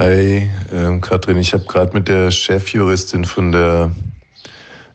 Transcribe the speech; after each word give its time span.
Hi, 0.00 0.48
ähm, 0.72 1.02
Katrin. 1.02 1.36
Ich 1.36 1.52
habe 1.52 1.64
gerade 1.64 1.92
mit 1.92 2.08
der 2.08 2.30
Chefjuristin 2.30 3.26
von 3.26 3.52
der 3.52 3.90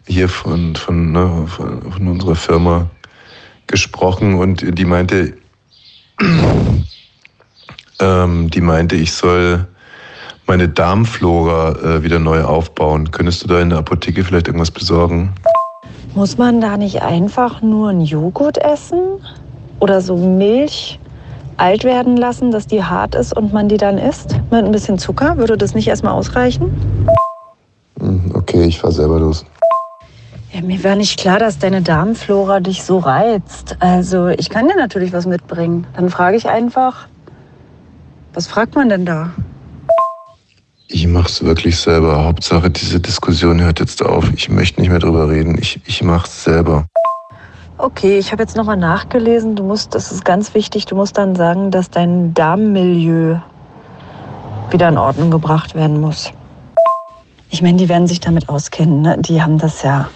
hier 0.08 0.28
von 0.28 0.76
von, 0.76 1.12
ne, 1.12 1.46
von 1.46 1.92
von 1.92 2.08
unserer 2.08 2.34
Firma 2.34 2.90
gesprochen 3.68 4.34
und 4.34 4.66
die 4.80 4.84
meinte, 4.84 5.38
ähm, 8.00 8.50
die 8.50 8.62
meinte, 8.62 8.96
ich 8.96 9.12
soll 9.12 9.68
meine 10.48 10.70
Darmflora 10.70 11.98
äh, 11.98 12.02
wieder 12.02 12.18
neu 12.18 12.42
aufbauen. 12.42 13.12
Könntest 13.12 13.44
du 13.44 13.48
da 13.48 13.62
in 13.62 13.70
der 13.70 13.78
Apotheke 13.78 14.24
vielleicht 14.24 14.48
irgendwas 14.48 14.72
besorgen? 14.72 15.36
Muss 16.16 16.40
man 16.40 16.62
da 16.62 16.78
nicht 16.78 17.04
einfach 17.04 17.62
nur 17.62 17.90
einen 17.90 18.02
Joghurt 18.02 18.58
essen? 18.58 19.20
Oder 19.80 20.02
so 20.02 20.18
Milch 20.18 20.98
alt 21.58 21.84
werden 21.84 22.18
lassen, 22.18 22.52
dass 22.52 22.68
die 22.68 22.84
hart 22.84 23.16
ist 23.16 23.36
und 23.36 23.54
man 23.54 23.70
die 23.70 23.78
dann 23.78 23.98
isst? 23.98 24.32
Mit 24.52 24.66
ein 24.66 24.72
bisschen 24.72 24.98
Zucker? 24.98 25.38
Würde 25.38 25.58
das 25.58 25.74
nicht 25.74 25.88
erstmal 25.88 26.14
ausreichen? 26.14 26.72
Hm, 28.00 28.32
Okay, 28.34 28.64
ich 28.64 28.80
fahr 28.80 28.92
selber 28.92 29.20
los. 29.20 29.46
Ja, 30.54 30.62
mir 30.62 30.82
war 30.84 30.96
nicht 30.96 31.20
klar, 31.20 31.40
dass 31.40 31.60
deine 31.60 31.82
Darmflora 31.82 32.60
dich 32.62 32.84
so 32.84 33.00
reizt. 33.00 33.76
Also, 33.80 34.28
ich 34.28 34.50
kann 34.50 34.68
dir 34.68 34.78
natürlich 34.78 35.12
was 35.12 35.26
mitbringen. 35.26 35.86
Dann 35.96 36.10
frage 36.10 36.38
ich 36.38 36.48
einfach, 36.48 37.08
was 38.34 38.48
fragt 38.48 38.76
man 38.76 38.88
denn 38.90 39.06
da? 39.06 39.32
Ich 40.88 41.08
mach's 41.08 41.44
wirklich 41.44 41.78
selber. 41.78 42.24
Hauptsache, 42.24 42.70
diese 42.70 43.00
Diskussion 43.00 43.60
hört 43.62 43.80
jetzt 43.80 44.02
auf. 44.06 44.32
Ich 44.36 44.50
möchte 44.50 44.80
nicht 44.80 44.90
mehr 44.90 45.00
drüber 45.00 45.30
reden. 45.30 45.58
Ich, 45.60 45.82
ich 45.86 46.04
mach's 46.04 46.44
selber. 46.44 46.86
Okay, 47.86 48.18
ich 48.18 48.32
habe 48.32 48.42
jetzt 48.42 48.58
nochmal 48.58 48.78
nachgelesen. 48.78 49.56
Du 49.56 49.62
musst, 49.62 49.94
das 49.94 50.12
ist 50.12 50.26
ganz 50.26 50.56
wichtig, 50.56 50.88
du 50.88 50.96
musst 50.96 51.20
dann 51.20 51.36
sagen, 51.36 51.70
dass 51.70 51.92
dein 51.92 52.34
Darmmilieu 52.34 53.38
wieder 54.72 54.90
in 54.90 54.98
Ordnung 54.98 55.30
gebracht 55.30 55.76
werden 55.76 56.02
muss. 56.02 56.32
Ich 57.52 57.62
meine, 57.62 57.78
die 57.78 57.88
werden 57.88 58.08
sich 58.08 58.20
damit 58.20 58.50
auskennen. 58.50 59.04
Ne? 59.04 59.18
Die 59.20 59.40
haben 59.44 59.60
das 59.60 59.84
ja 59.84 60.10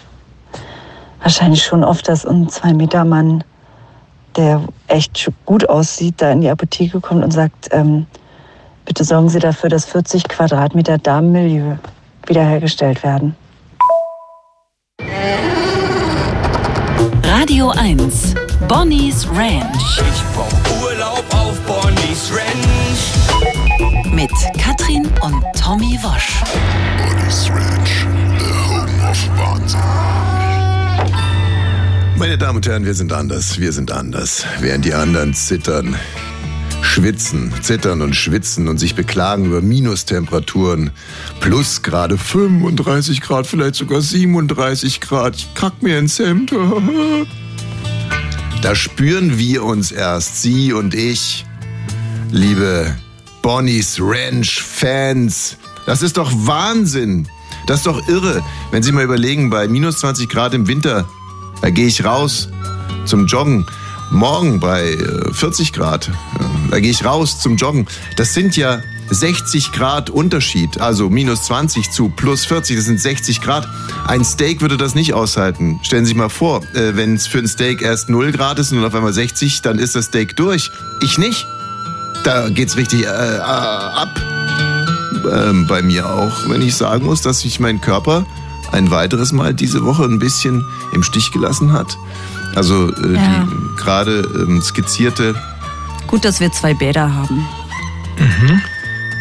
wahrscheinlich 1.21 1.63
schon 1.63 1.83
oft, 1.83 2.07
dass 2.07 2.25
ein 2.25 2.49
Zwei-Meter-Mann, 2.49 3.43
der 4.35 4.63
echt 4.87 5.31
gut 5.45 5.69
aussieht, 5.69 6.15
da 6.17 6.31
in 6.31 6.41
die 6.41 6.49
Apotheke 6.49 6.99
kommt 6.99 7.23
und 7.23 7.29
sagt, 7.29 7.69
ähm, 7.69 8.07
bitte 8.83 9.03
sorgen 9.03 9.29
Sie 9.29 9.37
dafür, 9.37 9.69
dass 9.69 9.85
40 9.85 10.27
Quadratmeter 10.27 10.97
Darmmilieu 10.97 11.75
wiederhergestellt 12.25 13.03
werden. 13.03 13.35
Radio 17.49 17.71
1. 17.71 18.35
Bonnie's 18.67 19.27
Ranch. 19.27 19.97
Ich 19.97 20.23
brauch 20.35 20.53
Urlaub 20.83 21.25
auf 21.33 21.59
Bonnie's 21.61 22.31
Ranch. 22.31 24.13
Mit 24.13 24.29
Katrin 24.55 25.07
und 25.23 25.43
Tommy 25.59 25.97
Wosch. 26.03 26.43
Bonnie's 26.99 27.49
Ranch, 27.49 28.05
the 28.37 28.45
home 28.69 29.09
of 29.09 29.17
Wahnsinn. 29.39 29.81
Meine 32.17 32.37
Damen 32.37 32.57
und 32.57 32.67
Herren, 32.67 32.85
wir 32.85 32.93
sind 32.93 33.11
anders. 33.11 33.59
Wir 33.59 33.73
sind 33.73 33.91
anders. 33.91 34.45
Während 34.59 34.85
die 34.85 34.93
anderen 34.93 35.33
zittern, 35.33 35.95
schwitzen, 36.89 37.53
zittern 37.61 38.01
und 38.01 38.15
schwitzen 38.15 38.67
und 38.67 38.79
sich 38.79 38.95
beklagen 38.95 39.45
über 39.45 39.61
Minustemperaturen, 39.61 40.89
plus 41.39 41.83
gerade 41.83 42.17
35 42.17 43.21
Grad, 43.21 43.45
vielleicht 43.45 43.75
sogar 43.75 44.01
37 44.01 44.99
Grad. 44.99 45.35
Ich 45.35 45.53
kack 45.53 45.81
mir 45.81 45.99
ins 45.99 46.19
Hemd. 46.19 46.53
Da 48.61 48.75
spüren 48.75 49.37
wir 49.37 49.63
uns 49.63 49.89
erst, 49.89 50.41
Sie 50.41 50.73
und 50.73 50.93
ich, 50.93 51.45
liebe 52.29 52.93
Bonnie's 53.41 53.99
Ranch 54.01 54.61
Fans. 54.61 55.55
Das 55.85 56.01
ist 56.01 56.17
doch 56.17 56.29
Wahnsinn. 56.35 57.25
Das 57.67 57.77
ist 57.77 57.85
doch 57.85 58.05
irre. 58.09 58.43
Wenn 58.71 58.83
Sie 58.83 58.91
mal 58.91 59.05
überlegen, 59.05 59.49
bei 59.49 59.69
minus 59.69 59.99
20 59.99 60.27
Grad 60.27 60.53
im 60.53 60.67
Winter, 60.67 61.07
da 61.61 61.69
gehe 61.69 61.87
ich 61.87 62.03
raus 62.03 62.49
zum 63.05 63.27
Joggen. 63.27 63.65
Morgen 64.11 64.59
bei 64.59 64.93
äh, 64.93 65.33
40 65.33 65.73
Grad, 65.73 66.07
äh, 66.07 66.11
da 66.71 66.79
gehe 66.79 66.91
ich 66.91 67.05
raus 67.05 67.39
zum 67.39 67.57
Joggen. 67.57 67.87
Das 68.15 68.33
sind 68.33 68.57
ja 68.57 68.81
60 69.11 69.71
Grad 69.71 70.09
Unterschied, 70.09 70.79
also 70.79 71.09
minus 71.09 71.43
20 71.45 71.91
zu 71.91 72.09
plus 72.09 72.45
40, 72.45 72.75
das 72.75 72.85
sind 72.85 72.99
60 72.99 73.41
Grad. 73.41 73.67
Ein 74.07 74.23
Steak 74.23 74.61
würde 74.61 74.77
das 74.77 74.95
nicht 74.95 75.13
aushalten. 75.13 75.79
Stellen 75.83 76.05
Sie 76.05 76.09
sich 76.09 76.17
mal 76.17 76.29
vor, 76.29 76.63
äh, 76.73 76.95
wenn 76.95 77.15
es 77.15 77.27
für 77.27 77.39
ein 77.39 77.47
Steak 77.47 77.81
erst 77.81 78.09
0 78.09 78.31
Grad 78.31 78.59
ist 78.59 78.71
und 78.71 78.83
auf 78.83 78.95
einmal 78.95 79.13
60, 79.13 79.61
dann 79.61 79.79
ist 79.79 79.95
das 79.95 80.05
Steak 80.05 80.35
durch. 80.35 80.71
Ich 81.01 81.17
nicht. 81.17 81.47
Da 82.23 82.49
geht's 82.49 82.75
richtig 82.77 83.05
äh, 83.05 83.05
äh, 83.05 83.39
ab. 83.39 84.09
Ähm, 85.31 85.67
bei 85.67 85.81
mir 85.81 86.09
auch, 86.09 86.49
wenn 86.49 86.61
ich 86.61 86.75
sagen 86.75 87.05
muss, 87.05 87.21
dass 87.21 87.41
sich 87.41 87.59
mein 87.59 87.81
Körper 87.81 88.25
ein 88.71 88.91
weiteres 88.91 89.31
Mal 89.31 89.53
diese 89.53 89.83
Woche 89.83 90.03
ein 90.03 90.19
bisschen 90.19 90.65
im 90.93 91.03
Stich 91.03 91.31
gelassen 91.31 91.71
hat. 91.73 91.97
Also 92.55 92.91
äh, 92.93 93.13
Ja. 93.15 93.47
die 93.49 93.75
gerade 93.75 94.21
ähm, 94.35 94.61
skizzierte 94.61 95.35
Gut, 96.07 96.25
dass 96.25 96.39
wir 96.39 96.51
zwei 96.51 96.73
Bäder 96.73 97.13
haben. 97.13 97.47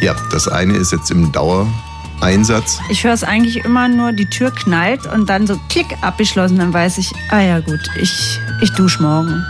Ja, 0.00 0.14
das 0.32 0.48
eine 0.48 0.72
ist 0.74 0.90
jetzt 0.92 1.10
im 1.10 1.30
Dauereinsatz. 1.32 2.80
Ich 2.88 3.04
höre 3.04 3.12
es 3.12 3.24
eigentlich 3.24 3.56
immer 3.64 3.88
nur, 3.88 4.12
die 4.12 4.24
Tür 4.26 4.50
knallt 4.50 5.06
und 5.12 5.28
dann 5.28 5.46
so 5.46 5.60
klick 5.68 5.86
abgeschlossen. 6.00 6.58
Dann 6.58 6.72
weiß 6.72 6.96
ich, 6.98 7.12
ah 7.30 7.40
ja 7.40 7.60
gut, 7.60 7.80
ich, 8.00 8.40
ich 8.62 8.72
dusche 8.72 9.02
morgen. 9.02 9.44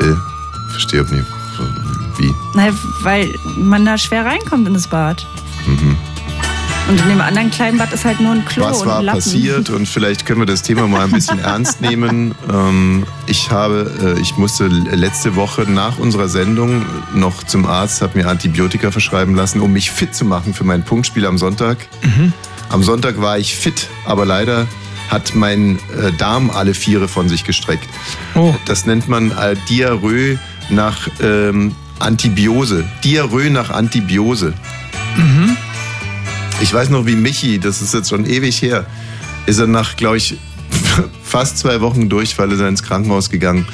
Äh, 0.00 0.14
verstehe 0.70 1.02
nicht. 1.02 1.26
Wie? 2.18 2.32
Nein, 2.54 2.72
weil 3.02 3.28
man 3.58 3.84
da 3.84 3.98
schwer 3.98 4.24
reinkommt 4.24 4.66
in 4.66 4.72
das 4.74 4.88
Bad. 4.88 5.26
Und 6.90 7.00
in 7.02 7.08
dem 7.08 7.20
anderen 7.20 7.52
kleinen 7.52 7.78
Bad 7.78 7.92
ist 7.92 8.04
halt 8.04 8.18
nur 8.18 8.32
ein 8.32 8.44
Klo 8.44 8.64
Was 8.64 8.82
und 8.82 8.88
war 8.88 9.00
Lappen. 9.00 9.20
passiert? 9.20 9.70
Und 9.70 9.86
vielleicht 9.86 10.26
können 10.26 10.40
wir 10.40 10.46
das 10.46 10.62
Thema 10.62 10.88
mal 10.88 11.04
ein 11.04 11.12
bisschen 11.12 11.38
ernst 11.44 11.80
nehmen. 11.80 12.34
Ähm, 12.52 13.06
ich 13.28 13.52
habe, 13.52 14.16
äh, 14.18 14.20
ich 14.20 14.36
musste 14.36 14.66
letzte 14.66 15.36
Woche 15.36 15.70
nach 15.70 16.00
unserer 16.00 16.28
Sendung 16.28 16.84
noch 17.14 17.44
zum 17.44 17.64
Arzt, 17.64 18.02
habe 18.02 18.18
mir 18.18 18.26
Antibiotika 18.26 18.90
verschreiben 18.90 19.36
lassen, 19.36 19.60
um 19.60 19.72
mich 19.72 19.92
fit 19.92 20.16
zu 20.16 20.24
machen 20.24 20.52
für 20.52 20.64
mein 20.64 20.84
Punktspiel 20.84 21.26
am 21.26 21.38
Sonntag. 21.38 21.78
Am 22.70 22.82
Sonntag 22.82 23.20
war 23.20 23.38
ich 23.38 23.54
fit, 23.54 23.86
aber 24.04 24.26
leider 24.26 24.66
hat 25.10 25.36
mein 25.36 25.78
äh, 25.96 26.10
Darm 26.18 26.50
alle 26.50 26.74
Viere 26.74 27.06
von 27.06 27.28
sich 27.28 27.44
gestreckt. 27.44 27.88
Oh. 28.34 28.52
Das 28.64 28.84
nennt 28.84 29.08
man 29.08 29.30
äh, 29.30 29.54
Diarrhoe 29.68 30.40
nach 30.70 31.06
ähm, 31.22 31.72
Antibiose. 32.00 32.84
Diarrhoe 33.04 33.48
nach 33.50 33.70
Antibiose. 33.70 34.54
Ich 36.60 36.74
weiß 36.74 36.90
noch, 36.90 37.06
wie 37.06 37.16
Michi, 37.16 37.58
das 37.58 37.80
ist 37.80 37.94
jetzt 37.94 38.10
schon 38.10 38.26
ewig 38.26 38.60
her, 38.60 38.84
ist 39.46 39.58
er 39.58 39.66
nach, 39.66 39.96
glaube 39.96 40.18
ich, 40.18 40.36
fast 41.24 41.58
zwei 41.58 41.80
Wochen 41.80 42.08
Durchfall 42.08 42.52
ist 42.52 42.60
er 42.60 42.68
ins 42.68 42.82
Krankenhaus 42.82 43.30
gegangen. 43.30 43.66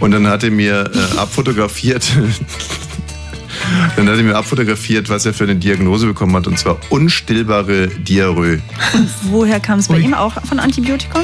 Und 0.00 0.10
dann 0.10 0.26
hat 0.26 0.42
er 0.42 0.50
mir 0.50 0.90
äh, 0.92 1.18
abfotografiert, 1.18 2.04
dann 3.96 4.08
hat 4.08 4.16
er 4.16 4.22
mir 4.24 4.36
abfotografiert, 4.36 5.08
was 5.08 5.24
er 5.26 5.32
für 5.32 5.44
eine 5.44 5.54
Diagnose 5.54 6.06
bekommen 6.06 6.34
hat, 6.34 6.48
und 6.48 6.58
zwar 6.58 6.76
unstillbare 6.90 7.86
Diarrhoe. 7.88 8.60
Woher 9.22 9.60
kam 9.60 9.78
es 9.78 9.88
bei 9.88 9.98
ihm 9.98 10.12
auch 10.12 10.34
von 10.44 10.58
Antibiotikum? 10.58 11.22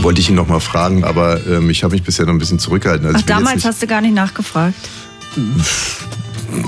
Wollte 0.00 0.20
ich 0.20 0.28
ihn 0.28 0.36
noch 0.36 0.46
mal 0.46 0.60
fragen, 0.60 1.02
aber 1.02 1.44
ähm, 1.48 1.68
ich 1.68 1.82
habe 1.82 1.94
mich 1.94 2.04
bisher 2.04 2.24
noch 2.26 2.32
ein 2.32 2.38
bisschen 2.38 2.60
zurückgehalten. 2.60 3.06
Also 3.06 3.18
Ach, 3.20 3.26
damals 3.26 3.64
hast 3.64 3.82
du 3.82 3.88
gar 3.88 4.00
nicht 4.00 4.14
nachgefragt. 4.14 4.76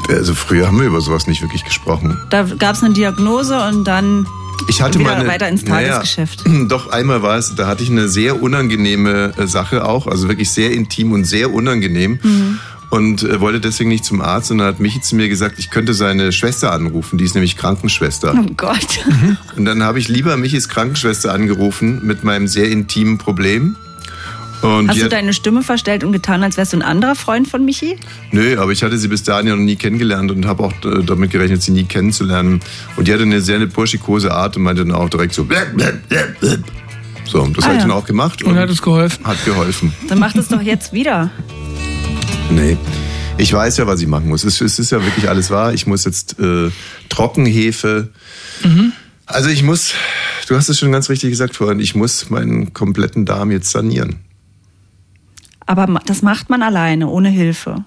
Also 0.08 0.34
früher 0.34 0.66
haben 0.66 0.78
wir 0.78 0.86
über 0.86 1.00
sowas 1.00 1.26
nicht 1.26 1.42
wirklich 1.42 1.64
gesprochen. 1.64 2.18
Da 2.30 2.42
gab 2.42 2.76
es 2.76 2.82
eine 2.82 2.94
Diagnose 2.94 3.60
und 3.68 3.84
dann 3.84 4.26
Ich 4.68 4.82
hatte 4.82 4.98
mal 4.98 5.14
eine, 5.14 5.28
weiter 5.28 5.48
ins 5.48 5.64
Tagesgeschäft. 5.64 6.46
Naja, 6.46 6.64
doch 6.68 6.90
einmal 6.90 7.22
war 7.22 7.38
es, 7.38 7.54
da 7.54 7.66
hatte 7.66 7.82
ich 7.82 7.90
eine 7.90 8.08
sehr 8.08 8.42
unangenehme 8.42 9.32
äh, 9.36 9.46
Sache 9.46 9.86
auch, 9.86 10.06
also 10.06 10.28
wirklich 10.28 10.50
sehr 10.50 10.72
intim 10.72 11.12
und 11.12 11.24
sehr 11.24 11.52
unangenehm. 11.52 12.18
Mhm. 12.22 12.58
Und 12.90 13.22
äh, 13.22 13.40
wollte 13.40 13.60
deswegen 13.60 13.88
nicht 13.88 14.04
zum 14.04 14.20
Arzt 14.20 14.50
und 14.50 14.58
dann 14.58 14.66
hat 14.66 14.80
Michi 14.80 15.00
zu 15.00 15.14
mir 15.14 15.28
gesagt, 15.28 15.60
ich 15.60 15.70
könnte 15.70 15.94
seine 15.94 16.32
Schwester 16.32 16.72
anrufen, 16.72 17.18
die 17.18 17.24
ist 17.24 17.34
nämlich 17.34 17.56
Krankenschwester. 17.56 18.34
Oh 18.36 18.52
Gott. 18.56 19.04
Und 19.56 19.64
dann 19.64 19.84
habe 19.84 20.00
ich 20.00 20.08
lieber 20.08 20.36
Michis 20.36 20.68
Krankenschwester 20.68 21.32
angerufen 21.32 22.00
mit 22.04 22.24
meinem 22.24 22.48
sehr 22.48 22.68
intimen 22.68 23.16
Problem. 23.16 23.76
Und 24.62 24.88
Hast 24.90 25.00
du 25.00 25.08
deine 25.08 25.32
Stimme 25.32 25.62
verstellt 25.62 26.04
und 26.04 26.12
getan, 26.12 26.42
als 26.42 26.56
wärst 26.58 26.74
du 26.74 26.76
ein 26.76 26.82
anderer 26.82 27.14
Freund 27.14 27.48
von 27.48 27.64
Michi? 27.64 27.96
Nö, 28.30 28.58
aber 28.60 28.72
ich 28.72 28.82
hatte 28.82 28.98
sie 28.98 29.08
bis 29.08 29.22
dahin 29.22 29.46
ja 29.46 29.56
noch 29.56 29.62
nie 29.62 29.76
kennengelernt 29.76 30.30
und 30.30 30.44
habe 30.46 30.64
auch 30.64 30.72
äh, 30.84 31.02
damit 31.02 31.30
gerechnet, 31.30 31.62
sie 31.62 31.70
nie 31.72 31.84
kennenzulernen. 31.84 32.60
Und 32.96 33.08
die 33.08 33.12
hatte 33.14 33.22
eine 33.22 33.40
sehr 33.40 33.56
eine 33.56 33.66
burschikose 33.68 34.32
Art 34.32 34.56
und 34.58 34.62
meinte 34.64 34.84
dann 34.84 34.94
auch 34.94 35.08
direkt 35.08 35.32
so. 35.34 35.44
Blä, 35.44 35.60
blä, 35.74 35.92
blä. 36.08 36.58
So, 37.24 37.46
das 37.46 37.64
Ah, 37.64 37.68
habe 37.68 37.76
ich 37.76 37.82
ja. 37.82 37.88
dann 37.88 37.90
auch 37.96 38.04
gemacht 38.04 38.42
Und 38.42 38.56
hat 38.56 38.68
es 38.68 38.82
geholfen? 38.82 39.24
hat 39.24 39.42
geholfen. 39.46 39.94
Dann 40.08 40.18
mach 40.18 40.32
das 40.34 40.48
doch 40.48 40.60
jetzt 40.60 40.92
wieder. 40.92 41.30
Nee. 42.50 42.76
Ich 43.38 43.52
weiß 43.52 43.78
ja, 43.78 43.86
was 43.86 44.02
ich 44.02 44.08
machen 44.08 44.28
muss. 44.28 44.44
Es, 44.44 44.60
es 44.60 44.78
ist 44.78 44.90
ja 44.90 45.02
wirklich 45.02 45.28
alles 45.30 45.48
wahr. 45.50 45.72
Ich 45.72 45.86
muss 45.86 46.04
jetzt 46.04 46.38
äh, 46.38 46.70
Trockenhefe. 47.08 48.08
Also 49.24 49.48
ich 49.48 49.62
muss, 49.62 49.94
du 50.48 50.56
hast 50.56 50.68
es 50.68 50.78
schon 50.78 50.92
ganz 50.92 51.08
richtig 51.08 51.30
gesagt 51.30 51.56
vorhin, 51.56 51.80
ich 51.80 51.94
muss 51.94 52.28
meinen 52.28 52.74
kompletten 52.74 53.24
Darm 53.24 53.50
jetzt 53.50 53.70
sanieren. 53.70 54.16
Aber 55.70 55.86
das 56.04 56.22
macht 56.22 56.50
man 56.50 56.64
alleine, 56.64 57.06
ohne 57.06 57.28
Hilfe. 57.28 57.84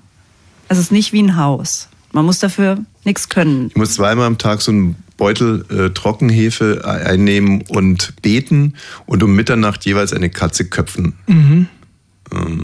Es 0.69 0.77
ist 0.77 0.93
nicht 0.93 1.11
wie 1.11 1.21
ein 1.21 1.35
Haus. 1.35 1.89
Man 2.13 2.23
muss 2.23 2.39
dafür 2.39 2.77
nichts 3.03 3.27
können. 3.27 3.67
Ich 3.71 3.75
muss 3.75 3.95
zweimal 3.95 4.25
am 4.25 4.37
Tag 4.37 4.61
so 4.61 4.71
einen 4.71 4.95
Beutel 5.17 5.65
äh, 5.69 5.89
Trockenhefe 5.89 6.81
einnehmen 6.85 7.61
und 7.67 8.13
beten 8.21 8.75
und 9.05 9.21
um 9.21 9.35
Mitternacht 9.35 9.85
jeweils 9.85 10.13
eine 10.13 10.29
Katze 10.29 10.63
köpfen. 10.63 11.15
Mhm. 11.27 11.67
Ähm, 12.31 12.63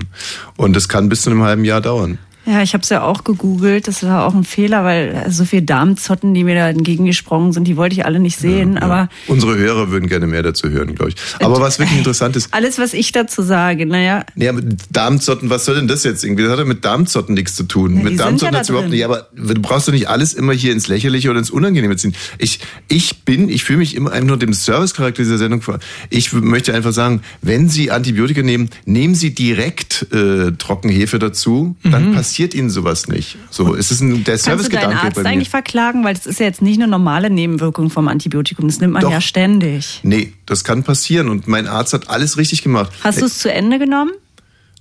Und 0.56 0.74
das 0.77 0.88
kann 0.88 1.10
bis 1.10 1.24
zu 1.24 1.31
einem 1.31 1.44
halben 1.44 1.66
Jahr 1.66 1.81
dauern. 1.81 2.18
Ja, 2.49 2.63
ich 2.63 2.73
habe 2.73 2.81
es 2.81 2.89
ja 2.89 3.03
auch 3.03 3.23
gegoogelt. 3.23 3.87
Das 3.87 4.01
war 4.01 4.25
auch 4.25 4.33
ein 4.33 4.43
Fehler, 4.43 4.83
weil 4.83 5.27
so 5.29 5.45
viele 5.45 5.61
Darmzotten, 5.61 6.33
die 6.33 6.43
mir 6.43 6.55
da 6.55 6.69
entgegengesprungen 6.69 7.53
sind, 7.53 7.65
die 7.65 7.77
wollte 7.77 7.93
ich 7.93 8.05
alle 8.05 8.19
nicht 8.19 8.39
sehen. 8.39 8.79
Aber 8.79 9.07
Unsere 9.27 9.55
Hörer 9.55 9.91
würden 9.91 10.09
gerne 10.09 10.25
mehr 10.25 10.41
dazu 10.41 10.67
hören, 10.69 10.95
glaube 10.95 11.11
ich. 11.11 11.15
Aber 11.43 11.61
was 11.61 11.77
wirklich 11.77 11.97
interessant 11.99 12.35
ist, 12.35 12.51
alles, 12.51 12.79
was 12.79 12.93
ich 12.93 13.11
dazu 13.11 13.43
sage, 13.43 13.85
naja, 13.85 14.25
Nee, 14.33 14.47
aber 14.47 14.61
Darmzotten, 14.89 15.51
was 15.51 15.65
soll 15.65 15.75
denn 15.75 15.87
das 15.87 16.03
jetzt 16.03 16.23
irgendwie? 16.23 16.41
Das 16.41 16.53
hat 16.53 16.59
ja 16.59 16.65
mit 16.65 16.83
Darmzotten 16.83 17.35
nichts 17.35 17.55
zu 17.55 17.65
tun. 17.65 17.97
Ja, 17.97 18.03
mit 18.03 18.19
Darmzotten 18.19 18.53
ja 18.53 18.59
hat's 18.59 18.69
überhaupt 18.69 18.89
nicht. 18.89 19.05
Aber 19.05 19.27
du 19.35 19.61
brauchst 19.61 19.87
doch 19.87 19.93
nicht 19.93 20.09
alles 20.09 20.33
immer 20.33 20.53
hier 20.53 20.71
ins 20.71 20.87
Lächerliche 20.87 21.29
oder 21.29 21.37
ins 21.37 21.51
Unangenehme 21.51 21.97
ziehen. 21.97 22.15
Ich, 22.39 22.61
ich 22.87 23.25
bin, 23.25 23.47
ich 23.47 23.63
fühle 23.63 23.79
mich 23.79 23.95
immer 23.95 24.11
einfach 24.11 24.29
nur 24.29 24.37
dem 24.37 24.53
Servicecharakter 24.53 25.21
dieser 25.21 25.37
Sendung 25.37 25.61
vor. 25.61 25.77
Ich 26.09 26.33
möchte 26.33 26.73
einfach 26.73 26.93
sagen, 26.93 27.21
wenn 27.43 27.69
Sie 27.69 27.91
Antibiotika 27.91 28.41
nehmen, 28.41 28.71
nehmen 28.85 29.13
Sie 29.13 29.35
direkt 29.35 30.07
äh, 30.11 30.51
Trockenhefe 30.53 31.19
dazu, 31.19 31.75
dann 31.83 32.13
passiert 32.13 32.38
Ihnen 32.39 32.69
sowas 32.69 33.07
nicht. 33.07 33.38
So, 33.50 33.75
es 33.75 33.91
ist 33.91 34.01
ein, 34.01 34.24
der 34.24 34.33
kannst 34.33 34.47
du 34.47 34.51
deinen 34.51 34.57
Servicegedanke 34.59 34.97
Arzt 34.97 35.25
eigentlich 35.25 35.50
verklagen, 35.50 36.03
weil 36.03 36.13
das 36.13 36.25
ist 36.25 36.39
ja 36.39 36.45
jetzt 36.45 36.62
nicht 36.62 36.80
eine 36.80 36.89
normale 36.89 37.30
Nebenwirkung 37.30 37.89
vom 37.89 38.07
Antibiotikum. 38.07 38.68
Das 38.68 38.80
nimmt 38.80 38.94
man 38.94 39.01
Doch. 39.01 39.12
ja 39.12 39.21
ständig. 39.21 40.00
Nee, 40.03 40.33
das 40.45 40.63
kann 40.63 40.83
passieren 40.83 41.30
und 41.30 41.47
mein 41.47 41.68
Arzt 41.68 41.94
hat 41.94 42.09
alles 42.09 42.38
richtig 42.38 42.63
gemacht. 42.63 42.91
Hast 43.03 43.21
du 43.21 43.25
es 43.25 43.39
zu 43.39 43.51
Ende 43.51 43.80
genommen? 43.80 44.12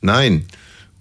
Nein. 0.00 0.44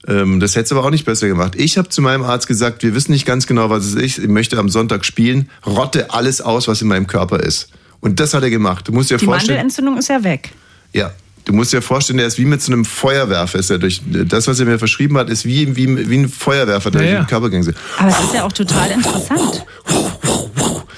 Ähm, 0.07 0.39
das 0.39 0.55
hättest 0.55 0.71
du 0.71 0.77
aber 0.77 0.87
auch 0.87 0.91
nicht 0.91 1.05
besser 1.05 1.27
gemacht. 1.27 1.55
Ich 1.55 1.77
habe 1.77 1.89
zu 1.89 2.01
meinem 2.01 2.23
Arzt 2.23 2.47
gesagt, 2.47 2.83
wir 2.83 2.95
wissen 2.95 3.11
nicht 3.11 3.25
ganz 3.25 3.45
genau, 3.45 3.69
was 3.69 3.85
es 3.85 3.95
ist. 3.95 4.19
Ich 4.19 4.27
möchte 4.27 4.57
am 4.57 4.69
Sonntag 4.69 5.05
spielen. 5.05 5.49
Rotte 5.65 6.11
alles 6.11 6.41
aus, 6.41 6.67
was 6.67 6.81
in 6.81 6.87
meinem 6.87 7.07
Körper 7.07 7.39
ist. 7.41 7.69
Und 7.99 8.19
das 8.19 8.33
hat 8.33 8.43
er 8.43 8.49
gemacht. 8.49 8.87
Du 8.87 8.91
musst 8.91 9.09
dir 9.09 9.17
Die 9.17 9.25
vorstellen. 9.25 9.57
Mandelentzündung 9.57 9.97
ist 9.97 10.07
ja 10.07 10.23
weg. 10.23 10.51
Ja. 10.93 11.11
Du 11.47 11.53
musst 11.53 11.71
dir 11.71 11.81
vorstellen, 11.81 12.17
der 12.17 12.27
ist 12.27 12.37
wie 12.37 12.43
mit 12.43 12.61
so 12.61 12.73
einem 12.73 12.83
Feuerwerfer. 12.83 13.57
Ist 13.57 13.69
er 13.69 13.77
durch, 13.77 14.01
das, 14.05 14.47
was 14.49 14.59
er 14.59 14.65
mir 14.65 14.77
verschrieben 14.79 15.17
hat, 15.17 15.29
ist 15.29 15.45
wie, 15.45 15.77
wie, 15.77 16.09
wie 16.09 16.17
ein 16.17 16.27
Feuerwerfer, 16.27 16.91
der 16.91 17.01
Ja, 17.01 17.07
durch 17.07 17.25
den 17.25 17.29
Körper 17.29 17.57
ist. 17.57 17.73
Aber 17.97 18.09
es 18.09 18.19
ist 18.19 18.33
ja 18.33 18.43
auch 18.43 18.51
total 18.51 18.91
interessant. 18.91 19.65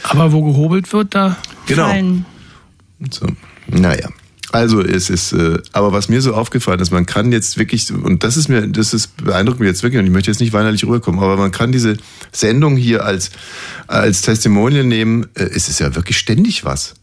Aber 0.02 0.32
wo 0.32 0.44
gehobelt 0.44 0.92
wird, 0.92 1.14
da. 1.14 1.38
Genau. 1.68 1.86
Fallen. 1.86 2.26
So. 3.12 3.28
Naja. 3.68 4.10
Also 4.52 4.82
es 4.82 5.12
ist, 5.12 5.34
äh, 5.34 5.60
aber 5.72 5.94
was 5.94 6.10
mir 6.10 6.20
so 6.20 6.34
aufgefallen 6.34 6.80
ist, 6.80 6.90
man 6.90 7.06
kann 7.06 7.32
jetzt 7.32 7.60
wirklich, 7.60 7.92
und 7.94 8.24
das 8.24 8.36
ist 8.36 8.50
mir, 8.50 8.68
das 8.68 8.96
ist 8.96 9.24
beeindruckt 9.24 9.60
mich 9.60 9.68
jetzt 9.68 9.84
wirklich, 9.84 10.00
und 10.00 10.08
ich 10.08 10.12
möchte 10.12 10.32
jetzt 10.32 10.40
nicht 10.40 10.54
weinerlich 10.54 10.84
rüberkommen, 10.84 11.20
aber 11.20 11.38
man 11.38 11.52
kann 11.52 11.72
diese 11.72 11.98
Sendung 12.32 12.76
hier 12.76 13.06
als, 13.06 13.30
als 13.86 14.24
Testimonial 14.24 14.84
nehmen, 14.84 15.28
äh, 15.36 15.44
es 15.44 15.70
ist 15.70 15.80
ja 15.80 15.94
wirklich 15.94 16.18
ständig 16.18 16.66
was. 16.66 16.96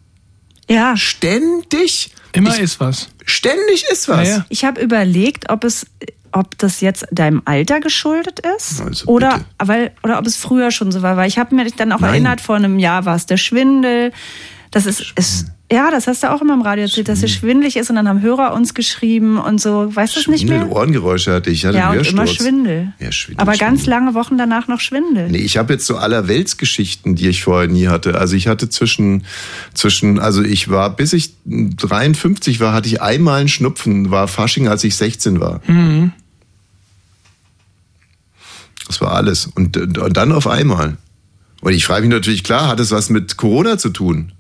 Ja, 0.69 0.97
Ständig? 0.97 2.11
Immer 2.33 2.57
ich, 2.57 2.61
ist 2.61 2.81
was. 2.81 3.09
Ständig 3.27 3.85
ist 3.91 4.09
was. 4.09 4.29
Ja, 4.29 4.37
ja. 4.37 4.47
ich 4.49 4.65
habe 4.65 4.81
überlegt, 4.81 5.51
ob 5.51 5.65
es 5.65 5.87
ob 6.33 6.59
das 6.59 6.81
jetzt 6.81 7.07
deinem 7.11 7.41
Alter 7.47 7.81
geschuldet 7.81 8.41
ist 8.41 8.81
Also 8.81 9.07
oder 9.07 9.45
weil 9.59 9.93
oder 10.03 10.19
ob 10.19 10.27
es 10.27 10.37
früher 10.37 10.71
schon 10.71 10.93
so 10.93 11.03
war, 11.03 11.17
weil 11.17 11.29
ich 11.29 11.39
habe 11.39 11.55
mir 11.55 11.67
dann 11.71 11.93
auch 11.93 12.01
Nein. 12.01 12.11
erinnert 12.11 12.41
vor 12.41 12.57
einem 12.57 12.79
Jahr 12.79 13.05
war 13.05 13.17
es 13.17 13.27
der 13.27 13.37
Schwindel. 13.37 14.13
Das 14.71 14.87
ist, 14.87 15.13
ist 15.17 15.47
ja, 15.71 15.91
das 15.91 16.07
hast 16.07 16.23
du 16.23 16.31
auch 16.33 16.41
immer 16.43 16.55
im 16.55 16.63
Radio 16.63 16.85
erzählt, 16.85 17.09
dass 17.09 17.25
es 17.25 17.33
schwindelig 17.33 17.77
ist 17.77 17.91
und 17.91 17.97
dann 17.97 18.09
haben 18.09 18.23
Hörer 18.23 18.55
uns 18.55 18.73
geschrieben 18.73 19.37
und 19.37 19.61
so, 19.61 19.95
weißt 19.95 20.15
du 20.15 20.21
es 20.21 20.29
nicht 20.29 20.49
mehr? 20.49 20.71
Ohrengeräusche 20.71 21.33
hatte 21.33 21.51
ich, 21.51 21.65
hatte 21.67 21.77
Ja, 21.79 21.91
und 21.91 22.07
immer. 22.07 22.27
Schwindel. 22.29 22.93
Ja, 23.01 23.11
Schwindel, 23.11 23.43
Aber 23.43 23.57
ganz 23.57 23.81
Schwindel. 23.81 23.91
lange 23.91 24.15
Wochen 24.15 24.39
danach 24.39 24.69
noch 24.69 24.79
Schwindel. 24.79 25.29
Nee, 25.29 25.39
ich 25.39 25.57
habe 25.57 25.73
jetzt 25.73 25.87
so 25.87 25.97
allerweltsgeschichten, 25.97 27.17
die 27.17 27.29
ich 27.29 27.43
vorher 27.43 27.69
nie 27.69 27.89
hatte. 27.89 28.15
Also 28.17 28.37
ich 28.37 28.47
hatte 28.47 28.69
zwischen, 28.69 29.25
zwischen, 29.75 30.21
also 30.21 30.41
ich 30.43 30.69
war, 30.69 30.95
bis 30.95 31.13
ich 31.13 31.33
53 31.47 32.61
war, 32.61 32.73
hatte 32.73 32.89
ich 32.89 33.03
einmal 33.03 33.41
einen 33.41 33.49
Schnupfen, 33.49 34.13
war 34.13 34.29
Fasching, 34.29 34.69
als 34.69 34.85
ich 34.85 34.95
16 34.95 35.41
war. 35.41 35.61
Das 38.87 39.01
war 39.01 39.13
alles. 39.13 39.47
Und, 39.47 39.77
und 39.77 40.17
dann 40.17 40.31
auf 40.31 40.47
einmal. 40.47 40.97
Und 41.61 41.73
ich 41.73 41.85
frage 41.85 42.03
mich 42.07 42.15
natürlich, 42.15 42.45
klar, 42.45 42.69
hat 42.69 42.79
es 42.79 42.93
was 42.93 43.11
mit 43.11 43.37
Corona 43.37 43.79
zu 43.79 43.89
tun? 43.89 44.31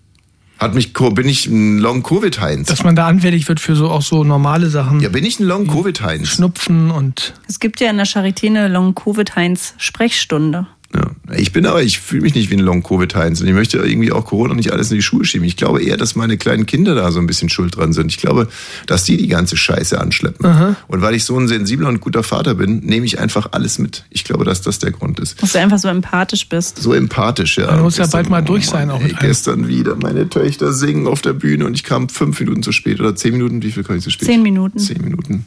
Hat 0.59 0.75
mich, 0.75 0.95
bin 0.95 1.29
ich 1.29 1.47
ein 1.47 1.79
Long-Covid-Heinz? 1.79 2.69
Dass 2.69 2.83
man 2.83 2.97
da 2.97 3.07
anfällig 3.07 3.47
wird 3.49 3.61
für 3.61 3.77
so 3.77 3.91
auch 3.91 4.01
so 4.01 4.25
normale 4.25 4.71
Sachen. 4.71 5.01
Ja, 5.01 5.11
bin 5.11 5.25
ich 5.25 5.39
ein 5.39 5.45
Long-Covid-Heinz? 5.45 6.29
Schnupfen 6.29 6.91
und. 6.91 7.35
Es 7.47 7.61
gibt 7.61 7.79
ja 7.81 7.91
in 7.91 7.99
der 7.99 8.07
Charité 8.07 8.47
eine 8.47 8.69
Long-Covid-Heinz-Sprechstunde. 8.69 10.67
Ja. 10.97 11.35
Ich 11.37 11.53
bin 11.53 11.67
aber, 11.67 11.83
ich 11.83 11.99
fühle 11.99 12.23
mich 12.23 12.35
nicht 12.35 12.49
wie 12.51 12.55
ein 12.55 12.61
Long-Covid-Heinz 12.61 13.41
und 13.43 13.47
ich 13.47 13.53
möchte 13.53 13.79
irgendwie 13.79 14.13
auch 14.13 14.25
Corona 14.25 14.55
nicht 14.55 14.73
alles 14.73 14.91
in 14.91 14.97
die 14.97 15.03
Schuhe 15.03 15.25
schieben. 15.25 15.47
Ich 15.47 15.57
glaube 15.57 15.83
eher, 15.83 15.99
dass 15.99 16.17
meine 16.17 16.39
kleinen 16.39 16.65
Kinder 16.65 16.95
da 16.95 17.13
so 17.13 17.19
ein 17.19 17.27
bisschen 17.27 17.51
schuld 17.51 17.77
dran 17.77 17.93
sind. 17.93 18.11
Ich 18.11 18.17
glaube, 18.17 18.49
dass 18.87 19.05
die 19.05 19.19
die 19.19 19.29
ganze 19.29 19.57
Scheiße 19.57 20.01
anschleppen. 20.01 20.77
Und 20.89 21.03
weil 21.03 21.15
ich 21.15 21.25
so 21.25 21.39
ein 21.39 21.49
sensibler 21.49 21.89
und 21.89 22.01
guter 22.01 22.23
Vater 22.23 22.55
bin, 22.55 22.81
nehme 22.81 23.05
ich 23.05 23.19
einfach 23.19 23.49
alles 23.53 23.79
mit. 23.79 24.05
Ich 24.11 24.25
glaube, 24.25 24.45
dass 24.45 24.63
das 24.63 24.79
der 24.79 24.91
Grund 24.91 25.21
ist. 25.21 25.43
Dass 25.43 25.53
du 25.53 25.59
einfach 25.59 25.79
so 25.79 25.89
empathisch 25.89 26.49
bist. 26.49 26.79
So 26.79 26.95
empathisch, 26.95 27.59
ja. 27.59 27.67
Man 27.67 27.83
muss 27.83 27.99
ja 27.99 28.07
bald 28.07 28.31
mal 28.31 28.43
durch 28.43 28.67
sein, 28.67 28.91
auch 28.91 29.03
ey. 29.03 29.15
Gestern 29.21 29.69
wieder 29.69 29.97
meine 29.97 30.29
Töchter 30.31 30.73
singen 30.73 31.07
auf 31.07 31.21
der 31.21 31.35
Bühne 31.35 31.67
und 31.67 31.75
ich 31.75 31.85
kam 31.85 32.09
fünf 32.09 32.41
Minuten 32.41 32.63
zu 32.63 32.73
spät 32.73 33.01
oder 33.01 33.15
zehn 33.15 33.33
Minuten. 33.33 33.63
Wie 33.63 33.73
viel 33.73 33.85
kann 33.85 33.99
ich 33.99 34.05
zu 34.05 34.11
spät? 34.11 34.27
Zehn 34.27 34.43
Minuten. 34.43 34.79
Zehn 34.79 35.03
Minuten. 35.03 35.45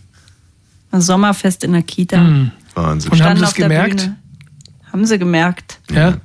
Ein 0.91 1.01
Sommerfest 1.01 1.63
in 1.63 1.71
der 1.71 1.83
Kita. 1.83 2.17
Hm. 2.17 2.51
Wahnsinn. 2.75 3.11
Und 3.11 3.23
haben 3.23 3.37
sie 3.37 3.45
es 3.45 3.53
gemerkt? 3.53 3.97
Bühne. 3.97 4.17
Haben 4.91 5.05
sie 5.05 5.19
gemerkt. 5.19 5.79
Ja. 5.91 6.17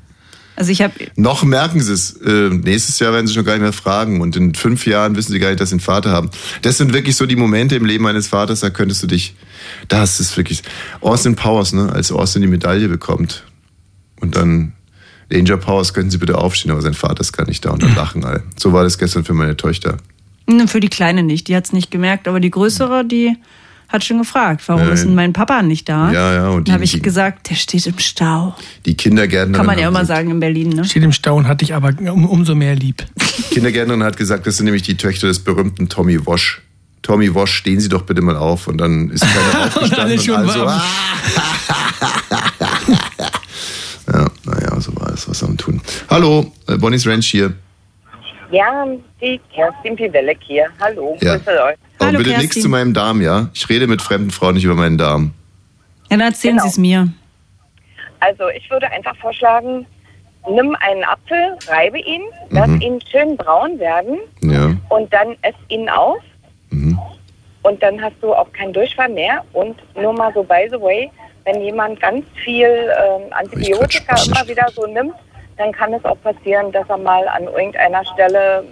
Also 0.56 0.70
ich 0.70 0.82
habe 0.82 0.94
Noch 1.16 1.42
merken 1.42 1.80
sie 1.80 1.92
es. 1.92 2.12
Äh, 2.20 2.50
nächstes 2.50 3.00
Jahr 3.00 3.12
werden 3.12 3.26
sie 3.26 3.34
schon 3.34 3.44
gar 3.44 3.54
nicht 3.54 3.62
mehr 3.62 3.72
fragen. 3.72 4.20
Und 4.20 4.36
in 4.36 4.54
fünf 4.54 4.86
Jahren 4.86 5.16
wissen 5.16 5.32
sie 5.32 5.40
gar 5.40 5.48
nicht, 5.48 5.60
dass 5.60 5.70
sie 5.70 5.74
einen 5.74 5.80
Vater 5.80 6.10
haben. 6.10 6.30
Das 6.62 6.78
sind 6.78 6.92
wirklich 6.92 7.16
so 7.16 7.26
die 7.26 7.36
Momente 7.36 7.74
im 7.74 7.84
Leben 7.84 8.06
eines 8.06 8.28
Vaters, 8.28 8.60
da 8.60 8.70
könntest 8.70 9.02
du 9.02 9.06
dich. 9.08 9.34
Das 9.88 10.20
ist 10.20 10.36
wirklich. 10.36 10.62
Austin 11.00 11.34
Powers, 11.34 11.72
ne? 11.72 11.92
Als 11.92 12.12
Austin 12.12 12.42
die 12.42 12.48
Medaille 12.48 12.88
bekommt. 12.88 13.44
Und 14.20 14.36
dann. 14.36 14.72
Danger 15.30 15.56
Powers, 15.56 15.94
könnten 15.94 16.10
Sie 16.10 16.18
bitte 16.18 16.36
aufstehen, 16.36 16.70
aber 16.70 16.82
sein 16.82 16.94
Vater 16.94 17.22
ist 17.22 17.32
gar 17.32 17.46
nicht 17.46 17.64
da 17.64 17.70
und 17.70 17.82
dann 17.82 17.94
lachen 17.96 18.24
alle. 18.24 18.44
So 18.56 18.72
war 18.72 18.84
das 18.84 18.98
gestern 18.98 19.24
für 19.24 19.32
meine 19.32 19.56
Töchter. 19.56 19.96
Ne, 20.46 20.68
Für 20.68 20.80
die 20.80 20.90
Kleine 20.90 21.22
nicht, 21.22 21.48
die 21.48 21.56
hat 21.56 21.64
es 21.64 21.72
nicht 21.72 21.90
gemerkt, 21.90 22.28
aber 22.28 22.38
die 22.38 22.50
Größere, 22.50 23.04
die 23.04 23.34
hat 23.88 24.04
schon 24.04 24.18
gefragt, 24.18 24.62
warum 24.66 24.86
Ja, 24.88 24.92
ist 24.92 25.04
denn 25.04 25.14
mein 25.14 25.32
Papa 25.32 25.62
nicht 25.62 25.88
da? 25.88 26.10
Ja, 26.10 26.32
ja, 26.34 26.48
und 26.48 26.56
Dann 26.56 26.64
die- 26.64 26.72
habe 26.72 26.84
ich 26.84 26.92
die- 26.92 27.02
gesagt, 27.02 27.50
der 27.50 27.54
steht 27.54 27.86
im 27.86 27.98
Stau. 27.98 28.54
Die 28.86 28.96
Kindergärtnerin. 28.96 29.52
Kann 29.54 29.66
man 29.66 29.78
ja 29.78 29.84
hat 29.84 29.90
immer 29.90 30.00
gesagt- 30.00 30.18
sagen 30.18 30.30
in 30.30 30.40
Berlin, 30.40 30.70
ne? 30.70 30.84
Steht 30.84 31.02
im 31.02 31.12
Stau 31.12 31.36
und 31.36 31.46
hat 31.48 31.60
dich 31.60 31.74
aber 31.74 31.92
um, 32.10 32.26
umso 32.28 32.54
mehr 32.54 32.74
lieb. 32.74 33.04
Kindergärtnerin 33.50 34.02
hat 34.02 34.16
gesagt, 34.16 34.46
das 34.46 34.56
sind 34.56 34.64
nämlich 34.64 34.82
die 34.82 34.96
Töchter 34.96 35.28
des 35.28 35.38
berühmten 35.38 35.88
Tommy 35.88 36.24
Wosch. 36.26 36.62
Tommy 37.02 37.34
Wosch, 37.34 37.52
stehen 37.52 37.80
Sie 37.80 37.88
doch 37.88 38.02
bitte 38.02 38.22
mal 38.22 38.36
auf. 38.36 38.66
Und 38.66 38.78
dann 38.78 39.10
ist 39.10 39.22
keiner 39.22 39.34
aufgestanden. 39.66 40.00
alle 40.00 40.20
schon 40.20 40.34
und 40.42 40.48
also, 40.48 40.64
warm. 40.64 40.82
ja, 44.12 44.26
naja, 44.44 44.80
so 44.80 44.94
war 44.96 45.10
es. 45.12 45.28
Was 45.28 45.42
man 45.42 45.56
tun? 45.56 45.80
Hallo, 46.10 46.52
äh, 46.68 46.76
Bonnie's 46.76 47.06
Ranch 47.06 47.26
hier. 47.26 47.54
Ja, 48.50 48.86
die 49.20 49.40
Kerstin 49.54 49.96
Piwelek 49.96 50.38
hier. 50.46 50.66
Hallo, 50.80 51.16
Ja. 51.20 51.36
grüße 51.36 51.50
euch. 51.50 51.76
Aber 52.04 52.08
Hallo, 52.08 52.18
bitte 52.18 52.30
Kerstin. 52.30 52.42
nichts 52.48 52.62
zu 52.62 52.68
meinem 52.68 52.94
Darm, 52.94 53.20
ja? 53.22 53.48
Ich 53.54 53.68
rede 53.68 53.86
mit 53.86 54.02
fremden 54.02 54.30
Frauen 54.30 54.54
nicht 54.54 54.64
über 54.64 54.74
meinen 54.74 54.98
Darm. 54.98 55.32
Ja, 56.10 56.16
dann 56.16 56.20
erzählen 56.20 56.56
Genau. 56.56 56.64
Sie 56.64 56.70
es 56.70 56.78
mir. 56.78 57.08
Also 58.20 58.48
ich 58.48 58.70
würde 58.70 58.90
einfach 58.90 59.16
vorschlagen, 59.16 59.86
nimm 60.50 60.76
einen 60.80 61.04
Apfel, 61.04 61.56
reibe 61.68 61.98
ihn, 61.98 62.22
lass 62.50 62.68
Mhm. 62.68 62.80
ihn 62.80 62.98
schön 63.10 63.36
braun 63.36 63.78
werden 63.78 64.18
Ja. 64.42 64.72
und 64.90 65.12
dann 65.12 65.36
ess 65.42 65.54
ihn 65.68 65.88
auf. 65.88 66.18
Mhm. 66.70 66.98
Und 67.62 67.82
dann 67.82 68.00
hast 68.02 68.16
du 68.20 68.34
auch 68.34 68.50
keinen 68.52 68.72
Durchfall 68.72 69.08
mehr. 69.08 69.42
Und 69.52 69.76
nur 69.96 70.12
mal 70.12 70.32
so 70.34 70.42
by 70.42 70.68
the 70.70 70.80
way, 70.80 71.10
wenn 71.44 71.60
jemand 71.62 72.00
ganz 72.00 72.24
viel 72.44 72.66
ähm, 72.66 73.22
Antibiotika 73.32 74.16
immer 74.26 74.46
wieder 74.48 74.66
so 74.74 74.86
nimmt, 74.86 75.14
dann 75.56 75.72
kann 75.72 75.92
es 75.94 76.04
auch 76.04 76.20
passieren, 76.22 76.72
dass 76.72 76.88
er 76.88 76.98
mal 76.98 77.26
an 77.28 77.44
irgendeiner 77.44 78.04
Stelle 78.06 78.64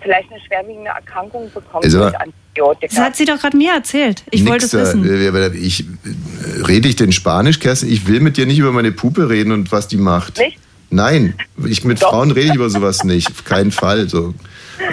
vielleicht 0.00 0.30
eine 0.30 0.40
schwerwiegende 0.40 0.90
Erkrankung 0.90 1.50
bekommt 1.52 1.84
Also, 1.84 2.10
Antibiotika. 2.52 2.86
Das 2.94 2.98
hat 2.98 3.16
sie 3.16 3.24
doch 3.24 3.38
gerade 3.40 3.56
mir 3.56 3.72
erzählt. 3.72 4.22
Ich 4.30 4.46
wollte 4.46 4.66
es 4.66 4.72
wissen. 4.74 5.04
äh, 5.04 5.26
äh, 5.28 5.56
Ich, 5.56 5.80
äh, 5.84 6.62
rede 6.66 6.88
ich 6.88 6.96
denn 6.96 7.12
Spanisch, 7.12 7.58
Kerstin? 7.60 7.90
Ich 7.90 8.06
will 8.06 8.20
mit 8.20 8.36
dir 8.36 8.46
nicht 8.46 8.58
über 8.58 8.72
meine 8.72 8.92
Puppe 8.92 9.28
reden 9.28 9.52
und 9.52 9.72
was 9.72 9.88
die 9.88 9.96
macht. 9.96 10.38
Nicht? 10.38 10.58
Nein, 10.90 11.34
ich 11.64 11.84
mit 11.84 12.02
Doch. 12.02 12.10
Frauen 12.10 12.30
rede 12.30 12.48
ich 12.48 12.54
über 12.54 12.68
sowas 12.68 13.04
nicht. 13.04 13.30
Auf 13.30 13.44
keinen 13.44 13.72
Fall. 13.72 14.08
So. 14.10 14.34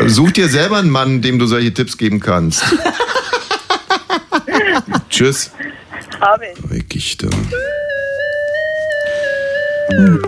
Such 0.07 0.31
dir 0.31 0.47
selber 0.47 0.77
einen 0.77 0.89
Mann, 0.89 1.21
dem 1.21 1.39
du 1.39 1.45
solche 1.45 1.73
Tipps 1.73 1.97
geben 1.97 2.19
kannst. 2.21 2.63
Tschüss. 5.09 5.51
Habe 6.21 6.45
ich. 6.55 6.69
Wirklich 6.71 7.17
da. 7.17 7.27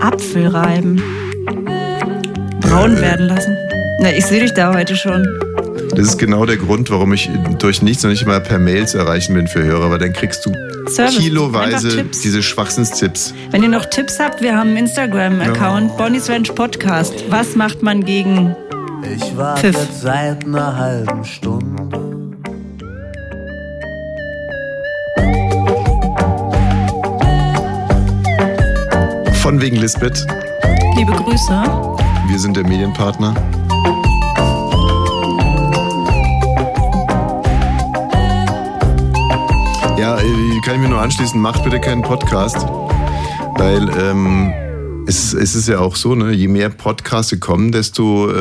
Apfel 0.01 0.47
reiben. 0.47 1.01
Braun 2.59 2.99
werden 2.99 3.27
lassen. 3.27 3.55
Na, 4.01 4.11
ich 4.11 4.25
sehe 4.25 4.41
dich 4.41 4.53
da 4.53 4.73
heute 4.73 4.95
schon. 4.95 5.25
Das 5.91 5.99
ist 6.07 6.17
genau 6.17 6.45
der 6.45 6.57
Grund, 6.57 6.89
warum 6.89 7.13
ich 7.13 7.29
durch 7.59 7.81
nichts 7.81 8.03
noch 8.03 8.09
nicht 8.09 8.25
mal 8.25 8.41
per 8.41 8.57
Mail 8.59 8.87
zu 8.87 8.97
erreichen 8.97 9.33
bin 9.35 9.47
für 9.47 9.63
Hörer, 9.63 9.91
weil 9.91 9.99
dann 9.99 10.13
kriegst 10.13 10.45
du 10.45 10.51
Service. 10.89 11.17
kiloweise 11.19 12.05
diese 12.23 12.41
Schwachsinnstipps. 12.41 13.33
Wenn 13.51 13.61
ihr 13.63 13.69
noch 13.69 13.85
Tipps 13.85 14.19
habt, 14.19 14.41
wir 14.41 14.57
haben 14.57 14.69
einen 14.69 14.77
Instagram-Account, 14.77 15.97
Bonnie's 15.97 16.29
Ranch 16.29 16.53
Podcast. 16.55 17.25
Was 17.29 17.55
macht 17.55 17.83
man 17.83 18.03
gegen 18.03 18.55
Ich 19.15 19.37
warte 19.37 19.73
Pfiff? 19.73 19.87
seit 20.01 20.45
einer 20.45 20.75
halben 20.77 21.23
Stunde. 21.23 21.89
Von 29.41 29.59
wegen 29.61 29.75
Lisbeth. 29.77 30.25
liebe 30.95 31.11
Grüße? 31.13 31.63
Wir 32.27 32.39
sind 32.39 32.55
der 32.55 32.63
Medienpartner. 32.67 33.33
Ja, 40.01 40.15
kann 40.65 40.73
ich 40.73 40.81
mir 40.81 40.89
nur 40.89 40.99
anschließen, 40.99 41.39
macht 41.39 41.63
bitte 41.63 41.79
keinen 41.79 42.01
Podcast. 42.01 42.57
Weil 43.59 43.87
ähm, 43.99 44.51
es, 45.05 45.31
es 45.31 45.53
ist 45.53 45.67
ja 45.67 45.77
auch 45.77 45.95
so, 45.95 46.15
ne, 46.15 46.31
je 46.31 46.47
mehr 46.47 46.69
Podcasts 46.69 47.39
kommen, 47.39 47.71
desto 47.71 48.27
äh, 48.27 48.33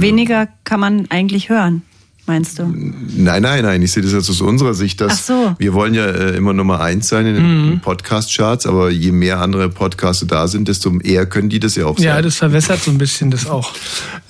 Weniger 0.00 0.46
kann 0.62 0.78
man 0.78 1.06
eigentlich 1.10 1.48
hören, 1.48 1.82
meinst 2.26 2.60
du? 2.60 2.72
Nein, 2.72 3.42
nein, 3.42 3.64
nein. 3.64 3.82
Ich 3.82 3.90
sehe 3.90 4.02
das 4.04 4.12
jetzt 4.12 4.30
aus 4.30 4.40
unserer 4.42 4.74
Sicht, 4.74 5.00
dass 5.00 5.12
Ach 5.12 5.24
so. 5.24 5.54
wir 5.58 5.74
wollen 5.74 5.92
ja 5.92 6.06
äh, 6.06 6.36
immer 6.36 6.52
Nummer 6.52 6.80
eins 6.80 7.08
sein 7.08 7.26
in 7.26 7.34
den 7.34 7.80
Podcast-Charts, 7.80 8.66
aber 8.66 8.90
je 8.90 9.10
mehr 9.10 9.40
andere 9.40 9.70
Podcasts 9.70 10.24
da 10.24 10.46
sind, 10.46 10.68
desto 10.68 10.96
eher 11.00 11.26
können 11.26 11.48
die 11.48 11.58
das 11.58 11.74
ja 11.74 11.84
auch 11.86 11.98
sein. 11.98 12.06
Ja, 12.06 12.22
das 12.22 12.36
verwässert 12.36 12.80
so 12.80 12.92
ein 12.92 12.98
bisschen 12.98 13.32
das 13.32 13.48
auch. 13.48 13.72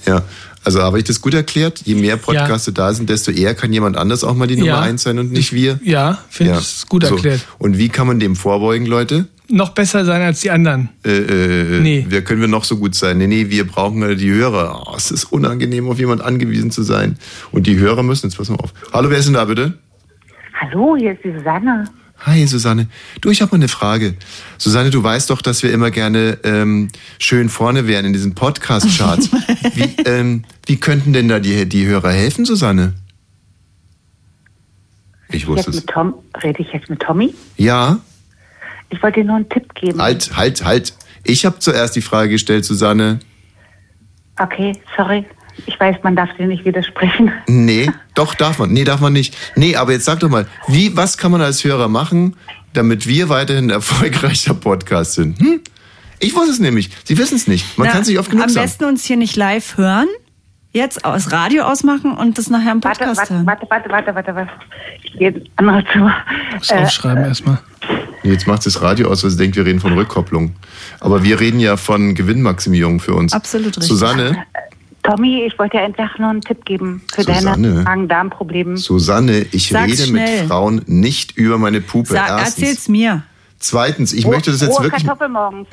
Ja. 0.06 0.23
Also 0.66 0.82
habe 0.82 0.99
ich 0.99 1.04
das 1.04 1.20
gut 1.20 1.32
erklärt? 1.32 1.82
Je 1.85 1.94
mehr 1.94 2.16
Podcasts 2.16 2.68
da 2.75 2.92
sind, 2.92 3.08
desto 3.08 3.30
eher 3.30 3.54
kann 3.54 3.73
jemand 3.73 3.96
anders 3.96 4.25
auch 4.25 4.35
mal 4.35 4.49
die 4.49 4.56
Nummer 4.56 4.66
Ja. 4.73 4.80
eins 4.80 5.04
sein 5.04 5.16
und 5.20 5.30
nicht 5.30 5.52
wir. 5.52 5.78
Ja, 5.85 6.18
finde 6.28 6.54
ich 6.54 6.58
ist 6.58 6.88
gut 6.88 7.04
So. 7.04 7.14
erklärt. 7.14 7.46
Und 7.58 7.78
wie 7.78 7.88
kann 7.88 8.08
man 8.08 8.18
dem 8.18 8.35
vorbeugen, 8.35 8.85
Leute? 8.85 9.28
Noch 9.49 9.68
besser 9.68 10.04
sein 10.04 10.23
als 10.23 10.40
die 10.40 10.50
anderen. 10.50 10.88
Äh, 11.04 11.18
äh, 11.18 11.80
Nee. 11.80 12.06
Wer 12.08 12.23
können 12.23 12.40
wir 12.40 12.49
noch 12.49 12.64
so 12.64 12.78
gut 12.78 12.96
sein? 12.96 13.18
Nee, 13.18 13.28
nee, 13.28 13.49
wir 13.49 13.64
brauchen 13.64 14.02
äh, 14.02 14.16
die 14.16 14.28
Hörer. 14.32 14.87
Oh, 14.88 14.94
es 14.96 15.12
ist 15.12 15.26
unangenehm, 15.26 15.88
auf 15.88 16.00
jemand 16.00 16.20
angewiesen 16.23 16.73
zu 16.73 16.82
sein. 16.82 17.16
Und 17.52 17.68
die 17.68 17.78
Hörer 17.78 18.02
müssen, 18.02 18.26
jetzt 18.26 18.37
pass 18.37 18.49
mal 18.49 18.56
auf. 18.56 18.75
Hallo, 18.92 19.08
wer 19.08 19.18
ist 19.18 19.26
denn 19.26 19.35
da 19.35 19.44
bitte? 19.44 19.75
Hallo, 20.61 20.96
hier 20.99 21.12
ist 21.12 21.23
die 21.23 21.30
Susanne. 21.30 21.85
Hi 22.20 22.46
Susanne. 22.46 22.88
Du, 23.20 23.30
ich 23.30 23.40
habe 23.42 23.52
mal 23.52 23.56
eine 23.56 23.68
Frage. 23.68 24.14
Susanne, 24.58 24.90
du 24.90 25.02
weißt 25.02 25.30
doch, 25.30 25.42
dass 25.42 25.62
wir 25.62 25.73
immer 25.73 25.90
gerne 25.90 26.38
ähm, 26.44 26.88
schön 27.18 27.49
vorne 27.49 27.87
wären 27.87 28.04
in 28.06 28.12
diesen 28.12 28.35
Podcast-Charts. 28.35 29.30
wie, 29.75 30.02
ähm, 30.04 30.44
wie 30.66 30.78
könnten 30.78 31.12
denn 31.12 31.28
da 31.28 31.38
die, 31.38 31.68
die 31.68 31.87
Hörer 31.87 32.11
helfen, 32.12 32.44
Susanne? 32.44 32.94
Ich 35.30 35.46
wusste 35.46 35.66
Jetzt 35.70 35.76
es. 35.76 35.82
mit 35.85 35.87
Tom, 35.90 36.14
rede 36.42 36.62
ich 36.62 36.73
jetzt 36.73 36.88
mit 36.88 37.00
Tommy? 37.00 37.35
Ja, 37.56 37.99
Ich 38.90 39.02
wollte 39.02 39.20
dir 39.20 39.26
nur 39.26 39.37
einen 39.37 39.49
Tipp 39.49 39.75
geben. 39.75 40.00
halt, 40.00 40.37
halt, 40.37 40.64
halt. 40.64 40.94
Ich 41.25 41.44
habe 41.44 41.58
zuerst 41.58 41.96
die 41.96 42.02
Frage 42.02 42.30
gestellt, 42.30 42.64
Susanne. 42.64 43.18
Okay, 44.38 44.73
sorry. 44.96 45.25
Ich 45.65 45.81
weiß, 45.81 45.97
man 46.03 46.15
darf 46.17 46.29
dir 46.37 46.47
nicht 46.47 46.65
widersprechen. 46.65 47.33
Nee, 47.47 47.91
doch 48.15 48.35
darf 48.35 48.59
man. 48.59 48.71
Nee, 48.73 48.85
darf 48.85 49.01
man 49.01 49.13
nicht. 49.13 49.37
Nee, 49.57 49.77
aber 49.77 49.93
jetzt 49.93 50.05
sag 50.05 50.21
doch 50.21 50.29
mal, 50.29 50.47
wie, 50.69 50.97
was 50.97 51.17
kann 51.17 51.33
man 51.33 51.41
als 51.41 51.65
Hörer 51.65 51.89
machen, 51.89 52.37
damit 52.75 53.07
wir 53.07 53.29
weiterhin 53.29 53.67
ein 53.67 53.71
erfolgreicher 53.81 54.55
Podcast 54.55 55.15
sind? 55.15 55.39
Hm? 55.41 55.61
Ich 56.19 56.35
weiß 56.35 56.49
es 56.49 56.59
nämlich. 56.61 56.91
Sie 57.05 57.17
wissen 57.19 57.37
es 57.37 57.47
nicht. 57.47 57.77
Man 57.79 57.87
Na, 57.87 57.93
kann 57.93 58.03
es 58.03 58.09
nicht 58.09 58.19
oft 58.19 58.31
genug 58.31 58.45
Am 58.45 58.51
sagen. 58.51 58.67
besten 58.67 58.85
uns 58.85 59.05
hier 59.05 59.17
nicht 59.17 59.37
live 59.37 59.77
hören, 59.77 60.09
jetzt 60.73 61.05
aus 61.05 61.33
Radio 61.33 61.65
ausmachen 61.65 62.13
und 62.17 62.39
das 62.39 62.49
nachher 62.51 62.73
im 62.73 62.81
Podcast 62.81 63.19
warte, 63.19 63.35
hören. 63.35 63.47
warte, 63.47 63.67
warte, 63.69 63.89
warte, 63.91 64.15
warte, 64.15 64.35
warte. 64.35 64.51
Ich 65.03 65.13
gehe 65.19 65.29
ins 65.31 65.49
andere 65.57 65.85
Zimmer. 65.93 66.15
Muss 66.57 66.71
aufschreiben 66.73 67.25
erstmal. 67.25 67.59
Nee, 68.23 68.33
Jetzt 68.33 68.47
macht 68.47 68.65
das 68.67 68.81
Radio 68.83 69.09
aus, 69.11 69.23
weil 69.25 69.31
sie 69.31 69.37
denkt, 69.37 69.57
wir 69.57 69.65
reden 69.67 69.81
von 69.81 69.93
Rückkopplung. 69.93 70.55
Aber 71.01 71.23
wir 71.23 71.39
reden 71.39 71.61
ja 71.61 71.77
von 71.77 72.15
Gewinnmaximierung 72.15 72.99
für 73.01 73.15
uns. 73.15 73.33
Absolut 73.33 73.69
richtig. 73.69 73.85
Susanne, 73.87 74.45
Tommy, 75.07 75.45
ich 75.47 75.59
wollte 75.59 75.77
dir 75.79 75.85
einfach 75.85 76.19
nur 76.19 76.29
einen 76.31 76.41
Tipp 76.41 76.65
geben 76.65 77.03
für 77.15 77.23
Susanne. 77.23 77.69
deine 77.69 77.83
Magen-Darm-Probleme. 77.83 78.77
Susanne, 78.77 79.47
ich 79.53 79.69
Sag's 79.69 79.93
rede 79.93 80.03
schnell. 80.07 80.41
mit 80.41 80.49
Frauen 80.49 80.83
nicht 80.87 81.37
über 81.37 81.59
meine. 81.59 81.83
Sag, 82.05 82.29
Erstens. 82.29 82.63
erzähl's 82.63 82.89
mir. 82.89 83.23
Zweitens, 83.59 84.13
ich 84.13 84.27
Roh- 84.27 84.31
möchte 84.33 84.51
das 84.51 84.61
jetzt 84.61 84.77
rohe 84.79 84.85
wirklich, 84.85 85.05
Kartoffel 85.05 85.29
morgens. 85.29 85.69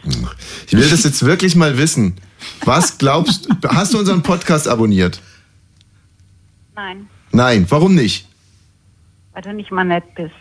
ich 0.67 0.73
will 0.73 0.89
das 0.89 1.03
jetzt 1.03 1.25
wirklich 1.25 1.55
mal 1.55 1.77
wissen. 1.77 2.15
Was 2.65 2.97
glaubst 2.97 3.47
du, 3.49 3.67
hast 3.69 3.93
du 3.93 3.99
unseren 3.99 4.21
Podcast 4.23 4.67
abonniert? 4.67 5.19
Nein, 6.75 7.07
Nein, 7.31 7.65
warum 7.69 7.95
nicht? 7.95 8.27
weil 9.33 9.41
du 9.41 9.53
nicht 9.53 9.71
mal 9.71 9.83
nett 9.83 10.03
bist. 10.15 10.31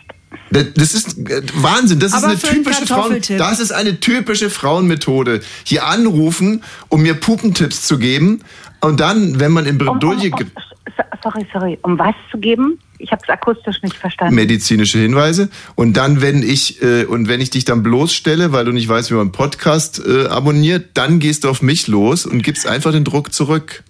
Das 0.51 0.93
ist 0.93 1.17
äh, 1.29 1.41
Wahnsinn. 1.55 1.99
Das 1.99 2.13
ist 2.13 2.23
eine 2.23 2.37
typische 2.37 2.85
Frauen. 2.85 3.19
Das 3.37 3.59
ist 3.59 3.71
eine 3.71 3.99
typische 3.99 4.49
Frauenmethode. 4.51 5.41
Hier 5.63 5.85
anrufen, 5.87 6.63
um 6.89 7.01
mir 7.01 7.15
Pupentipps 7.15 7.83
zu 7.87 7.97
geben. 7.97 8.41
Und 8.83 8.99
dann, 8.99 9.39
wenn 9.39 9.51
man 9.51 9.65
in 9.65 9.79
Um, 9.81 9.87
um, 9.87 9.99
Bredouille 9.99 10.31
um, 10.31 10.37
gibt, 10.37 10.51
so- 10.55 11.03
sorry, 11.23 11.45
sorry. 11.53 11.79
Um 11.81 11.97
was 11.97 12.15
zu 12.31 12.37
geben? 12.37 12.79
Ich 12.99 13.11
habe 13.11 13.21
es 13.23 13.29
akustisch 13.29 13.81
nicht 13.81 13.95
verstanden. 13.97 14.35
medizinische 14.35 14.97
Hinweise. 14.99 15.49
Und 15.75 15.97
dann, 15.97 16.21
wenn 16.21 16.41
ich 16.43 16.81
äh, 16.81 17.05
und 17.05 17.27
wenn 17.27 17.41
ich 17.41 17.49
dich 17.49 17.65
dann 17.65 17.83
bloßstelle, 17.83 18.51
weil 18.53 18.65
du 18.65 18.71
nicht 18.71 18.87
weißt, 18.87 19.09
wie 19.11 19.15
man 19.15 19.23
einen 19.23 19.31
Podcast 19.31 20.01
äh, 20.05 20.27
abonniert, 20.27 20.91
dann 20.93 21.19
gehst 21.19 21.43
du 21.43 21.49
auf 21.49 21.61
mich 21.61 21.87
los 21.87 22.25
und 22.25 22.43
gibst 22.43 22.67
einfach 22.67 22.91
den 22.91 23.03
Druck 23.03 23.33
zurück. 23.33 23.83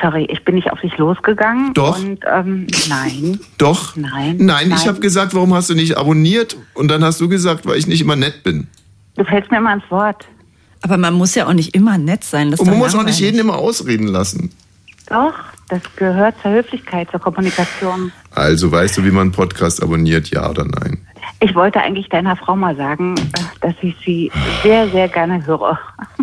Sorry, 0.00 0.26
ich 0.30 0.44
bin 0.44 0.54
nicht 0.54 0.70
auf 0.70 0.80
dich 0.80 0.96
losgegangen. 0.96 1.74
Doch. 1.74 1.98
Und 1.98 2.20
ähm, 2.32 2.68
nein. 2.88 3.40
Doch? 3.58 3.96
Nein. 3.96 4.36
Nein, 4.38 4.68
ich 4.70 4.76
nein. 4.76 4.86
habe 4.86 5.00
gesagt, 5.00 5.34
warum 5.34 5.54
hast 5.54 5.70
du 5.70 5.74
nicht 5.74 5.96
abonniert? 5.96 6.56
Und 6.74 6.88
dann 6.88 7.02
hast 7.04 7.20
du 7.20 7.28
gesagt, 7.28 7.66
weil 7.66 7.76
ich 7.78 7.88
nicht 7.88 8.00
immer 8.00 8.14
nett 8.16 8.44
bin. 8.44 8.68
Du 9.16 9.24
fällst 9.24 9.50
mir 9.50 9.58
immer 9.58 9.70
ans 9.70 9.84
Wort. 9.90 10.24
Aber 10.82 10.98
man 10.98 11.14
muss 11.14 11.34
ja 11.34 11.46
auch 11.46 11.52
nicht 11.52 11.74
immer 11.74 11.98
nett 11.98 12.24
sein. 12.24 12.50
Das 12.50 12.60
Und 12.60 12.68
man 12.68 12.78
muss 12.78 12.94
auch 12.94 13.04
nicht 13.04 13.20
jeden 13.20 13.38
immer 13.38 13.56
ausreden 13.56 14.08
lassen. 14.08 14.50
Doch, 15.08 15.34
das 15.68 15.82
gehört 15.96 16.34
zur 16.42 16.52
Höflichkeit, 16.52 17.10
zur 17.10 17.20
Kommunikation. 17.20 18.12
Also 18.32 18.70
weißt 18.70 18.98
du, 18.98 19.04
wie 19.04 19.10
man 19.10 19.22
einen 19.22 19.32
Podcast 19.32 19.82
abonniert, 19.82 20.30
ja 20.30 20.48
oder 20.48 20.64
nein? 20.64 21.06
Ich 21.40 21.54
wollte 21.54 21.80
eigentlich 21.80 22.08
deiner 22.08 22.36
Frau 22.36 22.54
mal 22.56 22.76
sagen, 22.76 23.16
äh, 23.16 23.40
dass 23.60 23.74
ich 23.82 23.96
sie 24.04 24.30
sehr, 24.62 24.88
sehr 24.90 25.08
gerne 25.08 25.44
höre. 25.44 25.78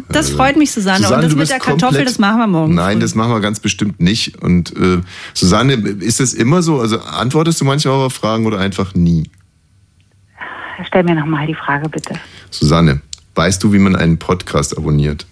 Das 0.09 0.29
freut 0.29 0.55
mich, 0.55 0.71
Susanne. 0.71 0.99
Susanne, 0.99 1.23
und 1.23 1.31
das 1.31 1.35
mit 1.35 1.49
der 1.49 1.59
Kartoffel, 1.59 2.05
das 2.05 2.19
machen 2.19 2.39
wir 2.39 2.47
morgen. 2.47 2.73
Nein, 2.73 2.93
früh. 2.93 3.01
das 3.01 3.15
machen 3.15 3.31
wir 3.31 3.41
ganz 3.41 3.59
bestimmt 3.59 3.99
nicht. 3.99 4.41
Und 4.41 4.75
äh, 4.75 5.01
Susanne, 5.33 5.73
ist 5.73 6.19
das 6.19 6.33
immer 6.33 6.61
so? 6.61 6.79
Also 6.79 6.99
antwortest 6.99 7.61
du 7.61 7.65
manchmal 7.65 7.95
auf 7.95 8.13
Fragen 8.13 8.45
oder 8.45 8.59
einfach 8.59 8.95
nie? 8.95 9.29
Stell 10.87 11.03
mir 11.03 11.15
nochmal 11.15 11.45
die 11.45 11.55
Frage, 11.55 11.89
bitte. 11.89 12.15
Susanne, 12.49 13.01
weißt 13.39 13.63
du, 13.63 13.71
wie 13.71 13.79
man 13.79 13.95
einen 13.95 14.19
Podcast 14.19 14.77
abonniert? 14.77 15.25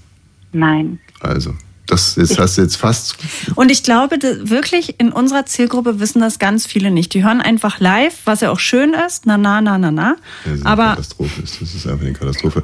Nein. 0.54 1.00
Also, 1.20 1.54
das 1.88 2.16
jetzt 2.16 2.40
hast 2.40 2.58
du 2.58 2.62
jetzt 2.62 2.78
fast. 2.78 3.18
Und 3.56 3.70
ich 3.70 3.84
glaube 3.84 4.18
wirklich, 4.44 4.98
in 4.98 5.12
unserer 5.12 5.46
Zielgruppe 5.46 6.00
wissen 6.00 6.22
das 6.22 6.40
ganz 6.40 6.66
viele 6.66 6.90
nicht. 6.90 7.14
Die 7.14 7.26
hören 7.26 7.42
einfach 7.42 7.82
live, 7.82 8.18
was 8.24 8.40
ja 8.40 8.50
auch 8.50 8.60
schön 8.60 8.94
ist. 8.94 9.26
Na, 9.26 9.38
na, 9.38 9.60
na, 9.60 9.78
na, 9.78 9.92
na. 9.92 10.16
Das 10.46 10.54
ist 10.54 10.66
eine 10.66 10.72
Aber 10.72 10.90
Katastrophe. 10.92 11.42
ist. 11.42 11.62
Das 11.62 11.76
ist 11.76 11.86
einfach 11.86 12.06
eine 12.06 12.14
Katastrophe. 12.14 12.64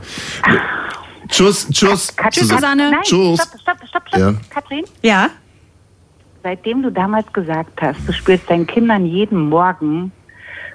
Tschüss, 1.28 1.68
tschüss. 1.70 2.14
Tschüss, 2.30 2.48
Susanne. 2.48 2.92
Nein, 2.92 3.00
Tschüss. 3.04 3.42
stopp, 3.42 3.60
stopp, 3.60 3.78
stopp, 3.90 4.08
stopp. 4.08 4.20
Ja. 4.22 4.34
Katrin, 4.50 4.86
ja, 5.02 5.30
seitdem 6.42 6.84
du 6.84 6.90
damals 6.90 7.32
gesagt 7.34 7.82
hast, 7.82 8.00
du 8.08 8.14
spürst 8.14 8.50
deinen 8.50 8.66
Kindern 8.68 9.06
jeden 9.06 9.50
Morgen 9.50 10.14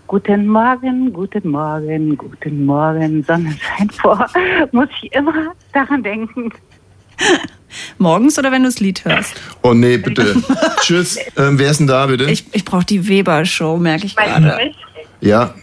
Guten 0.08 0.46
Morgen, 0.46 1.12
guten 1.12 1.50
Morgen, 1.50 2.16
guten 2.16 2.64
Morgen, 2.64 3.22
Sonnenschein 3.24 3.90
vor, 3.90 4.26
muss 4.72 4.88
ich 5.02 5.12
immer 5.12 5.52
daran 5.74 6.02
denken. 6.02 6.50
morgens 7.98 8.38
oder 8.38 8.50
wenn 8.50 8.62
du 8.62 8.68
das 8.68 8.80
Lied 8.80 9.04
hörst. 9.04 9.38
Oh 9.62 9.74
nee, 9.74 9.98
bitte. 9.98 10.34
tschüss. 10.80 11.18
Ähm, 11.36 11.58
wer 11.58 11.70
ist 11.70 11.80
denn 11.80 11.88
da, 11.88 12.06
bitte? 12.06 12.24
Ich, 12.24 12.46
ich 12.54 12.64
brauche 12.64 12.86
die 12.86 13.06
Weber-Show, 13.06 13.76
merke 13.76 14.06
ich 14.06 14.16
Meinst 14.16 14.34
gerade. 14.36 14.70
ja, 15.20 15.54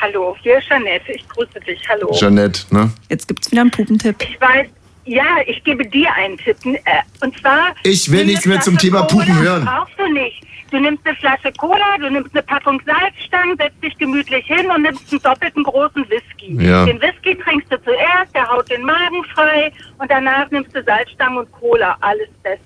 Hallo, 0.00 0.36
hier 0.42 0.58
ist 0.58 0.68
Jeanette. 0.68 1.10
Ich 1.12 1.26
grüße 1.28 1.58
dich. 1.66 1.80
Hallo. 1.88 2.12
Jeanette, 2.12 2.62
ne? 2.70 2.92
Jetzt 3.08 3.26
gibt's 3.26 3.50
wieder 3.50 3.62
einen 3.62 3.70
Pupentipp. 3.70 4.16
Ich 4.22 4.40
weiß, 4.40 4.68
ja, 5.06 5.24
ich 5.46 5.64
gebe 5.64 5.84
dir 5.86 6.12
einen 6.14 6.36
Tipp. 6.38 6.56
Äh, 6.64 6.78
Und 7.20 7.36
zwar. 7.40 7.74
Ich 7.82 8.10
will 8.12 8.26
nichts 8.26 8.44
mehr 8.46 8.60
zum 8.60 8.78
Thema 8.78 9.02
Pupen 9.02 9.36
hören. 9.40 9.64
Brauchst 9.64 9.98
du 9.98 10.06
nicht. 10.12 10.42
Du 10.70 10.78
nimmst 10.78 11.06
eine 11.06 11.16
Flasche 11.16 11.50
Cola, 11.58 11.96
du 11.98 12.10
nimmst 12.10 12.34
eine 12.34 12.42
Packung 12.42 12.80
Salzstangen, 12.84 13.56
setzt 13.56 13.82
dich 13.82 13.96
gemütlich 13.98 14.44
hin 14.46 14.70
und 14.70 14.82
nimmst 14.82 15.10
einen 15.10 15.22
doppelten 15.22 15.62
großen 15.64 16.04
Whisky. 16.10 16.56
Ja. 16.62 16.84
Den 16.84 17.00
Whisky 17.00 17.36
trinkst 17.38 17.72
du 17.72 17.80
zuerst, 17.82 18.34
der 18.34 18.46
haut 18.50 18.68
den 18.70 18.82
Magen 18.82 19.24
frei 19.34 19.72
und 19.98 20.10
danach 20.10 20.50
nimmst 20.50 20.74
du 20.76 20.82
Salzstangen 20.82 21.38
und 21.38 21.52
Cola. 21.52 21.96
Alles 22.00 22.28
bestens. 22.42 22.64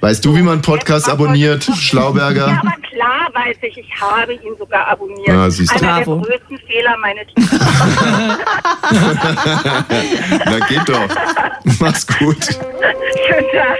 Weißt 0.00 0.24
du, 0.24 0.34
wie 0.34 0.42
man 0.42 0.60
Podcast 0.62 1.08
abonniert, 1.08 1.66
Ja, 1.68 1.74
Schlauberger? 1.74 2.46
aber 2.62 2.72
klar 2.90 3.28
weiß 3.34 3.56
ich, 3.62 3.76
ich 3.78 4.00
habe 4.00 4.32
ihn 4.34 4.56
sogar 4.58 4.88
abonniert. 4.88 5.28
Ah, 5.30 5.50
siehst 5.50 5.72
du. 5.80 5.84
Einer 5.84 5.98
Bravo. 6.04 6.16
der 6.24 6.38
größten 6.38 6.58
Fehler 6.66 6.96
meines 6.98 7.26
Na 10.46 10.58
geht 10.66 10.88
doch. 10.88 11.08
Mach's 11.80 12.06
gut. 12.06 12.42
Schönen 13.26 13.50
Tag. 13.52 13.78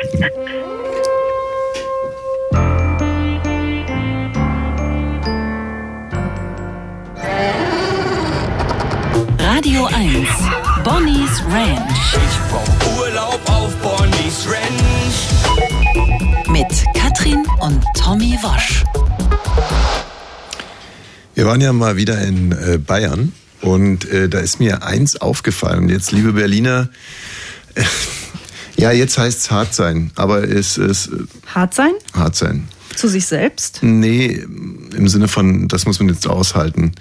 Radio 9.49 9.87
1. 9.87 10.27
Bonnie's 10.83 11.41
Ranch. 11.49 12.15
Ich 12.15 12.37
brauch 12.51 12.99
Urlaub 12.99 13.41
auf 13.47 13.73
Bonnie's 13.77 14.45
Ranch. 14.49 15.29
Mit 16.51 16.67
Katrin 16.95 17.47
und 17.61 17.81
Tommy 17.97 18.37
Wosch. 18.43 18.83
Wir 21.37 21.47
waren 21.47 21.61
ja 21.61 21.73
mal 21.73 21.97
wieder 21.97 22.21
in 22.23 22.51
äh, 22.51 22.79
Bayern 22.79 23.33
und 23.61 24.11
äh, 24.11 24.29
da 24.29 24.41
ist 24.41 24.59
mir 24.59 24.83
eins 24.83 25.21
aufgefallen. 25.21 25.85
Und 25.85 25.91
Jetzt, 25.91 26.11
liebe 26.11 26.33
Berliner, 26.33 26.89
äh, 27.77 27.85
ja, 28.77 28.91
jetzt 28.91 29.17
heißt 29.17 29.39
es 29.39 29.51
hart 29.53 29.75
sein, 29.75 30.11
aber 30.17 30.43
es 30.43 30.77
ist 30.77 31.07
äh, 31.07 31.19
Hart 31.55 31.73
sein? 31.73 31.93
hart 32.15 32.35
sein. 32.35 32.67
Zu 32.97 33.07
sich 33.07 33.27
selbst? 33.27 33.79
Nee, 33.83 34.45
im 34.97 35.07
Sinne 35.07 35.29
von, 35.29 35.69
das 35.69 35.87
muss 35.87 36.01
man 36.01 36.09
jetzt 36.09 36.27
aushalten. 36.27 36.97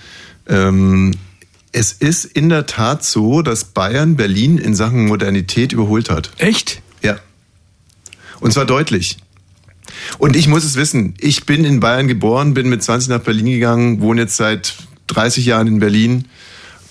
Ähm, 0.47 1.11
es 1.75 1.91
ist 1.91 2.23
in 2.23 2.47
der 2.47 2.67
Tat 2.67 3.03
so, 3.03 3.41
dass 3.41 3.65
Bayern 3.65 4.15
Berlin 4.15 4.57
in 4.57 4.73
Sachen 4.73 5.07
Modernität 5.07 5.73
überholt 5.73 6.09
hat. 6.09 6.31
Echt? 6.37 6.81
Ja. 7.01 7.17
Und 8.39 8.53
zwar 8.53 8.65
deutlich. 8.65 9.17
Und 10.17 10.37
ich 10.37 10.47
muss 10.47 10.63
es 10.63 10.77
wissen. 10.77 11.15
Ich 11.19 11.45
bin 11.45 11.65
in 11.65 11.81
Bayern 11.81 12.07
geboren, 12.07 12.53
bin 12.53 12.69
mit 12.69 12.81
20 12.81 13.09
nach 13.09 13.19
Berlin 13.19 13.47
gegangen, 13.47 13.99
wohne 13.99 14.21
jetzt 14.21 14.37
seit 14.37 14.75
30 15.07 15.45
Jahren 15.45 15.67
in 15.67 15.79
Berlin. 15.79 16.29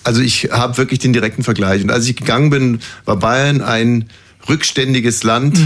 Also 0.03 0.21
ich 0.21 0.49
habe 0.51 0.77
wirklich 0.77 0.99
den 0.99 1.13
direkten 1.13 1.43
Vergleich. 1.43 1.81
Und 1.81 1.89
als 1.89 2.07
ich 2.07 2.15
gegangen 2.15 2.51
bin, 2.51 2.79
war 3.05 3.17
Bayern 3.17 3.61
ein 3.61 4.09
rückständiges 4.47 5.23
Land, 5.23 5.59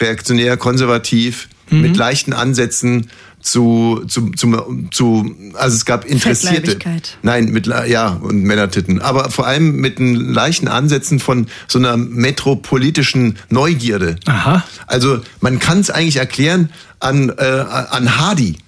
reaktionär, 0.00 0.56
konservativ, 0.56 1.50
mit 1.68 1.96
leichten 1.96 2.32
Ansätzen 2.32 3.10
zu, 3.42 4.04
zu, 4.06 4.30
zu, 4.30 4.88
zu, 4.90 5.36
also 5.54 5.76
es 5.76 5.84
gab 5.84 6.04
Interessierte. 6.04 6.78
Nein, 7.22 7.46
mit, 7.46 7.66
ja, 7.66 8.08
und 8.08 8.42
Männertitten. 8.42 9.00
Aber 9.02 9.30
vor 9.30 9.46
allem 9.46 9.76
mit 9.76 9.98
den 9.98 10.14
leichten 10.14 10.68
Ansätzen 10.68 11.18
von 11.18 11.46
so 11.68 11.78
einer 11.78 11.96
metropolitischen 11.96 13.38
Neugierde. 13.50 14.16
Aha. 14.26 14.64
Also 14.86 15.20
man 15.40 15.58
kann 15.58 15.80
es 15.80 15.90
eigentlich 15.90 16.16
erklären 16.16 16.70
an, 17.00 17.30
äh, 17.36 17.42
an 17.42 18.18
Hardy. 18.18 18.58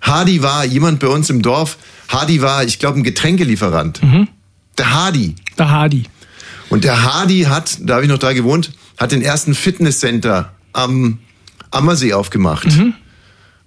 Hardy 0.00 0.42
war 0.42 0.64
jemand 0.64 1.00
bei 1.00 1.08
uns 1.08 1.28
im 1.30 1.42
Dorf. 1.42 1.76
Hardy 2.08 2.40
war, 2.40 2.64
ich 2.64 2.78
glaube, 2.78 2.98
ein 2.98 3.04
Getränkelieferant. 3.04 4.00
Der 4.78 4.92
Hardy. 4.92 5.34
Der 5.58 5.70
Hardy. 5.70 6.04
Und 6.70 6.84
der 6.84 7.02
Hardy 7.02 7.42
hat, 7.42 7.78
da 7.80 7.94
habe 7.94 8.04
ich 8.04 8.10
noch 8.10 8.18
da 8.18 8.32
gewohnt, 8.32 8.72
hat 8.96 9.12
den 9.12 9.22
ersten 9.22 9.54
Fitnesscenter 9.54 10.52
am 10.72 11.18
Ammersee 11.70 12.12
aufgemacht. 12.12 12.66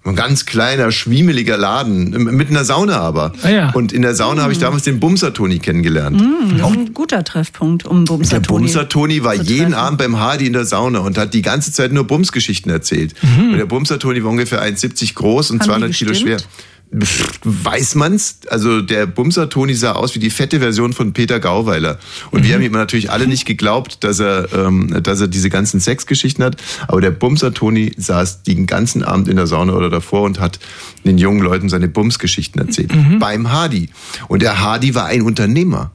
Ein 0.08 0.16
ganz 0.16 0.46
kleiner, 0.46 0.90
schwiemeliger 0.90 1.56
Laden, 1.56 2.10
mit 2.10 2.50
einer 2.50 2.64
Sauna 2.64 2.98
aber. 3.00 3.32
Ah 3.42 3.48
ja. 3.48 3.70
Und 3.72 3.92
in 3.92 4.02
der 4.02 4.14
Sauna 4.14 4.42
habe 4.42 4.52
ich 4.52 4.58
damals 4.58 4.84
den 4.84 5.00
Bumser-Toni 5.00 5.58
kennengelernt. 5.58 6.20
Das 6.20 6.58
ist 6.58 6.64
ein 6.64 6.94
guter 6.94 7.24
Treffpunkt, 7.24 7.84
um 7.84 8.04
Bumser 8.04 8.36
Der 8.36 8.42
Toni 8.42 8.66
Bumser-Toni 8.66 9.24
war 9.24 9.34
jeden 9.34 9.72
treffen. 9.72 9.74
Abend 9.74 9.98
beim 9.98 10.18
Hardy 10.18 10.46
in 10.46 10.52
der 10.52 10.64
Sauna 10.64 11.00
und 11.00 11.18
hat 11.18 11.34
die 11.34 11.42
ganze 11.42 11.72
Zeit 11.72 11.92
nur 11.92 12.04
Bumsgeschichten 12.04 12.70
erzählt. 12.70 13.14
Mhm. 13.22 13.52
Und 13.52 13.58
der 13.58 13.66
Bumser-Toni 13.66 14.22
war 14.24 14.30
ungefähr 14.30 14.62
1,70 14.62 15.14
groß 15.14 15.50
und 15.50 15.60
Haben 15.60 15.66
die 15.66 15.92
200 15.92 15.92
Kilo 15.92 16.14
schwer. 16.14 16.38
Weiß 16.90 17.94
man's? 17.96 18.38
Also 18.48 18.80
der 18.80 19.06
Bumser-Toni 19.06 19.74
sah 19.74 19.92
aus 19.92 20.14
wie 20.14 20.18
die 20.18 20.30
fette 20.30 20.58
Version 20.60 20.94
von 20.94 21.12
Peter 21.12 21.38
Gauweiler. 21.38 21.98
Und 22.30 22.40
Mhm. 22.40 22.44
wir 22.46 22.54
haben 22.54 22.62
ihm 22.62 22.72
natürlich 22.72 23.10
alle 23.10 23.26
nicht 23.26 23.44
geglaubt, 23.44 24.02
dass 24.04 24.20
er, 24.20 24.48
ähm, 24.54 25.02
dass 25.02 25.20
er 25.20 25.28
diese 25.28 25.50
ganzen 25.50 25.80
Sexgeschichten 25.80 26.42
hat. 26.42 26.56
Aber 26.86 27.00
der 27.02 27.10
Bumser-Toni 27.10 27.92
saß 27.96 28.42
den 28.42 28.66
ganzen 28.66 29.02
Abend 29.04 29.28
in 29.28 29.36
der 29.36 29.46
Sauna 29.46 29.74
oder 29.74 29.90
davor 29.90 30.22
und 30.22 30.40
hat 30.40 30.58
den 31.04 31.18
jungen 31.18 31.40
Leuten 31.40 31.68
seine 31.68 31.88
Bumsgeschichten 31.88 32.60
erzählt. 32.60 32.94
Mhm. 32.94 33.18
Beim 33.18 33.52
Hardy. 33.52 33.90
Und 34.28 34.40
der 34.40 34.60
Hardy 34.60 34.94
war 34.94 35.06
ein 35.06 35.22
Unternehmer. 35.22 35.90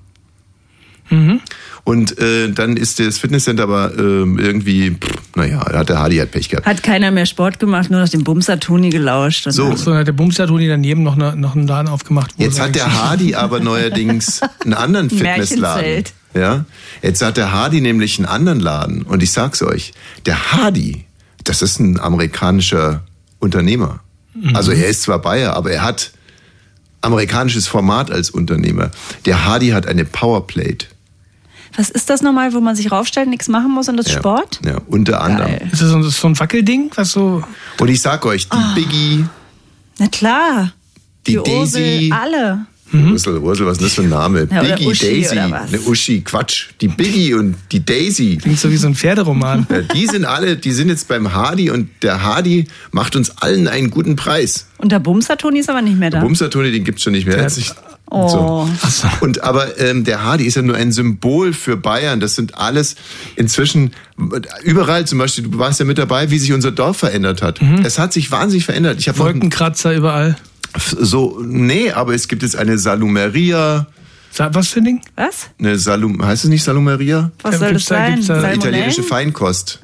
Mhm. 1.10 1.42
Und 1.86 2.18
äh, 2.18 2.50
dann 2.50 2.78
ist 2.78 3.00
das 3.00 3.18
Fitnesscenter 3.18 3.64
aber 3.64 3.92
ähm, 3.98 4.40
irgendwie, 4.40 4.92
pff, 4.92 5.36
naja, 5.36 5.62
da 5.70 5.80
hat 5.80 5.90
der 5.90 6.00
Hardy 6.00 6.16
halt 6.18 6.32
Pech 6.32 6.48
gehabt. 6.48 6.66
Hat 6.66 6.82
keiner 6.82 7.12
mehr 7.12 7.26
Sport 7.26 7.60
gemacht, 7.60 7.90
nur 7.92 8.00
noch 8.00 8.08
dem 8.08 8.24
Bumser 8.24 8.58
Toni 8.58 8.90
gelauscht. 8.90 9.46
Und 9.48 9.52
So. 9.52 9.68
dann- 9.68 9.78
So, 9.78 9.90
dann 9.92 10.00
hat 10.00 10.08
der 10.08 10.14
Bumster-Toni 10.14 10.68
daneben 10.68 11.04
noch, 11.04 11.16
eine, 11.16 11.36
noch 11.36 11.56
einen 11.56 11.68
Laden 11.68 11.90
aufgemacht. 11.90 12.32
wo 12.38 12.44
Jetzt 12.44 12.62
hat 12.62 12.76
der 12.76 12.94
Hardy 13.04 13.36
aber 13.36 13.60
neuerdings 13.60 14.40
einen 14.64 14.74
anderen 14.76 15.10
Fitnessladen. 15.10 16.06
Ja, 16.34 16.64
jetzt 17.02 17.22
hat 17.22 17.36
der 17.38 17.52
Hardy 17.52 17.82
nämlich 17.82 18.18
einen 18.18 18.28
anderen 18.28 18.60
Laden. 18.62 19.02
Und 19.04 19.22
ich 19.22 19.34
sag's 19.34 19.62
euch, 19.62 19.92
der 20.26 20.54
Hardy, 20.54 21.04
das 21.44 21.62
ist 21.62 21.80
ein 21.80 22.00
amerikanischer 22.00 23.04
Unternehmer. 23.40 24.00
Also 24.54 24.72
er 24.72 24.88
ist 24.88 25.02
zwar 25.04 25.20
Bayer, 25.20 25.54
aber 25.56 25.72
er 25.72 25.84
hat 25.84 26.12
amerikanisches 27.02 27.68
Format 27.68 28.10
als 28.10 28.30
Unternehmer. 28.30 28.90
Der 29.26 29.46
Hardy 29.46 29.70
hat 29.70 29.86
eine 29.86 30.06
Powerplate. 30.06 30.86
Was 31.76 31.90
ist 31.90 32.10
das 32.10 32.22
nochmal, 32.22 32.54
wo 32.54 32.60
man 32.62 32.76
sich 32.76 32.92
raufstellt, 32.92 33.28
nichts 33.30 33.48
machen 33.48 33.72
muss 33.72 33.90
und 33.90 33.98
das 33.98 34.08
Ja. 34.12 34.20
Sport? 34.20 34.60
Ja, 34.66 34.78
unter 34.88 35.22
anderem. 35.22 35.48
Geil. 35.58 35.70
Ist 35.72 35.82
das 35.82 35.90
so, 35.90 36.02
so 36.04 36.28
ein 36.28 36.40
Wackelding, 36.40 36.92
was 36.96 37.12
so. 37.12 37.44
Und 37.80 37.88
ich 37.90 38.02
sag 38.02 38.26
euch, 38.26 38.48
die 38.48 38.56
Ah. 38.58 38.72
Biggie, 38.76 39.26
Na 40.00 40.08
klar. 40.08 40.72
die, 41.26 41.40
Ursel, 41.40 41.82
Daisy, 41.82 42.14
alle. 42.14 42.66
Ursel, 42.94 43.38
Ursel, 43.40 43.66
was 43.66 43.78
ist 43.78 43.84
das 43.84 43.94
für 43.94 44.02
ein 44.04 44.10
Name? 44.10 44.48
Ja, 44.52 44.62
Biggie, 44.62 44.86
Uschi 44.88 45.22
Daisy, 45.22 45.38
eine 45.40 45.80
Uschi, 45.86 46.22
Quatsch. 46.22 46.68
Die 46.82 46.88
Biggie 46.88 47.34
und 47.34 47.56
die 47.72 47.84
Daisy. 47.84 48.38
Klingt 48.42 48.60
so 48.60 48.70
wie 48.72 48.78
so 48.78 48.88
ein 48.88 48.96
Pferderoman. 48.96 49.66
Ja, 49.70 49.82
die 49.82 50.06
sind 50.08 50.26
alle, 50.26 50.56
die 50.58 50.72
sind 50.72 50.90
jetzt 50.90 51.08
beim 51.08 51.34
Hardy 51.34 51.70
und 51.72 51.90
der 52.04 52.22
Hardy 52.24 52.68
macht 52.92 53.16
uns 53.16 53.32
allen 53.42 53.68
einen 53.68 53.90
guten 53.90 54.16
Preis. 54.16 54.68
Und 54.78 54.92
der 54.92 55.00
Bumser 55.00 55.38
Toni 55.38 55.60
ist 55.60 55.70
aber 55.70 55.82
nicht 55.82 55.98
mehr 55.98 56.10
da. 56.10 56.20
Der 56.20 56.28
Bumser-Toni, 56.28 56.72
den 56.72 56.84
gibt's 56.84 57.04
schon 57.04 57.14
nicht 57.14 57.26
mehr. 57.28 57.38
Der- 57.38 57.52
Oh. 58.16 58.68
So. 58.88 59.08
Und 59.22 59.42
aber 59.44 59.80
ähm, 59.80 60.04
der 60.04 60.24
Hardy 60.24 60.46
ist 60.46 60.54
ja 60.54 60.62
nur 60.62 60.76
ein 60.76 60.92
Symbol 60.92 61.52
für 61.52 61.78
Bayern. 61.78 62.20
Das 62.20 62.36
sind 62.36 62.54
alles 62.56 62.96
inzwischen 63.38 63.92
überall. 64.64 65.08
Zum 65.08 65.18
Beispiel, 65.18 65.46
du 65.46 65.58
warst 65.58 65.80
ja 65.80 65.86
mit 65.86 65.98
dabei, 65.98 66.30
wie 66.30 66.38
sich 66.38 66.54
unser 66.54 66.70
Dorf 66.72 66.98
verändert 66.98 67.42
hat. 67.42 67.60
Es 67.84 67.98
hat 67.98 68.14
sich 68.14 68.30
wahnsinnig 68.30 68.66
verändert. 68.66 69.00
Ich 69.00 69.08
habe 69.08 69.18
Wolkenkratzer 69.18 69.96
überall. 69.96 70.36
So 70.78 71.40
nee, 71.46 71.92
aber 71.92 72.14
es 72.14 72.28
gibt 72.28 72.44
jetzt 72.44 72.56
eine 72.56 72.78
Salumeria, 72.78 73.88
Sa- 74.32 74.50
Was 74.54 74.70
für 74.70 74.80
ein 74.80 74.86
Ding? 74.86 75.02
Was? 75.16 75.50
eine 75.60 75.78
Salum, 75.78 76.26
heißt 76.26 76.44
es 76.46 76.50
nicht 76.50 76.64
Salumeria? 76.64 77.32
Was 77.44 77.60
soll 77.60 77.74
das 77.74 77.86
da- 77.86 77.96
sein? 77.96 78.12
gibt's 78.16 78.28
da- 78.28 78.36
Salmonellen? 78.42 78.60
Italienische 78.62 79.04
Feinkost. 79.04 79.80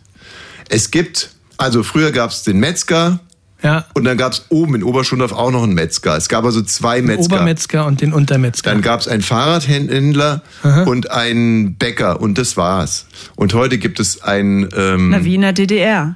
Es 0.69 0.89
gibt, 0.91 1.29
also 1.57 1.83
früher 1.83 2.11
gab's 2.11 2.43
den 2.43 2.59
Metzger. 2.59 3.19
Ja. 3.61 3.85
Und 3.93 4.05
dann 4.05 4.17
gab's 4.17 4.45
oben 4.49 4.75
in 4.75 4.83
Oberschondorf 4.83 5.33
auch 5.33 5.51
noch 5.51 5.63
einen 5.63 5.73
Metzger. 5.73 6.15
Es 6.15 6.29
gab 6.29 6.45
also 6.45 6.61
zwei 6.61 6.97
Den 7.01 7.07
Metzger. 7.07 7.25
Obermetzger 7.35 7.85
und 7.85 7.99
den 8.01 8.13
Untermetzger. 8.13 8.71
Dann 8.71 8.81
gab's 8.81 9.07
einen 9.09 9.21
Fahrradhändler 9.21 10.41
und 10.85 11.11
einen 11.11 11.75
Bäcker 11.75 12.21
und 12.21 12.37
das 12.37 12.55
war's. 12.55 13.05
Und 13.35 13.53
heute 13.53 13.77
gibt 13.77 13.99
es 13.99 14.21
ein 14.23 14.69
ähm, 14.77 15.09
Na, 15.09 15.25
Wiener 15.25 15.51
DDR. 15.53 16.15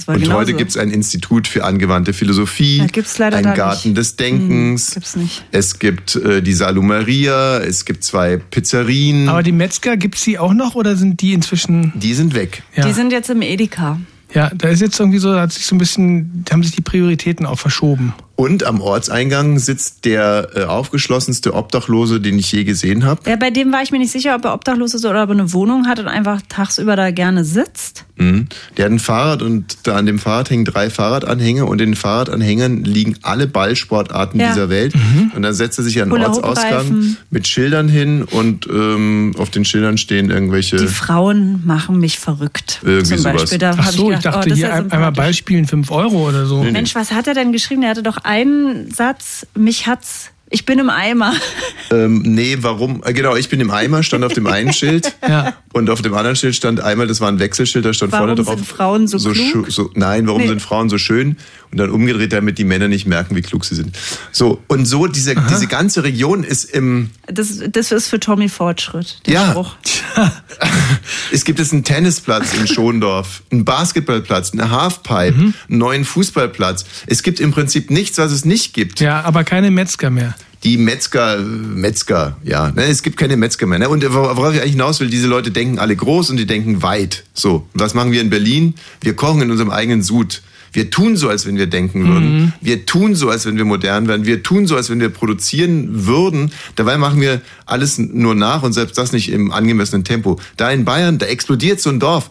Das 0.00 0.08
war 0.08 0.14
und 0.14 0.22
genauso. 0.22 0.40
heute 0.40 0.54
gibt's 0.54 0.76
ein 0.76 0.90
Institut 0.90 1.46
für 1.46 1.64
angewandte 1.64 2.12
Philosophie, 2.12 2.78
Ja, 2.78 2.86
gibt's 2.86 3.18
leider 3.18 3.36
ein 3.36 3.54
Garten 3.54 3.88
nicht. 3.90 3.98
des 3.98 4.16
Denkens. 4.16 4.88
Hm, 4.88 4.94
gibt's 4.94 5.16
nicht. 5.16 5.44
Es 5.52 5.78
gibt 5.78 6.16
äh, 6.16 6.42
die 6.42 6.54
Salumeria, 6.54 7.58
es 7.58 7.84
gibt 7.84 8.02
zwei 8.04 8.38
Pizzerien. 8.38 9.28
Aber 9.28 9.42
die 9.42 9.52
Metzger, 9.52 9.96
gibt's 9.96 10.24
die 10.24 10.38
auch 10.38 10.54
noch 10.54 10.74
oder 10.74 10.96
sind 10.96 11.20
die 11.20 11.32
inzwischen. 11.34 11.92
die 11.94 12.14
sind 12.14 12.34
weg. 12.34 12.62
Ja. 12.74 12.86
Die 12.86 12.92
sind 12.92 13.12
jetzt 13.12 13.30
im 13.30 13.42
Edeka. 13.42 14.00
ja, 14.34 14.50
da 14.54 14.68
ist 14.68 14.80
jetzt 14.80 14.98
irgendwie 14.98 15.18
so, 15.18 15.32
da 15.32 15.42
hat 15.42 15.52
sich 15.52 15.66
so 15.66 15.74
ein 15.74 15.78
bisschen, 15.78 16.44
da 16.44 16.52
haben 16.54 16.62
sich 16.62 16.72
die 16.74 16.82
Prioritäten 16.82 17.46
auch 17.46 17.58
verschoben. 17.58 18.14
Und 18.40 18.64
am 18.64 18.80
Ortseingang 18.80 19.58
sitzt 19.58 20.06
der 20.06 20.48
äh, 20.54 20.62
aufgeschlossenste 20.64 21.52
Obdachlose, 21.52 22.22
den 22.22 22.38
ich 22.38 22.50
je 22.50 22.64
gesehen 22.64 23.04
habe. 23.04 23.20
Ja, 23.28 23.36
bei 23.36 23.50
dem 23.50 23.70
war 23.70 23.82
ich 23.82 23.90
mir 23.92 23.98
nicht 23.98 24.12
sicher, 24.12 24.34
ob 24.34 24.46
er 24.46 24.54
obdachlos 24.54 24.94
ist 24.94 25.04
oder 25.04 25.22
ob 25.24 25.28
er 25.28 25.32
eine 25.34 25.52
Wohnung 25.52 25.86
hat 25.86 25.98
und 25.98 26.08
einfach 26.08 26.40
tagsüber 26.48 26.96
da 26.96 27.10
gerne 27.10 27.44
sitzt. 27.44 28.06
Mhm. 28.16 28.46
Der 28.78 28.86
hat 28.86 28.92
ein 28.92 28.98
Fahrrad 28.98 29.42
und 29.42 29.76
da 29.86 29.96
an 29.96 30.06
dem 30.06 30.18
Fahrrad 30.18 30.48
hängen 30.48 30.64
drei 30.64 30.88
Fahrradanhänger 30.88 31.68
und 31.68 31.82
in 31.82 31.90
den 31.90 31.96
Fahrradanhängern 31.96 32.82
liegen 32.84 33.16
alle 33.20 33.46
Ballsportarten 33.46 34.40
Ja. 34.40 34.48
dieser 34.54 34.70
Welt. 34.70 34.94
Und 35.34 35.42
dann 35.42 35.52
setzt 35.52 35.78
er 35.78 35.84
sich 35.84 36.00
an 36.00 36.08
den. 36.08 36.22
Ortsausgang 36.22 37.16
mit 37.30 37.46
Schildern 37.46 37.88
hin 37.88 38.22
und 38.24 38.66
ähm, 38.72 39.34
auf 39.38 39.50
den 39.50 39.66
Schildern 39.66 39.98
stehen 39.98 40.30
irgendwelche. 40.30 40.76
Die 40.76 40.86
Frauen 40.86 41.60
machen 41.66 41.98
mich 41.98 42.18
verrückt. 42.18 42.80
Irgendwie 42.82 43.16
zum 43.16 43.22
Beispiel. 43.24 43.46
sowas. 43.46 43.58
Da 43.58 43.74
Ach 43.78 43.90
so, 43.90 44.10
ich, 44.10 44.16
gedacht, 44.18 44.34
dachte 44.36 44.50
oh, 44.50 44.54
hier 44.54 44.68
ja 44.68 44.74
ein- 44.76 44.90
einmal. 44.92 45.12
Beispielen 45.12 45.66
5 45.66 45.90
Euro 45.90 46.28
oder 46.28 46.46
so. 46.46 46.58
Nee, 46.60 46.66
nee. 46.66 46.72
Mensch, 46.72 46.94
was 46.94 47.12
hat 47.12 47.26
er 47.26 47.34
denn 47.34 47.52
geschrieben? 47.52 47.80
Der 47.82 47.90
hatte 47.90 48.02
doch 48.02 48.18
einen 48.30 48.90
Satz, 48.92 49.46
mich 49.56 49.86
hat's, 49.88 50.30
ich 50.48 50.64
bin 50.64 50.78
im 50.78 50.88
Eimer. 50.90 51.34
Ähm, 51.92 52.22
nee, 52.24 52.56
warum? 52.60 53.02
Äh, 53.04 53.12
Genau, 53.12 53.34
ich 53.34 53.48
bin 53.48 53.58
im 53.60 53.72
Eimer, 53.72 54.04
stand 54.04 54.22
auf 54.22 54.32
dem 54.32 54.46
einen 54.46 54.72
Schild. 54.72 55.12
Ja. 55.28 55.54
Und 55.72 55.90
auf 55.90 56.02
dem 56.02 56.14
anderen 56.14 56.36
Schild 56.36 56.54
stand 56.54 56.80
einmal, 56.80 57.08
das 57.08 57.20
war 57.20 57.26
ein 57.26 57.40
Wechselschild, 57.40 57.84
da 57.84 57.92
stand 57.92 58.12
Warum 58.12 58.28
vorne 58.28 58.40
drauf. 58.40 58.54
sind 58.54 58.64
Frauen 58.68 59.08
so 59.08 59.18
klug? 59.18 59.34
schu- 59.66 59.70
so 59.70 59.90
Nein, 59.94 60.28
warum 60.28 60.40
Nee. 60.42 60.46
sind 60.46 60.62
Frauen 60.62 60.88
so 60.88 60.98
schön? 60.98 61.36
Und 61.72 61.78
dann 61.78 61.90
umgedreht, 61.90 62.32
damit 62.32 62.58
die 62.58 62.64
Männer 62.64 62.88
nicht 62.88 63.06
merken, 63.06 63.36
wie 63.36 63.42
klug 63.42 63.64
sie 63.64 63.76
sind. 63.76 63.96
So, 64.32 64.60
und 64.66 64.86
so, 64.86 65.06
diese, 65.06 65.36
diese 65.50 65.68
ganze 65.68 66.02
Region 66.02 66.42
ist 66.42 66.64
im, 66.64 67.10
Das, 67.28 67.60
das 67.70 67.92
ist 67.92 68.08
für 68.08 68.18
Tommy 68.18 68.48
Fortschritt, 68.48 69.20
der 69.26 69.34
Ja. 69.34 69.50
Spruch. 69.50 69.76
es 71.32 71.44
gibt 71.44 71.58
jetzt 71.58 71.72
einen 71.72 71.84
Tennisplatz 71.84 72.54
in 72.54 72.66
Schondorf, 72.66 73.42
einen 73.50 73.64
Basketballplatz, 73.64 74.52
eine 74.52 74.70
Halfpipe, 74.70 75.32
Mhm. 75.32 75.54
einen 75.68 75.78
neuen 75.78 76.04
Fußballplatz. 76.04 76.84
Es 77.06 77.22
gibt 77.22 77.40
im 77.40 77.52
Prinzip 77.52 77.90
nichts, 77.90 78.18
was 78.18 78.32
es 78.32 78.44
nicht 78.44 78.74
gibt. 78.74 79.00
Ja, 79.00 79.22
aber 79.22 79.44
keine 79.44 79.70
Metzger 79.70 80.10
mehr. 80.10 80.34
die 80.64 80.76
Metzger, 80.76 81.38
Metzger, 81.38 82.36
ja, 82.44 82.70
ne, 82.72 82.84
es 82.84 83.02
gibt 83.02 83.16
keine 83.16 83.36
Metzger 83.38 83.66
mehr. 83.66 83.78
Ne? 83.78 83.88
Und 83.88 84.04
worauf 84.12 84.52
ich 84.52 84.60
eigentlich 84.60 84.72
hinaus 84.72 85.00
will, 85.00 85.08
diese 85.08 85.26
Leute 85.26 85.50
denken 85.52 85.78
alle 85.78 85.96
groß 85.96 86.28
und 86.30 86.36
die 86.36 86.46
denken 86.46 86.82
weit. 86.82 87.24
So, 87.32 87.66
was 87.72 87.94
machen 87.94 88.12
wir 88.12 88.20
in 88.20 88.28
Berlin? 88.28 88.74
Wir 89.00 89.14
kochen 89.16 89.40
in 89.40 89.50
unserem 89.50 89.70
eigenen 89.70 90.02
Sud. 90.02 90.42
Wir 90.72 90.90
tun 90.90 91.16
so, 91.16 91.28
als 91.28 91.46
wenn 91.46 91.56
wir 91.56 91.66
denken 91.66 92.06
würden. 92.06 92.32
Mhm. 92.32 92.52
Wir 92.60 92.86
tun 92.86 93.14
so, 93.14 93.28
als 93.30 93.46
wenn 93.46 93.56
wir 93.56 93.64
modern 93.64 94.08
wären. 94.08 94.24
Wir 94.24 94.42
tun 94.42 94.66
so, 94.66 94.76
als 94.76 94.90
wenn 94.90 95.00
wir 95.00 95.08
produzieren 95.08 96.06
würden. 96.06 96.52
Dabei 96.76 96.96
machen 96.96 97.20
wir 97.20 97.40
alles 97.66 97.98
nur 97.98 98.34
nach 98.34 98.62
und 98.62 98.72
selbst 98.72 98.96
das 98.96 99.12
nicht 99.12 99.30
im 99.30 99.50
angemessenen 99.52 100.04
Tempo. 100.04 100.38
Da 100.56 100.70
in 100.70 100.84
Bayern, 100.84 101.18
da 101.18 101.26
explodiert 101.26 101.80
so 101.80 101.90
ein 101.90 102.00
Dorf 102.00 102.30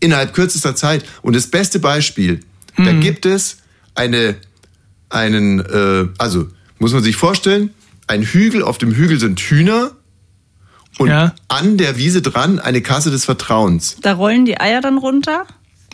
innerhalb 0.00 0.34
kürzester 0.34 0.74
Zeit. 0.74 1.04
Und 1.22 1.36
das 1.36 1.46
beste 1.46 1.78
Beispiel, 1.78 2.40
da 2.76 2.92
gibt 2.92 3.26
es 3.26 3.58
eine, 3.94 4.36
einen, 5.08 5.60
äh, 5.60 6.08
also 6.18 6.48
muss 6.78 6.92
man 6.92 7.02
sich 7.02 7.16
vorstellen, 7.16 7.70
ein 8.06 8.22
Hügel, 8.22 8.62
auf 8.62 8.78
dem 8.78 8.92
Hügel 8.92 9.20
sind 9.20 9.38
Hühner 9.40 9.92
und 10.98 11.10
an 11.48 11.78
der 11.78 11.96
Wiese 11.96 12.22
dran 12.22 12.58
eine 12.58 12.82
Kasse 12.82 13.10
des 13.10 13.24
Vertrauens. 13.24 13.96
Da 14.02 14.14
rollen 14.14 14.44
die 14.44 14.60
Eier 14.60 14.80
dann 14.80 14.98
runter. 14.98 15.46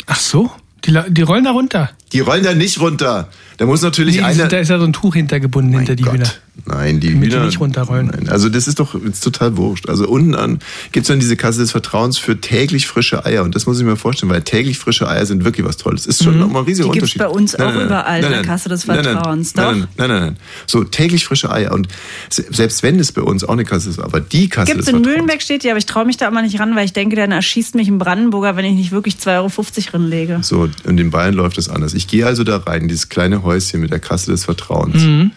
Ach 0.07 0.19
so, 0.19 0.51
die, 0.85 0.99
die 1.09 1.23
rollen 1.23 1.45
da 1.45 1.51
runter. 1.51 1.91
Die 2.13 2.21
rollen 2.21 2.45
da 2.45 2.55
nicht 2.55 2.81
runter. 2.81 3.29
Da 3.57 3.67
muss 3.67 3.83
natürlich 3.83 4.21
Nee, 4.21 4.33
sind, 4.33 4.53
da 4.53 4.59
ist 4.59 4.69
ja 4.69 4.79
so 4.79 4.85
ein 4.85 4.93
Tuch 4.93 5.15
hintergebunden 5.15 5.75
hinter 5.75 5.97
die 5.97 6.05
Hühner. 6.05 6.31
Nein, 6.67 7.01
die 7.01 7.15
die 7.15 7.19
Hühner 7.21 7.47
nicht 7.47 7.61
runterrollen. 7.61 8.09
Nein, 8.09 8.29
also 8.29 8.49
das 8.51 8.69
ist 8.69 8.79
doch 8.79 8.95
ist 8.95 9.25
total 9.25 9.57
wurscht. 9.57 9.89
Also 9.89 10.07
unten 10.07 10.35
an 10.35 10.59
gibt's 10.93 11.09
dann 11.09 11.19
diese 11.19 11.37
Kasse 11.37 11.61
des 11.61 11.71
Vertrauens 11.71 12.19
für 12.19 12.41
täglich 12.41 12.87
frische 12.87 13.25
Eier. 13.25 13.43
Und 13.45 13.55
das 13.55 13.65
muss 13.67 13.79
ich 13.79 13.87
mir 13.87 13.97
vorstellen, 13.97 14.31
weil 14.31 14.43
täglich 14.43 14.79
frische 14.79 15.09
Eier 15.09 15.25
sind 15.25 15.45
wirklich 15.45 15.65
was 15.67 15.79
Tolles. 15.79 16.05
Ist 16.07 16.23
schon 16.23 16.35
Mhm. 16.35 16.41
nochmal 16.41 16.63
ein 16.63 16.67
riesiger 16.67 16.89
Die 16.91 16.99
gibt's 16.99 17.15
Unterschied. 17.15 17.19
bei 17.23 17.29
uns 17.29 17.55
auch 17.55 17.75
überall, 17.75 18.23
in 18.23 18.31
der 18.31 18.43
Kasse 18.43 18.69
des 18.69 18.85
Vertrauens, 18.85 19.55
Nein, 19.55 19.65
doch? 19.65 19.73
nein, 19.73 19.89
nein, 19.97 20.09
nein, 20.11 20.21
nein. 20.21 20.37
So, 20.67 20.85
täglich 20.85 21.25
frische 21.25 21.51
Eier. 21.51 21.73
Und 21.73 21.89
se- 22.29 22.45
selbst 22.51 22.83
wenn 22.83 22.99
es 22.99 23.13
bei 23.13 23.23
uns 23.23 23.45
auch 23.45 23.53
eine 23.53 23.65
Kasse 23.65 23.89
ist, 23.89 23.99
aber 24.01 24.21
die 24.21 24.49
Kasse 24.49 24.73
Gibt's 24.73 24.87
des 24.87 24.89
in 24.89 24.97
Vertrauens. 24.97 25.07
Mühlenbeck 25.17 25.41
steht 25.43 25.63
die, 25.65 25.71
aber 25.71 25.79
ich 25.79 25.87
traue 25.87 26.05
mich 26.05 26.19
da 26.19 26.29
immer 26.29 26.43
nicht 26.43 26.61
ran, 26.61 26.77
weil 26.77 26.85
ich 26.85 26.93
denke, 26.93 27.17
dann 27.17 27.33
erschießt 27.33 27.77
mich 27.77 27.89
ein 27.89 27.99
Brandenburger, 27.99 28.57
wenn 28.57 28.65
ich 28.67 28.75
nicht 28.75 28.93
wirklich 28.93 29.17
2,50 29.17 29.29
Euro 29.39 29.99
drinlege. 29.99 30.39
So, 30.43 30.69
und 30.85 31.01
in 31.01 31.11
Bayern 31.11 31.35
läuft 31.35 31.57
das 31.57 31.69
anders. 31.71 31.95
Ich 31.95 32.09
gehe 32.09 32.27
also 32.27 32.45
da 32.45 32.59
rein, 32.59 32.83
in 32.83 32.89
dieses 32.89 33.09
kleine 33.09 33.43
Häuschen 33.43 33.81
mit 33.81 33.91
der 33.91 34.01
Kasse 34.01 34.31
des 34.33 34.45
Vertrauens. 34.45 35.03
Mhm. 35.03 35.31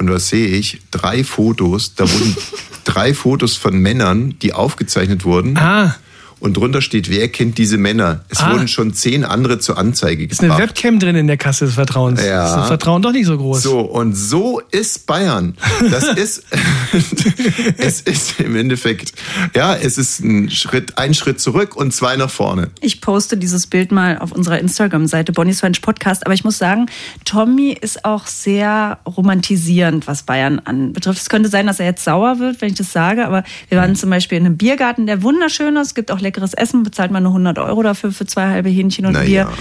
Und 0.00 0.10
was 0.10 0.28
sehe 0.28 0.48
ich? 0.48 0.80
Drei 0.90 1.22
Fotos. 1.22 1.94
Da 1.94 2.10
wurden 2.10 2.34
drei 2.84 3.12
Fotos 3.12 3.56
von 3.56 3.78
Männern, 3.78 4.34
die 4.40 4.54
aufgezeichnet 4.54 5.24
wurden. 5.24 5.58
Ah. 5.58 5.94
Und 6.40 6.56
drunter 6.56 6.80
steht, 6.82 7.10
wer 7.10 7.28
kennt 7.28 7.58
diese 7.58 7.76
Männer? 7.78 8.24
Es 8.30 8.40
Ah. 8.40 8.52
wurden 8.52 8.66
schon 8.66 8.94
zehn 8.94 9.24
andere 9.24 9.58
zur 9.58 9.76
Anzeige 9.78 10.24
Ist 10.24 10.40
eine 10.40 10.48
gebracht. 10.48 10.70
Webcam 10.70 10.98
drin 10.98 11.14
in 11.16 11.26
der 11.26 11.36
Kasse 11.36 11.66
des 11.66 11.74
Vertrauens. 11.74 12.20
Ja. 12.24 12.46
Ist 12.46 12.54
das 12.56 12.66
Vertrauen 12.68 13.02
doch 13.02 13.12
nicht 13.12 13.26
so 13.26 13.36
groß. 13.36 13.62
So, 13.62 13.80
und 13.80 14.14
so 14.14 14.60
ist 14.70 15.06
Bayern. 15.06 15.54
Das 15.90 16.04
ist, 16.16 16.44
es 17.78 18.00
ist 18.00 18.40
im 18.40 18.56
Endeffekt, 18.56 19.12
ja, 19.54 19.74
es 19.74 19.98
ist 19.98 20.20
ein 20.20 20.50
Schritt, 20.50 20.98
ein 20.98 21.14
Schritt 21.14 21.40
zurück 21.40 21.76
und 21.76 21.92
zwei 21.92 22.16
nach 22.16 22.30
vorne. 22.30 22.70
Ich 22.80 23.00
poste 23.00 23.36
dieses 23.36 23.66
Bild 23.66 23.92
mal 23.92 24.18
auf 24.18 24.32
unserer 24.32 24.58
Instagram-Seite 24.58 25.32
Bonnie's 25.32 25.60
French 25.60 25.82
Podcast. 25.82 26.24
Aber 26.26 26.34
ich 26.34 26.44
muss 26.44 26.58
sagen, 26.58 26.86
Tommy 27.24 27.76
ist 27.78 28.04
auch 28.04 28.26
sehr 28.26 28.98
romantisierend, 29.06 30.06
was 30.06 30.22
Bayern 30.22 30.58
anbetrifft. 30.60 31.20
Es 31.20 31.28
könnte 31.28 31.48
sein, 31.48 31.66
dass 31.66 31.80
er 31.80 31.86
jetzt 31.86 32.04
sauer 32.04 32.38
wird, 32.38 32.60
wenn 32.60 32.68
ich 32.70 32.74
das 32.76 32.92
sage. 32.92 33.26
Aber 33.26 33.44
wir 33.68 33.78
waren 33.78 33.94
zum 33.96 34.10
Beispiel 34.10 34.38
in 34.38 34.46
einem 34.46 34.56
Biergarten, 34.56 35.06
der 35.06 35.22
wunderschön 35.22 35.76
ist. 35.76 35.88
Es 35.88 35.94
gibt 35.94 36.10
auch 36.10 36.20
leckeres 36.30 36.54
Essen, 36.54 36.82
bezahlt 36.84 37.10
man 37.10 37.22
nur 37.22 37.32
100 37.32 37.58
Euro 37.58 37.82
dafür 37.82 38.12
für 38.12 38.26
zwei 38.26 38.46
halbe 38.48 38.68
Hähnchen 38.68 39.06
und 39.06 39.12
Na 39.12 39.20
Bier. 39.20 39.32
ja. 39.32 39.52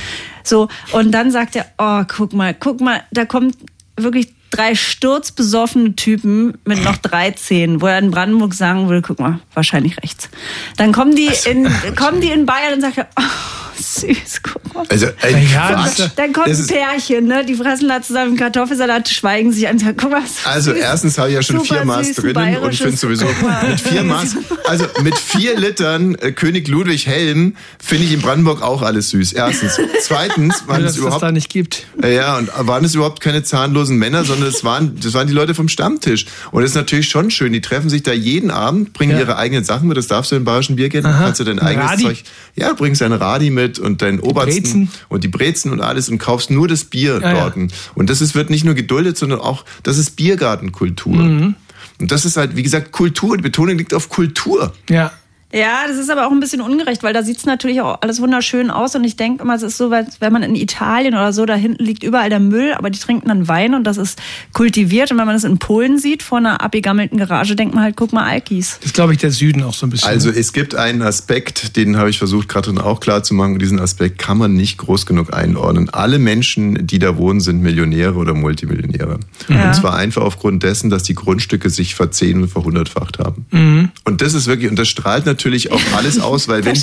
So, 0.44 0.68
und 0.92 1.12
dann 1.12 1.32
sagt 1.32 1.56
er, 1.56 1.66
oh, 1.78 2.04
guck 2.08 2.34
mal, 2.34 2.54
guck 2.54 2.80
mal, 2.80 3.02
da 3.12 3.26
kommt 3.26 3.56
wirklich 3.98 4.34
drei 4.52 4.76
sturzbesoffene 4.76 5.96
Typen 5.96 6.58
mit 6.66 6.84
noch 6.84 6.98
drei 6.98 7.32
Zähnen, 7.32 7.82
wo 7.82 7.88
er 7.88 8.00
in 8.00 8.12
Brandenburg 8.12 8.54
sagen 8.54 8.88
würde, 8.90 9.02
guck 9.02 9.20
mal, 9.20 9.40
wahrscheinlich 9.54 9.98
rechts. 9.98 10.30
Dann 10.78 10.92
kommen 10.92 11.16
die 11.16 11.30
in, 11.46 11.68
kommen 11.96 12.22
die 12.22 12.32
in 12.32 12.46
Bayern 12.46 12.76
und 12.76 12.82
sagen, 12.82 13.06
oh, 13.20 13.69
süß, 14.00 14.42
guck 14.44 14.74
mal. 14.74 14.86
Also, 14.90 15.08
ey, 15.22 15.46
Ja, 15.54 15.74
Quatsch. 15.74 16.10
Dann 16.16 16.34
kommt 16.34 16.48
ein 16.48 16.68
Pärchen, 16.68 17.26
ne? 17.28 17.46
Die 17.46 17.56
fressen 17.56 17.88
da 17.88 18.02
zusammen 18.02 18.36
Kartoffelsalat, 18.38 19.10
schweigen 19.10 19.52
sich 19.52 19.68
an 19.68 19.78
guck 19.98 20.12
mal. 20.12 20.22
was 20.24 20.46
Also 20.46 20.72
süß. 20.72 20.80
erstens 20.82 21.18
habe 21.18 21.30
ich 21.30 21.36
ja 21.36 21.42
schon 21.42 21.58
Super 21.60 21.76
vier 21.76 21.86
Maß 21.86 22.12
drinnen 22.14 22.36
und 22.38 22.44
bayerisches- 22.44 22.82
finde 22.84 22.98
sowieso 22.98 23.26
mit 23.68 23.80
vier 23.82 24.04
Maß, 24.04 24.36
also 24.68 24.86
mit 25.04 25.18
vier 25.18 25.58
Litern 25.58 26.16
äh, 26.16 26.32
König 26.32 26.68
Ludwig 26.68 27.08
Helm 27.08 27.56
finde 27.84 28.06
ich 28.06 28.14
in 28.14 28.22
Brandenburg 28.22 28.62
auch 28.62 28.82
alles 28.82 29.10
süß. 29.10 29.34
Erstens. 29.34 29.80
Zweitens 30.04 30.64
waren 30.68 30.84
es 30.84 30.98
überhaupt 30.98 31.24
da 31.24 31.32
nicht 31.32 31.50
gibt. 31.50 31.86
äh, 32.02 32.16
ja, 32.16 32.38
und 32.38 32.50
waren 32.58 32.84
es 32.86 32.96
überhaupt 32.96 33.22
keine 33.22 33.44
zahnlosen 33.44 33.98
Männer, 33.98 34.24
sondern 34.26 34.50
es 34.50 34.64
waren, 34.64 35.00
das 35.02 35.14
waren 35.14 35.28
die 35.28 35.34
Leute 35.34 35.54
vom 35.56 35.70
Stammtisch. 35.70 36.26
Und 36.52 36.62
das 36.62 36.72
ist 36.72 36.76
natürlich 36.76 37.08
schon 37.10 37.32
schön. 37.32 37.54
Die 37.54 37.62
treffen 37.62 37.90
sich 37.90 38.04
da 38.04 38.12
jeden 38.14 38.52
Abend, 38.52 38.94
bringen 38.94 39.14
Ja. 39.14 39.20
ihre 39.20 39.38
eigenen 39.38 39.64
Sachen 39.64 39.88
mit. 39.88 39.98
Das 39.98 40.08
darfst 40.08 40.32
du 40.32 40.36
in 40.36 40.44
bayerischen 40.44 40.76
Biergärten. 40.76 41.12
Kannst 41.12 41.40
du 41.40 41.44
dein 41.44 41.60
Ein 41.60 41.68
eigenes 41.68 41.92
Radi. 41.92 42.04
Zeug. 42.04 42.24
Ja, 42.56 42.70
du 42.70 42.76
bringst 42.76 43.02
dein 43.02 43.14
Radi 43.14 43.50
mit 43.50 43.69
und 43.78 44.02
dein 44.02 44.20
Obersten 44.20 44.90
und 45.10 45.24
die 45.24 45.28
Brezen 45.28 45.72
und 45.72 45.82
alles 45.82 46.10
und 46.10 46.18
kaufst 46.18 46.50
nur 46.50 46.68
das 46.68 46.86
Bier 46.86 47.20
Ja, 47.22 47.34
ja. 47.34 47.50
dort. 47.50 47.72
Und 47.94 48.10
das 48.10 48.22
ist, 48.22 48.34
wird 48.34 48.50
nicht 48.50 48.64
nur 48.66 48.74
geduldet, 48.74 49.18
sondern 49.18 49.40
auch, 49.40 49.66
das 49.84 49.98
ist 49.98 50.16
Biergartenkultur. 50.16 51.16
Mhm. 51.16 51.56
Und 52.00 52.12
das 52.12 52.26
ist 52.26 52.38
halt, 52.38 52.56
wie 52.56 52.64
gesagt, 52.64 52.92
Kultur. 52.92 53.36
Die 53.38 53.44
Betonung 53.44 53.78
liegt 53.78 53.94
auf 53.94 54.10
Kultur. 54.10 54.74
Ja. 54.90 55.12
Ja, 55.52 55.86
das 55.88 55.98
ist 55.98 56.12
aber 56.12 56.28
auch 56.28 56.32
ein 56.32 56.40
bisschen 56.40 56.62
ungerecht, 56.62 57.02
weil 57.02 57.14
da 57.14 57.24
sieht's 57.24 57.46
natürlich 57.46 57.82
auch 57.82 58.02
alles 58.02 58.22
wunderschön 58.22 58.70
aus 58.70 58.96
und 58.96 59.04
ich 59.04 59.16
denke 59.16 59.44
immer, 59.44 59.56
es 59.56 59.64
ist 59.64 59.78
so, 59.78 59.90
wenn 59.90 60.34
man 60.34 60.44
in 60.44 60.56
Italien 60.56 61.16
oder 61.16 61.34
so, 61.34 61.46
da 61.46 61.56
hinten 61.56 61.84
liegt 61.84 62.04
überall 62.04 62.30
der 62.30 62.40
Müll, 62.40 62.74
aber 62.74 62.92
die 62.92 63.00
trinken 63.00 63.30
dann 63.30 63.48
Wein 63.48 63.74
und 63.74 63.84
das 63.86 63.98
ist 63.98 64.22
kultiviert 64.54 65.12
und 65.12 65.18
wenn 65.18 65.26
man 65.26 65.36
das 65.36 65.46
in 65.46 65.58
Polen 65.58 65.98
sieht, 65.98 66.22
vor 66.22 66.38
einer 66.38 66.62
abgegammelten 66.62 67.18
Garage, 67.18 67.56
denkt 67.56 67.74
man 67.74 67.84
halt, 67.84 67.96
guck 67.98 68.14
mal, 68.14 68.26
Alkis. 68.26 68.78
Das 68.78 68.88
ist, 68.88 68.94
glaube 68.94 69.14
ich, 69.14 69.18
der 69.18 69.32
Süden 69.32 69.64
auch 69.64 69.74
so 69.74 69.88
ein 69.88 69.90
bisschen. 69.90 70.08
Also 70.08 70.30
es 70.30 70.54
gibt 70.54 70.76
einen 70.76 71.02
Aspekt, 71.02 71.76
den 71.76 71.98
habe 71.98 72.12
ich 72.12 72.20
versucht, 72.20 72.48
Katrin 72.48 72.78
auch 72.78 73.00
klar 73.00 73.24
zu 73.24 73.34
machen. 73.34 73.58
Diesen 73.58 73.80
Aspekt 73.80 74.20
kann 74.20 74.38
man 74.38 74.54
nicht 74.54 74.78
groß 74.78 75.08
genug 75.08 75.34
einordnen. 75.34 75.90
Alle 75.90 76.20
Menschen, 76.20 76.86
die 76.86 77.00
da 77.00 77.18
wohnen, 77.18 77.40
sind 77.40 77.62
Millionäre 77.62 78.16
oder 78.16 78.36
Multimillionäre. 78.36 79.20
Ja. 79.48 79.68
Und 79.68 79.74
zwar 79.74 79.96
einfach 79.96 80.22
aufgrund 80.22 80.62
dessen, 80.62 80.92
dass 80.92 81.02
die 81.02 81.16
Grundstücke 81.16 81.72
sich 81.72 81.96
verzehn- 81.96 82.44
und 82.44 82.50
verhundertfacht 82.50 83.18
haben. 83.18 83.48
Mhm. 83.50 83.90
Und 84.04 84.22
das 84.22 84.36
ist 84.36 84.46
wirklich, 84.46 84.70
und 84.70 84.78
das 84.78 84.88
strahlt 84.88 85.26
natürlich 85.26 85.39
auch 85.72 85.82
alles 85.96 86.20
aus, 86.20 86.48
weil 86.48 86.66
wenn, 86.66 86.78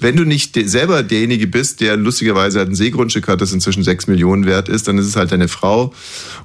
wenn 0.00 0.16
du 0.16 0.24
nicht 0.24 0.58
selber 0.68 1.02
derjenige 1.02 1.46
bist, 1.46 1.80
der 1.80 1.96
lustigerweise 1.96 2.60
ein 2.60 2.74
Seegrundstück 2.74 3.28
hat, 3.28 3.40
das 3.40 3.52
inzwischen 3.52 3.82
sechs 3.82 4.06
Millionen 4.06 4.46
wert 4.46 4.68
ist, 4.68 4.88
dann 4.88 4.98
ist 4.98 5.06
es 5.06 5.16
halt 5.16 5.32
deine 5.32 5.48
Frau 5.48 5.92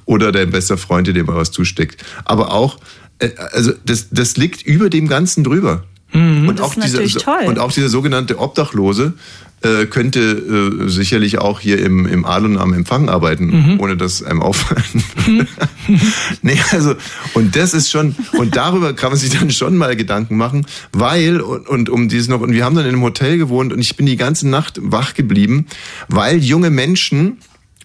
oder 0.04 0.32
dein 0.32 0.50
bester 0.50 0.76
Freund, 0.76 1.06
der 1.06 1.14
dir 1.14 1.24
mal 1.24 1.36
was 1.36 1.50
zusteckt. 1.50 2.04
Aber 2.24 2.52
auch, 2.52 2.78
äh, 3.18 3.30
also 3.52 3.72
das, 3.86 4.08
das 4.10 4.36
liegt 4.36 4.62
über 4.62 4.90
dem 4.90 5.08
Ganzen 5.08 5.44
drüber. 5.44 5.84
Und, 6.14 6.56
Das 6.56 6.60
auch 6.60 6.74
dieser, 6.74 6.98
natürlich 6.98 7.14
toll. 7.14 7.44
und 7.46 7.58
auch 7.58 7.72
dieser 7.72 7.88
sogenannte 7.88 8.38
Obdachlose 8.38 9.14
äh, 9.62 9.86
könnte 9.86 10.20
äh, 10.20 10.88
sicherlich 10.88 11.38
auch 11.38 11.60
hier 11.60 11.78
im, 11.84 12.06
im 12.06 12.24
Alun 12.24 12.58
am 12.58 12.72
Empfang 12.72 13.08
arbeiten, 13.08 13.46
Mhm. 13.46 13.80
ohne 13.80 13.96
dass 13.96 14.22
einem 14.22 14.42
auffallen 14.42 15.04
würde. 15.26 15.46
nee, 16.42 16.58
also, 16.70 16.94
und 17.34 17.54
das 17.56 17.74
ist 17.74 17.90
schon, 17.90 18.14
und 18.32 18.56
darüber 18.56 18.92
kann 18.92 19.10
man 19.10 19.18
sich 19.18 19.30
dann 19.38 19.50
schon 19.50 19.76
mal 19.76 19.94
Gedanken 19.96 20.36
machen, 20.36 20.66
weil, 20.92 21.40
und, 21.40 21.68
und 21.68 21.88
um 21.90 22.08
dieses 22.08 22.28
noch, 22.28 22.40
und 22.40 22.52
wir 22.52 22.64
haben 22.64 22.74
dann 22.76 22.84
in 22.86 22.92
einem 22.94 23.02
Hotel 23.02 23.38
gewohnt 23.38 23.72
und 23.72 23.80
ich 23.80 23.96
bin 23.96 24.06
die 24.06 24.16
ganze 24.16 24.48
Nacht 24.48 24.78
wach 24.82 25.14
geblieben, 25.14 25.66
weil 26.08 26.38
junge 26.38 26.70
Menschen 26.70 27.38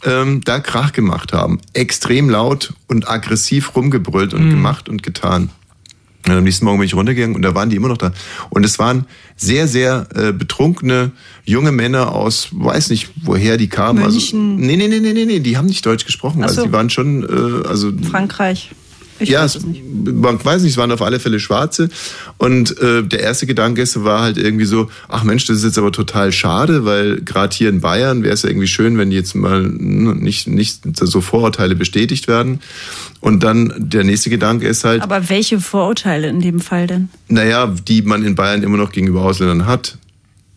ähm, 0.04 0.42
da 0.44 0.60
Krach 0.60 0.94
gemacht 0.94 1.34
haben. 1.34 1.60
Extrem 1.74 2.30
laut 2.30 2.74
und 2.88 3.10
aggressiv 3.10 3.76
rumgebrüllt 3.76 4.34
und 4.34 4.50
gemacht 4.50 4.90
und 4.90 5.02
getan. 5.04 5.50
Und 6.32 6.38
am 6.38 6.44
nächsten 6.44 6.66
Morgen 6.66 6.80
bin 6.80 6.86
ich 6.86 6.94
runtergegangen 6.94 7.36
und 7.36 7.42
da 7.42 7.56
waren 7.56 7.70
die 7.70 7.76
immer 7.76 7.88
noch 7.88 7.98
da. 7.98 8.12
Und 8.50 8.66
es 8.66 8.80
waren 8.80 9.06
sehr, 9.36 9.68
sehr 9.68 10.08
äh, 10.16 10.32
betrunkene 10.32 11.12
junge 11.46 11.72
Männer 11.72 12.14
aus, 12.14 12.50
weiß 12.52 12.90
nicht, 12.90 13.10
woher 13.24 13.58
die 13.58 13.70
kamen. 13.70 14.04
München. 14.04 14.56
Also, 14.56 14.66
nee, 14.66 14.76
nee, 14.76 14.88
nee, 14.88 15.00
nee, 15.00 15.14
nee, 15.14 15.26
nee, 15.26 15.40
die 15.40 15.58
haben 15.58 15.68
nicht 15.68 15.86
Deutsch 15.86 16.06
gesprochen. 16.06 16.44
Also 16.44 16.62
so. 16.62 16.68
die 16.68 16.72
waren 16.74 16.90
schon, 16.90 17.24
äh, 17.24 17.68
also 17.68 17.92
Frankreich. 18.10 18.72
Ich 19.20 19.30
ja, 19.30 19.42
weiß 19.42 19.56
es, 19.56 19.66
nicht. 19.66 19.84
man 19.84 20.44
weiß 20.44 20.62
nicht, 20.62 20.72
es 20.74 20.78
waren 20.78 20.92
auf 20.92 21.02
alle 21.02 21.20
Fälle 21.20 21.40
Schwarze. 21.40 21.90
Und 22.38 22.78
äh, 22.80 23.04
der 23.04 23.22
erste 23.22 23.48
Gedanke 23.48 23.82
ist, 23.82 24.04
war 24.04 24.22
halt 24.22 24.38
irgendwie 24.38 24.66
so, 24.66 24.90
ach 25.08 25.24
Mensch, 25.24 25.46
das 25.46 25.58
ist 25.58 25.64
jetzt 25.64 25.78
aber 25.78 25.92
total 25.92 26.32
schade, 26.32 26.86
weil 26.86 27.22
gerade 27.22 27.56
hier 27.56 27.70
in 27.70 27.82
Bayern 27.82 28.22
wäre 28.24 28.34
es 28.34 28.44
ja 28.44 28.50
irgendwie 28.50 28.68
schön, 28.68 28.98
wenn 28.98 29.12
jetzt 29.12 29.34
mal 29.36 29.66
n- 29.66 30.20
nicht, 30.20 30.48
nicht 30.48 30.82
so 31.00 31.22
Vorurteile 31.22 31.76
bestätigt 31.76 32.28
werden. 32.28 32.60
Und 33.20 33.42
dann 33.44 33.74
der 33.78 34.04
nächste 34.04 34.30
Gedanke 34.30 34.68
ist 34.68 34.84
halt, 34.84 35.02
Aber 35.02 35.30
welche 35.30 35.60
Vorurteile 35.60 36.28
in 36.28 36.40
dem 36.42 36.60
Fall 36.60 36.86
denn? 36.88 37.10
naja, 37.28 37.74
die 37.88 38.04
man 38.04 38.24
in 38.24 38.36
Bayern 38.36 38.62
immer 38.62 38.78
noch 38.78 38.92
gegenüber 38.92 39.22
Ausländern 39.24 39.66
hat. 39.66 39.98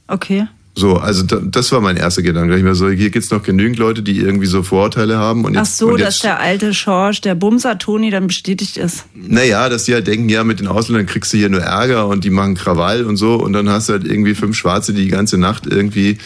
Okay. 0.06 0.46
So, 0.76 0.96
also 0.96 1.24
da, 1.24 1.40
das 1.42 1.72
war 1.72 1.80
mein 1.80 1.96
erster 1.96 2.22
Gedanke. 2.22 2.56
Ich 2.56 2.62
mir 2.62 2.74
so, 2.74 2.88
hier 2.88 3.10
gibt's 3.10 3.30
noch 3.30 3.42
genügend 3.42 3.78
Leute, 3.78 4.02
die 4.02 4.18
irgendwie 4.18 4.46
so 4.46 4.62
Vorurteile 4.62 5.18
haben. 5.18 5.44
Und 5.44 5.56
Ach 5.56 5.62
jetzt, 5.62 5.78
so, 5.78 5.88
und 5.88 6.00
dass 6.00 6.16
jetzt, 6.16 6.24
der 6.24 6.38
alte 6.38 6.72
Schorsch, 6.74 7.20
der 7.20 7.34
Bumser 7.34 7.76
Toni 7.78 8.10
dann 8.10 8.28
bestätigt 8.28 8.76
ist. 8.76 9.04
Naja, 9.14 9.68
dass 9.68 9.84
die 9.84 9.94
halt 9.94 10.06
denken, 10.06 10.28
ja, 10.28 10.44
mit 10.44 10.60
den 10.60 10.68
Ausländern 10.68 11.06
kriegst 11.06 11.32
du 11.32 11.38
hier 11.38 11.50
nur 11.50 11.60
Ärger 11.60 12.06
und 12.06 12.24
die 12.24 12.30
machen 12.30 12.54
Krawall 12.54 13.04
und 13.04 13.16
so. 13.16 13.34
Und 13.34 13.52
dann 13.52 13.68
hast 13.68 13.88
du 13.88 13.94
halt 13.94 14.06
irgendwie 14.06 14.34
fünf 14.34 14.56
Schwarze, 14.56 14.92
die 14.92 15.04
die 15.04 15.10
ganze 15.10 15.38
Nacht 15.38 15.66
irgendwie 15.66 16.18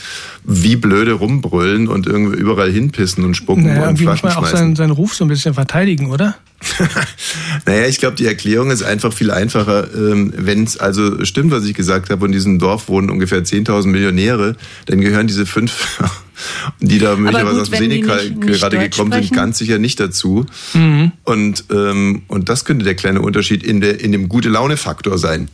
wie 0.45 0.77
blöde 0.77 1.13
rumbrüllen 1.13 1.89
und 1.89 2.07
irgendwie 2.07 2.37
überall 2.37 2.71
hinpissen 2.71 3.25
und 3.25 3.35
spucken 3.35 3.65
Naja, 3.65 3.81
und 3.81 3.87
irgendwie 3.87 4.05
muss 4.05 4.21
Flaschen 4.21 4.41
man 4.43 4.51
auch 4.51 4.57
seinen, 4.57 4.77
seinen 4.77 4.91
Ruf 4.91 5.15
so 5.15 5.25
ein 5.25 5.29
bisschen 5.29 5.55
verteidigen, 5.55 6.11
oder? 6.11 6.37
Naja, 7.67 7.87
ich 7.87 7.99
glaube, 7.99 8.17
die 8.17 8.27
Erklärung 8.27 8.71
ist 8.71 8.83
einfach 8.83 9.13
viel 9.13 9.31
einfacher. 9.31 9.89
Wenn 9.93 10.65
es 10.65 10.77
also 10.77 11.25
stimmt, 11.25 11.51
was 11.51 11.65
ich 11.65 11.75
gesagt 11.75 12.11
habe, 12.11 12.25
und 12.25 12.31
in 12.31 12.33
diesem 12.33 12.59
Dorf 12.59 12.89
wohnen 12.89 13.11
ungefähr 13.11 13.43
10.000 13.43 13.87
Millionäre, 13.87 14.57
dann 14.87 15.01
gehören 15.01 15.27
diese 15.27 15.47
fünf, 15.47 16.01
die 16.81 16.99
da 16.99 17.17
möglicherweise 17.17 17.55
gut, 17.55 17.63
aus 17.63 17.71
dem 17.71 17.79
Senegal 17.79 18.31
gerade 18.33 18.77
Deutsch 18.77 18.91
gekommen 18.91 19.13
sind, 19.13 19.25
sprechen. 19.25 19.37
ganz 19.37 19.59
sicher 19.59 19.79
nicht 19.79 19.99
dazu. 19.99 20.47
Mhm. 20.75 21.13
Und, 21.25 21.65
ähm, 21.71 22.23
und 22.29 22.49
das 22.49 22.65
könnte 22.65 22.85
der 22.85 22.95
kleine 22.95 23.23
Unterschied 23.23 23.63
in, 23.63 23.81
der, 23.81 24.01
in 24.01 24.13
dem 24.13 24.29
Gute-Laune-Faktor 24.29 25.19
sein. 25.19 25.49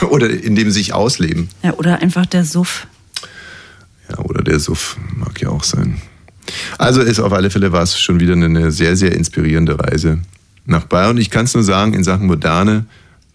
Oder 0.08 0.30
in 0.30 0.54
dem 0.54 0.70
sich 0.70 0.92
ausleben. 0.94 1.48
Ja, 1.64 1.74
oder 1.74 2.00
einfach 2.00 2.24
der 2.24 2.44
Suff. 2.44 2.86
Ja, 4.10 4.18
oder 4.24 4.42
der 4.42 4.58
Suff 4.58 4.96
mag 5.16 5.40
ja 5.40 5.48
auch 5.50 5.64
sein. 5.64 6.00
Also 6.78 7.00
ist 7.00 7.20
auf 7.20 7.32
alle 7.32 7.50
Fälle 7.50 7.72
war 7.72 7.82
es 7.82 7.98
schon 8.00 8.18
wieder 8.18 8.32
eine 8.32 8.72
sehr, 8.72 8.96
sehr 8.96 9.12
inspirierende 9.12 9.78
Reise 9.78 10.18
nach 10.64 10.84
Bayern. 10.84 11.10
Und 11.10 11.18
ich 11.18 11.30
kann 11.30 11.44
es 11.44 11.54
nur 11.54 11.62
sagen, 11.62 11.94
in 11.94 12.02
Sachen 12.02 12.26
Moderne 12.26 12.86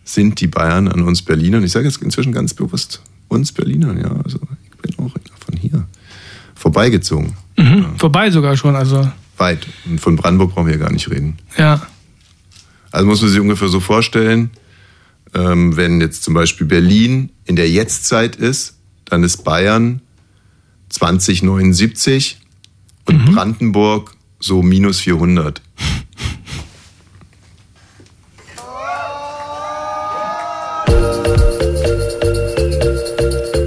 sind 0.04 0.40
die 0.42 0.48
Bayern 0.48 0.88
an 0.88 1.02
uns 1.02 1.22
Berlinern. 1.22 1.64
Ich 1.64 1.72
sage 1.72 1.86
jetzt 1.86 2.02
inzwischen 2.02 2.34
ganz 2.34 2.54
bewusst 2.54 3.02
uns 3.28 3.52
Berlinern, 3.52 3.98
ja. 3.98 4.12
Also 4.24 4.40
ich 4.64 4.78
bin 4.78 5.06
auch 5.06 5.12
von 5.12 5.58
hier 5.60 5.86
vorbeigezogen. 6.56 7.34
Mhm. 7.58 7.98
Vorbei 7.98 8.30
sogar 8.32 8.58
schon, 8.58 8.76
also 8.76 9.10
Weit. 9.38 9.68
Und 9.86 10.00
von 10.00 10.16
Brandenburg 10.16 10.54
brauchen 10.54 10.68
wir 10.68 10.74
ja 10.74 10.80
gar 10.80 10.92
nicht 10.92 11.10
reden. 11.10 11.38
ja. 11.58 11.82
Also 12.92 13.08
muss 13.08 13.22
man 13.22 13.30
sich 13.30 13.42
ungefähr 13.42 13.68
so 13.68 13.82
vorstellen, 13.82 14.52
ähm, 15.34 15.76
wenn 15.76 16.00
jetzt 16.00 16.24
zum 16.24 16.34
Beispiel 16.34 16.66
Berlin 16.66 17.30
in 17.44 17.58
der 17.58 17.70
Jetztzeit 17.70 18.38
ist, 18.38 18.78
dann 19.04 19.22
ist 19.24 19.44
Bayern 19.44 20.00
2079 20.90 22.38
und 23.06 23.34
Brandenburg 23.34 24.16
so 24.40 24.62
minus 24.62 25.00
400. 25.00 25.62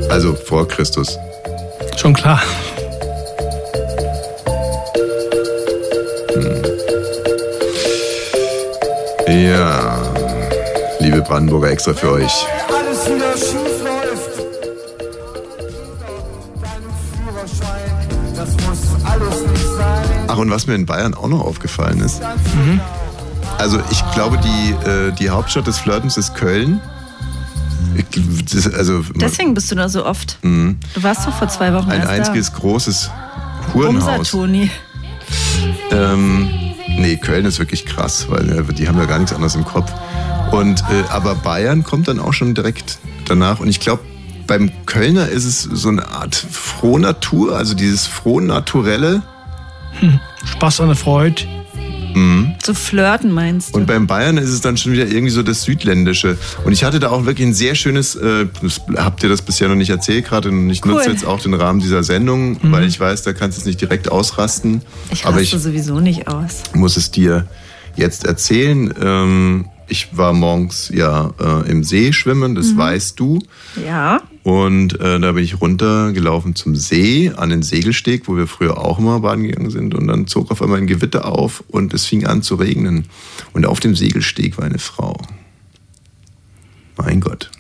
Also 0.08 0.34
vor 0.34 0.66
Christus. 0.66 1.16
Schon 1.96 2.14
klar. 2.14 2.42
Ja, 9.28 10.12
liebe 11.00 11.20
Brandenburger, 11.22 11.70
extra 11.70 11.92
für 11.92 12.12
euch. 12.12 12.32
Ach, 20.28 20.36
und 20.36 20.50
was 20.50 20.66
mir 20.66 20.74
in 20.74 20.86
Bayern 20.86 21.14
auch 21.14 21.28
noch 21.28 21.40
aufgefallen 21.40 22.00
ist. 22.00 22.20
Also 23.58 23.80
ich 23.90 24.02
glaube, 24.12 24.38
die, 24.38 24.88
äh, 24.88 25.12
die 25.12 25.30
Hauptstadt 25.30 25.66
des 25.66 25.78
Flirtens 25.78 26.16
ist 26.16 26.34
Köln. 26.34 26.80
Ich, 27.96 28.04
das, 28.52 28.72
also 28.72 29.02
Deswegen 29.14 29.54
bist 29.54 29.70
du 29.70 29.74
da 29.74 29.88
so 29.88 30.04
oft. 30.04 30.38
Mhm. 30.42 30.78
Du 30.94 31.02
warst 31.02 31.26
doch 31.26 31.36
vor 31.36 31.48
zwei 31.48 31.72
Wochen 31.72 31.90
ein 31.90 32.06
einziges 32.06 32.52
großes 32.52 33.10
da. 33.10 33.74
Hurenhaus. 33.74 34.18
Umsa, 34.18 34.30
Toni. 34.30 34.70
Ähm, 35.90 36.48
nee, 36.86 37.16
Köln 37.16 37.44
ist 37.44 37.58
wirklich 37.58 37.86
krass, 37.86 38.26
weil 38.28 38.50
äh, 38.50 38.72
die 38.74 38.88
haben 38.88 38.98
ja 38.98 39.06
gar 39.06 39.18
nichts 39.18 39.32
anderes 39.32 39.54
im 39.54 39.64
Kopf. 39.64 39.92
Und 40.52 40.80
äh, 40.90 41.04
aber 41.10 41.34
Bayern 41.34 41.84
kommt 41.84 42.08
dann 42.08 42.20
auch 42.20 42.32
schon 42.32 42.54
direkt 42.54 42.98
danach. 43.26 43.60
Und 43.60 43.68
ich 43.68 43.80
glaube, 43.80 44.02
beim 44.48 44.70
Kölner 44.86 45.28
ist 45.28 45.44
es 45.44 45.62
so 45.62 45.88
eine 45.90 46.08
Art 46.08 46.34
Frohnatur, 46.34 47.56
also 47.56 47.74
dieses 47.74 48.06
Frohnaturelle. 48.06 49.22
Spaß 50.44 50.80
an 50.80 50.88
der 50.88 50.96
Freude. 50.96 51.42
Mhm. 52.14 52.54
Zu 52.62 52.74
flirten 52.74 53.30
meinst 53.30 53.74
du? 53.74 53.78
Und 53.78 53.86
beim 53.86 54.06
Bayern 54.06 54.38
ist 54.38 54.48
es 54.48 54.60
dann 54.62 54.76
schon 54.78 54.92
wieder 54.92 55.06
irgendwie 55.06 55.30
so 55.30 55.42
das 55.42 55.62
Südländische. 55.62 56.38
Und 56.64 56.72
ich 56.72 56.82
hatte 56.82 56.98
da 56.98 57.10
auch 57.10 57.26
wirklich 57.26 57.46
ein 57.46 57.54
sehr 57.54 57.74
schönes, 57.74 58.14
äh, 58.16 58.46
das, 58.62 58.80
habt 58.96 59.22
ihr 59.22 59.28
das 59.28 59.42
bisher 59.42 59.68
noch 59.68 59.74
nicht 59.76 59.90
erzählt 59.90 60.26
gerade 60.26 60.48
und 60.48 60.70
ich 60.70 60.84
Cool. 60.84 60.94
nutze 60.94 61.10
jetzt 61.10 61.26
auch 61.26 61.40
den 61.40 61.54
Rahmen 61.54 61.80
dieser 61.80 62.02
Sendung, 62.02 62.58
weil 62.62 62.86
ich 62.86 62.98
weiß, 62.98 63.22
da 63.22 63.34
kannst 63.34 63.58
du 63.58 63.60
es 63.60 63.66
nicht 63.66 63.80
direkt 63.80 64.10
ausrasten. 64.10 64.80
ich 65.12 65.26
aber 65.26 65.36
raste 65.40 65.56
ich 65.56 65.62
sowieso 65.62 66.00
nicht 66.00 66.26
aus. 66.28 66.62
muss 66.74 66.96
es 66.96 67.10
dir 67.10 67.46
jetzt 67.96 68.24
erzählen. 68.24 68.92
Ähm, 69.00 69.66
ich 69.88 70.16
war 70.16 70.32
morgens 70.32 70.90
ja 70.94 71.32
äh, 71.40 71.70
im 71.70 71.82
See 71.84 72.12
schwimmen, 72.12 72.54
das 72.54 72.72
Mhm. 72.72 72.76
weißt 72.78 73.18
du. 73.20 73.38
Ja. 73.84 74.22
Und 74.42 74.98
äh, 75.00 75.18
da 75.20 75.32
bin 75.32 75.44
ich 75.44 75.60
runtergelaufen 75.60 76.54
zum 76.54 76.74
See, 76.76 77.30
an 77.36 77.50
den 77.50 77.62
Segelsteg, 77.62 78.28
wo 78.28 78.36
wir 78.36 78.46
früher 78.46 78.78
auch 78.78 78.98
immer 78.98 79.20
baden 79.20 79.44
gegangen 79.44 79.70
sind. 79.70 79.94
Und 79.94 80.06
dann 80.06 80.26
zog 80.26 80.50
auf 80.50 80.62
einmal 80.62 80.78
ein 80.78 80.86
Gewitter 80.86 81.26
auf 81.26 81.62
und 81.68 81.92
es 81.94 82.06
fing 82.06 82.26
an 82.26 82.42
zu 82.42 82.54
regnen. 82.54 83.06
Und 83.52 83.66
auf 83.66 83.80
dem 83.80 83.94
Segelsteg 83.96 84.56
war 84.58 84.64
eine 84.64 84.78
Frau. 84.78 85.20
Mein 86.96 87.20
Gott. 87.20 87.50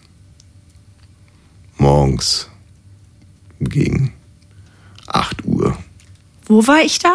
Morgens 1.76 2.48
gegen 3.60 4.12
8 5.06 5.44
Uhr. 5.44 5.76
Wo 6.46 6.66
war 6.66 6.80
ich 6.82 6.98
da? 6.98 7.14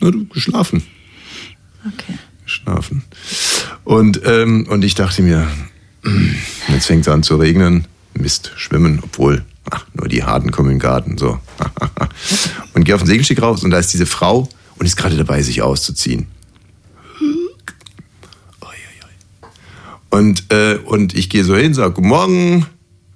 Na, 0.00 0.10
du 0.10 0.26
geschlafen. 0.26 0.82
Okay. 1.86 2.14
Geschlafen. 2.52 3.02
Und, 3.84 4.20
ähm, 4.26 4.66
und 4.68 4.84
ich 4.84 4.94
dachte 4.94 5.22
mir, 5.22 5.48
hm, 6.02 6.34
jetzt 6.68 6.86
fängt 6.86 7.02
es 7.02 7.08
an 7.08 7.22
zu 7.22 7.36
regnen. 7.36 7.86
Mist, 8.14 8.52
schwimmen, 8.56 9.00
obwohl, 9.02 9.42
ach, 9.70 9.86
nur 9.94 10.06
die 10.06 10.22
Harten 10.22 10.50
kommen 10.50 10.68
in 10.68 10.76
den 10.76 10.82
Garten, 10.82 11.16
so. 11.16 11.40
Und 12.74 12.84
gehe 12.84 12.94
auf 12.94 13.00
den 13.00 13.06
Segelsteg 13.06 13.40
raus 13.40 13.64
und 13.64 13.70
da 13.70 13.78
ist 13.78 13.92
diese 13.92 14.06
Frau 14.06 14.48
und 14.76 14.86
ist 14.86 14.96
gerade 14.96 15.16
dabei, 15.16 15.42
sich 15.42 15.62
auszuziehen. 15.62 16.26
Und, 20.10 20.52
äh, 20.52 20.78
und 20.84 21.14
ich 21.14 21.30
gehe 21.30 21.42
so 21.42 21.56
hin, 21.56 21.72
sage, 21.72 21.94
Guten 21.94 22.08
Morgen, 22.08 22.66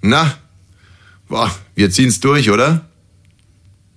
na, 0.01 0.33
boah, 1.27 1.51
wir 1.75 1.91
ziehen's 1.91 2.19
durch, 2.19 2.49
oder? 2.49 2.89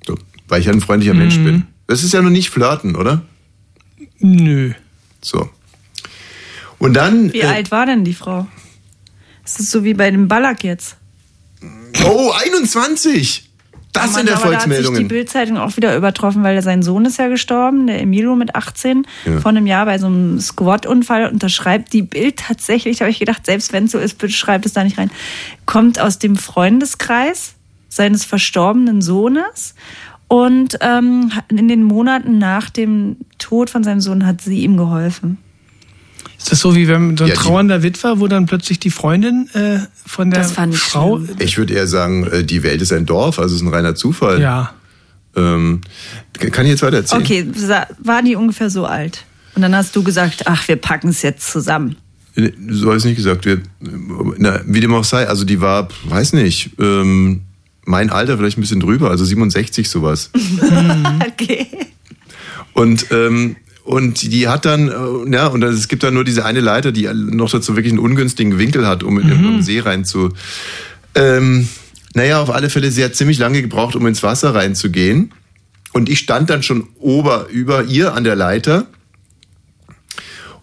So, 0.07 0.19
weil 0.49 0.61
ich 0.61 0.67
ja 0.67 0.73
ein 0.73 0.83
freundlicher 0.83 1.15
Mensch 1.15 1.37
bin. 1.37 1.67
Das 1.87 2.05
ist 2.05 2.13
ja 2.13 2.21
noch 2.21 2.29
nicht 2.29 2.51
flirten, 2.51 2.97
oder? 2.97 3.23
Nö. 4.19 4.75
So. 5.23 5.49
Und 6.79 6.95
dann. 6.95 7.33
Wie 7.33 7.41
äh, 7.41 7.47
alt 7.47 7.71
war 7.71 7.87
denn 7.87 8.05
die 8.05 8.15
Frau? 8.15 8.47
Ist 9.45 9.59
das 9.59 9.71
so 9.71 9.85
wie 9.85 9.95
bei 9.95 10.11
dem 10.11 10.29
Ballack 10.29 10.65
jetzt? 10.65 10.97
Oh, 12.05 12.31
21! 12.31 13.47
Das 13.93 14.15
sind 14.15 14.31
Aber 14.31 14.31
da 14.31 14.33
hat 14.33 14.41
sich 14.41 14.43
die 14.43 14.55
Erfolgsmeldungen. 14.55 15.09
Bildzeitung 15.09 15.57
auch 15.59 15.77
wieder 15.77 15.97
übertroffen, 15.97 16.45
weil 16.45 16.63
sein 16.63 16.83
Sohn 16.83 17.05
ist 17.07 17.19
ja 17.19 17.27
gestorben, 17.27 17.89
der 17.89 18.01
Emilio 18.01 18.37
mit 18.37 18.55
18, 18.55 19.05
Ja. 19.25 19.41
vor 19.41 19.49
einem 19.49 19.67
Jahr 19.67 19.85
bei 19.85 19.99
so 19.99 20.07
einem 20.07 20.39
Squat-Unfall. 20.39 21.29
Und 21.29 21.43
da 21.43 21.49
schreibt 21.49 21.93
die 21.93 22.03
Bild 22.03 22.37
tatsächlich, 22.39 22.99
da 22.99 23.07
habe 23.07 23.11
ich 23.11 23.19
gedacht, 23.19 23.45
selbst 23.45 23.73
wenn 23.73 23.87
es 23.87 23.91
so 23.91 23.99
ist, 23.99 24.19
bitte 24.19 24.33
schreibt 24.33 24.65
es 24.65 24.73
da 24.75 24.85
nicht 24.85 24.97
rein, 24.97 25.11
kommt 25.67 25.99
aus 25.99 26.21
dem 26.21 26.37
Freundeskreis 26.37 27.55
seines 27.89 28.25
verstorbenen 28.25 29.03
Sohnes. 29.03 29.75
Und 30.31 30.79
ähm, 30.81 31.33
in 31.49 31.67
den 31.67 31.83
Monaten 31.83 32.39
nach 32.39 32.71
dem 32.71 33.17
Tod 33.39 33.69
von 33.69 33.83
seinem 33.83 34.01
Sohn 34.01 34.25
hat 34.25 34.41
sie 34.41 34.61
ihm 34.61 34.77
geholfen. 34.77 35.39
Ist 36.39 36.53
das 36.53 36.61
so 36.61 36.77
wie 36.77 36.87
wenn 36.87 37.17
so 37.17 37.25
ein 37.25 37.31
Ja, 37.31 37.35
trauernder 37.35 37.83
Witwer, 37.83 38.21
wo 38.21 38.29
dann 38.29 38.47
plötzlich 38.47 38.79
die 38.79 38.91
Freundin 38.91 39.51
äh, 39.55 39.81
von 40.07 40.31
der 40.31 40.43
Das 40.43 40.53
fand 40.53 40.73
ich 40.73 40.81
Frau. 40.81 41.21
Ich 41.41 41.59
würde 41.59 41.75
eher 41.75 41.89
sagen, 41.89 42.29
äh, 42.29 42.45
die 42.45 42.63
Welt 42.63 42.81
ist 42.81 42.93
ein 42.93 43.07
Dorf, 43.07 43.41
also 43.41 43.57
es 43.57 43.61
ist 43.61 43.67
ein 43.67 43.75
reiner 43.75 43.97
Zufall. 43.97 44.41
Ja. 44.41 44.73
Ähm, 45.35 45.81
kann 46.53 46.65
ich 46.65 46.71
jetzt 46.71 46.83
weiter 46.83 46.99
erzählen? 46.99 47.23
Okay, 47.23 47.47
war 47.99 48.23
die 48.23 48.37
ungefähr 48.37 48.71
so 48.71 48.87
alt? 48.87 49.25
Und 49.57 49.63
dann 49.63 49.75
hast 49.75 49.97
du 49.97 50.05
gesagt, 50.05 50.45
ach, 50.47 50.69
wir 50.69 50.77
packen 50.77 51.09
es 51.09 51.23
jetzt 51.23 51.51
zusammen. 51.51 51.97
Nee, 52.37 52.53
So 52.69 52.87
habe 52.87 52.99
ich 52.99 53.05
nicht 53.05 53.17
gesagt. 53.17 53.47
Wir, 53.47 53.61
na, 54.39 54.61
wie 54.65 54.79
dem 54.79 54.95
auch 54.95 55.03
sei, 55.03 55.27
also 55.27 55.45
die 55.45 55.61
war, 55.61 55.89
weiß 56.05 56.35
nicht, 56.35 56.71
ähm, 56.79 57.41
mein 57.91 58.11
Alter 58.11 58.39
vielleicht 58.39 58.57
ein 58.57 58.63
bisschen 58.63 58.81
drüber, 58.81 59.11
also 59.11 59.25
67 59.25 59.89
sowas. 59.91 60.31
okay. 61.29 61.67
Und, 62.73 63.07
ähm, 63.11 63.57
und 63.85 64.23
die 64.33 64.49
hat 64.49 64.65
dann, 64.65 64.89
äh, 64.89 65.35
ja, 65.35 65.49
und 65.49 65.63
es 65.65 65.89
gibt 65.89 66.03
dann 66.03 66.15
nur 66.15 66.25
diese 66.25 66.45
eine 66.45 66.61
Leiter, 66.61 66.93
die 66.93 67.09
noch 67.13 67.51
dazu 67.51 67.77
wirklich 67.77 67.93
einen 67.93 67.99
ungünstigen 67.99 68.59
Winkel 68.59 68.87
hat, 68.87 69.03
um 69.03 69.19
in 69.19 69.29
den 69.29 69.63
See 69.63 69.81
rein 69.81 70.05
zu. 70.05 70.33
Ähm, 71.15 71.69
naja, 72.15 72.41
auf 72.41 72.51
alle 72.51 72.71
Fälle, 72.71 72.91
sie 72.91 73.05
hat 73.05 73.15
ziemlich 73.15 73.39
lange 73.39 73.61
gebraucht, 73.61 73.97
um 73.97 74.07
ins 74.07 74.23
Wasser 74.23 74.55
reinzugehen. 74.55 75.33
Und 75.93 76.09
ich 76.09 76.21
stand 76.21 76.51
dann 76.51 76.63
schon 76.63 76.89
ober 76.99 77.49
über 77.51 77.85
ihr 77.85 78.15
an 78.15 78.25
der 78.25 78.37
Leiter. 78.37 78.87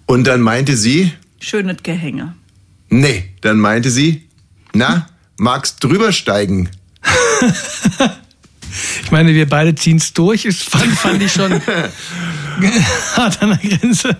Und 0.05 0.25
dann 0.25 0.41
meinte 0.41 0.77
sie, 0.77 1.11
Schönes 1.39 1.83
Gehänge. 1.83 2.35
nee, 2.89 3.25
dann 3.41 3.59
meinte 3.59 3.89
sie, 3.89 4.23
na, 4.73 5.07
magst 5.37 5.83
drüber 5.83 6.11
steigen? 6.11 6.69
Ich 9.03 9.11
meine, 9.11 9.33
wir 9.33 9.47
beide 9.47 9.73
ziehen 9.73 9.97
es 9.97 10.13
durch. 10.13 10.43
Das 10.43 10.57
fand, 10.57 10.91
fand 10.93 11.21
ich 11.23 11.31
schon 11.31 11.51
hart 13.15 13.41
an 13.41 13.57
der 13.61 13.77
Grenze. 13.77 14.17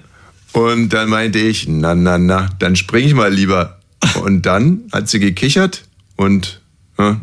Und 0.54 0.89
dann 0.89 1.10
meinte 1.10 1.39
ich, 1.39 1.67
na, 1.67 1.93
na, 1.93 2.17
na, 2.17 2.50
dann 2.60 2.76
spring 2.76 3.06
ich 3.06 3.13
mal 3.13 3.32
lieber. 3.32 3.80
Und 4.23 4.45
dann 4.45 4.84
hat 4.91 5.10
sie 5.10 5.19
gekichert 5.19 5.84
und 6.15 6.62
ja, 6.97 7.19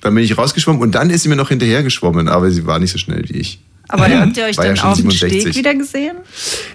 dann 0.00 0.14
bin 0.14 0.22
ich 0.22 0.38
rausgeschwommen 0.38 0.80
und 0.80 0.94
dann 0.94 1.10
ist 1.10 1.24
sie 1.24 1.28
mir 1.28 1.36
noch 1.36 1.48
hinterher 1.48 1.82
geschwommen, 1.82 2.28
aber 2.28 2.50
sie 2.50 2.66
war 2.66 2.78
nicht 2.78 2.92
so 2.92 2.98
schnell 2.98 3.28
wie 3.28 3.38
ich. 3.38 3.60
Aber 3.88 4.08
habt 4.20 4.36
ihr 4.36 4.44
euch 4.44 4.56
ja 4.56 4.62
dann 4.64 4.76
schon 4.76 4.90
auf 4.90 5.00
dem 5.00 5.10
67. 5.10 5.40
Steg 5.42 5.54
wieder 5.56 5.74
gesehen? 5.74 6.16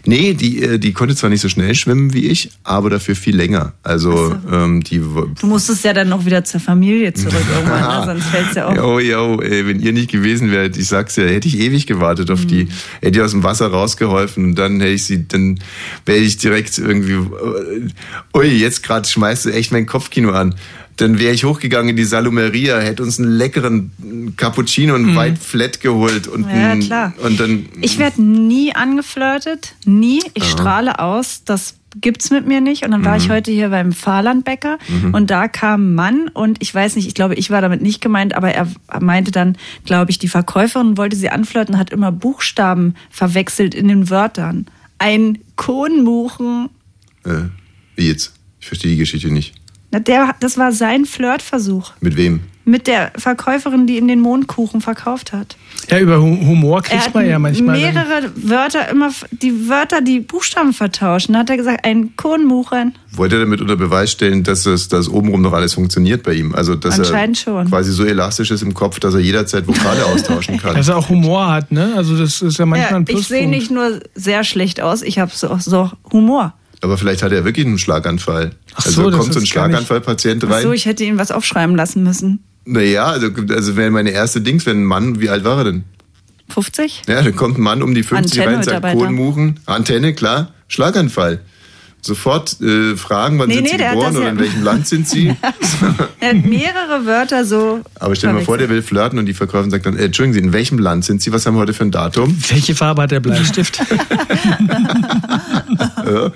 Nee, 0.05 0.33
die, 0.33 0.61
äh, 0.63 0.79
die 0.79 0.93
konnte 0.93 1.15
zwar 1.15 1.29
nicht 1.29 1.41
so 1.41 1.49
schnell 1.49 1.73
schwimmen 1.75 2.13
wie 2.13 2.27
ich, 2.27 2.49
aber 2.63 2.89
dafür 2.89 3.15
viel 3.15 3.35
länger. 3.35 3.73
Also 3.83 4.35
ähm, 4.51 4.83
die 4.83 4.99
Du 4.99 5.47
musstest 5.47 5.83
ja 5.83 5.93
dann 5.93 6.09
noch 6.09 6.25
wieder 6.25 6.43
zur 6.43 6.59
Familie 6.59 7.13
zurück 7.13 7.33
irgendwann, 7.55 7.99
ne? 7.99 8.05
sonst 8.05 8.25
fällt's 8.25 8.55
ja 8.55 8.67
auf. 8.67 8.75
Jo, 8.75 8.99
jo, 8.99 9.41
ey, 9.41 9.67
wenn 9.67 9.79
ihr 9.79 9.93
nicht 9.93 10.11
gewesen 10.11 10.51
wärt, 10.51 10.75
ich 10.77 10.87
sag's 10.87 11.15
ja, 11.15 11.23
hätte 11.25 11.47
ich 11.47 11.59
ewig 11.59 11.87
gewartet 11.87 12.29
auf 12.31 12.43
Mhm. 12.43 12.47
die, 12.47 12.67
hätte 13.01 13.19
ich 13.19 13.23
aus 13.23 13.31
dem 13.31 13.43
Wasser 13.43 13.67
rausgeholfen 13.67 14.43
und 14.45 14.55
dann 14.55 14.79
hätte 14.79 14.93
ich 14.93 15.05
sie, 15.05 15.27
dann 15.27 15.59
wäre 16.05 16.19
ich 16.19 16.37
direkt 16.37 16.77
irgendwie, 16.77 17.13
äh, 17.13 18.37
ui, 18.37 18.47
jetzt 18.47 18.83
gerade 18.83 19.07
schmeißt 19.07 19.45
du 19.45 19.49
echt 19.51 19.71
mein 19.71 19.85
Kopfkino 19.85 20.31
an. 20.31 20.55
Dann 20.97 21.17
wäre 21.19 21.33
ich 21.33 21.43
hochgegangen 21.43 21.89
in 21.89 21.95
die 21.95 22.03
Salumeria, 22.03 22.77
hätte 22.79 23.01
uns 23.03 23.19
einen 23.19 23.31
leckeren 23.31 24.33
Cappuccino 24.37 24.93
und 24.95 25.15
White 25.15 25.39
Flat 25.41 25.81
geholt 25.81 26.27
und, 26.27 26.45
Mhm. 26.45 26.49
Ja, 26.51 26.71
ein- 26.71 26.79
klar. 26.81 27.13
und 27.23 27.39
dann 27.39 27.65
Ich 27.81 27.97
werde 27.97 28.21
nie 28.21 28.75
angeflirtet, 28.75 29.73
nie. 29.85 30.21
Ich 30.35 30.43
Aha. 30.43 30.51
strahle 30.51 30.99
aus, 30.99 31.43
das 31.45 31.75
gibt's 31.99 32.29
mit 32.31 32.47
mir 32.47 32.59
nicht. 32.61 32.83
Und 32.85 32.91
dann 32.91 33.05
war 33.05 33.13
Mhm. 33.17 33.23
ich 33.23 33.29
heute 33.29 33.51
hier 33.51 33.69
beim 33.69 33.91
Fahrlandbäcker 33.91 34.77
Mhm. 34.87 35.13
und 35.13 35.29
da 35.31 35.47
kam 35.47 35.89
ein 35.91 35.95
Mann 35.95 36.27
und 36.33 36.57
ich 36.61 36.73
weiß 36.73 36.95
nicht, 36.95 37.07
ich 37.07 37.13
glaube, 37.15 37.35
ich 37.35 37.49
war 37.51 37.61
damit 37.61 37.81
nicht 37.81 38.01
gemeint, 38.01 38.35
aber 38.35 38.51
er 38.51 38.67
meinte 38.99 39.31
dann, 39.31 39.57
glaube 39.85 40.09
ich, 40.11 40.17
die 40.19 40.27
Verkäuferin 40.27 40.97
wollte 40.97 41.15
sie 41.15 41.29
anflirten, 41.29 41.77
hat 41.77 41.91
immer 41.91 42.11
Buchstaben 42.11 42.95
verwechselt 43.11 43.73
in 43.75 43.87
den 43.87 44.09
Wörtern. 44.09 44.65
Ein 44.99 45.39
Kohnmuchen, 45.55 46.69
äh, 47.25 47.49
wie 47.95 48.07
jetzt? 48.07 48.33
Ich 48.59 48.67
verstehe 48.67 48.91
die 48.91 48.97
Geschichte 48.97 49.29
nicht. 49.31 49.53
Der, 49.99 50.35
das 50.39 50.57
war 50.57 50.71
sein 50.71 51.05
Flirtversuch 51.05 51.91
Mit 52.01 52.15
wem? 52.17 52.41
mit 52.65 52.87
der 52.87 53.11
Verkäuferin, 53.17 53.87
die 53.87 53.97
in 53.97 54.07
den 54.07 54.21
Mondkuchen 54.21 54.79
verkauft 54.79 55.33
hat. 55.33 55.57
Ja, 55.89 55.99
über 55.99 56.21
Hu- 56.21 56.45
Humor 56.47 56.81
kriegt 56.81 57.13
man 57.13 57.27
ja 57.27 57.37
manchmal. 57.37 57.77
dann- 57.77 57.93
mehrere 57.93 58.31
Wörter 58.37 58.87
immer, 58.87 59.09
die 59.33 59.67
Wörter, 59.67 59.99
die 59.99 60.21
Buchstaben 60.21 60.71
vertauschen. 60.71 61.33
Da 61.33 61.39
hat 61.39 61.49
er 61.49 61.57
gesagt, 61.57 61.83
ein 61.83 62.15
Kohnmuchen. 62.15 62.95
Wollte 63.11 63.35
er 63.35 63.39
damit 63.41 63.59
unter 63.59 63.75
Beweis 63.75 64.13
stellen, 64.13 64.43
dass 64.45 64.65
es 64.65 64.87
dass 64.87 65.09
obenrum 65.09 65.41
noch 65.41 65.51
alles 65.51 65.73
funktioniert 65.73 66.23
bei 66.23 66.35
ihm? 66.35 66.55
Also 66.55 66.75
dass 66.75 66.97
Anscheinend 66.99 67.37
er 67.39 67.43
schon. 67.43 67.67
quasi 67.69 67.91
so 67.91 68.05
elastisch 68.05 68.49
ist 68.49 68.61
im 68.61 68.73
Kopf, 68.73 68.97
dass 69.01 69.13
er 69.13 69.19
jederzeit 69.19 69.67
Vokale 69.67 70.05
austauschen 70.05 70.57
kann. 70.57 70.75
Dass 70.77 70.87
er 70.87 70.95
auch 70.95 71.09
Humor 71.09 71.51
hat, 71.51 71.69
ne? 71.73 71.91
Also 71.97 72.17
das 72.17 72.41
ist 72.41 72.57
ja 72.59 72.65
manchmal 72.65 72.91
Ja, 72.91 72.95
ein 72.95 73.01
ich 73.01 73.07
Pluspunkt. 73.07 73.27
sehe 73.27 73.49
nicht 73.49 73.71
nur 73.71 73.99
sehr 74.15 74.45
schlecht 74.45 74.79
aus, 74.79 75.01
ich 75.01 75.19
habe 75.19 75.31
so, 75.35 75.57
so 75.59 75.91
Humor. 76.13 76.53
Aber 76.83 76.97
vielleicht 76.97 77.23
hat 77.23 77.31
er 77.31 77.45
wirklich 77.45 77.65
einen 77.65 77.79
Schlaganfall. 77.79 78.51
Ach 78.75 78.85
also 78.85 79.03
so, 79.03 79.09
das 79.09 79.19
kommt 79.19 79.33
so 79.33 79.39
ein 79.39 79.45
Schlaganfallpatient 79.45 80.43
Ach 80.45 80.49
rein. 80.51 80.63
so, 80.63 80.73
ich 80.73 80.85
hätte 80.85 81.05
ihn 81.05 81.17
was 81.17 81.31
aufschreiben 81.31 81.75
lassen 81.77 82.03
müssen. 82.03 82.43
naja, 82.65 83.05
also, 83.05 83.29
also 83.49 83.75
wäre 83.77 83.89
meine 83.89 84.11
erste 84.11 84.41
Dings, 84.41 84.65
wenn 84.65 84.81
ein 84.81 84.85
Mann, 84.85 85.21
wie 85.21 85.29
alt 85.29 85.45
war 85.45 85.59
er 85.59 85.63
denn? 85.63 85.83
50? 86.49 87.03
Ja, 87.07 87.21
dann 87.21 87.35
kommt 87.37 87.57
ein 87.57 87.61
Mann 87.61 87.81
um 87.81 87.95
die 87.95 88.03
50 88.03 88.39
rein 88.45 88.55
und 88.57 88.65
sagt. 88.65 88.85
Kohnmuchen, 88.85 89.61
Antenne, 89.65 90.13
klar, 90.13 90.51
Schlaganfall. 90.67 91.39
Sofort 92.05 92.59
äh, 92.59 92.97
fragen, 92.97 93.39
wann 93.39 93.47
Nee, 93.47 93.53
sind 93.55 93.63
nee, 93.63 93.69
sie 93.69 93.77
geboren 93.77 94.13
oder 94.17 94.25
ja- 94.25 94.31
in 94.31 94.39
welchem 94.39 94.61
Land 94.61 94.87
sind 94.89 95.07
sie. 95.07 95.33
Er 96.19 96.29
hat 96.29 96.45
mehrere 96.45 97.05
Wörter 97.05 97.45
so. 97.45 97.79
Aber 97.99 98.13
stell 98.15 98.29
dir 98.31 98.35
mal 98.39 98.43
vor, 98.45 98.57
der 98.57 98.67
will 98.69 98.81
flirten 98.81 99.19
und 99.19 99.25
die 99.25 99.33
Verkäuferin 99.33 99.71
sagt 99.71 99.85
dann, 99.85 99.97
äh, 99.97 100.03
Entschuldigen 100.05 100.33
Sie, 100.33 100.39
in 100.41 100.51
welchem 100.53 100.79
Land 100.79 101.05
sind 101.05 101.21
Sie? 101.21 101.31
Was 101.31 101.45
haben 101.45 101.55
wir 101.55 101.59
heute 101.61 101.73
für 101.73 101.83
ein 101.83 101.91
Datum? 101.91 102.37
Welche 102.49 102.75
Farbe 102.75 103.03
hat 103.03 103.11
der 103.11 103.21
Bleistift? 103.21 103.79
Ja. 106.05 106.31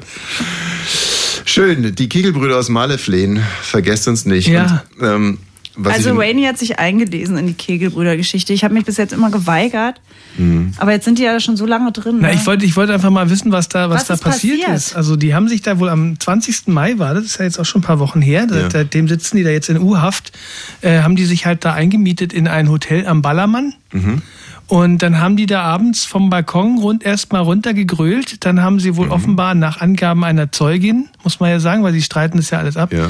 Schön, 1.46 1.96
die 1.96 2.10
Kegelbrüder 2.10 2.58
aus 2.58 2.70
Maleflehen, 2.70 3.42
vergesst 3.62 4.08
uns 4.08 4.26
nicht. 4.26 4.48
Ja. 4.48 4.84
Und, 5.00 5.08
ähm, 5.08 5.38
was 5.80 5.94
also 5.94 6.12
ich, 6.14 6.18
Rainey 6.18 6.44
hat 6.44 6.58
sich 6.58 6.80
eingelesen 6.80 7.38
in 7.38 7.46
die 7.48 7.54
Kegelbrüder-Geschichte. 7.54 8.52
Ich 8.52 8.64
habe 8.64 8.74
mich 8.74 8.86
bis 8.86 8.98
jetzt 8.98 9.14
immer 9.14 9.30
geweigert, 9.30 10.02
Mhm. 10.38 10.74
aber 10.78 10.92
jetzt 10.92 11.06
sind 11.06 11.20
die 11.20 11.24
ja 11.24 11.40
schon 11.40 11.56
so 11.56 11.66
lange 11.68 11.92
drin. 11.92 12.18
Na, 12.20 12.30
ne? 12.30 12.34
ich 12.34 12.46
wollte, 12.48 12.66
ich 12.66 12.76
wollte 12.76 12.94
einfach 12.94 13.12
mal 13.12 13.30
wissen, 13.30 13.52
was 13.52 13.70
da, 13.70 13.90
was, 13.90 14.02
Was 14.02 14.08
da 14.08 14.14
ist 14.16 14.22
passiert, 14.24 14.60
passiert? 14.62 14.76
ist. 14.78 14.96
Also 14.96 15.16
die 15.16 15.34
haben 15.36 15.48
sich 15.48 15.62
da 15.62 15.78
wohl 15.80 15.90
am 15.90 16.20
20. 16.20 16.68
Mai 16.68 16.98
war, 16.98 17.14
das 17.14 17.26
ist 17.26 17.38
ja 17.38 17.46
jetzt 17.46 17.60
auch 17.60 17.66
schon 17.66 17.82
ein 17.82 17.84
paar 17.86 18.00
Wochen 18.00 18.22
her, 18.22 18.48
Ja. 18.52 18.70
seitdem 18.72 19.08
sitzen 19.08 19.38
die 19.38 19.44
da 19.44 19.50
jetzt 19.52 19.70
in 19.70 19.80
U-Haft, 19.80 20.32
äh, 20.82 21.02
haben 21.02 21.16
die 21.16 21.26
sich 21.26 21.46
halt 21.46 21.64
da 21.64 21.74
eingemietet 21.74 22.34
in 22.34 22.48
ein 22.48 22.70
Hotel 22.70 23.06
am 23.08 23.22
Ballermann. 23.22 23.74
Mhm. 23.94 24.22
Und 24.68 25.02
dann 25.02 25.20
haben 25.20 25.38
die 25.38 25.46
da 25.46 25.62
abends 25.64 26.04
vom 26.06 26.30
Balkon 26.30 26.78
rund 26.80 27.04
erstmal 27.04 27.42
runtergegrölt. 27.42 28.46
Dann 28.46 28.62
haben 28.62 28.80
sie 28.82 28.92
Mhm. 28.92 28.98
wohl 28.98 29.10
offenbar 29.10 29.56
nach 29.56 29.80
Angaben 29.80 30.24
einer 30.26 30.52
Zeugin, 30.52 31.08
muss 31.24 31.40
man 31.40 31.50
ja 31.50 31.60
sagen, 31.60 31.84
weil 31.84 31.94
sie 31.94 32.02
streiten 32.02 32.38
das 32.38 32.50
ja 32.50 32.60
alles 32.60 32.76
ab, 32.76 32.92
Ja. 32.92 33.10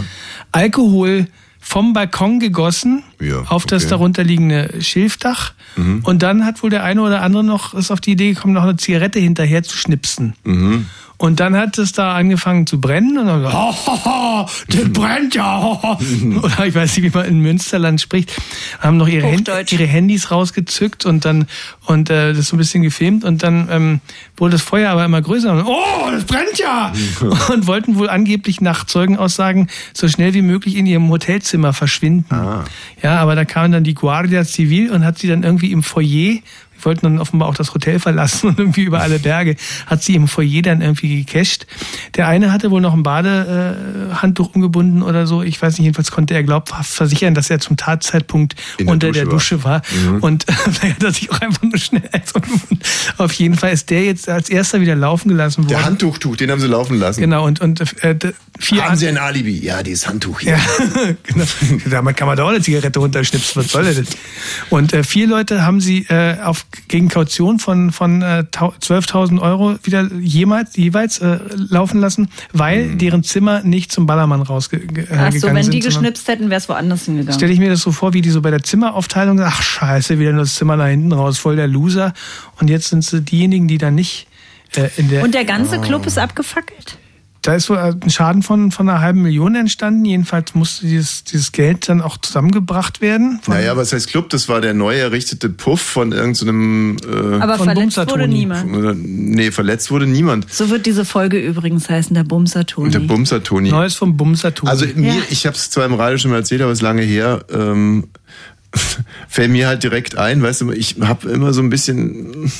Alkohol 0.51 1.27
vom 1.59 1.93
Balkon 1.93 2.39
gegossen 2.39 3.03
Ja, 3.19 3.41
auf 3.49 3.65
das 3.65 3.83
okay. 3.83 3.89
darunterliegende 3.89 4.75
Schilfdach. 4.81 5.53
Mhm. 5.75 6.01
Und 6.03 6.21
dann 6.23 6.45
hat 6.45 6.61
wohl 6.63 6.69
der 6.69 6.83
eine 6.83 7.01
oder 7.01 7.21
andere 7.23 7.43
noch 7.43 7.73
ist 7.73 7.91
auf 7.91 7.99
die 8.01 8.11
Idee 8.11 8.33
gekommen, 8.33 8.53
noch 8.53 8.63
eine 8.63 8.77
Zigarette 8.77 9.19
hinterher 9.19 9.63
zu 9.63 9.75
schnipsen. 9.77 10.33
Mhm. 10.43 10.85
Und 11.19 11.39
dann 11.39 11.55
hat 11.55 11.79
es 11.79 11.93
da 11.93 12.15
angefangen 12.15 12.67
zu 12.67 12.79
brennen 12.79 13.17
und 13.17 13.25
dann 13.25 13.41
so, 13.41 13.51
ho, 13.51 13.73
ho, 13.73 14.05
ho, 14.05 14.49
das 14.67 14.89
brennt 14.93 15.33
ja. 15.33 15.61
ho, 15.61 15.81
ho. 15.81 15.97
Oder 16.43 16.67
ich 16.67 16.75
weiß 16.75 16.95
nicht, 16.95 17.11
wie 17.11 17.17
man 17.17 17.25
in 17.25 17.39
Münsterland 17.39 17.99
spricht, 17.99 18.35
haben 18.79 18.97
noch 18.97 19.07
ihre, 19.07 19.31
Hand, 19.31 19.49
ihre 19.71 19.85
Handys 19.85 20.29
rausgezückt 20.29 21.05
und 21.05 21.25
dann 21.25 21.47
und 21.85 22.11
äh, 22.11 22.33
das 22.33 22.47
so 22.47 22.55
ein 22.55 22.59
bisschen 22.59 22.83
gefilmt 22.83 23.23
und 23.23 23.41
dann 23.41 23.67
ähm, 23.71 23.99
wurde 24.35 24.53
das 24.53 24.61
Feuer 24.61 24.91
aber 24.91 25.05
immer 25.05 25.21
größer 25.21 25.51
und 25.53 25.63
oh, 25.65 26.11
das 26.11 26.25
brennt 26.25 26.59
ja 26.59 26.93
und 27.53 27.65
wollten 27.65 27.97
wohl 27.97 28.09
angeblich 28.09 28.61
nach 28.61 28.85
Zeugenaussagen 28.85 29.69
so 29.93 30.07
schnell 30.07 30.35
wie 30.35 30.43
möglich 30.43 30.75
in 30.75 30.85
ihrem 30.85 31.09
Hotelzimmer 31.09 31.73
verschwinden. 31.73 32.33
Ah. 32.33 32.63
Ja, 33.01 33.17
aber 33.17 33.35
da 33.35 33.45
kam 33.45 33.71
dann 33.71 33.83
die 33.83 33.95
Guardia 33.95 34.43
Civil 34.43 34.91
und 34.91 35.03
hat 35.03 35.17
sie 35.17 35.27
dann 35.27 35.43
irgendwie 35.43 35.71
im 35.71 35.81
Foyer 35.81 36.39
die 36.77 36.85
wollten 36.85 37.05
dann 37.05 37.19
offenbar 37.19 37.47
auch 37.47 37.55
das 37.55 37.73
Hotel 37.73 37.99
verlassen 37.99 38.49
und 38.49 38.59
irgendwie 38.59 38.83
über 38.83 39.01
alle 39.01 39.19
Berge 39.19 39.55
hat 39.85 40.03
sie 40.03 40.15
im 40.15 40.27
Foyer 40.27 40.61
dann 40.61 40.81
irgendwie 40.81 41.23
gecasht. 41.23 41.65
Der 42.15 42.27
eine 42.27 42.51
hatte 42.51 42.71
wohl 42.71 42.81
noch 42.81 42.93
ein 42.93 43.03
Badehandtuch 43.03 44.11
äh, 44.11 44.15
Handtuch 44.15 44.55
umgebunden 44.55 45.01
oder 45.01 45.27
so. 45.27 45.41
Ich 45.43 45.61
weiß 45.61 45.73
nicht, 45.73 45.85
jedenfalls 45.85 46.11
konnte 46.11 46.33
er 46.33 46.43
glaubhaft 46.43 46.91
versichern, 46.91 47.33
dass 47.33 47.49
er 47.49 47.59
zum 47.59 47.77
Tatzeitpunkt 47.77 48.55
der 48.79 48.87
unter 48.87 49.07
Dusche 49.07 49.19
der 49.19 49.27
war. 49.27 49.33
Dusche 49.33 49.63
war. 49.63 49.81
Mhm. 49.91 50.19
Und 50.19 50.45
vielleicht 50.71 50.95
hat 50.95 51.03
er 51.03 51.11
sich 51.11 51.31
auch 51.31 51.41
einfach 51.41 51.63
nur 51.63 51.77
schnell. 51.77 52.09
Auf 53.17 53.33
jeden 53.33 53.55
Fall 53.55 53.71
ist 53.71 53.89
der 53.89 54.03
jetzt 54.03 54.29
als 54.29 54.49
erster 54.49 54.81
wieder 54.81 54.95
laufen 54.95 55.29
gelassen 55.29 55.63
worden. 55.63 55.69
Der 55.69 55.85
Handtuchtuch, 55.85 56.35
den 56.35 56.51
haben 56.51 56.59
sie 56.59 56.67
laufen 56.67 56.99
lassen. 56.99 57.21
Genau, 57.21 57.45
und, 57.45 57.61
und 57.61 57.81
äh, 58.03 58.15
vier 58.59 58.83
Haben 58.85 58.95
Sie 58.95 59.07
ein 59.07 59.17
Alibi? 59.17 59.57
Ja, 59.59 59.83
dieses 59.83 60.07
Handtuch 60.07 60.39
hier. 60.39 60.53
ja, 60.53 60.59
genau. 61.23 61.45
Damit 61.89 62.17
kann 62.17 62.27
man 62.27 62.37
da 62.37 62.43
auch 62.43 62.49
eine 62.49 62.61
Zigarette 62.61 62.99
runterschnipsen. 62.99 63.61
Was 63.61 63.71
soll 63.71 63.83
das? 63.83 64.05
Und 64.69 64.93
äh, 64.93 65.03
vier 65.03 65.27
Leute 65.27 65.65
haben 65.65 65.81
sie 65.81 66.05
äh, 66.09 66.39
auf, 66.41 66.65
gegen 66.87 67.09
Kaution 67.09 67.59
von, 67.59 67.91
von 67.91 68.21
äh, 68.21 68.45
tau- 68.51 68.73
12.000 68.81 69.39
Euro 69.41 69.75
wieder 69.83 70.09
jemals, 70.19 70.75
jeweils 70.75 71.19
äh, 71.19 71.39
laufen 71.55 71.99
lassen, 71.99 72.29
weil 72.53 72.95
deren 72.95 73.23
Zimmer 73.23 73.61
nicht 73.63 73.91
zum 73.91 74.05
Ballermann 74.05 74.41
rausgegangen 74.41 74.95
äh, 74.95 75.07
Ach 75.11 75.27
so, 75.27 75.31
gegangen 75.33 75.55
wenn 75.55 75.63
sind. 75.63 75.73
die 75.73 75.79
geschnipst 75.79 76.27
hätten, 76.27 76.49
wäre 76.49 76.59
es 76.59 76.69
woanders 76.69 77.05
hingegangen. 77.05 77.33
Stelle 77.37 77.53
ich 77.53 77.59
mir 77.59 77.69
das 77.69 77.81
so 77.81 77.91
vor, 77.91 78.13
wie 78.13 78.21
die 78.21 78.29
so 78.29 78.41
bei 78.41 78.51
der 78.51 78.63
Zimmeraufteilung, 78.63 79.39
ach 79.41 79.61
scheiße, 79.61 80.19
wieder 80.19 80.31
nur 80.31 80.41
das 80.41 80.55
Zimmer 80.55 80.77
da 80.77 80.85
hinten 80.85 81.11
raus, 81.11 81.37
voll 81.37 81.55
der 81.55 81.67
Loser. 81.67 82.13
Und 82.59 82.69
jetzt 82.69 82.89
sind 82.89 83.03
sie 83.03 83.21
diejenigen, 83.21 83.67
die 83.67 83.77
dann 83.77 83.95
nicht 83.95 84.27
äh, 84.75 84.89
in 84.97 85.09
der... 85.09 85.23
Und 85.23 85.33
der 85.33 85.45
ganze 85.45 85.79
Club 85.79 86.05
ist 86.05 86.17
abgefackelt? 86.17 86.97
Da 87.47 87.55
ist 87.55 87.69
wohl 87.69 87.77
ein 87.77 88.09
Schaden 88.09 88.43
von, 88.43 88.71
von 88.71 88.89
einer 88.89 88.99
halben 88.99 89.21
Million 89.21 89.55
entstanden. 89.55 90.03
Jedenfalls 90.03 90.53
musste 90.53 90.85
dieses, 90.85 91.23
dieses 91.23 91.53
Geld 91.53 91.87
dann 91.87 92.01
auch 92.01 92.17
zusammengebracht 92.17 92.99
werden. 92.99 93.39
Naja, 93.47 93.77
was 93.77 93.93
heißt 93.93 94.09
Club? 94.09 94.29
Das 94.31 94.49
war 94.49 94.59
der 94.59 94.73
neu 94.73 94.97
errichtete 94.97 95.47
Puff 95.47 95.79
von 95.79 96.11
irgendeinem. 96.11 96.97
Äh, 97.09 97.39
Aber 97.39 97.55
Von 97.55 97.67
verletzt 97.67 97.95
wurde 97.97 98.27
niemand. 98.27 98.75
oder, 98.75 98.93
nee, 98.93 99.49
verletzt 99.51 99.91
wurde 99.91 100.07
niemand. 100.07 100.51
So 100.51 100.69
wird 100.69 100.85
diese 100.85 101.05
Folge 101.05 101.39
übrigens 101.39 101.87
heißen, 101.89 102.13
der 102.13 102.25
Bumser 102.25 102.65
Toni. 102.65 102.89
Der 102.91 102.99
Bumser 102.99 103.41
Toni. 103.41 103.69
Neues 103.69 103.95
vom 103.95 104.17
Bumsertum. 104.17 104.67
Also 104.67 104.85
mir, 104.95 105.13
Ja. 105.13 105.21
ich 105.29 105.45
habe 105.45 105.55
es 105.55 105.69
zwar 105.69 105.85
im 105.85 105.93
Radio 105.93 106.17
schon 106.17 106.31
mal 106.31 106.37
erzählt, 106.39 106.61
aber 106.61 106.73
es 106.73 106.79
ist 106.79 106.83
lange 106.83 107.03
her. 107.03 107.45
Ähm, 107.49 108.09
fällt 109.29 109.51
mir 109.51 109.67
halt 109.67 109.83
direkt 109.83 110.17
ein, 110.17 110.41
weißt 110.43 110.61
du, 110.61 110.71
ich 110.71 110.95
habe 111.01 111.29
immer 111.29 111.53
so 111.53 111.61
ein 111.61 111.69
bisschen, 111.69 112.51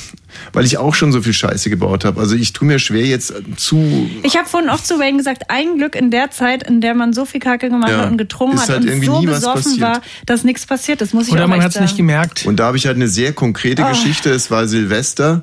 weil 0.52 0.64
ich 0.64 0.78
auch 0.78 0.94
schon 0.94 1.12
so 1.12 1.20
viel 1.22 1.32
Scheiße 1.34 1.68
gebaut 1.70 2.04
habe. 2.04 2.20
Also 2.20 2.34
ich 2.34 2.52
tue 2.52 2.66
mir 2.66 2.78
schwer 2.78 3.04
jetzt 3.04 3.32
zu. 3.56 4.08
Ich 4.22 4.36
habe 4.36 4.48
vorhin 4.48 4.70
auch 4.70 4.80
zu 4.82 4.98
Wayne 4.98 5.18
gesagt, 5.18 5.44
ein 5.48 5.76
Glück 5.76 5.94
in 5.94 6.10
der 6.10 6.30
Zeit, 6.30 6.62
in 6.62 6.80
der 6.80 6.94
man 6.94 7.12
so 7.12 7.24
viel 7.24 7.40
Kacke 7.40 7.68
gemacht 7.68 7.90
Ja, 7.90 7.98
hat 8.00 8.10
und 8.10 8.16
getrunken 8.18 8.58
hat 8.60 8.68
halt 8.68 8.90
und 8.90 9.04
so 9.04 9.20
besoffen 9.22 9.80
war, 9.80 10.00
dass 10.26 10.44
nichts 10.44 10.66
passiert 10.66 11.02
ist, 11.02 11.12
muss 11.14 11.28
ich 11.28 11.34
Oder 11.34 11.44
auch 11.44 11.48
man 11.48 11.62
hat 11.62 11.70
es 11.74 11.80
nicht 11.80 11.90
sagen. 11.90 11.96
gemerkt. 11.98 12.46
Und 12.46 12.58
da 12.58 12.66
habe 12.66 12.76
ich 12.76 12.86
halt 12.86 12.96
eine 12.96 13.08
sehr 13.08 13.32
konkrete 13.32 13.84
Ah. 13.84 13.90
Geschichte. 13.90 14.30
Es 14.30 14.50
war 14.50 14.66
Silvester 14.66 15.42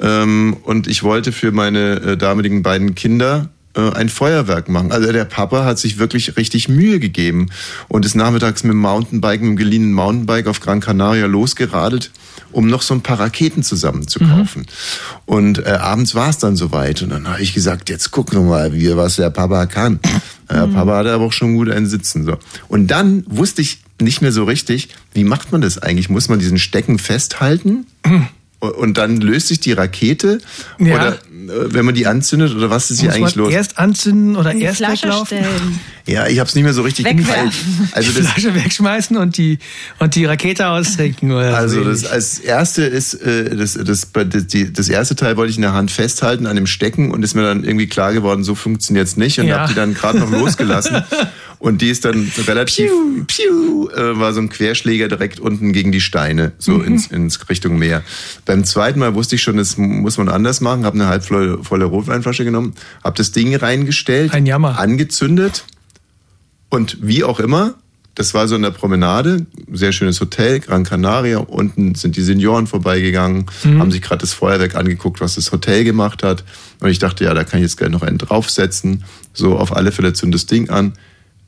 ähm, 0.00 0.56
und 0.62 0.86
ich 0.86 1.02
wollte 1.02 1.32
für 1.32 1.52
meine 1.52 1.94
äh, 2.00 2.16
damaligen 2.16 2.62
beiden 2.62 2.94
Kinder 2.94 3.48
ein 3.80 4.08
Feuerwerk 4.08 4.68
machen. 4.68 4.92
Also 4.92 5.12
der 5.12 5.24
Papa 5.24 5.64
hat 5.64 5.78
sich 5.78 5.98
wirklich 5.98 6.36
richtig 6.36 6.68
Mühe 6.68 6.98
gegeben 6.98 7.50
und 7.88 8.06
ist 8.06 8.14
nachmittags 8.14 8.64
mit 8.64 8.72
dem 8.72 8.78
Mountainbike, 8.78 9.40
mit 9.40 9.50
dem 9.50 9.56
geliehenen 9.56 9.92
Mountainbike 9.92 10.46
auf 10.46 10.60
Gran 10.60 10.80
Canaria 10.80 11.26
losgeradelt, 11.26 12.10
um 12.52 12.68
noch 12.68 12.82
so 12.82 12.94
ein 12.94 13.02
paar 13.02 13.20
Raketen 13.20 13.62
zusammenzukaufen. 13.62 14.66
Und 15.26 15.58
äh, 15.66 15.70
abends 15.70 16.14
war 16.14 16.30
es 16.30 16.38
dann 16.38 16.56
soweit 16.56 17.02
und 17.02 17.10
dann 17.10 17.28
habe 17.28 17.42
ich 17.42 17.52
gesagt, 17.52 17.90
jetzt 17.90 18.10
guck 18.10 18.32
noch 18.32 18.44
mal, 18.44 18.72
wie, 18.72 18.96
was 18.96 19.16
der 19.16 19.30
Papa 19.30 19.66
kann. 19.66 20.00
Der 20.50 20.68
Papa 20.68 20.96
hatte 20.96 21.12
aber 21.12 21.24
auch 21.24 21.32
schon 21.32 21.56
gut 21.56 21.70
einen 21.70 21.86
Sitzen. 21.86 22.24
So. 22.24 22.38
Und 22.68 22.86
dann 22.86 23.24
wusste 23.28 23.62
ich 23.62 23.80
nicht 24.00 24.22
mehr 24.22 24.32
so 24.32 24.44
richtig, 24.44 24.88
wie 25.12 25.24
macht 25.24 25.52
man 25.52 25.60
das 25.60 25.78
eigentlich? 25.78 26.08
Muss 26.08 26.28
man 26.28 26.38
diesen 26.38 26.58
Stecken 26.58 26.98
festhalten? 26.98 27.86
Und 28.60 28.96
dann 28.98 29.20
löst 29.20 29.48
sich 29.48 29.60
die 29.60 29.72
Rakete 29.72 30.38
Ja. 30.78 30.94
oder 30.94 31.08
äh, 31.12 31.18
wenn 31.74 31.84
man 31.84 31.94
die 31.94 32.06
anzündet 32.06 32.54
oder 32.54 32.70
was 32.70 32.90
ist 32.90 33.00
hier 33.00 33.10
Muss 33.10 33.16
eigentlich 33.16 33.36
man 33.36 33.44
los? 33.46 33.54
erst 33.54 33.78
anzünden 33.78 34.36
oder 34.36 34.52
die 34.54 34.62
erst 34.62 34.78
Flasche 34.78 35.02
weglaufen? 35.06 35.26
stellen. 35.38 35.80
Ja, 36.06 36.26
ich 36.28 36.38
habe 36.38 36.48
es 36.48 36.54
nicht 36.54 36.62
mehr 36.64 36.72
so 36.72 36.82
richtig 36.82 37.04
Wegwerfen. 37.04 37.88
Also 37.92 38.12
die 38.12 38.18
das, 38.22 38.28
Flasche 38.32 38.54
wegschmeißen 38.54 39.16
und 39.16 39.36
die, 39.38 39.58
und 39.98 40.14
die 40.14 40.24
Rakete 40.24 40.68
austrinken. 40.68 41.32
Oder 41.32 41.56
Also 41.56 41.82
so 41.82 41.90
das 41.90 42.06
als 42.06 42.38
erste 42.38 42.82
ist 42.84 43.14
äh, 43.14 43.54
das, 43.56 43.74
das, 43.74 44.08
das, 44.12 44.46
die, 44.46 44.72
das 44.72 44.88
erste 44.88 45.16
Teil 45.16 45.36
wollte 45.36 45.50
ich 45.50 45.56
in 45.56 45.62
der 45.62 45.72
Hand 45.74 45.90
festhalten 45.90 46.46
an 46.46 46.54
dem 46.56 46.66
Stecken 46.66 47.10
und 47.10 47.22
ist 47.24 47.34
mir 47.34 47.42
dann 47.42 47.64
irgendwie 47.64 47.88
klar 47.88 48.12
geworden, 48.12 48.44
so 48.44 48.54
funktioniert's 48.54 49.16
nicht 49.16 49.38
und 49.40 49.46
Ja. 49.48 49.58
habe 49.60 49.68
die 49.68 49.74
dann 49.74 49.94
gerade 49.94 50.18
noch 50.20 50.30
losgelassen 50.36 51.02
und 51.58 51.80
die 51.80 51.88
ist 51.88 52.04
dann 52.04 52.30
relativ 52.46 52.90
piu, 53.26 53.88
äh, 53.90 54.18
war 54.18 54.32
so 54.32 54.40
ein 54.40 54.48
Querschläger 54.48 55.08
direkt 55.08 55.40
unten 55.40 55.72
gegen 55.72 55.92
die 55.92 56.00
Steine 56.00 56.52
so 56.58 56.72
Mhm. 56.72 56.84
ins, 56.84 57.06
ins 57.08 57.48
Richtung 57.48 57.78
Meer. 57.78 58.02
Beim 58.44 58.64
zweiten 58.64 58.98
Mal 59.00 59.14
wusste 59.14 59.36
ich 59.36 59.42
schon, 59.42 59.56
das 59.56 59.76
muss 59.76 60.18
man 60.18 60.28
anders 60.28 60.60
machen, 60.60 60.84
habe 60.84 60.96
eine 60.96 61.06
halbvolle 61.08 61.62
volle 61.64 61.84
Rotweinflasche 61.86 62.44
genommen, 62.44 62.74
habe 63.02 63.16
das 63.16 63.32
Ding 63.32 63.54
reingestellt, 63.54 64.32
Ein 64.34 64.46
Jammer. 64.46 64.78
angezündet 64.78 65.64
und 66.68 66.98
wie 67.00 67.24
auch 67.24 67.40
immer, 67.40 67.74
das 68.14 68.32
war 68.32 68.48
so 68.48 68.56
in 68.56 68.62
der 68.62 68.70
Promenade, 68.70 69.44
sehr 69.70 69.92
schönes 69.92 70.18
Hotel, 70.22 70.60
Gran 70.60 70.84
Canaria. 70.84 71.36
Unten 71.38 71.94
sind 71.94 72.16
die 72.16 72.22
Senioren 72.22 72.66
vorbeigegangen, 72.66 73.44
Mhm. 73.62 73.78
haben 73.78 73.90
sich 73.92 74.00
gerade 74.00 74.22
das 74.22 74.32
Feuerwerk 74.32 74.74
angeguckt, 74.74 75.20
was 75.20 75.34
das 75.34 75.52
Hotel 75.52 75.84
gemacht 75.84 76.22
hat. 76.22 76.42
Und 76.80 76.88
ich 76.88 76.98
dachte, 76.98 77.24
ja, 77.24 77.34
da 77.34 77.44
kann 77.44 77.60
ich 77.60 77.64
jetzt 77.64 77.76
gleich 77.76 77.90
noch 77.90 78.00
einen 78.02 78.16
draufsetzen. 78.16 79.04
So, 79.34 79.58
auf 79.58 79.76
alle 79.76 79.92
Fälle 79.92 80.14
zündet 80.14 80.40
das 80.40 80.46
Ding 80.46 80.70
an. 80.70 80.94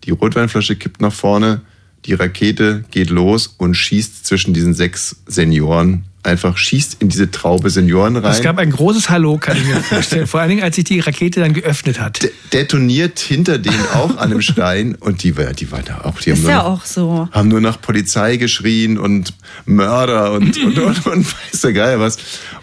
Die 0.09 0.13
Rotweinflasche 0.13 0.75
kippt 0.75 1.01
nach 1.01 1.13
vorne, 1.13 1.61
die 2.07 2.15
Rakete 2.15 2.83
geht 2.91 3.11
los 3.11 3.55
und 3.59 3.75
schießt 3.75 4.25
zwischen 4.27 4.55
diesen 4.55 4.73
sechs 4.75 5.17
Senioren. 5.27 6.05
Einfach 6.25 6.57
schießt 6.59 6.97
in 7.01 7.09
diese 7.11 7.31
Traube 7.31 7.71
Senioren 7.71 8.17
rein. 8.17 8.33
Es 8.33 8.43
gab 8.43 8.59
ein 8.59 8.71
großes 8.71 9.09
Hallo, 9.09 9.39
kann 9.39 9.57
ich 9.57 9.65
mir 9.67 9.77
vorstellen. 9.83 10.27
Vor 10.27 10.41
allen 10.41 10.49
Dingen, 10.51 10.63
als 10.63 10.77
sich 10.77 10.85
die 10.85 10.99
Rakete 11.01 11.41
dann 11.41 11.53
geöffnet 11.53 12.01
hat. 12.01 12.23
De- 12.23 12.31
detoniert 12.53 13.19
hinter 13.21 13.59
denen 13.59 13.81
auch 13.95 14.11
an 14.17 14.31
einem 14.31 14.41
Stein 14.51 14.95
und 14.97 15.23
die 15.23 15.37
war, 15.37 15.53
die 15.53 15.71
war 15.71 15.83
da 15.83 16.01
auch, 16.05 16.19
die 16.21 16.31
haben 16.31 16.39
Ist 16.39 16.43
nur 16.43 16.51
ja 16.51 16.65
auch 16.65 16.85
so. 16.85 17.29
haben 17.33 17.49
nur 17.49 17.61
nach 17.61 17.81
Polizei 17.81 18.37
geschrien 18.37 18.99
und 18.99 19.33
Mörder 19.65 20.33
und, 20.33 20.57
und, 20.59 20.79
und, 20.79 21.07
und 21.07 21.27
weiß 21.53 21.61
der 21.61 21.73
Geier 21.73 22.01
was. 22.01 22.17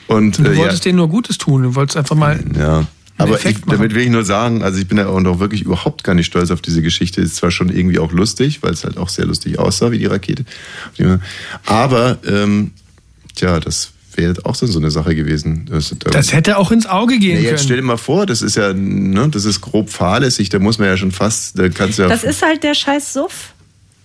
Und 0.07 0.39
Du 0.39 0.43
äh, 0.43 0.51
ja, 0.53 0.57
wolltest 0.57 0.85
denen 0.85 0.97
nur 0.97 1.09
Gutes 1.09 1.37
tun. 1.37 1.63
Du 1.63 1.75
wolltest 1.75 1.97
einfach 1.97 2.15
mal. 2.15 2.39
ja. 2.57 2.85
Aber 3.17 3.37
ich, 3.37 3.45
machen. 3.61 3.63
damit 3.71 3.95
will 3.95 4.03
ich 4.03 4.09
nur 4.09 4.25
sagen, 4.25 4.61
also 4.61 4.77
ich 4.79 4.87
bin 4.87 4.97
ja 4.97 5.07
auch 5.07 5.21
noch 5.21 5.39
wirklich 5.39 5.61
überhaupt 5.61 6.03
gar 6.03 6.13
nicht 6.15 6.25
stolz 6.25 6.51
auf 6.51 6.61
diese 6.61 6.81
Geschichte. 6.81 7.21
Ist 7.21 7.37
zwar 7.37 7.49
schon 7.51 7.69
irgendwie 7.69 7.99
auch 7.99 8.11
lustig, 8.11 8.61
weil 8.61 8.73
es 8.73 8.83
halt 8.83 8.97
auch 8.97 9.07
sehr 9.09 9.25
lustig 9.25 9.57
aussah, 9.57 9.91
wie 9.91 9.99
die 9.99 10.05
Rakete. 10.05 10.43
Aber, 11.65 12.17
ähm, 12.27 12.71
tja, 13.35 13.59
das 13.59 13.91
wäre 14.15 14.33
auch 14.45 14.55
so 14.55 14.65
so 14.65 14.79
eine 14.79 14.91
Sache 14.91 15.13
gewesen. 15.15 15.67
Das, 15.69 15.93
da- 15.99 16.09
Das 16.09 16.31
hätte 16.33 16.57
auch 16.57 16.71
ins 16.71 16.85
Auge 16.85 17.19
gehen 17.19 17.35
ja, 17.41 17.51
jetzt 17.51 17.63
stell 17.63 17.75
können. 17.77 17.87
dir 17.87 17.93
mal 17.93 17.97
vor, 17.97 18.25
das 18.25 18.41
ist 18.41 18.55
ja, 18.55 18.73
ne, 18.73 19.27
das 19.29 19.43
ist 19.45 19.59
grob 19.61 19.89
fahrlässig, 19.89 20.49
da 20.49 20.59
muss 20.59 20.77
man 20.79 20.87
ja 20.87 20.95
schon 20.97 21.11
fast, 21.11 21.57
da 21.59 21.67
kannst 21.69 21.97
du 21.99 22.03
ja. 22.03 22.07
Das 22.09 22.23
ist 22.23 22.41
halt 22.41 22.63
der 22.63 22.73
scheiß 22.75 23.11
Suff. 23.13 23.53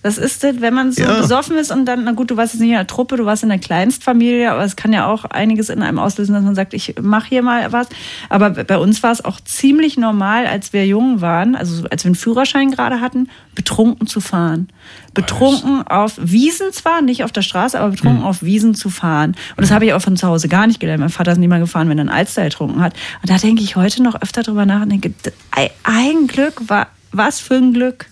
Das 0.02 0.16
ist 0.16 0.42
das, 0.42 0.60
wenn 0.62 0.72
man 0.72 0.92
so 0.92 1.02
Ja. 1.02 1.20
besoffen 1.20 1.56
ist 1.58 1.70
und 1.70 1.84
dann, 1.84 2.04
na 2.04 2.12
gut, 2.12 2.30
du 2.30 2.36
warst 2.38 2.54
jetzt 2.54 2.60
nicht 2.60 2.70
in 2.70 2.76
der 2.76 2.86
Truppe, 2.86 3.16
du 3.18 3.26
warst 3.26 3.42
in 3.42 3.50
der 3.50 3.58
Kleinstfamilie, 3.58 4.50
aber 4.50 4.64
es 4.64 4.74
kann 4.76 4.92
ja 4.94 5.06
auch 5.06 5.26
einiges 5.26 5.68
in 5.68 5.82
einem 5.82 5.98
auslösen, 5.98 6.34
dass 6.34 6.42
man 6.42 6.54
sagt, 6.54 6.72
ich 6.72 6.94
mach 7.02 7.26
hier 7.26 7.42
mal 7.42 7.70
was. 7.72 7.88
Aber 8.30 8.50
bei 8.50 8.78
uns 8.78 9.02
war 9.02 9.12
es 9.12 9.22
auch 9.24 9.40
ziemlich 9.40 9.98
normal, 9.98 10.46
als 10.46 10.72
wir 10.72 10.86
jung 10.86 11.20
waren, 11.20 11.54
also 11.54 11.84
als 11.90 12.04
wir 12.04 12.08
einen 12.08 12.14
Führerschein 12.14 12.70
gerade 12.70 13.00
hatten, 13.02 13.28
betrunken 13.54 14.06
zu 14.06 14.20
fahren. 14.20 14.68
Betrunken 15.12 15.86
auf 15.86 16.14
Wiesen 16.18 16.72
zwar, 16.72 17.02
nicht 17.02 17.24
auf 17.24 17.32
der 17.32 17.42
Straße, 17.42 17.78
aber 17.78 17.90
betrunken 17.90 18.22
auf 18.22 18.42
Wiesen 18.42 18.74
zu 18.74 18.88
fahren. 18.90 19.30
Und 19.56 19.62
das 19.62 19.70
habe 19.70 19.84
ich 19.84 19.92
auch 19.92 20.00
von 20.00 20.16
zu 20.16 20.26
Hause 20.28 20.48
gar 20.48 20.66
nicht 20.66 20.80
gelernt. 20.80 21.00
Mein 21.00 21.08
Vater 21.10 21.32
ist 21.32 21.38
nie 21.38 21.48
mal 21.48 21.60
gefahren, 21.60 21.88
wenn 21.88 21.98
er 21.98 22.02
einen 22.02 22.08
Alster 22.10 22.44
getrunken 22.44 22.80
hat. 22.80 22.94
Und 23.22 23.30
da 23.30 23.36
denke 23.36 23.62
ich 23.62 23.76
heute 23.76 24.02
noch 24.02 24.14
öfter 24.22 24.42
drüber 24.42 24.64
nach 24.64 24.82
und 24.82 24.90
denke, 24.90 25.12
ei- 25.50 25.70
ein 25.84 26.26
Glück 26.26 26.68
war, 26.70 26.86
was 27.12 27.40
für 27.40 27.54
ein 27.54 27.72
Glück. 27.72 28.06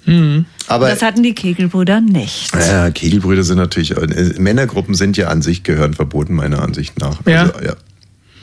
aber 0.67 0.89
das 0.89 1.03
hatten 1.03 1.23
die 1.23 1.35
Kegelbrüder 1.35 2.01
nicht. 2.01 2.55
ja, 2.55 2.91
Kegelbrüder 2.91 3.43
sind 3.43 3.59
natürlich, 3.59 3.97
äh, 3.97 4.35
Männergruppen 4.39 4.95
sind 4.95 5.17
ja 5.17 5.29
an 5.29 5.43
sich, 5.43 5.63
gehören 5.63 5.95
verboten, 5.95 6.35
meiner 6.35 6.63
Ansicht 6.63 6.99
nach. 6.99 7.19
Ja. 7.27 7.43
Also, 7.43 7.65
ja. 7.65 7.75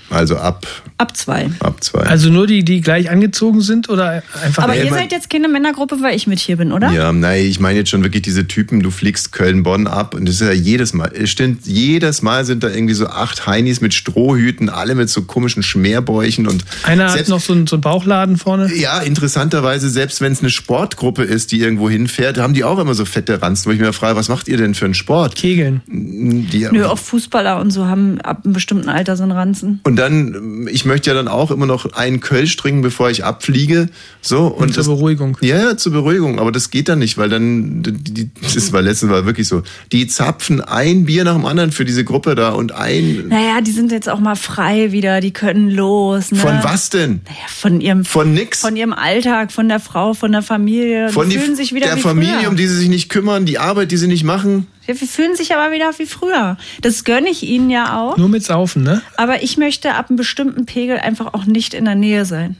Also 0.10 0.38
ab, 0.38 0.66
Ab 0.98 1.18
zwei. 1.18 1.50
ab 1.60 1.84
zwei. 1.84 2.02
Also 2.02 2.30
nur 2.30 2.48
die, 2.48 2.64
die 2.64 2.82
gleich 2.82 3.10
angezogen 3.10 3.62
sind 3.62 3.90
oder 3.90 4.24
einfach. 4.44 4.64
Aber 4.64 4.76
ihr 4.76 4.90
seid 4.92 5.12
jetzt 5.12 5.30
keine 5.30 5.48
Männergruppe, 5.48 5.98
weil 6.02 6.16
ich 6.16 6.28
mit 6.28 6.40
hier 6.40 6.58
bin, 6.58 6.72
oder? 6.72 6.92
Ja, 6.92 7.12
nein, 7.12 7.46
ich 7.46 7.60
meine 7.60 7.80
jetzt 7.80 7.90
schon 7.90 8.04
wirklich 8.04 8.22
diese 8.22 8.48
Typen, 8.48 8.82
du 8.82 8.92
fliegst 8.92 9.32
Köln-Bonn 9.32 9.88
ab 9.88 10.14
und 10.14 10.28
das 10.28 10.36
ist 10.36 10.42
ja 10.42 10.54
jedes 10.54 10.94
Mal, 10.94 11.12
es 11.14 11.30
stimmt, 11.32 11.66
jedes 11.66 12.22
Mal 12.22 12.46
sind 12.46 12.64
da 12.64 12.70
irgendwie 12.70 12.94
so 12.94 13.08
acht 13.08 13.48
Heinis 13.48 13.82
mit 13.82 13.94
Strohhüten, 13.94 14.70
alle 14.70 14.96
mit 14.96 15.10
so 15.10 15.24
komischen 15.24 15.64
Schmerbäuchen 15.64 16.48
und 16.48 16.64
Einer 16.84 17.06
hat 17.06 17.14
selbst, 17.14 17.30
noch 17.30 17.40
so 17.42 17.54
einen, 17.54 17.68
so 17.68 17.76
einen 17.76 17.82
Bauchladen 17.82 18.38
vorne. 18.38 18.74
ja, 18.76 19.00
interessanterweise, 19.00 19.90
selbst 19.90 20.22
wenn 20.22 20.32
es 20.32 20.40
eine 20.42 20.50
Sportgruppe 20.50 21.24
ist, 21.24 21.52
die 21.52 21.60
irgendwo 21.60 21.90
hinfährt, 21.90 22.38
haben 22.38 22.54
die 22.54 22.64
auch 22.64 22.80
immer 22.80 22.94
so 22.94 23.06
fette 23.06 23.42
Ranzen, 23.42 23.70
wo 23.70 23.74
ich 23.74 23.80
mir 23.80 23.92
frage, 23.92 24.16
was 24.16 24.30
macht 24.30 24.48
ihr 24.48 24.58
denn 24.58 24.76
für 24.76 24.86
einen 24.86 24.94
Sport? 24.94 25.36
Kegeln. 25.36 25.82
Die, 25.88 26.68
Nö, 26.72 26.86
auch 26.86 26.98
Fußballer 27.00 27.60
und 27.60 27.72
so 27.72 27.86
haben 27.86 28.22
ab 28.22 28.42
einem 28.46 28.54
bestimmten 28.54 28.90
Alter 28.90 29.18
so 29.18 29.24
einen 29.24 29.32
Ranzen. 29.32 29.82
und 29.84 29.95
dann, 29.96 30.68
ich 30.72 30.86
möchte 30.86 31.10
ja 31.10 31.14
dann 31.16 31.28
auch 31.28 31.52
immer 31.52 31.66
noch 31.66 31.94
einen 31.94 32.20
Kölsch 32.20 32.56
trinken, 32.58 32.82
bevor 32.82 33.10
ich 33.10 33.24
abfliege. 33.24 33.90
So, 34.22 34.48
und, 34.48 34.64
Und 34.64 34.74
zur 34.74 34.84
das, 34.84 34.88
Beruhigung. 34.88 35.38
Ja, 35.42 35.58
ja, 35.58 35.78
zur 35.78 35.92
Beruhigung. 35.92 36.40
Aber 36.40 36.52
das 36.52 36.72
geht 36.72 36.90
dann 36.90 37.00
nicht, 37.00 37.18
weil 37.18 37.30
dann, 37.30 37.84
die, 37.84 38.30
das 38.42 38.74
war 38.74 38.82
letztens 38.82 39.12
war 39.12 39.26
wirklich 39.26 39.48
so, 39.48 39.64
die 39.92 40.08
zapfen 40.08 40.62
ein 40.62 41.06
Bier 41.06 41.24
nach 41.24 41.36
dem 41.36 41.46
anderen 41.46 41.72
für 41.72 41.86
diese 41.86 42.04
Gruppe 42.04 42.36
da 42.36 42.50
und 42.50 42.72
ein. 42.72 43.26
Naja, 43.28 43.62
die 43.62 43.72
sind 43.72 43.92
jetzt 43.92 44.10
auch 44.10 44.20
mal 44.20 44.36
frei 44.36 44.92
wieder, 44.92 45.22
die 45.22 45.32
können 45.32 45.70
los. 45.70 46.32
Ne? 46.32 46.40
Von 46.40 46.60
was 46.64 46.90
denn? 46.90 47.22
Naja, 47.26 47.38
von 47.48 47.82
ihrem, 47.82 48.06
Von 48.06 48.34
nix? 48.34 48.62
von 48.62 48.76
ihrem 48.76 48.94
Alltag, 48.94 49.52
von 49.52 49.68
der 49.70 49.80
Frau, 49.80 50.14
von 50.14 50.32
der 50.32 50.42
Familie. 50.42 51.10
Von 51.10 51.30
die 51.30 51.36
die, 51.36 51.42
fühlen 51.42 51.56
sich 51.56 51.74
wieder 51.74 51.88
der 51.88 51.98
wie 51.98 52.02
Familie, 52.02 52.40
früher. 52.40 52.50
um 52.50 52.56
die 52.56 52.68
sie 52.68 52.76
sich 52.76 52.90
nicht 52.90 53.10
kümmern, 53.10 53.46
die 53.46 53.60
Arbeit, 53.60 53.92
die 53.92 53.98
sie 53.98 54.08
nicht 54.08 54.24
machen. 54.24 54.68
Ja, 54.88 55.00
wir 55.00 55.08
fühlen 55.08 55.36
sich 55.36 55.54
aber 55.56 55.74
wieder 55.74 55.92
wie 55.98 56.06
früher. 56.06 56.58
Das 56.82 57.04
gönne 57.04 57.30
ich 57.30 57.44
ihnen 57.44 57.70
ja 57.70 57.98
auch. 58.00 58.18
Nur 58.18 58.30
mit 58.30 58.44
Saufen, 58.44 58.84
ne? 58.84 59.02
Aber 59.18 59.42
ich 59.44 59.58
möchte 59.58 59.94
ab 59.96 60.10
einem 60.10 60.18
bestimmten 60.18 60.66
Pegel 60.66 60.98
einfach 61.00 61.34
auch 61.34 61.46
nicht 61.46 61.74
in 61.74 61.86
der 61.86 61.96
Nähe 61.96 62.26
sein. 62.26 62.56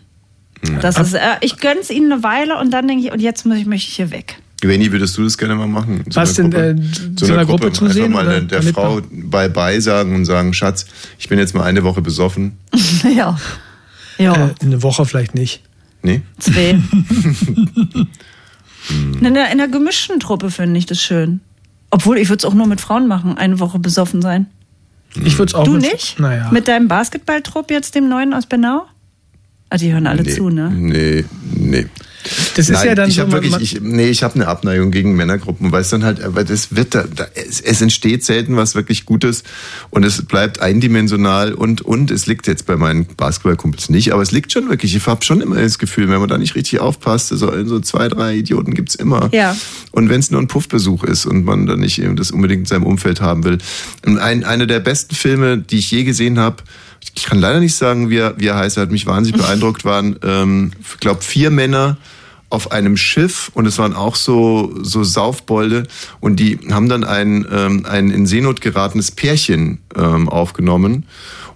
Das 0.82 0.98
ist, 0.98 1.14
äh, 1.14 1.20
ich 1.42 1.58
gönne 1.58 1.82
es 1.82 1.92
ihnen 1.92 2.12
eine 2.12 2.24
Weile 2.24 2.58
und 2.58 2.72
dann 2.72 2.88
denke 2.88 3.06
ich, 3.06 3.12
und 3.14 3.22
jetzt 3.22 3.46
muss 3.46 3.58
ich, 3.58 3.66
möchte 3.68 3.88
ich 3.90 3.96
hier 3.98 4.10
weg. 4.10 4.40
Wenny, 4.64 4.92
würdest 4.92 5.16
du 5.18 5.24
das 5.24 5.38
gerne 5.38 5.54
mal 5.54 5.68
machen? 5.68 6.02
In 6.04 6.16
Was 6.16 6.40
einer 6.40 6.50
denn, 6.50 6.76
Gruppe? 6.78 7.12
äh, 7.12 7.16
zu 7.16 7.26
einer 7.26 7.46
Gruppe 7.46 7.72
zusehen 7.72 8.06
Einfach 8.06 8.24
mal 8.24 8.28
oder 8.28 8.42
der, 8.42 8.62
der 8.62 8.74
Frau 8.74 9.00
Bye-bye 9.12 9.80
sagen 9.80 10.16
und 10.16 10.26
sagen, 10.26 10.54
Schatz, 10.54 10.88
ich 11.20 11.30
bin 11.30 11.38
jetzt 11.38 11.54
mal 11.54 11.64
eine 11.66 11.84
Woche 11.84 12.02
besoffen. 12.02 12.58
ja. 13.16 13.38
Ja, 14.18 14.34
Äh, 14.48 14.54
eine 14.64 14.82
Woche 14.82 15.06
vielleicht 15.06 15.36
nicht. 15.36 15.62
Nee? 16.02 16.22
zwei. 16.40 16.80
in, 18.90 19.34
der, 19.34 19.52
in 19.52 19.58
der 19.58 19.68
gemischten 19.68 20.20
Truppe 20.20 20.50
finde 20.50 20.78
ich 20.80 20.86
das 20.86 21.02
schön. 21.02 21.42
Obwohl, 21.96 22.18
ich 22.18 22.28
würde 22.28 22.40
es 22.40 22.46
auch 22.46 22.54
nur 22.54 22.68
mit 22.68 22.82
Frauen 22.82 23.08
machen, 23.08 23.38
eine 23.38 23.62
Woche 23.62 23.80
besoffen 23.80 24.22
sein. 24.22 24.48
Ich 25.24 25.38
würde 25.38 25.52
es 25.52 25.56
auch 25.56 25.64
Du 25.64 25.76
mit- 25.76 25.84
nicht? 25.84 26.20
Naja. 26.20 26.50
Mit 26.52 26.68
deinem 26.68 26.90
Basketballtrupp 26.90 27.72
jetzt, 27.72 27.96
dem 27.96 28.10
neuen 28.10 28.34
aus 28.34 28.48
Bernau? 28.48 28.84
Ah, 29.70 29.78
die 29.78 29.94
hören 29.94 30.06
alle 30.06 30.24
nee, 30.24 30.30
zu, 30.30 30.50
ne? 30.50 30.70
Nee, 30.76 31.24
nee. 31.56 31.88
Das 32.56 32.70
ist 32.70 32.78
Nein, 32.78 32.88
ja 32.88 32.96
dann 32.96 33.10
ich 33.10 33.16
so, 33.16 33.32
wirklich, 33.32 33.56
ich, 33.62 33.82
nee, 33.82 34.10
ich 34.10 34.24
habe 34.24 34.36
eine 34.36 34.48
Abneigung 34.48 34.92
gegen 34.92 35.16
Männergruppen, 35.16 35.72
weil 35.72 35.82
es 35.82 35.90
dann 35.90 36.04
halt, 36.04 36.22
aber 36.22 36.44
das 36.44 36.76
wird 36.76 36.96
da, 36.96 37.04
da 37.04 37.28
es, 37.36 37.62
es 37.62 37.82
entsteht 37.82 38.24
selten 38.26 38.56
was 38.56 38.76
wirklich 38.76 39.06
Gutes 39.06 39.44
und 39.90 40.04
es 40.04 40.24
bleibt 40.26 40.62
eindimensional 40.62 41.54
und 41.54 41.82
und 41.82 42.12
es 42.12 42.26
liegt 42.26 42.48
jetzt 42.48 42.66
bei 42.66 42.76
meinen 42.76 43.06
Basketballkumpels 43.06 43.90
nicht, 43.90 44.14
aber 44.14 44.22
es 44.22 44.32
liegt 44.32 44.52
schon 44.52 44.70
wirklich. 44.70 44.96
Ich 44.96 45.06
habe 45.06 45.24
schon 45.24 45.42
immer 45.42 45.56
das 45.56 45.80
Gefühl, 45.80 46.10
wenn 46.10 46.20
man 46.20 46.30
da 46.30 46.38
nicht 46.38 46.56
richtig 46.56 46.80
aufpasst, 46.80 47.30
so, 47.30 47.66
so 47.66 47.80
zwei, 47.80 48.08
drei 48.08 48.36
Idioten 48.36 48.74
gibt's 48.74 48.96
immer. 48.96 49.30
Ja. 49.32 49.56
Und 49.92 50.10
wenn 50.10 50.20
es 50.20 50.32
nur 50.32 50.42
ein 50.42 50.48
Puffbesuch 50.48 51.04
ist 51.04 51.26
und 51.26 51.46
man 51.46 51.66
dann 51.66 51.80
nicht 51.80 52.02
eben 52.02 52.16
das 52.16 52.32
unbedingt 52.32 52.62
in 52.62 52.66
seinem 52.66 52.84
Umfeld 52.84 53.22
haben 53.22 53.44
will. 53.44 53.58
Ein, 54.04 54.44
einer 54.44 54.66
der 54.66 54.80
besten 54.80 55.16
Filme, 55.16 55.58
die 55.58 55.78
ich 55.78 55.92
je 55.92 56.04
gesehen 56.04 56.40
habe, 56.40 56.64
ich 57.14 57.26
kann 57.26 57.40
leider 57.40 57.60
nicht 57.60 57.76
sagen, 57.76 58.10
wie 58.10 58.18
er, 58.18 58.38
wie 58.38 58.48
er 58.48 58.56
heißt, 58.56 58.78
er 58.78 58.84
hat 58.84 58.92
mich 58.92 59.06
wahnsinnig 59.06 59.42
beeindruckt, 59.42 59.86
waren, 59.86 60.18
ähm, 60.24 60.72
ich 60.82 61.00
glaube, 61.00 61.22
vier 61.22 61.52
Männer 61.52 61.98
auf 62.50 62.72
einem 62.72 62.96
Schiff 62.96 63.52
und 63.54 63.66
es 63.66 63.78
waren 63.78 63.94
auch 63.94 64.16
so, 64.16 64.74
so 64.82 65.04
Saufbolde. 65.04 65.84
Und 66.20 66.40
die 66.40 66.60
haben 66.72 66.90
dann 66.90 67.04
ein, 67.04 67.46
ähm, 67.52 67.86
ein 67.86 68.12
in 68.12 68.26
Seenot 68.26 68.62
geratenes 68.62 69.12
Pärchen 69.12 69.80
ähm, 69.96 70.30
aufgenommen 70.30 71.06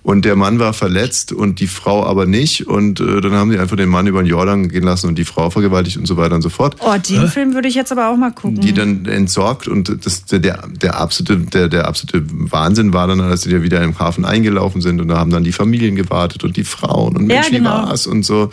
und 0.01 0.25
der 0.25 0.35
Mann 0.35 0.59
war 0.59 0.73
verletzt 0.73 1.31
und 1.33 1.59
die 1.59 1.67
Frau 1.67 2.05
aber 2.05 2.25
nicht 2.25 2.67
und 2.67 2.99
äh, 2.99 3.21
dann 3.21 3.33
haben 3.33 3.51
sie 3.51 3.59
einfach 3.59 3.75
den 3.75 3.89
Mann 3.89 4.07
über 4.07 4.21
den 4.23 4.27
Jordan 4.27 4.69
gehen 4.69 4.83
lassen 4.83 5.07
und 5.07 5.15
die 5.17 5.25
Frau 5.25 5.49
vergewaltigt 5.49 5.97
und 5.97 6.05
so 6.05 6.15
weiter 6.17 6.35
und 6.35 6.41
so 6.41 6.49
fort 6.49 6.75
Oh, 6.79 6.95
den 6.97 7.27
Film 7.27 7.53
würde 7.53 7.67
ich 7.67 7.75
jetzt 7.75 7.91
aber 7.91 8.09
auch 8.09 8.17
mal 8.17 8.31
gucken. 8.31 8.59
die 8.61 8.73
dann 8.73 9.05
entsorgt 9.05 9.67
und 9.67 10.05
das, 10.05 10.25
der, 10.25 10.39
der, 10.67 10.99
absolute, 10.99 11.37
der, 11.45 11.67
der 11.67 11.87
absolute 11.87 12.23
Wahnsinn 12.31 12.93
war 12.93 13.07
dann, 13.07 13.19
als 13.21 13.41
sie 13.41 13.51
ja 13.51 13.61
wieder 13.61 13.81
im 13.83 13.97
Hafen 13.99 14.25
eingelaufen 14.25 14.81
sind 14.81 15.01
und 15.01 15.09
da 15.09 15.17
haben 15.17 15.31
dann 15.31 15.43
die 15.43 15.51
Familien 15.51 15.95
gewartet 15.95 16.43
und 16.43 16.55
die 16.57 16.63
Frauen 16.63 17.17
und 17.17 17.29
Ja, 17.29 17.35
Mensch, 17.35 17.49
genau. 17.51 17.69
wie 17.83 17.87
war's 17.89 18.07
und 18.07 18.23
so. 18.23 18.49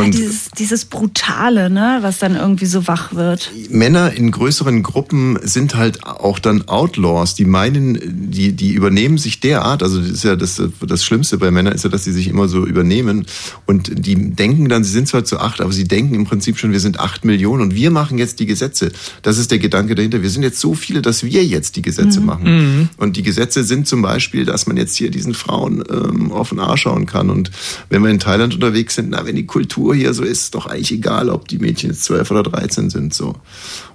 Und 0.00 0.14
dieses, 0.14 0.50
dieses 0.58 0.84
Brutale, 0.86 1.68
ne, 1.70 1.98
was 2.00 2.18
dann 2.18 2.34
irgendwie 2.34 2.66
so 2.66 2.86
wach 2.86 3.14
wird. 3.14 3.50
Männer 3.70 4.12
in 4.12 4.30
größeren 4.30 4.82
Gruppen 4.82 5.38
sind 5.42 5.74
halt 5.74 6.06
auch 6.06 6.38
dann 6.38 6.68
Outlaws. 6.68 7.34
Die 7.34 7.44
meinen, 7.44 8.30
die, 8.30 8.52
die 8.52 8.72
übernehmen 8.72 9.18
sich 9.18 9.40
derart, 9.40 9.82
also 9.82 10.00
das 10.00 10.10
ist 10.10 10.24
ja 10.24 10.36
das, 10.36 10.62
das 10.86 11.04
Schlimmste 11.04 11.36
bei 11.38 11.50
Männern 11.50 11.74
ist 11.74 11.84
ja, 11.84 11.90
dass 11.90 12.04
sie 12.04 12.12
sich 12.12 12.28
immer 12.28 12.48
so 12.48 12.64
übernehmen 12.66 13.26
und 13.66 14.06
die 14.06 14.14
denken 14.34 14.68
dann, 14.68 14.82
sie 14.84 14.92
sind 14.92 15.08
zwar 15.08 15.24
zu 15.24 15.38
acht, 15.38 15.60
aber 15.60 15.72
sie 15.72 15.84
denken 15.84 16.14
im 16.14 16.24
Prinzip 16.24 16.58
schon, 16.58 16.72
wir 16.72 16.80
sind 16.80 16.98
acht 16.98 17.24
Millionen 17.24 17.62
und 17.62 17.74
wir 17.74 17.90
machen 17.90 18.16
jetzt 18.18 18.40
die 18.40 18.46
Gesetze. 18.46 18.92
Das 19.22 19.36
ist 19.38 19.50
der 19.50 19.58
Gedanke 19.58 19.94
dahinter. 19.94 20.22
Wir 20.22 20.30
sind 20.30 20.42
jetzt 20.42 20.60
so 20.60 20.74
viele, 20.74 21.02
dass 21.02 21.22
wir 21.22 21.44
jetzt 21.44 21.76
die 21.76 21.82
Gesetze 21.82 22.20
Mhm. 22.20 22.26
machen. 22.26 22.44
Mhm. 22.44 22.88
Und 22.96 23.16
die 23.16 23.22
Gesetze 23.22 23.62
sind 23.64 23.86
zum 23.86 24.00
Beispiel, 24.02 24.44
dass 24.44 24.66
man 24.66 24.76
jetzt 24.76 24.96
hier 24.96 25.10
diesen 25.10 25.34
Frauen 25.34 25.82
ähm, 25.90 26.32
auf 26.32 26.48
den 26.50 26.60
Arsch 26.60 26.82
schauen 26.82 27.06
kann. 27.06 27.30
Und 27.30 27.50
wenn 27.90 28.02
wir 28.02 28.10
in 28.10 28.18
Thailand 28.18 28.54
unterwegs 28.54 28.94
sind, 28.94 29.10
na, 29.10 29.26
wenn 29.26 29.36
die 29.36 29.46
Kultur 29.46 29.81
hier 29.92 30.14
so 30.14 30.22
ist, 30.22 30.42
ist 30.42 30.54
doch 30.54 30.66
eigentlich 30.66 30.92
egal, 30.92 31.28
ob 31.28 31.48
die 31.48 31.58
Mädchen 31.58 31.90
jetzt 31.90 32.04
12 32.04 32.30
oder 32.30 32.42
13 32.42 32.90
sind. 32.90 33.12
So. 33.14 33.34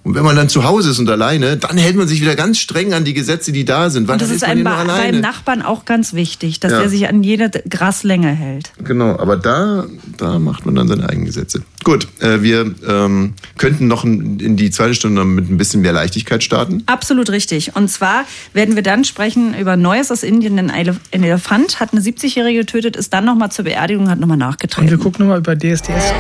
Und 0.04 0.16
wenn 0.16 0.24
man 0.24 0.36
dann 0.36 0.50
zu 0.50 0.64
Hause 0.64 0.92
ist 0.92 1.00
und 1.00 1.10
alleine, 1.10 1.58
dann 1.58 1.78
hält 1.78 1.96
man 1.96 2.08
sich 2.08 2.22
wieder 2.22 2.36
ganz 2.36 2.60
streng 2.60 2.94
an 2.94 3.04
die 3.06 3.14
Gesetze, 3.14 3.52
die 3.52 3.66
da 3.66 3.90
sind. 3.90 4.08
Weil 4.08 4.14
Und 4.14 4.22
das 4.22 4.30
ist 4.30 4.42
man 4.42 4.52
einem 4.52 4.64
ba 4.64 4.78
beim 4.78 4.90
alleine. 4.90 5.20
Nachbarn 5.20 5.62
auch 5.62 5.86
ganz 5.86 6.14
wichtig, 6.14 6.60
dass 6.60 6.72
Ja. 6.72 6.82
er 6.82 6.90
sich 6.90 7.08
an 7.10 7.24
jede 7.24 7.50
Graslänge 7.70 8.30
hält. 8.30 8.72
Genau, 8.84 9.18
aber 9.20 9.36
da, 9.38 9.86
da 10.18 10.40
macht 10.40 10.66
man 10.66 10.76
dann 10.76 10.88
seine 10.88 11.08
eigenen 11.10 11.26
Gesetze. 11.26 11.64
Gut, 11.84 12.08
äh, 12.22 12.42
wir 12.42 12.74
ähm, 12.88 13.34
könnten 13.58 13.88
noch 13.88 14.04
in 14.04 14.56
die 14.58 14.72
zweite 14.72 14.94
Stunde 14.94 15.24
mit 15.26 15.50
ein 15.50 15.58
bisschen 15.58 15.82
mehr 15.82 15.94
Leichtigkeit 15.94 16.44
starten. 16.44 16.84
Absolut 16.86 17.30
richtig. 17.30 17.76
Und 17.76 17.90
zwar 17.90 18.26
werden 18.54 18.76
wir 18.76 18.84
dann 18.84 19.04
sprechen 19.04 19.54
über 19.60 19.76
Neues 19.78 20.12
aus 20.12 20.24
Indien. 20.24 20.58
Ein 20.60 20.70
Ele- 20.70 20.98
ein 21.14 21.24
Elefant 21.24 21.80
hat 21.80 21.92
eine 21.94 22.02
70-Jährige 22.02 22.60
getötet, 22.60 22.96
ist 22.96 23.14
dann 23.14 23.26
nochmal 23.26 23.52
zur 23.52 23.66
Beerdigung, 23.66 24.10
hat 24.10 24.20
nochmal 24.20 24.36
Und 24.38 24.42
wir 24.42 24.48
nachgetreten. 24.48 25.00
gucken 25.00 25.26
nochmal 25.26 25.40
über 25.40 25.56
DSDS. 25.78 26.12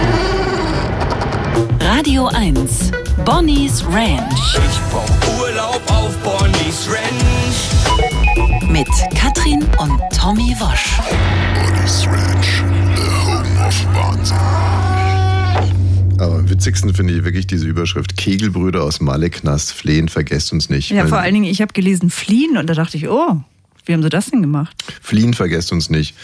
Radio 1.80 2.28
1. 2.28 2.91
Bonnie's 3.26 3.84
Ranch. 3.88 4.55
Ich 4.55 4.80
brauch 4.91 5.10
Urlaub 5.39 5.82
auf 5.88 6.16
Bonnie's 6.18 6.88
Ranch. 6.88 8.72
Mit 8.72 8.88
Katrin 9.16 9.66
und 9.80 9.99
Tommy 10.16 10.55
Wosch. 10.60 10.99
Bonnie's 11.55 12.05
Ranch, 12.05 12.64
the 12.95 13.01
home 13.26 13.68
of 13.68 13.76
Wahnsinn. 13.95 14.38
Aber 16.20 16.36
am 16.36 16.49
witzigsten 16.49 16.93
finde 16.93 17.16
ich 17.16 17.24
wirklich 17.24 17.47
diese 17.47 17.66
Überschrift. 17.66 18.16
Kegelbrüder 18.16 18.84
aus 18.84 18.99
Maleknast 19.01 19.74
flehen, 19.74 20.08
vergesst 20.08 20.53
uns 20.53 20.70
nicht. 20.70 20.91
Ja, 20.91 21.08
vor 21.08 21.18
allen 21.18 21.34
Dingen, 21.34 21.45
ich 21.45 21.62
habe 21.62 21.74
gelesen 21.74 22.12
Fliehen 22.12 22.58
und 22.58 22.70
da 22.70 22.76
dachte 22.76 22.97
ich, 22.97 23.08
oh, 23.10 23.41
wie 23.88 23.94
haben 23.94 24.04
sie 24.04 24.10
das 24.10 24.30
denn 24.30 24.42
gemacht? 24.42 24.76
Fliehen, 25.02 25.34
vergesst 25.34 25.72
uns 25.72 25.90
nicht. 25.90 26.16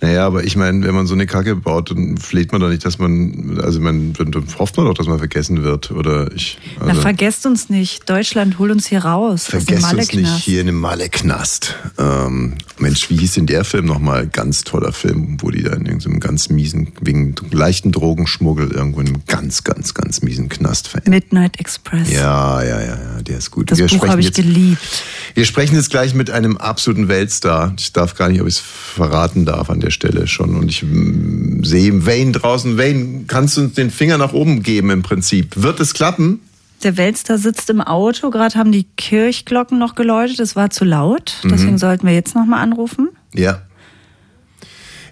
Naja, 0.00 0.26
aber 0.26 0.44
ich 0.44 0.56
meine, 0.56 0.84
wenn 0.86 0.94
man 0.94 1.06
so 1.06 1.14
eine 1.14 1.26
Kacke 1.26 1.56
baut, 1.56 1.90
dann 1.90 2.16
fleht 2.16 2.52
man 2.52 2.60
doch 2.60 2.68
nicht, 2.68 2.84
dass 2.84 2.98
man, 2.98 3.60
also 3.62 3.80
man, 3.80 4.12
dann 4.14 4.32
hofft 4.58 4.76
man 4.76 4.86
doch, 4.86 4.94
dass 4.94 5.06
man 5.06 5.18
vergessen 5.18 5.62
wird. 5.62 5.90
Oder 5.90 6.32
ich. 6.32 6.58
Na, 6.78 6.86
Also, 6.86 7.02
vergesst 7.02 7.46
uns 7.46 7.68
nicht. 7.68 8.08
Deutschland, 8.08 8.58
hol 8.58 8.70
uns 8.70 8.86
hier 8.86 9.04
raus. 9.04 9.44
Vergesst 9.44 9.70
uns 9.70 9.82
nicht 9.82 10.14
Malleknast. 10.14 10.44
hier 10.44 10.60
in 10.60 10.66
dem 10.66 10.80
Maleknast. 10.80 11.74
Ähm, 11.98 12.54
Mensch, 12.78 13.10
wie 13.10 13.16
hieß 13.16 13.34
denn 13.34 13.46
der 13.46 13.64
Film 13.64 13.86
nochmal? 13.86 14.26
Ganz 14.26 14.64
toller 14.64 14.92
Film, 14.92 15.36
wo 15.40 15.50
die 15.50 15.62
da 15.62 15.72
in 15.72 15.86
irgendeinem 15.86 16.20
ganz 16.20 16.48
miesen, 16.48 16.92
wegen 17.00 17.34
leichten 17.50 17.92
Drogenschmuggel 17.92 18.70
irgendwo 18.70 19.00
in 19.00 19.08
einem 19.08 19.22
ganz, 19.26 19.64
ganz, 19.64 19.94
ganz 19.94 20.22
miesen 20.22 20.48
Knast 20.48 20.88
verenden. 20.88 21.10
Midnight 21.10 21.60
Express. 21.60 22.10
Ja, 22.10 22.62
ja, 22.62 22.80
ja, 22.80 22.86
ja, 22.86 23.22
der 23.22 23.38
ist 23.38 23.50
gut. 23.50 23.70
Das 23.70 23.78
Buch 23.78 24.08
habe 24.08 24.20
ich 24.20 24.26
jetzt, 24.26 24.36
geliebt. 24.36 25.02
wir 25.34 25.44
sprechen 25.44 25.74
jetzt 25.76 25.90
gleich 25.90 26.14
mit 26.14 26.30
einem 26.30 26.56
absoluten 26.56 27.08
Weltstar. 27.10 27.74
Ich 27.78 27.92
darf 27.92 28.14
gar 28.14 28.30
nicht, 28.30 28.40
ob 28.40 28.46
ich 28.46 28.54
es 28.54 28.60
verraten 28.60 29.44
darf 29.44 29.68
an 29.68 29.80
der 29.80 29.90
Stelle 29.90 30.26
schon. 30.26 30.56
Und 30.56 30.70
ich 30.70 30.82
mm, 30.82 31.62
sehe 31.62 32.06
Wayne 32.06 32.32
draußen. 32.32 32.78
Wayne, 32.78 33.24
kannst 33.26 33.58
du 33.58 33.60
uns 33.60 33.74
den 33.74 33.90
Finger 33.90 34.16
nach 34.16 34.32
oben 34.32 34.62
geben 34.62 34.88
im 34.88 35.02
Prinzip? 35.02 35.62
Wird 35.62 35.78
es 35.80 35.92
klappen? 35.92 36.40
Der 36.82 36.96
Weltstar 36.96 37.36
sitzt 37.36 37.68
im 37.68 37.82
Auto. 37.82 38.30
Gerade 38.30 38.58
haben 38.58 38.72
die 38.72 38.84
Kirchglocken 38.96 39.78
noch 39.78 39.94
geläutet. 39.94 40.40
Es 40.40 40.56
war 40.56 40.70
zu 40.70 40.86
laut. 40.86 41.34
Mhm. 41.42 41.48
Deswegen 41.50 41.78
sollten 41.78 42.06
wir 42.06 42.14
jetzt 42.14 42.34
nochmal 42.34 42.62
anrufen. 42.62 43.10
Ja. 43.34 43.60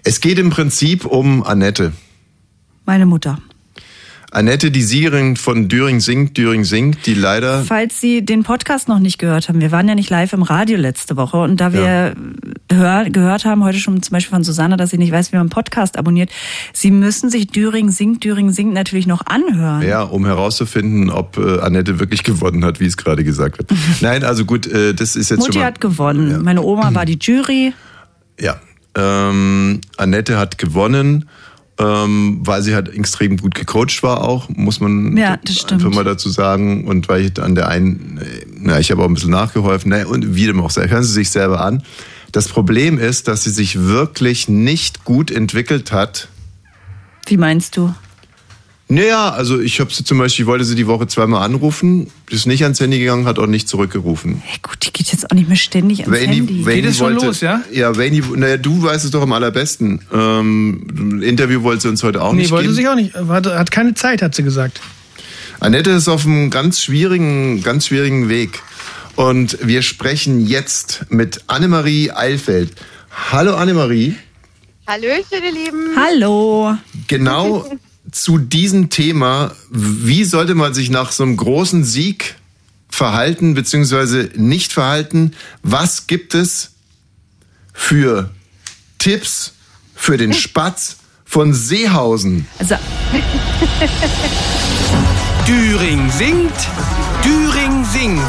Es 0.03 0.21
geht 0.21 0.39
im 0.39 0.49
Prinzip 0.49 1.05
um 1.05 1.43
Annette. 1.43 1.93
Meine 2.85 3.05
Mutter. 3.05 3.39
Annette, 4.31 4.69
die 4.69 4.83
Siegerin 4.83 5.35
von 5.37 5.69
Düring 5.69 5.99
singt, 5.99 6.37
Düring 6.37 6.63
singt, 6.63 7.07
die 7.07 7.15
leider. 7.15 7.63
Falls 7.63 7.99
Sie 7.99 8.23
den 8.23 8.43
Podcast 8.43 8.87
noch 8.87 8.99
nicht 8.99 9.17
gehört 9.17 9.49
haben, 9.49 9.59
wir 9.59 9.71
waren 9.71 9.87
ja 9.87 9.95
nicht 9.95 10.11
live 10.11 10.33
im 10.33 10.43
Radio 10.43 10.77
letzte 10.77 11.17
Woche 11.17 11.37
und 11.37 11.59
da 11.59 11.73
wir 11.73 12.13
hör, 12.71 13.09
gehört 13.09 13.45
haben, 13.45 13.63
heute 13.63 13.79
schon 13.79 14.03
zum 14.03 14.13
Beispiel 14.13 14.35
von 14.35 14.43
Susanne, 14.43 14.77
dass 14.77 14.91
sie 14.91 14.99
nicht 14.99 15.11
weiß, 15.11 15.31
wie 15.31 15.37
man 15.37 15.41
einen 15.41 15.49
Podcast 15.49 15.97
abonniert, 15.97 16.29
Sie 16.73 16.91
müssen 16.91 17.31
sich 17.31 17.47
Düring 17.47 17.89
singt, 17.89 18.23
Düring 18.23 18.51
singt 18.51 18.73
natürlich 18.73 19.07
noch 19.07 19.25
anhören. 19.25 19.81
Ja, 19.81 20.03
um 20.03 20.25
herauszufinden, 20.25 21.09
ob 21.09 21.37
äh, 21.37 21.59
Annette 21.61 21.99
wirklich 21.99 22.23
gewonnen 22.23 22.63
hat, 22.65 22.79
wie 22.79 22.85
es 22.85 22.97
gerade 22.97 23.23
gesagt 23.23 23.57
wird. 23.57 23.71
Nein, 24.01 24.23
also 24.23 24.45
gut, 24.45 24.67
äh, 24.67 24.93
das 24.93 25.15
ist 25.15 25.31
jetzt 25.31 25.39
Mutti 25.39 25.53
schon 25.53 25.61
mal. 25.61 25.67
hat 25.67 25.81
gewonnen. 25.81 26.43
Meine 26.43 26.61
Oma 26.61 26.93
war 26.93 27.05
die 27.05 27.17
Jury. 27.19 27.73
Ja. 28.39 28.57
Ähm, 28.95 29.81
Annette 29.97 30.37
hat 30.37 30.57
gewonnen, 30.57 31.29
ähm, 31.79 32.39
weil 32.41 32.61
sie 32.61 32.75
halt 32.75 32.93
extrem 32.93 33.37
gut 33.37 33.55
gecoacht 33.55 34.03
war 34.03 34.23
auch, 34.23 34.49
muss 34.49 34.79
man 34.79 35.15
Ja, 35.15 35.39
einfach 35.71 35.89
mal 35.91 36.03
dazu 36.03 36.29
sagen. 36.29 36.85
Und 36.85 37.07
weil 37.07 37.25
ich 37.25 37.41
an 37.41 37.55
der 37.55 37.69
einen, 37.69 38.19
äh, 38.21 38.45
na, 38.59 38.79
ich 38.79 38.91
habe 38.91 39.01
auch 39.01 39.07
ein 39.07 39.13
bisschen 39.13 39.31
nachgeholfen, 39.31 39.89
na, 39.89 40.05
und 40.05 40.35
wie 40.35 40.45
dem 40.45 40.59
auch 40.61 40.71
sei, 40.71 40.87
hören 40.89 41.03
Sie 41.03 41.13
sich 41.13 41.29
selber 41.29 41.61
an. 41.61 41.83
Das 42.31 42.47
Problem 42.47 42.99
ist, 42.99 43.27
dass 43.27 43.43
sie 43.43 43.49
sich 43.49 43.79
wirklich 43.79 44.47
nicht 44.49 45.03
gut 45.03 45.31
entwickelt 45.31 45.91
hat. 45.91 46.27
Wie 47.25 47.37
meinst 47.37 47.75
du? 47.75 47.93
Naja, 48.91 49.29
also 49.29 49.59
ich 49.59 49.79
habe 49.79 49.93
sie 49.93 50.03
zum 50.03 50.17
Beispiel, 50.17 50.43
ich 50.43 50.47
wollte 50.47 50.65
sie 50.65 50.73
die 50.73 50.87
Woche 50.87 51.05
zweimal 51.05 51.43
anrufen, 51.43 52.07
ist 52.31 52.47
nicht 52.47 52.63
ans 52.63 52.79
Handy 52.79 52.97
gegangen, 52.97 53.25
hat 53.27 53.37
auch 53.37 53.45
nicht 53.45 53.69
zurückgerufen. 53.69 54.41
Hey, 54.43 54.57
gut, 54.63 54.77
die 54.83 54.91
geht 54.91 55.11
jetzt 55.11 55.29
auch 55.29 55.35
nicht 55.35 55.47
mehr 55.47 55.57
ständig 55.57 56.01
ans 56.01 56.17
Handy. 56.19 56.65
wollte, 56.99 57.27
Ja, 57.71 57.95
Wayne, 57.95 58.23
naja, 58.35 58.57
du 58.57 58.81
weißt 58.81 59.05
es 59.05 59.11
doch 59.11 59.21
am 59.21 59.31
allerbesten. 59.31 60.01
Ähm, 60.11 61.21
Interview 61.21 61.61
wollte 61.61 61.83
sie 61.83 61.89
uns 61.89 62.01
heute 62.01 62.23
auch 62.23 62.33
nee, 62.33 62.41
nicht 62.41 62.51
wollte 62.51 62.63
geben. 62.63 62.75
sich 62.75 62.87
auch 62.87 62.95
nicht. 62.95 63.13
Hat, 63.13 63.45
hat 63.45 63.69
keine 63.69 63.93
Zeit, 63.93 64.23
hat 64.23 64.33
sie 64.33 64.41
gesagt. 64.41 64.81
Annette 65.59 65.91
ist 65.91 66.07
auf 66.07 66.25
einem 66.25 66.49
ganz 66.49 66.81
schwierigen, 66.81 67.61
ganz 67.61 67.85
schwierigen 67.85 68.27
Weg. 68.27 68.63
Und 69.15 69.59
wir 69.61 69.83
sprechen 69.83 70.47
jetzt 70.47 71.05
mit 71.09 71.43
Annemarie 71.45 72.09
Eilfeld. 72.09 72.71
Hallo 73.31 73.55
Annemarie. 73.55 74.15
Hallöchen, 74.87 75.43
ihr 75.45 75.51
Lieben. 75.51 75.89
Hallo. 75.95 76.75
Genau 77.07 77.69
zu 78.11 78.37
diesem 78.37 78.89
Thema, 78.89 79.51
wie 79.69 80.23
sollte 80.23 80.55
man 80.55 80.73
sich 80.73 80.89
nach 80.89 81.11
so 81.11 81.23
einem 81.23 81.37
großen 81.37 81.83
Sieg 81.83 82.35
verhalten 82.89 83.53
bzw. 83.53 84.29
nicht 84.35 84.73
verhalten? 84.73 85.33
Was 85.63 86.07
gibt 86.07 86.33
es 86.33 86.71
für 87.73 88.31
Tipps 88.97 89.53
für 89.95 90.17
den 90.17 90.33
Spatz 90.45 90.97
von 91.25 91.53
Seehausen? 91.53 92.47
Also 92.57 92.75
Düring 95.47 96.11
singt, 96.11 96.53
Düring 97.23 97.85
singt. 97.85 98.21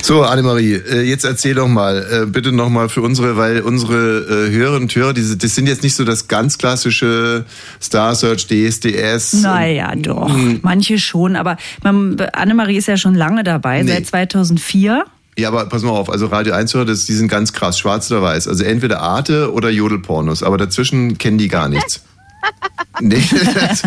So, 0.00 0.22
Annemarie, 0.22 0.74
äh, 0.74 1.02
jetzt 1.02 1.24
erzähl 1.24 1.54
doch 1.54 1.68
mal, 1.68 2.06
äh, 2.10 2.26
bitte 2.26 2.52
nochmal 2.52 2.88
für 2.88 3.02
unsere, 3.02 3.36
weil 3.36 3.60
unsere 3.60 4.46
äh, 4.48 4.50
Hörerinnen 4.50 4.82
und 4.84 4.94
Hörer, 4.94 5.12
diese, 5.12 5.36
das 5.36 5.54
sind 5.54 5.66
jetzt 5.66 5.82
nicht 5.82 5.96
so 5.96 6.04
das 6.04 6.28
ganz 6.28 6.56
klassische 6.56 7.44
Star 7.82 8.14
Search, 8.14 8.46
DSDS. 8.46 9.34
Naja, 9.42 9.94
doch. 9.96 10.30
Manche 10.62 10.98
schon, 10.98 11.36
aber 11.36 11.56
man, 11.82 12.16
Annemarie 12.32 12.76
ist 12.76 12.88
ja 12.88 12.96
schon 12.96 13.14
lange 13.14 13.44
dabei, 13.44 13.82
Nee. 13.82 13.90
seit 13.92 14.06
2004. 14.06 15.04
Ja, 15.36 15.48
aber 15.48 15.66
pass 15.66 15.82
mal 15.82 15.90
auf, 15.90 16.10
also 16.10 16.26
Radio 16.26 16.54
1 16.54 16.72
Hörer, 16.74 16.84
das, 16.86 17.04
die 17.04 17.12
sind 17.12 17.28
ganz 17.28 17.52
krass, 17.52 17.78
schwarz 17.78 18.10
oder 18.10 18.22
weiß. 18.22 18.48
Also 18.48 18.64
entweder 18.64 19.00
Arte 19.00 19.52
oder 19.52 19.68
Jodelpornos, 19.68 20.42
aber 20.42 20.56
dazwischen 20.58 21.18
kennen 21.18 21.38
die 21.38 21.48
gar 21.48 21.68
nichts. 21.68 22.02
nee, 23.00 23.22
das, 23.54 23.82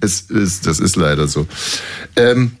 das, 0.00 0.20
ist, 0.22 0.66
das 0.66 0.80
ist 0.80 0.96
leider 0.96 1.28
so. 1.28 1.46
Ähm, 2.16 2.52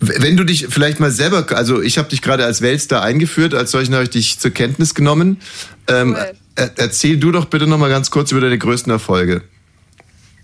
wenn 0.00 0.36
du 0.36 0.44
dich 0.44 0.66
vielleicht 0.68 1.00
mal 1.00 1.10
selber, 1.10 1.46
also 1.56 1.82
ich 1.82 1.98
habe 1.98 2.08
dich 2.08 2.22
gerade 2.22 2.44
als 2.44 2.62
Weltstar 2.62 3.02
eingeführt, 3.02 3.54
als 3.54 3.72
solchen 3.72 3.94
habe 3.94 4.04
ich 4.04 4.10
dich 4.10 4.38
zur 4.38 4.52
Kenntnis 4.52 4.94
genommen. 4.94 5.38
Ähm, 5.88 6.16
er, 6.54 6.70
erzähl 6.76 7.16
du 7.16 7.32
doch 7.32 7.46
bitte 7.46 7.66
noch 7.66 7.78
mal 7.78 7.90
ganz 7.90 8.10
kurz 8.10 8.30
über 8.30 8.40
deine 8.40 8.58
größten 8.58 8.92
Erfolge. 8.92 9.42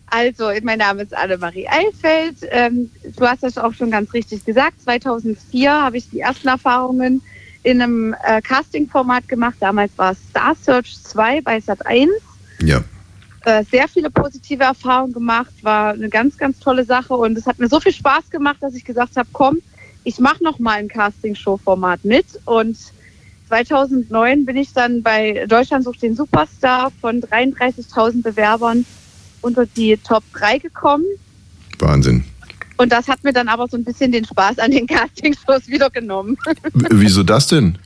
Also, 0.07 0.50
mein 0.62 0.78
Name 0.78 1.02
ist 1.02 1.16
Annemarie 1.16 1.66
Eilfeld. 1.66 2.36
Ähm, 2.50 2.90
du 3.16 3.26
hast 3.26 3.42
das 3.42 3.59
auch 3.59 3.74
schon 3.74 3.90
ganz 3.90 4.12
richtig 4.12 4.44
gesagt. 4.44 4.80
2004 4.82 5.72
habe 5.72 5.96
ich 5.96 6.09
die 6.11 6.20
ersten 6.20 6.48
Erfahrungen 6.48 7.20
in 7.64 7.82
einem 7.82 8.14
äh, 8.24 8.40
Casting-Format 8.42 9.28
gemacht. 9.28 9.57
Damals 9.59 9.90
war 9.96 10.12
es 10.12 10.18
Star 10.30 10.55
Search 10.62 11.02
2 11.02 11.40
bei 11.40 11.61
Sat 11.61 11.84
1. 11.86 12.11
Ja. 12.62 12.84
Äh, 13.45 13.64
sehr 13.70 13.88
viele 13.88 14.11
positive 14.11 14.64
Erfahrungen 14.64 15.12
gemacht, 15.12 15.53
war 15.62 15.92
eine 15.92 16.09
ganz, 16.09 16.38
ganz 16.38 16.59
tolle 16.61 16.84
Sache 16.84 17.14
und 17.14 17.36
es 17.36 17.47
hat 17.47 17.59
mir 17.59 17.68
so 17.68 17.78
viel 17.78 17.92
Spaß 17.92 18.30
gemacht, 18.30 18.57
dass 18.61 18.74
ich 18.74 18.84
gesagt 18.84 19.16
habe, 19.16 19.28
komm, 19.32 19.59
ich 20.03 20.18
mache 20.18 20.42
noch 20.42 20.59
mal 20.59 20.78
ein 20.78 20.88
Casting-Show-Format 20.88 22.05
mit 22.05 22.26
und 22.47 22.76
2009 23.49 24.47
bin 24.47 24.57
ich 24.57 24.72
dann 24.72 25.03
bei 25.03 25.45
Deutschland 25.47 25.84
sucht 25.84 26.03
den 26.03 26.16
Superstar 26.16 26.90
von 27.01 27.20
33.000 27.20 28.22
Bewerbern 28.22 28.86
unter 29.42 29.66
die 29.66 29.97
Top 29.99 30.24
3 30.32 30.59
gekommen. 30.59 31.05
Wahnsinn. 31.78 32.24
Und 32.76 32.92
das 32.92 33.09
hat 33.09 33.22
mir 33.24 33.32
dann 33.32 33.49
aber 33.49 33.68
so 33.68 33.76
ein 33.76 33.84
bisschen 33.84 34.11
den 34.11 34.24
Spaß 34.24 34.59
an 34.59 34.70
den 34.70 34.86
Castingshows 34.86 35.68
wieder 35.68 35.90
genommen. 35.90 36.36
Wieso 36.90 37.22
das 37.22 37.47
denn? 37.47 37.78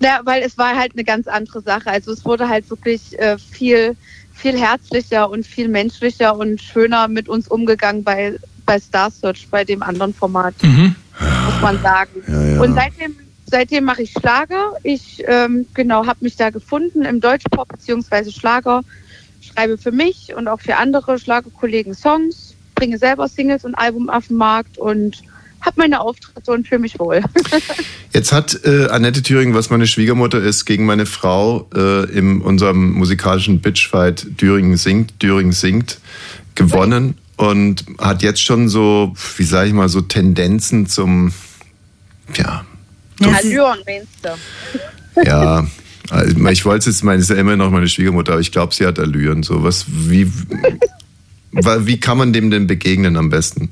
Na, 0.00 0.20
weil 0.24 0.42
es 0.42 0.56
war 0.56 0.76
halt 0.76 0.92
eine 0.92 1.04
ganz 1.04 1.26
andere 1.26 1.60
Sache. 1.62 1.90
Also 1.90 2.12
es 2.12 2.24
wurde 2.24 2.48
halt 2.48 2.70
wirklich 2.70 3.18
äh, 3.18 3.36
viel, 3.38 3.96
viel 4.38 4.58
herzlicher 4.58 5.28
und 5.28 5.46
viel 5.46 5.68
menschlicher 5.68 6.36
und 6.36 6.62
schöner 6.62 7.08
mit 7.08 7.28
uns 7.28 7.48
umgegangen 7.48 8.04
bei, 8.04 8.38
bei 8.64 8.78
Star 8.78 9.10
Search, 9.10 9.48
bei 9.50 9.64
dem 9.64 9.82
anderen 9.82 10.14
Format, 10.14 10.54
muss 10.62 11.60
man 11.60 11.82
sagen. 11.82 12.22
ja. 12.26 12.60
Und 12.60 12.74
seitdem, 12.74 13.16
seitdem 13.46 13.84
mache 13.84 14.02
ich 14.02 14.12
Schlager. 14.12 14.72
Ich 14.84 15.24
ähm, 15.26 15.66
genau 15.74 16.06
habe 16.06 16.18
mich 16.20 16.36
da 16.36 16.50
gefunden 16.50 17.02
im 17.02 17.20
Deutschpop 17.20 17.68
beziehungsweise 17.68 18.30
Schlager. 18.30 18.82
Schreibe 19.40 19.76
für 19.76 19.92
mich 19.92 20.34
und 20.36 20.46
auch 20.46 20.60
für 20.60 20.76
andere 20.76 21.18
Schlagerkollegen 21.18 21.94
Songs, 21.94 22.54
bringe 22.74 22.98
selber 22.98 23.28
Singles 23.28 23.64
und 23.64 23.74
Album 23.74 24.08
auf 24.08 24.28
den 24.28 24.36
Markt 24.36 24.78
und 24.78 25.22
habe 25.60 25.74
meine 25.76 26.00
Auftritte 26.00 26.50
und 26.52 26.66
fühle 26.68 26.80
mich 26.80 26.98
wohl. 26.98 27.22
Jetzt 28.12 28.32
hat 28.32 28.64
äh, 28.64 28.86
Annette 28.86 29.22
Thüring, 29.22 29.54
was 29.54 29.70
meine 29.70 29.86
Schwiegermutter 29.86 30.40
ist, 30.40 30.64
gegen 30.64 30.86
meine 30.86 31.06
Frau 31.06 31.68
äh, 31.74 32.04
in 32.10 32.40
unserem 32.40 32.92
musikalischen 32.92 33.60
Bitchfight 33.60 34.26
Thüringen 34.38 34.76
singt, 34.76 35.18
Thüringen 35.20 35.52
singt, 35.52 35.98
gewonnen 36.54 37.16
und 37.36 37.84
hat 37.98 38.22
jetzt 38.22 38.42
schon 38.42 38.68
so, 38.68 39.14
wie 39.36 39.44
sage 39.44 39.68
ich 39.68 39.74
mal, 39.74 39.88
so 39.88 40.00
Tendenzen 40.00 40.86
zum, 40.86 41.32
ja, 42.36 42.64
Ja, 43.20 43.28
Allüren 43.32 43.78
meinst 43.86 44.08
du? 44.22 45.22
ja, 45.24 45.66
also 46.10 46.48
ich 46.48 46.64
wollte 46.64 46.78
es 46.90 46.96
jetzt, 46.96 47.04
meine, 47.04 47.20
ist 47.20 47.30
ja 47.30 47.36
immer 47.36 47.56
noch 47.56 47.70
meine 47.70 47.88
Schwiegermutter, 47.88 48.32
aber 48.32 48.40
ich 48.40 48.52
glaube, 48.52 48.74
sie 48.74 48.86
hat 48.86 48.98
Allüren. 48.98 49.42
So 49.42 49.62
was, 49.62 49.84
wie, 49.88 50.32
wie 51.52 52.00
kann 52.00 52.18
man 52.18 52.32
dem 52.32 52.50
denn 52.50 52.66
begegnen 52.66 53.16
am 53.16 53.30
besten? 53.30 53.70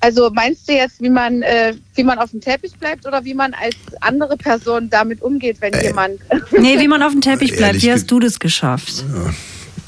Also 0.00 0.30
meinst 0.30 0.68
du 0.68 0.74
jetzt, 0.74 1.00
wie 1.00 1.10
man, 1.10 1.42
äh, 1.42 1.74
wie 1.94 2.04
man 2.04 2.18
auf 2.18 2.30
dem 2.30 2.40
Teppich 2.40 2.76
bleibt 2.78 3.06
oder 3.06 3.24
wie 3.24 3.34
man 3.34 3.52
als 3.54 3.74
andere 4.00 4.36
Person 4.36 4.88
damit 4.90 5.22
umgeht, 5.22 5.60
wenn 5.60 5.72
jemand. 5.82 6.20
Nee, 6.52 6.78
wie 6.78 6.88
man 6.88 7.02
auf 7.02 7.12
dem 7.12 7.20
Teppich 7.20 7.56
bleibt. 7.56 7.82
Wie 7.82 7.90
hast 7.90 8.10
du 8.10 8.20
das 8.20 8.38
geschafft? 8.38 9.04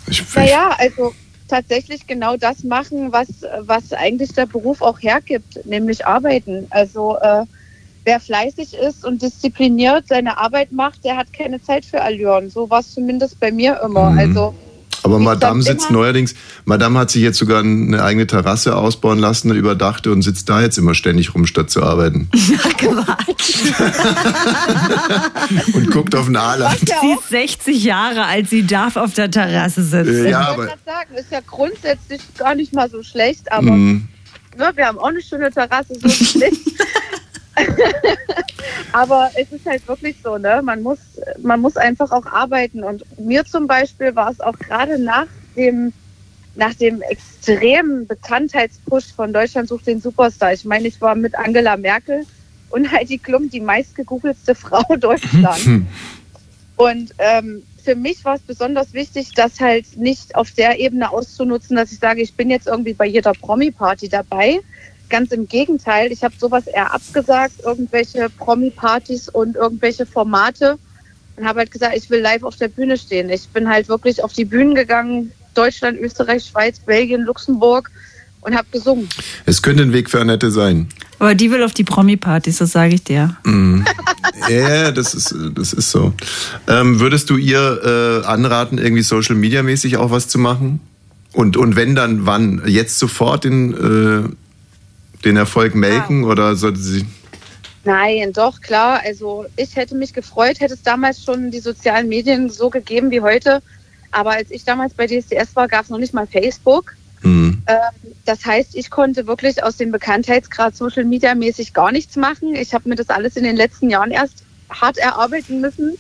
Ich, 0.09 0.25
Naja, 0.35 0.75
also 0.79 1.15
tatsächlich 1.47 2.07
genau 2.07 2.37
das 2.37 2.65
machen, 2.65 3.13
was, 3.13 3.29
was 3.61 3.93
eigentlich 3.93 4.33
der 4.33 4.47
Beruf 4.47 4.83
auch 4.83 5.01
hergibt, 5.01 5.65
nämlich 5.65 6.07
arbeiten. 6.07 6.67
Also 6.71 7.17
äh, 7.19 7.45
wer 8.05 8.21
fleißig 8.21 8.75
ist 8.75 9.05
und 9.05 9.23
diszipliniert 9.23 10.09
seine 10.09 10.39
Arbeit 10.39 10.73
macht, 10.73 11.05
der 11.05 11.17
hat 11.17 11.33
keine 11.33 11.63
Zeit 11.63 11.85
für 11.85 12.01
Allüren. 12.01 12.51
So 12.51 12.71
war 12.71 12.81
es 12.81 12.93
zumindest 12.95 13.39
bei 13.39 13.53
mir 13.53 13.81
immer. 13.85 14.11
Mhm. 14.11 14.19
Also 14.19 14.55
Aber 15.03 15.19
Ich 15.19 15.25
Madame 15.25 15.63
sitzt 15.63 15.91
immer- 15.91 16.01
neuerdings, 16.01 16.35
Madame 16.65 16.99
hat 16.99 17.11
sich 17.11 17.23
jetzt 17.23 17.39
sogar 17.39 17.61
eine 17.61 18.03
eigene 18.03 18.27
Terrasse 18.27 18.77
ausbauen 18.77 19.19
lassen, 19.19 19.51
eine 19.51 19.59
überdachte 19.59 20.13
und 20.13 20.23
sitzt 20.23 20.49
da 20.49 20.61
jetzt 20.61 20.79
immer 20.79 20.95
ständig 20.95 21.35
rum, 21.35 21.47
statt 21.47 21.71
zu 21.71 21.83
arbeiten. 21.83 22.29
und 25.75 25.91
guckt 25.91 26.15
auf 26.15 26.27
den 26.27 26.37
Aaland. 26.37 26.79
Sie 26.79 27.13
ist 27.13 27.29
60 27.31 27.85
Jahre 27.85 28.25
alt, 28.25 28.49
sie 28.49 28.67
darf 28.67 28.97
auf 28.97 29.15
der 29.15 29.31
Terrasse 29.31 29.83
sitzen. 29.83 30.25
Ja, 30.25 30.29
ich 30.29 30.37
aber- 30.37 30.57
wollte 30.59 30.73
gerade 30.73 30.83
sagen, 30.85 31.15
ist 31.17 31.31
ja 31.33 31.41
grundsätzlich 31.47 32.21
gar 32.37 32.55
nicht 32.55 32.73
mal 32.75 32.91
so 32.91 33.03
schlecht, 33.03 33.51
aber 33.53 33.71
Mhm. 33.73 34.09
ne, 34.57 34.71
wir 34.75 34.87
haben 34.87 34.99
auch 34.99 35.09
eine 35.09 35.23
schöne 35.23 35.51
Terrasse, 35.51 35.95
so 36.01 36.07
nicht. 36.07 36.37
aber 38.93 39.31
es 39.37 39.51
ist 39.53 39.67
halt 39.67 39.87
wirklich 39.89 40.17
so, 40.23 40.39
ne? 40.39 40.61
Man 40.63 40.83
muss, 40.83 40.99
man 41.43 41.61
muss 41.61 41.77
einfach 41.77 42.11
auch 42.11 42.27
arbeiten. 42.27 42.83
Und 42.85 43.05
mir 43.19 43.45
zum 43.45 43.67
Beispiel 43.67 44.15
war 44.15 44.31
es 44.31 44.41
auch 44.41 44.59
gerade 44.59 44.99
nach 44.99 45.27
dem, 45.57 45.93
nach 46.55 46.75
dem 46.75 47.03
extremen 47.03 48.07
Bekanntheitspush 48.07 49.13
von 49.15 49.33
Deutschland 49.33 49.69
sucht 49.69 49.87
den 49.87 50.01
Superstar. 50.01 50.53
Ich 50.53 50.65
meine, 50.65 50.89
ich 50.89 51.01
war 51.01 51.15
mit 51.15 51.35
Angela 51.35 51.77
Merkel 51.77 52.27
und 52.71 52.91
Heidi 52.91 53.19
Klum 53.19 53.51
die 53.51 53.61
meistgegoogelste 53.61 54.55
Frau 54.57 54.97
Deutschlands. 54.97 55.69
Und 56.77 57.15
ähm, 57.19 57.63
für 57.85 57.95
mich 57.95 58.25
war 58.25 58.37
es 58.37 58.41
besonders 58.41 58.95
wichtig, 58.95 59.33
das 59.35 59.61
halt 59.61 59.99
nicht 59.99 60.35
auf 60.35 60.51
der 60.53 60.81
Ebene 60.81 61.11
auszunutzen, 61.11 61.77
dass 61.77 61.93
ich 61.93 61.99
sage, 61.99 62.23
ich 62.23 62.35
bin 62.35 62.49
jetzt 62.49 62.67
irgendwie 62.67 62.95
bei 62.95 63.05
jeder 63.05 63.33
Promi-Party 63.35 64.09
dabei. 64.09 64.61
Ganz 65.11 65.33
im 65.33 65.47
Gegenteil, 65.47 66.11
ich 66.13 66.25
habe 66.25 66.35
sowas 66.39 66.67
eher 66.67 66.95
abgesagt, 66.95 67.55
irgendwelche 67.65 68.29
Promi-Partys 68.39 69.29
und 69.29 69.57
irgendwelche 69.57 70.07
Formate 70.07 70.79
und 71.37 71.45
habe 71.47 71.61
halt 71.61 71.71
gesagt, 71.71 71.97
ich 71.97 72.09
will 72.11 72.21
live 72.21 72.45
auf 72.45 72.57
der 72.57 72.69
Bühne 72.69 72.97
stehen. 72.97 73.29
Ich 73.29 73.49
bin 73.49 73.69
halt 73.69 73.89
wirklich 73.89 74.23
auf 74.23 74.33
die 74.33 74.45
Bühnen 74.45 74.75
gegangen, 74.75 75.33
Deutschland, 75.55 75.99
Österreich, 75.99 76.45
Schweiz, 76.45 76.79
Belgien, 76.79 77.23
Luxemburg 77.23 77.91
und 78.43 78.55
habe 78.55 78.67
gesungen. 78.73 79.09
Es 79.47 79.63
könnte 79.63 79.83
ein 79.83 79.93
Weg 79.93 80.09
für 80.09 80.21
Annette 80.21 80.51
sein. 80.51 80.89
Aber 81.19 81.35
die 81.35 81.51
will 81.51 81.63
auf 81.63 81.75
die 81.75 81.85
Promi-Partys, 81.85 82.59
das 82.59 82.73
sage 82.73 82.95
ich 82.95 83.05
dir. 83.05 83.37
Mhm. 83.45 83.85
Ja, 84.49 84.91
das 84.91 85.15
ist, 85.15 85.35
das 85.55 85.73
ist 85.73 85.91
so. 85.91 86.15
Ähm, 86.67 87.01
würdest 87.01 87.29
du 87.29 87.37
ihr 87.37 88.23
äh, 88.25 88.27
anraten, 88.27 88.79
irgendwie 88.79 89.03
Social 89.03 89.37
Media 89.37 89.63
mäßig 89.63 89.99
auch 89.99 90.11
was 90.11 90.29
zu 90.29 90.39
machen? 90.39 90.81
Und, 91.33 91.57
und 91.57 91.77
wenn 91.77 91.95
dann, 91.95 92.27
wann? 92.27 92.63
Jetzt 92.67 92.99
sofort 92.99 93.45
den, 93.45 93.75
äh, 93.75 94.29
den 95.25 95.37
Erfolg 95.37 95.75
melken 95.75 96.25
oder 96.25 96.57
sollte 96.57 96.81
sie. 96.81 97.07
Nein, 97.85 98.33
doch, 98.33 98.61
klar. 98.61 99.01
Also 99.05 99.47
ich 99.57 99.77
hätte 99.77 99.95
mich 99.95 100.13
gefreut, 100.13 100.61
hätte 100.61 100.75
es 100.75 100.83
damals 100.83 101.25
schon 101.25 101.51
die 101.51 101.61
sozialen 101.61 102.09
Medien 102.09 102.51
so 102.51 102.71
gegeben 102.71 103.11
wie 103.11 103.21
heute. 103.21 103.63
Aber 104.11 104.33
als 104.33 104.51
ich 104.51 104.65
damals 104.65 104.95
bei 104.95 105.07
DSDS 105.07 105.55
war, 105.55 105.69
gab 105.69 105.85
es 105.85 105.91
noch 105.91 105.99
nicht 105.99 106.15
mal 106.15 106.27
Facebook. 106.27 106.95
Hm. 107.23 107.63
Ähm, 107.67 108.13
das 108.25 108.45
heißt, 108.45 108.75
ich 108.75 108.91
konnte 108.91 109.27
wirklich 109.27 109.63
aus 109.63 109.77
dem 109.77 109.93
Bekanntheitsgrad 109.93 110.77
Social 110.77 111.05
Media 111.05 111.35
mäßig 111.35 111.73
gar 111.73 111.93
nichts 111.93 112.17
machen. 112.17 112.55
Ich 112.55 112.75
habe 112.75 112.89
mir 112.89 112.97
das 112.97 113.09
alles 113.09 113.37
in 113.37 113.45
den 113.45 113.57
letzten 113.57 113.89
Jahren 113.89 114.11
erst 114.11 114.45
hart 114.71 114.99
erarbeiten 114.99 115.61
müssen. 115.61 115.97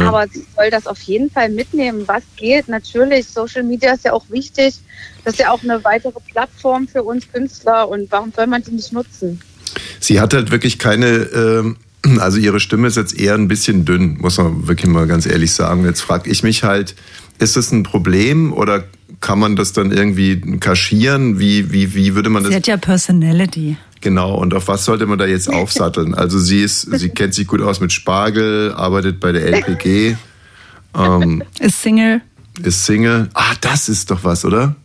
Ja. 0.00 0.08
Aber 0.08 0.26
sie 0.28 0.44
soll 0.56 0.70
das 0.70 0.86
auf 0.86 1.00
jeden 1.02 1.30
Fall 1.30 1.48
mitnehmen, 1.48 2.04
was 2.06 2.22
geht. 2.36 2.68
Natürlich, 2.68 3.26
Social 3.28 3.62
Media 3.62 3.94
ist 3.94 4.04
ja 4.04 4.12
auch 4.12 4.24
wichtig. 4.30 4.74
Das 5.24 5.34
ist 5.34 5.40
ja 5.40 5.50
auch 5.50 5.62
eine 5.62 5.82
weitere 5.84 6.20
Plattform 6.30 6.86
für 6.88 7.02
uns 7.02 7.30
Künstler. 7.32 7.88
Und 7.88 8.10
warum 8.10 8.32
soll 8.34 8.46
man 8.46 8.62
die 8.62 8.72
nicht 8.72 8.92
nutzen? 8.92 9.40
Sie 10.00 10.20
hat 10.20 10.34
halt 10.34 10.50
wirklich 10.50 10.78
keine, 10.78 11.06
ähm, 11.06 11.76
also 12.18 12.38
ihre 12.38 12.60
Stimme 12.60 12.88
ist 12.88 12.96
jetzt 12.96 13.18
eher 13.18 13.34
ein 13.34 13.48
bisschen 13.48 13.84
dünn, 13.84 14.18
muss 14.18 14.38
man 14.38 14.68
wirklich 14.68 14.90
mal 14.90 15.06
ganz 15.06 15.26
ehrlich 15.26 15.52
sagen. 15.52 15.84
Jetzt 15.84 16.02
frage 16.02 16.30
ich 16.30 16.42
mich 16.42 16.62
halt, 16.62 16.94
ist 17.38 17.56
das 17.56 17.72
ein 17.72 17.82
Problem 17.82 18.52
oder 18.52 18.84
kann 19.20 19.38
man 19.38 19.56
das 19.56 19.72
dann 19.72 19.90
irgendwie 19.92 20.40
kaschieren? 20.60 21.38
Wie, 21.38 21.72
wie, 21.72 21.94
wie 21.94 22.14
würde 22.14 22.30
man 22.30 22.42
Sie 22.44 22.48
das 22.50 22.56
hat 22.56 22.66
ja 22.66 22.76
Personality. 22.76 23.76
genau 24.00 24.34
und 24.36 24.54
auf 24.54 24.68
was 24.68 24.84
sollte 24.84 25.06
man 25.06 25.18
da 25.18 25.26
jetzt 25.26 25.48
aufsatteln? 25.52 26.14
Also 26.14 26.38
sie 26.38 26.62
ist, 26.62 26.82
sie 26.82 27.08
kennt 27.10 27.34
sich 27.34 27.46
gut 27.46 27.60
aus 27.62 27.80
mit 27.80 27.92
Spargel, 27.92 28.72
arbeitet 28.74 29.20
bei 29.20 29.32
der 29.32 29.44
LPG, 29.46 30.16
ähm, 30.96 31.42
Ist 31.58 31.82
Single. 31.82 32.20
ist 32.62 32.84
Single. 32.86 33.28
Ah, 33.34 33.54
das 33.60 33.88
ist 33.88 34.10
doch 34.10 34.22
was, 34.24 34.44
oder? 34.44 34.76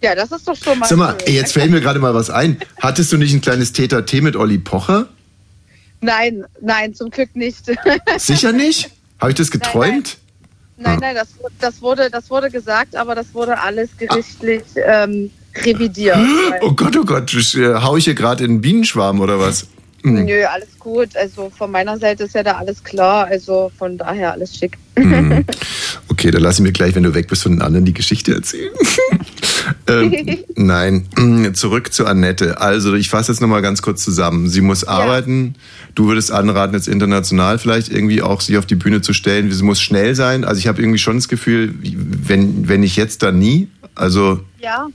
Ja, 0.00 0.14
das 0.14 0.30
ist 0.30 0.46
doch 0.46 0.54
schon 0.56 0.78
mal. 0.78 0.86
Sag 0.86 0.96
mal, 0.98 1.16
schön. 1.24 1.34
jetzt 1.34 1.52
fällt 1.54 1.70
mir 1.72 1.80
gerade 1.80 1.98
mal 1.98 2.14
was 2.14 2.30
ein. 2.30 2.56
Hattest 2.80 3.10
du 3.12 3.16
nicht 3.16 3.34
ein 3.34 3.40
kleines 3.40 3.72
Täter-T 3.72 4.20
mit 4.20 4.36
Olli 4.36 4.58
Pocher? 4.58 5.08
Nein, 6.00 6.44
nein, 6.62 6.94
zum 6.94 7.10
Glück 7.10 7.34
nicht. 7.34 7.64
Sicher 8.18 8.52
nicht? 8.52 8.90
Habe 9.20 9.32
ich 9.32 9.36
das 9.36 9.50
geträumt? 9.50 9.82
Nein, 9.90 9.96
nein, 9.96 10.27
das, 10.82 11.28
wu- 11.38 11.48
das, 11.60 11.82
wurde, 11.82 12.10
das 12.10 12.30
wurde 12.30 12.50
gesagt, 12.50 12.94
aber 12.96 13.14
das 13.14 13.34
wurde 13.34 13.58
alles 13.58 13.90
gerichtlich 13.98 14.62
ähm, 14.76 15.30
revidiert. 15.56 16.16
Oh 16.60 16.72
Gott, 16.72 16.96
oh 16.96 17.04
Gott, 17.04 17.32
ich, 17.34 17.56
äh, 17.56 17.74
hau 17.74 17.96
ich 17.96 18.04
hier 18.04 18.14
gerade 18.14 18.44
in 18.44 18.54
den 18.56 18.60
Bienenschwarm 18.60 19.20
oder 19.20 19.38
was? 19.38 19.66
Hm. 20.02 20.24
Nö, 20.24 20.44
alles 20.44 20.78
gut. 20.78 21.16
Also 21.16 21.50
von 21.50 21.70
meiner 21.70 21.98
Seite 21.98 22.24
ist 22.24 22.34
ja 22.34 22.42
da 22.42 22.52
alles 22.52 22.84
klar. 22.84 23.26
Also 23.26 23.70
von 23.76 23.98
daher 23.98 24.32
alles 24.32 24.56
schick. 24.56 24.78
Hm. 24.96 25.44
Okay, 26.10 26.32
dann 26.32 26.42
lass 26.42 26.56
ich 26.56 26.62
mir 26.62 26.72
gleich, 26.72 26.96
wenn 26.96 27.04
du 27.04 27.14
weg 27.14 27.28
bist, 27.28 27.44
von 27.44 27.52
den 27.52 27.62
anderen 27.62 27.84
die 27.84 27.92
Geschichte 27.92 28.34
erzählen. 28.34 28.72
ähm, 29.86 30.38
nein, 30.56 31.06
zurück 31.54 31.92
zu 31.92 32.06
Annette. 32.06 32.60
Also 32.60 32.94
ich 32.94 33.08
fasse 33.08 33.30
jetzt 33.30 33.40
nochmal 33.40 33.62
ganz 33.62 33.82
kurz 33.82 34.02
zusammen. 34.02 34.48
Sie 34.48 34.60
muss 34.60 34.82
arbeiten. 34.82 35.54
Du 35.94 36.08
würdest 36.08 36.32
anraten, 36.32 36.74
jetzt 36.74 36.88
international 36.88 37.60
vielleicht 37.60 37.92
irgendwie 37.92 38.20
auch 38.20 38.40
sich 38.40 38.58
auf 38.58 38.66
die 38.66 38.74
Bühne 38.74 39.00
zu 39.00 39.12
stellen. 39.12 39.52
Sie 39.52 39.62
muss 39.62 39.80
schnell 39.80 40.16
sein. 40.16 40.44
Also 40.44 40.58
ich 40.58 40.66
habe 40.66 40.82
irgendwie 40.82 40.98
schon 40.98 41.18
das 41.18 41.28
Gefühl, 41.28 41.72
wenn, 41.80 42.68
wenn 42.68 42.80
nicht 42.80 42.96
jetzt, 42.96 43.22
dann 43.22 43.38
nie. 43.38 43.68
Also 43.94 44.40
Ja, 44.60 44.88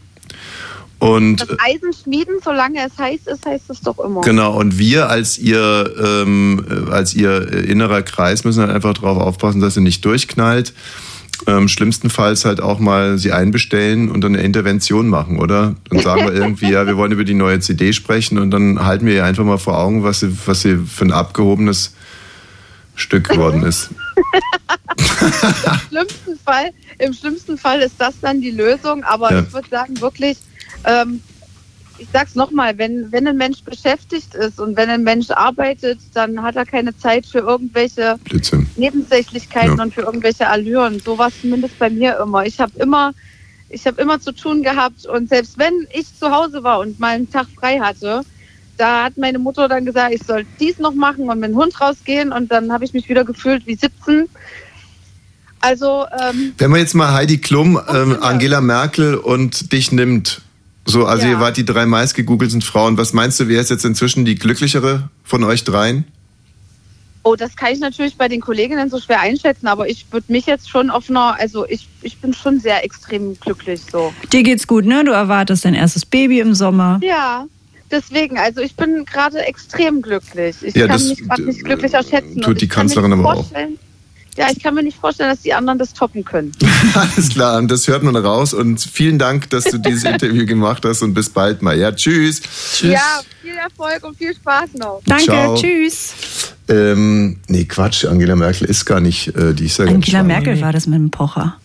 und 1.03 1.37
das 1.37 1.49
Eisen 1.59 1.91
schmieden, 1.93 2.35
solange 2.43 2.79
es 2.85 2.97
heiß 2.97 3.21
ist, 3.27 3.45
heißt 3.45 3.69
es 3.69 3.81
doch 3.81 3.99
immer. 3.99 4.21
Genau, 4.21 4.55
und 4.57 4.77
wir 4.77 5.09
als 5.09 5.37
ihr, 5.37 5.93
ähm, 6.01 6.65
äh, 6.69 6.91
als 6.91 7.13
ihr 7.13 7.51
innerer 7.65 8.01
Kreis 8.03 8.43
müssen 8.43 8.61
halt 8.61 8.71
einfach 8.71 8.93
darauf 8.93 9.17
aufpassen, 9.17 9.59
dass 9.61 9.73
sie 9.73 9.81
nicht 9.81 10.03
durchknallt. 10.05 10.73
Ähm, 11.45 11.67
schlimmstenfalls 11.67 12.45
halt 12.45 12.61
auch 12.61 12.79
mal 12.79 13.17
sie 13.17 13.33
einbestellen 13.33 14.09
und 14.09 14.21
dann 14.21 14.33
eine 14.33 14.43
Intervention 14.43 15.09
machen, 15.09 15.39
oder? 15.39 15.75
Dann 15.89 15.99
sagen 15.99 16.25
wir 16.25 16.33
irgendwie, 16.33 16.71
ja, 16.71 16.87
wir 16.87 16.95
wollen 16.95 17.11
über 17.11 17.25
die 17.25 17.33
neue 17.33 17.59
CD 17.59 17.91
sprechen 17.91 18.37
und 18.37 18.51
dann 18.51 18.85
halten 18.85 19.05
wir 19.05 19.13
ihr 19.15 19.25
einfach 19.25 19.43
mal 19.43 19.57
vor 19.57 19.77
Augen, 19.77 20.03
was 20.03 20.21
sie, 20.21 20.33
was 20.45 20.61
sie 20.61 20.77
für 20.77 21.03
ein 21.03 21.11
abgehobenes 21.11 21.95
Stück 22.95 23.27
geworden 23.27 23.63
ist. 23.63 23.89
Im 24.95 25.27
schlimmsten 25.89 26.39
Fall, 26.45 26.69
im 26.99 27.13
schlimmsten 27.13 27.57
Fall 27.57 27.81
ist 27.81 27.95
das 27.97 28.13
dann 28.21 28.39
die 28.39 28.51
Lösung. 28.51 29.03
Aber 29.03 29.31
Ja. 29.31 29.39
ich 29.41 29.51
würde 29.51 29.67
sagen, 29.69 29.99
wirklich, 29.99 30.37
ähm, 30.85 31.21
ich 31.99 32.07
sag's 32.11 32.35
nochmal, 32.35 32.77
wenn, 32.77 33.11
wenn 33.11 33.27
ein 33.27 33.37
Mensch 33.37 33.61
beschäftigt 33.63 34.33
ist 34.35 34.59
und 34.59 34.75
wenn 34.75 34.89
ein 34.89 35.03
Mensch 35.03 35.29
arbeitet, 35.29 35.99
dann 36.13 36.41
hat 36.41 36.55
er 36.55 36.65
keine 36.65 36.97
Zeit 36.97 37.25
für 37.25 37.39
irgendwelche 37.39 38.17
Blödsinn. 38.23 38.67
Nebensächlichkeiten 38.75 39.77
Ja. 39.77 39.83
und 39.83 39.93
für 39.93 40.01
irgendwelche 40.01 40.47
Allüren. 40.47 40.99
So 40.99 41.17
war 41.17 41.27
es 41.27 41.39
zumindest 41.41 41.77
bei 41.79 41.89
mir 41.89 42.17
immer. 42.19 42.45
Ich 42.45 42.59
habe 42.59 42.71
immer, 42.79 43.13
ich 43.69 43.85
habe 43.85 44.01
immer 44.01 44.19
zu 44.19 44.31
tun 44.31 44.63
gehabt 44.63 45.05
und 45.05 45.29
selbst 45.29 45.57
wenn 45.59 45.87
ich 45.93 46.07
zu 46.17 46.31
Hause 46.31 46.63
war 46.63 46.79
und 46.79 46.99
mal 46.99 47.15
einen 47.15 47.29
Tag 47.29 47.47
frei 47.57 47.79
hatte, 47.79 48.21
da 48.77 49.03
hat 49.05 49.17
meine 49.17 49.37
Mutter 49.39 49.67
dann 49.69 49.85
gesagt, 49.85 50.13
ich 50.15 50.23
soll 50.23 50.45
dies 50.59 50.79
noch 50.79 50.95
machen 50.95 51.29
und 51.29 51.39
mit 51.39 51.51
dem 51.51 51.55
Hund 51.55 51.79
rausgehen 51.79 52.31
und 52.31 52.51
dann 52.51 52.71
habe 52.73 52.85
ich 52.85 52.93
mich 52.93 53.07
wieder 53.07 53.23
gefühlt 53.23 53.67
wie 53.67 53.75
sitzen. 53.75 54.27
Also 55.59 56.05
ähm, 56.21 56.53
Wenn 56.57 56.71
man 56.71 56.79
jetzt 56.81 56.93
mal 56.93 57.13
Heidi 57.13 57.37
Klum, 57.37 57.79
ähm, 57.87 58.17
Angela 58.21 58.59
Merkel 58.61 59.15
und 59.15 59.71
dich 59.71 59.91
nimmt, 59.91 60.41
so, 60.85 61.05
also 61.05 61.25
Ja. 61.25 61.31
ihr 61.33 61.39
wart 61.39 61.57
die 61.57 61.65
drei 61.65 61.85
meistgegoogelten 61.85 62.61
Frauen, 62.61 62.97
was 62.97 63.13
meinst 63.13 63.39
du, 63.39 63.47
wer 63.47 63.61
ist 63.61 63.69
jetzt 63.69 63.85
inzwischen 63.85 64.25
die 64.25 64.35
glücklichere 64.35 65.09
von 65.23 65.43
euch 65.43 65.63
dreien? 65.63 66.05
Oh, 67.25 67.35
das 67.37 67.55
kann 67.55 67.71
ich 67.71 67.79
natürlich 67.79 68.17
bei 68.17 68.27
den 68.27 68.41
Kolleginnen 68.41 68.89
so 68.89 68.99
schwer 68.99 69.21
einschätzen, 69.21 69.67
aber 69.67 69.87
ich 69.89 70.05
würde 70.11 70.29
mich 70.29 70.45
jetzt 70.45 70.69
schon 70.69 70.89
auf 70.89 71.09
einer, 71.09 71.39
also 71.39 71.65
ich, 71.69 71.87
ich 72.01 72.17
bin 72.17 72.33
schon 72.33 72.59
sehr 72.59 72.83
extrem 72.83 73.39
glücklich 73.39 73.79
so. 73.89 74.13
Dir 74.33 74.43
geht's 74.43 74.67
gut, 74.67 74.83
ne? 74.85 75.05
Du 75.05 75.13
erwartest 75.13 75.63
dein 75.63 75.73
erstes 75.73 76.05
Baby 76.05 76.41
im 76.41 76.53
Sommer. 76.53 76.99
Ja, 77.01 77.45
deswegen, 77.89 78.37
also 78.37 78.59
ich 78.59 78.75
bin 78.75 79.05
gerade 79.05 79.37
extrem 79.39 80.01
glücklich. 80.01 80.57
Ich 80.63 80.75
Ja, 80.75 80.87
kann 80.87 80.97
das, 80.97 81.07
mich 81.07 81.19
gerade 81.25 81.43
nicht 81.43 81.63
glücklicher 81.63 82.03
schätzen. 82.03 82.41
tut 82.41 82.59
die 82.59 82.67
Kanzlerin 82.67 83.13
aber 83.13 83.35
auch. 83.35 83.45
Ja, 84.35 84.47
ich 84.51 84.61
kann 84.63 84.73
mir 84.73 84.81
nicht 84.83 84.97
vorstellen, 84.97 85.29
dass 85.29 85.41
die 85.41 85.53
anderen 85.53 85.77
das 85.77 85.93
toppen 85.93 86.25
können. 86.25 86.51
Alles 86.95 87.29
klar, 87.29 87.57
und 87.59 87.69
das 87.69 87.87
hört 87.87 88.01
man 88.03 88.15
raus 88.15 88.53
und 88.53 88.81
vielen 88.81 89.19
Dank, 89.19 89.49
dass 89.51 89.65
du 89.65 89.77
dieses 89.77 90.03
Interview 90.11 90.45
gemacht 90.45 90.83
hast 90.85 91.01
und 91.03 91.13
bis 91.13 91.29
bald 91.29 91.61
mal. 91.61 91.77
Ja, 91.77 91.91
tschüss. 91.91 92.41
Ja, 92.81 93.21
viel 93.41 93.55
Erfolg 93.55 94.03
und 94.03 94.17
viel 94.17 94.33
Spaß 94.35 94.71
noch. 94.79 95.01
Danke, 95.05 95.23
Ciao. 95.25 95.55
tschüss. 95.55 96.13
Ähm, 96.67 97.37
nee, 97.47 97.65
Quatsch, 97.65 98.05
Angela 98.05 98.35
Merkel 98.35 98.67
ist 98.67 98.85
gar 98.85 98.99
nicht, 99.01 99.27
äh, 99.35 99.53
die 99.53 99.65
ist 99.65 99.77
ja 99.77 99.85
Angela. 99.85 100.23
Merkel 100.23 100.59
war 100.61 100.71
das 100.73 100.87
mit 100.87 100.97
dem 100.97 101.11
Pocher. 101.11 101.57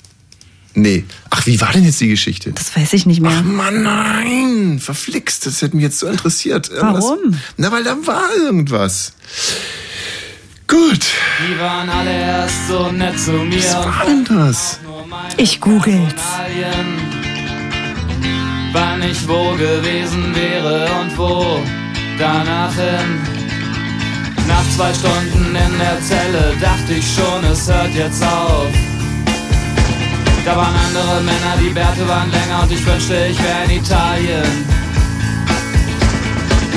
Nee. 0.75 1.05
Ach, 1.31 1.45
wie 1.47 1.61
war 1.61 1.73
denn 1.73 1.85
jetzt 1.85 2.01
die 2.01 2.09
Geschichte? 2.09 2.53
Das 2.53 2.77
weiß 2.77 2.93
ich 2.93 3.07
nicht 3.07 3.21
mehr. 3.21 3.33
Ach 3.35 3.43
Mann, 3.43 3.83
nein, 3.83 4.79
verflixt, 4.79 5.47
das 5.47 5.63
hätte 5.63 5.75
mich 5.75 5.83
jetzt 5.85 5.99
so 5.99 6.07
interessiert. 6.07 6.69
Irgendwas- 6.69 7.05
Warum? 7.05 7.35
Na, 7.57 7.73
weil 7.73 7.83
da 7.83 7.97
war 8.05 8.29
irgendwas. 8.37 9.13
Gut. 10.69 11.01
Die 11.41 11.59
waren 11.59 11.89
alle 11.89 12.13
erst 12.13 12.69
so 12.69 12.93
nett 12.93 13.19
zu 13.19 13.33
mir. 13.33 13.57
Was 13.57 13.75
war 13.75 14.05
denn 14.07 14.25
das? 14.25 14.81
Ich 15.39 15.59
googel's. 15.61 16.23
Wann 18.73 19.03
ich 19.03 19.27
wo 19.27 19.53
gewesen 19.53 20.35
wäre 20.35 20.87
und 21.01 21.17
wo 21.17 21.61
danach 22.19 22.75
hin. 22.75 23.19
Nach 24.47 24.65
zwei 24.77 24.93
Stunden 24.93 25.57
in 25.57 25.79
der 25.79 26.01
Zelle 26.03 26.55
dachte 26.61 26.93
ich 26.93 27.15
schon, 27.15 27.45
es 27.51 27.67
hört 27.67 27.95
jetzt 27.95 28.23
auf. 28.23 28.69
Da 30.45 30.55
waren 30.55 30.75
andere 30.87 31.23
Männer, 31.23 31.57
die 31.63 31.71
Bärte 31.71 32.07
waren 32.07 32.31
länger 32.31 32.63
und 32.63 32.73
ich 32.73 32.85
wünschte, 32.85 33.27
ich 33.31 33.43
wäre 33.43 33.65
in 33.65 33.71
Italien. 33.71 34.88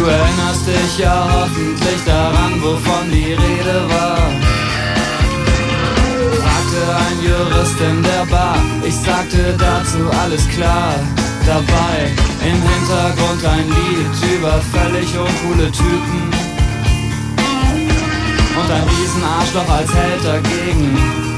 Du 0.01 0.07
erinnerst 0.07 0.65
dich 0.65 0.97
ja 0.97 1.29
hoffentlich 1.31 2.03
daran, 2.07 2.59
wovon 2.59 3.11
die 3.11 3.33
Rede 3.33 3.87
war. 3.87 4.17
Fragte 6.41 6.81
ein 7.05 7.17
Jurist 7.23 7.79
in 7.79 8.01
der 8.01 8.25
Bar, 8.25 8.57
ich 8.83 8.95
sagte 8.95 9.55
dazu 9.59 9.99
alles 10.23 10.47
klar. 10.49 10.95
Dabei 11.45 12.09
im 12.43 12.59
Hintergrund 12.71 13.45
ein 13.45 13.67
Lied 13.67 14.37
über 14.39 14.59
völlig 14.73 15.07
uncoole 15.15 15.71
Typen. 15.71 16.23
Und 18.57 18.71
ein 18.71 18.83
Riesenarschloch 18.97 19.69
als 19.69 19.93
Held 19.93 20.25
dagegen. 20.25 21.30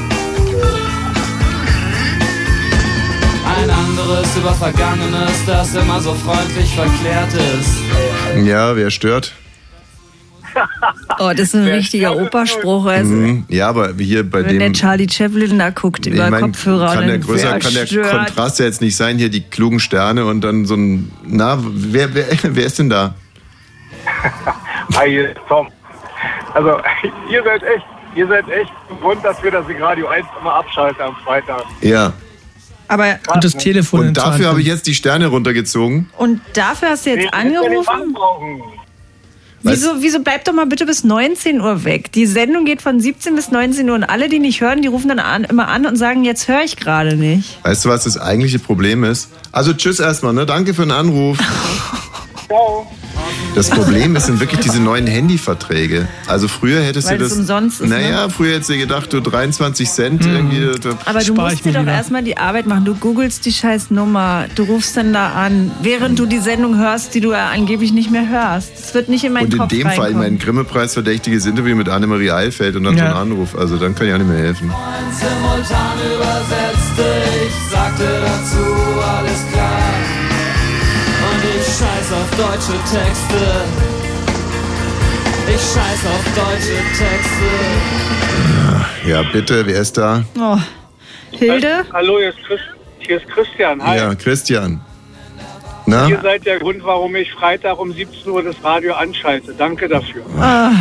Anderes 3.98 4.36
über 4.38 4.54
Vergangenes, 4.54 5.46
das 5.46 5.76
immer 5.76 6.00
so 6.00 6.16
freundlich 6.16 6.74
verklärt 6.74 7.32
ist. 7.34 7.78
Ja, 8.44 8.76
wer 8.76 8.90
stört? 8.90 9.34
Oh, 11.20 11.30
das 11.30 11.40
ist 11.40 11.56
ein 11.56 11.68
richtiger 11.68 12.16
Operspruch. 12.16 12.86
Also, 12.88 13.12
Mhm. 13.14 13.46
Ja, 13.50 13.70
aber 13.70 13.94
hier 13.98 14.28
bei 14.28 14.44
wenn 14.46 14.58
der 14.60 14.70
dem. 14.70 14.74
Charlie 14.74 15.08
Chaplin 15.10 15.60
da 15.60 15.70
guckt 15.70 16.08
über 16.08 16.26
ich 16.26 16.32
mein, 16.32 16.42
Kopfhörer 16.42 16.94
kann 16.94 17.04
und 17.04 17.08
der 17.08 17.18
größer, 17.20 17.60
kann 17.60 17.74
der 17.74 17.86
stört. 17.86 18.10
Kontrast 18.12 18.60
ja 18.60 18.66
jetzt 18.66 18.82
nicht 18.82 18.96
sein, 18.96 19.18
hier 19.20 19.30
die 19.30 19.42
klugen 19.42 19.80
Sterne 19.80 20.26
und 20.26 20.42
dann 20.42 20.66
so 20.66 20.76
ein. 20.76 21.12
Na, 21.24 21.60
wer, 21.62 22.14
wer, 22.16 22.26
wer 22.44 22.66
ist 22.66 22.80
denn 22.80 22.90
da? 22.90 23.14
Hi, 24.96 25.28
Tom. 25.48 25.68
Also, 26.56 26.78
ihr 27.32 27.44
seid 27.44 27.62
echt, 27.64 27.86
ihr 28.16 28.28
seid 28.28 28.48
echt 28.50 28.72
Grund 29.02 29.24
dafür, 29.24 29.52
dass 29.52 29.68
ich 29.70 29.80
Radio 29.80 30.08
1 30.08 30.26
immer 30.40 30.54
abschalte 30.56 31.04
am 31.04 31.16
Freitag. 31.24 31.64
Ja. 31.82 32.12
Aber 32.88 33.18
Und 33.34 33.44
das 33.44 33.56
Telefon 33.58 34.08
Und 34.10 34.18
dafür 34.18 34.48
habe 34.48 34.62
ich 34.62 34.68
jetzt 34.68 34.86
die 34.88 34.96
Sterne 34.96 35.28
runtergezogen. 35.28 36.10
und 36.18 36.42
dafür 36.54 36.90
hast 36.90 37.06
du 37.06 37.12
jetzt 37.12 37.26
ich 37.26 37.34
angerufen? 37.34 38.16
Wieso, 39.66 40.02
wieso 40.02 40.20
bleib 40.20 40.44
doch 40.44 40.52
mal 40.52 40.66
bitte 40.66 40.86
bis 40.86 41.06
19 41.06 41.62
Uhr 41.62 41.86
weg? 41.86 42.12
Die 42.12 42.26
Sendung 42.26 42.66
geht 42.66 42.82
von 42.82 43.00
17 43.00 43.34
bis 43.34 43.50
19 43.50 43.90
Uhr 43.90 43.96
und 43.96 44.04
alle, 44.04 44.28
die 44.28 44.40
nicht 44.40 44.60
hören, 44.60 44.82
die 44.82 44.90
rufen 44.90 45.08
dann 45.08 45.20
an, 45.20 45.46
immer 45.46 45.70
an 45.70 45.86
und 45.86 45.96
sagen, 45.96 46.26
jetzt 46.26 46.50
höre 46.50 46.64
ich 46.66 46.76
gerade 46.76 47.16
nicht. 47.16 47.60
Weißt 47.64 47.86
du, 47.86 47.90
was 47.90 48.04
das 48.04 48.18
eigentliche 48.18 48.60
Problem 48.60 49.06
ist? 49.06 49.30
Also 49.54 49.74
tschüss 49.74 50.02
erstmal, 50.02 50.34
ne? 50.34 50.46
Danke 50.46 50.74
für 50.74 50.82
den 50.82 50.92
Anruf. 50.92 51.38
Ciao. 52.48 52.92
Das 53.56 53.70
Problem 53.70 54.16
ist 54.16 54.26
sind 54.26 54.40
wirklich 54.40 54.62
diese 54.62 54.80
neuen 54.82 55.06
Handyverträge. 55.06 56.08
Also 56.28 56.48
früher 56.48 56.82
hättest 56.82 57.08
Weil 57.10 57.20
du 57.20 57.26
es 57.26 57.30
das. 57.32 57.40
umsonst 57.40 57.82
ist, 57.82 57.90
ne? 57.90 58.00
naja, 58.02 58.28
früher 58.30 58.54
hättest 58.56 58.70
du 58.70 58.74
dir 58.74 58.80
gedacht, 58.80 59.14
du 59.14 59.20
23 59.20 59.90
Cent 59.90 60.26
Hm. 60.26 60.34
irgendwie. 60.36 60.80
Da, 60.82 60.90
Aber 61.06 61.20
du 61.24 61.34
musst 61.36 61.64
dir 61.64 61.74
doch 61.74 61.86
erstmal 61.86 62.24
die 62.24 62.38
Arbeit 62.38 62.66
machen. 62.66 62.84
Du 62.86 62.96
googelst 62.96 63.46
die 63.46 63.54
scheiß 63.54 63.92
Nummer, 63.92 64.46
du 64.56 64.64
rufst 64.64 64.98
dann 64.98 65.14
da 65.14 65.34
an, 65.34 65.72
während 65.84 66.18
du 66.18 66.26
die 66.26 66.40
Sendung 66.40 66.78
hörst, 66.80 67.14
die 67.14 67.22
du 67.22 67.32
ja 67.32 67.50
angeblich 67.54 67.94
nicht 67.94 68.10
mehr 68.10 68.28
hörst. 68.28 68.72
Das 68.76 68.94
wird 68.96 69.10
nicht 69.10 69.24
in 69.24 69.34
meinen 69.34 69.46
und 69.46 69.54
in 69.54 69.60
Kopf 69.60 69.70
dem 69.70 69.82
Fall 69.84 69.92
reinkommen. 70.00 70.18
mein 70.20 70.40
Grimme-Preis 70.40 70.94
verdächtiges 70.94 71.46
Interview 71.46 71.76
mit 71.76 71.90
Annemarie 71.90 72.32
Eilfeld 72.32 72.76
und 72.76 72.84
dann 72.86 72.98
Ja. 72.98 73.10
so 73.12 73.16
ein 73.16 73.22
Anruf. 73.22 73.56
Also 73.56 73.78
dann 73.78 73.94
kann 73.94 74.08
ich 74.08 74.14
auch 74.14 74.18
nicht 74.18 74.30
mehr 74.30 74.40
helfen. 74.40 74.72
Simultan 75.12 75.98
übersetzte, 76.16 77.06
ich 77.48 77.72
sagte 77.72 78.04
dazu 78.26 78.64
alles 79.02 79.33
deutsche 82.38 82.78
Texte. 82.90 83.64
Ich 85.48 85.62
scheiß 85.62 86.06
auf 86.06 86.24
deutsche 86.36 86.78
Texte. 86.98 87.50
Ja, 89.08 89.22
bitte, 89.32 89.66
wer 89.66 89.82
ist 89.82 89.98
da? 89.98 90.24
Oh. 90.40 90.58
Hilde? 91.32 91.86
Hallo, 91.92 92.18
hier 92.18 92.30
ist, 92.30 92.38
Chris, 92.48 92.60
hier 93.00 93.18
ist 93.18 93.28
Christian. 93.28 93.84
Hi. 93.84 93.98
Ja, 93.98 94.16
Christian. 94.16 94.82
Na? 95.86 96.08
Ihr 96.08 96.22
seid 96.22 96.46
der 96.46 96.60
Grund, 96.60 96.84
warum 96.84 97.16
ich 97.16 97.32
Freitag 97.34 97.78
um 97.78 97.94
17 97.94 98.32
Uhr 98.32 98.42
das 98.42 98.56
Radio 98.64 98.94
anschalte. 98.94 99.54
Danke 99.54 99.88
dafür. 99.90 100.24
Ah, 100.40 100.72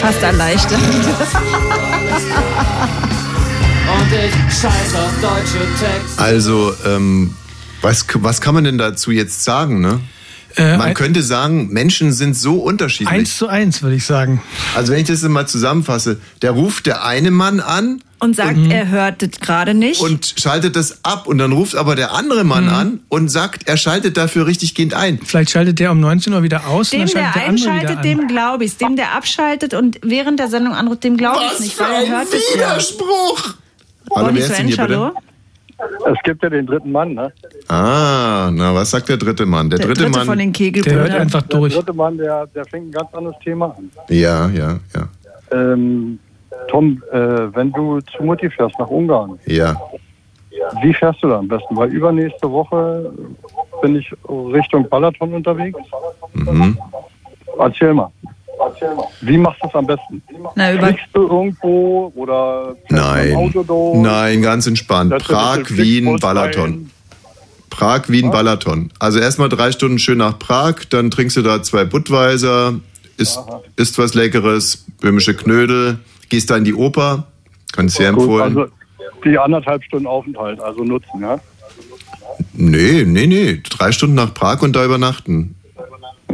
fast 0.00 0.22
erleichtert. 0.22 0.80
Und 3.94 4.12
ich 4.12 4.34
scheiß 4.60 4.94
auf 4.96 5.12
deutsche 5.22 5.64
Texte. 5.78 6.22
Also, 6.22 6.74
ähm, 6.84 7.34
was, 7.80 8.04
was 8.14 8.40
kann 8.40 8.54
man 8.54 8.64
denn 8.64 8.78
dazu 8.78 9.12
jetzt 9.12 9.44
sagen, 9.44 9.80
ne? 9.80 10.00
Äh, 10.56 10.76
Man 10.76 10.88
ein- 10.88 10.94
könnte 10.94 11.22
sagen, 11.22 11.68
Menschen 11.72 12.12
sind 12.12 12.36
so 12.36 12.56
unterschiedlich. 12.56 13.08
Eins 13.08 13.36
zu 13.36 13.48
eins, 13.48 13.82
würde 13.82 13.96
ich 13.96 14.06
sagen. 14.06 14.42
Also 14.76 14.92
wenn 14.92 15.00
ich 15.00 15.08
das 15.08 15.22
mal 15.22 15.46
zusammenfasse, 15.46 16.18
der 16.42 16.52
ruft 16.52 16.86
der 16.86 17.04
eine 17.04 17.30
Mann 17.32 17.58
an 17.60 18.00
Und 18.20 18.36
sagt, 18.36 18.58
er 18.70 18.88
hört 18.88 19.20
das 19.22 19.40
gerade 19.40 19.74
nicht. 19.74 20.00
und 20.00 20.34
schaltet 20.38 20.76
das 20.76 21.04
ab 21.04 21.26
und 21.26 21.38
dann 21.38 21.50
ruft 21.52 21.74
aber 21.74 21.96
der 21.96 22.12
andere 22.12 22.44
Mann 22.44 22.68
an 22.68 23.00
und 23.08 23.28
sagt, 23.30 23.66
er 23.68 23.76
schaltet 23.76 24.16
dafür 24.16 24.46
richtiggehend 24.46 24.94
ein. 24.94 25.18
Vielleicht 25.24 25.50
schaltet 25.50 25.78
der 25.80 25.90
um 25.90 25.98
19 26.00 26.32
Uhr 26.32 26.42
wieder 26.44 26.66
aus 26.68 26.90
dem, 26.90 27.00
und 27.02 27.14
dann 27.14 27.22
der 27.24 27.32
der 27.32 27.48
einschaltet, 27.50 27.96
an. 27.98 28.02
dem 28.02 28.28
glaube 28.28 28.64
ich 28.64 28.76
Dem, 28.76 28.94
der 28.96 29.12
abschaltet 29.14 29.74
und 29.74 29.98
während 30.02 30.38
der 30.38 30.48
Sendung 30.48 30.74
anruft, 30.74 31.02
dem 31.04 31.16
glaube 31.16 31.40
ich 31.52 31.60
nicht, 31.60 31.80
weil 31.80 32.04
er 32.04 32.08
hört 32.18 32.28
es 32.32 32.42
ja. 32.54 32.60
Widerspruch! 32.60 33.54
Hallo, 34.14 34.26
Bonnie 34.26 34.38
wer 34.38 34.46
ist 34.46 34.58
denn 34.58 34.66
hier 34.68 34.76
bitte? 34.76 35.12
Es 36.06 36.18
gibt 36.24 36.42
ja 36.42 36.50
den 36.50 36.66
dritten 36.66 36.92
Mann, 36.92 37.14
ne? 37.14 37.32
Ah, 37.68 38.50
na, 38.52 38.74
was 38.74 38.90
sagt 38.90 39.08
der 39.08 39.16
dritte 39.16 39.46
Mann? 39.46 39.70
Der, 39.70 39.78
Der 39.78 39.88
dritte, 39.88 40.02
dritte 40.04 40.18
Mann. 40.18 40.26
von 40.26 40.38
den 40.38 40.52
Der 40.52 40.66
hört 40.66 40.74
Kegelbrüdern. 40.74 41.20
einfach 41.20 41.42
durch. 41.42 41.72
Der 41.74 41.82
dritte 41.82 41.96
Mann, 41.96 42.16
der, 42.18 42.46
der 42.48 42.64
fängt 42.66 42.88
ein 42.88 42.92
ganz 42.92 43.12
anderes 43.14 43.36
Thema 43.42 43.66
an. 43.76 43.90
Ja, 44.08 44.48
ja, 44.50 44.78
ja. 44.94 45.08
Ähm, 45.50 46.18
Tom, 46.68 47.02
äh, 47.12 47.18
wenn 47.54 47.72
du 47.72 48.00
zu 48.00 48.22
Mutti 48.22 48.48
fährst 48.50 48.78
nach 48.78 48.88
Ungarn, 48.88 49.38
Ja. 49.46 49.76
wie 50.82 50.94
fährst 50.94 51.22
du 51.22 51.28
da 51.28 51.38
am 51.38 51.48
besten? 51.48 51.76
Weil 51.76 51.90
übernächste 51.90 52.50
Woche 52.50 53.12
bin 53.82 53.96
ich 53.96 54.10
Richtung 54.28 54.88
Balaton 54.88 55.34
unterwegs. 55.34 55.78
Mhm. 56.34 56.78
Erzähl 57.58 57.92
mal. 57.94 58.10
Wie 59.20 59.38
machst 59.38 59.62
du 59.62 59.68
es 59.68 59.74
am 59.74 59.86
besten? 59.86 60.22
Na, 60.54 60.72
über- 60.72 60.86
Fliegst 60.88 61.06
du 61.12 61.22
irgendwo 61.26 62.12
oder 62.14 62.76
Nein, 62.88 63.34
Auto 63.34 63.62
durch? 63.62 63.98
nein, 64.02 64.42
ganz 64.42 64.66
entspannt. 64.66 65.12
Das 65.12 65.22
Prag, 65.24 65.60
Wien, 65.70 66.18
Balaton. 66.20 66.90
Prag, 67.70 68.08
Wien, 68.08 68.30
Balaton. 68.30 68.90
Also 68.98 69.18
erstmal 69.18 69.48
drei 69.48 69.72
Stunden 69.72 69.98
schön 69.98 70.18
nach 70.18 70.38
Prag, 70.38 70.84
dann 70.90 71.10
trinkst 71.10 71.36
du 71.36 71.42
da 71.42 71.62
zwei 71.62 71.84
Budweiser, 71.84 72.74
isst, 73.16 73.40
isst 73.76 73.98
was 73.98 74.14
Leckeres, 74.14 74.84
böhmische 75.00 75.34
Knödel, 75.34 75.98
gehst 76.28 76.50
da 76.50 76.56
in 76.56 76.64
die 76.64 76.74
Oper, 76.74 77.24
kannst 77.72 77.96
sehr 77.96 78.12
Gut, 78.12 78.22
empfohlen. 78.22 78.58
also 78.58 78.72
die 79.24 79.38
anderthalb 79.38 79.82
Stunden 79.84 80.06
Aufenthalt, 80.06 80.60
also 80.60 80.84
nutzen, 80.84 81.20
ja? 81.20 81.40
nee, 82.52 83.04
nee, 83.04 83.26
nee, 83.26 83.60
drei 83.68 83.90
Stunden 83.90 84.14
nach 84.14 84.32
Prag 84.34 84.62
und 84.62 84.74
da 84.76 84.84
übernachten. 84.84 85.56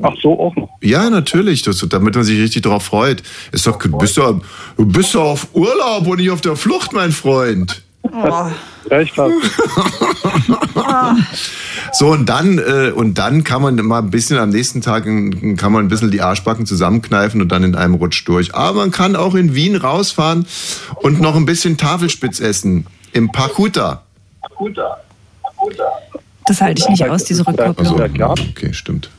Ach 0.02 0.14
so, 0.22 0.38
auch 0.38 0.54
noch. 0.56 0.68
Ja, 0.82 1.10
natürlich, 1.10 1.62
das, 1.62 1.84
damit 1.88 2.14
man 2.14 2.24
sich 2.24 2.40
richtig 2.40 2.62
darauf 2.62 2.84
freut. 2.84 3.22
Ist 3.52 3.66
doch, 3.66 3.78
du 3.78 3.96
bist 3.98 4.16
doch, 4.16 4.40
du 4.76 4.86
bist 4.86 5.14
doch 5.14 5.24
auf 5.24 5.48
Urlaub 5.52 6.06
und 6.06 6.18
nicht 6.18 6.30
auf 6.30 6.40
der 6.40 6.56
Flucht, 6.56 6.92
mein 6.92 7.12
Freund. 7.12 7.82
Oh. 8.02 8.50
Echt 8.88 9.14
krass. 9.14 9.32
So, 11.92 12.08
und 12.08 12.28
dann, 12.28 12.58
äh, 12.58 12.92
und 12.94 13.18
dann 13.18 13.42
kann 13.42 13.62
man 13.62 13.74
mal 13.76 13.98
ein 13.98 14.10
bisschen 14.10 14.38
am 14.38 14.50
nächsten 14.50 14.80
Tag 14.80 15.04
kann 15.04 15.72
man 15.72 15.84
ein 15.84 15.88
bisschen 15.88 16.10
die 16.10 16.20
Arschbacken 16.20 16.66
zusammenkneifen 16.66 17.40
und 17.40 17.50
dann 17.50 17.64
in 17.64 17.74
einem 17.74 17.94
Rutsch 17.94 18.26
durch. 18.26 18.54
Aber 18.54 18.78
man 18.78 18.90
kann 18.90 19.16
auch 19.16 19.34
in 19.34 19.54
Wien 19.54 19.76
rausfahren 19.76 20.46
und 20.96 21.20
noch 21.20 21.34
ein 21.34 21.46
bisschen 21.46 21.76
Tafelspitz 21.76 22.40
essen. 22.40 22.86
Im 23.12 23.32
Pachuta. 23.32 24.04
Das 26.46 26.60
halte 26.60 26.82
ich 26.82 26.88
nicht 26.88 27.08
aus, 27.08 27.24
diese 27.24 27.46
Rückkopplung. 27.46 28.00
Also, 28.00 28.44
okay, 28.50 28.72
stimmt. 28.72 29.10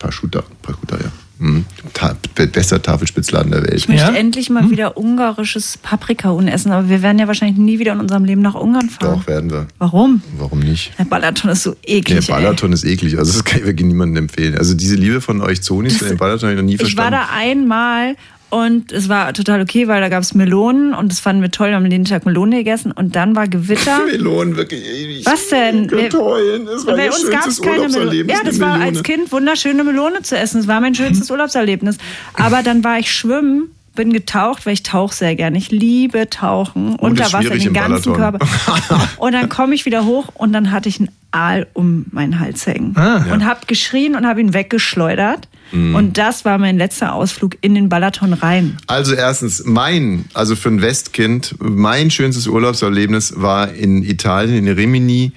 Pachuta, 0.00 0.42
Pachuta, 0.62 0.96
ja. 0.96 1.12
Mhm. 1.38 1.64
Ta 1.94 2.14
bester 2.34 2.82
Tafelspitzladen 2.82 3.50
der 3.50 3.62
Welt. 3.62 3.72
Ich 3.74 3.88
möchte 3.88 4.14
endlich 4.14 4.50
mal 4.50 4.68
wieder 4.70 4.98
ungarisches 4.98 5.78
Paprikahuhn 5.78 6.48
essen, 6.48 6.70
aber 6.70 6.90
wir 6.90 7.00
werden 7.00 7.18
ja 7.18 7.28
wahrscheinlich 7.28 7.56
nie 7.56 7.78
wieder 7.78 7.92
in 7.94 8.00
unserem 8.00 8.24
Leben 8.26 8.42
nach 8.42 8.54
Ungarn 8.54 8.90
fahren. 8.90 9.20
Doch, 9.20 9.26
werden 9.26 9.50
wir. 9.50 9.66
Warum? 9.78 10.20
Warum 10.36 10.58
nicht? 10.58 10.92
Der 10.98 11.04
Balaton 11.04 11.50
ist 11.50 11.62
so 11.62 11.70
Der 11.86 11.96
eklig. 11.96 12.28
ey. 12.28 12.34
Balaton 12.34 12.72
ist 12.74 12.84
eklig. 12.84 13.16
Also 13.18 13.32
das 13.32 13.44
kann 13.44 13.60
ich 13.60 13.64
wirklich 13.64 13.86
niemandem 13.86 14.24
empfehlen. 14.24 14.58
Also 14.58 14.74
diese 14.74 14.96
Liebe 14.96 15.22
von 15.22 15.40
euch 15.40 15.62
Zonis 15.62 15.96
für 15.96 16.06
den 16.08 16.18
Balaton 16.18 16.50
habe 16.50 16.52
ich 16.52 16.58
noch 16.60 16.66
nie 16.66 16.74
Ich 16.74 16.96
war 16.96 17.06
verstanden. 17.10 17.28
da 17.32 17.38
einmal 17.38 18.16
und 18.50 18.92
es 18.92 19.08
war 19.08 19.32
total 19.32 19.60
okay, 19.62 19.88
weil 19.88 20.00
da 20.00 20.08
gab 20.08 20.22
es 20.22 20.34
Melonen 20.34 20.92
und 20.94 21.10
das 21.10 21.20
fanden 21.20 21.40
wir 21.42 21.50
toll. 21.50 21.68
Wir 21.68 21.76
haben 21.76 21.88
den 21.88 22.04
Tag 22.04 22.26
Melone 22.26 22.56
gegessen 22.58 22.92
und 22.92 23.16
dann 23.16 23.34
war 23.36 23.48
Gewitter. 23.48 24.04
Melonen, 24.06 24.56
wirklich 24.56 24.84
ewig. 24.86 25.24
Was 25.26 25.48
denn? 25.48 25.90
Wir- 25.90 26.10
Tollen. 26.10 26.66
Das 26.66 26.86
war 26.86 26.96
Bei 26.96 27.06
uns 27.06 27.30
gab 27.30 27.46
es 27.46 27.60
keine 27.62 27.76
Melone. 27.88 27.94
Urlaubserlebnis 27.98 28.36
Ja, 28.38 28.44
das 28.44 28.60
war 28.60 28.80
als 28.80 29.02
Kind 29.02 29.30
wunderschöne 29.32 29.84
Melone 29.84 30.22
zu 30.22 30.36
essen. 30.36 30.58
Das 30.58 30.66
war 30.68 30.80
mein 30.80 30.94
schönstes 30.94 31.30
Urlaubserlebnis. 31.30 31.96
Aber 32.34 32.62
dann 32.62 32.82
war 32.84 32.98
ich 32.98 33.12
schwimmen, 33.12 33.70
bin 33.94 34.12
getaucht, 34.12 34.66
weil 34.66 34.72
ich 34.74 34.82
tauche 34.82 35.14
sehr 35.14 35.34
gerne. 35.36 35.58
Ich 35.58 35.70
liebe 35.70 36.30
Tauchen. 36.30 36.96
Oh, 36.98 37.06
Unter 37.06 37.24
Wasser, 37.24 37.42
schwierig 37.42 37.64
den 37.64 37.72
ganzen. 37.72 38.14
Körper. 38.14 38.38
Und 39.18 39.32
dann 39.32 39.48
komme 39.48 39.74
ich 39.74 39.84
wieder 39.86 40.04
hoch 40.04 40.28
und 40.34 40.52
dann 40.52 40.70
hatte 40.70 40.88
ich 40.88 40.98
einen 41.00 41.10
Aal 41.32 41.66
um 41.74 42.06
meinen 42.10 42.40
Hals 42.40 42.66
hängen. 42.66 42.94
Ah. 42.96 43.24
und 43.32 43.40
Ja. 43.40 43.46
habe 43.46 43.60
geschrien 43.66 44.14
und 44.16 44.26
habe 44.26 44.40
ihn 44.40 44.54
weggeschleudert. 44.54 45.48
Mhm. 45.72 45.94
Und 45.94 46.18
das 46.18 46.44
war 46.44 46.58
mein 46.58 46.78
letzter 46.78 47.14
Ausflug 47.14 47.56
in 47.60 47.74
den 47.74 47.88
Balaton 47.88 48.32
rein. 48.32 48.76
Also 48.86 49.14
erstens, 49.14 49.64
mein, 49.64 50.24
also 50.34 50.56
für 50.56 50.68
ein 50.68 50.82
Westkind, 50.82 51.54
mein 51.60 52.10
schönstes 52.10 52.46
Urlaubserlebnis 52.46 53.34
war 53.36 53.72
in 53.72 54.02
Italien, 54.02 54.66
in 54.66 54.72
Rimini, 54.74 55.32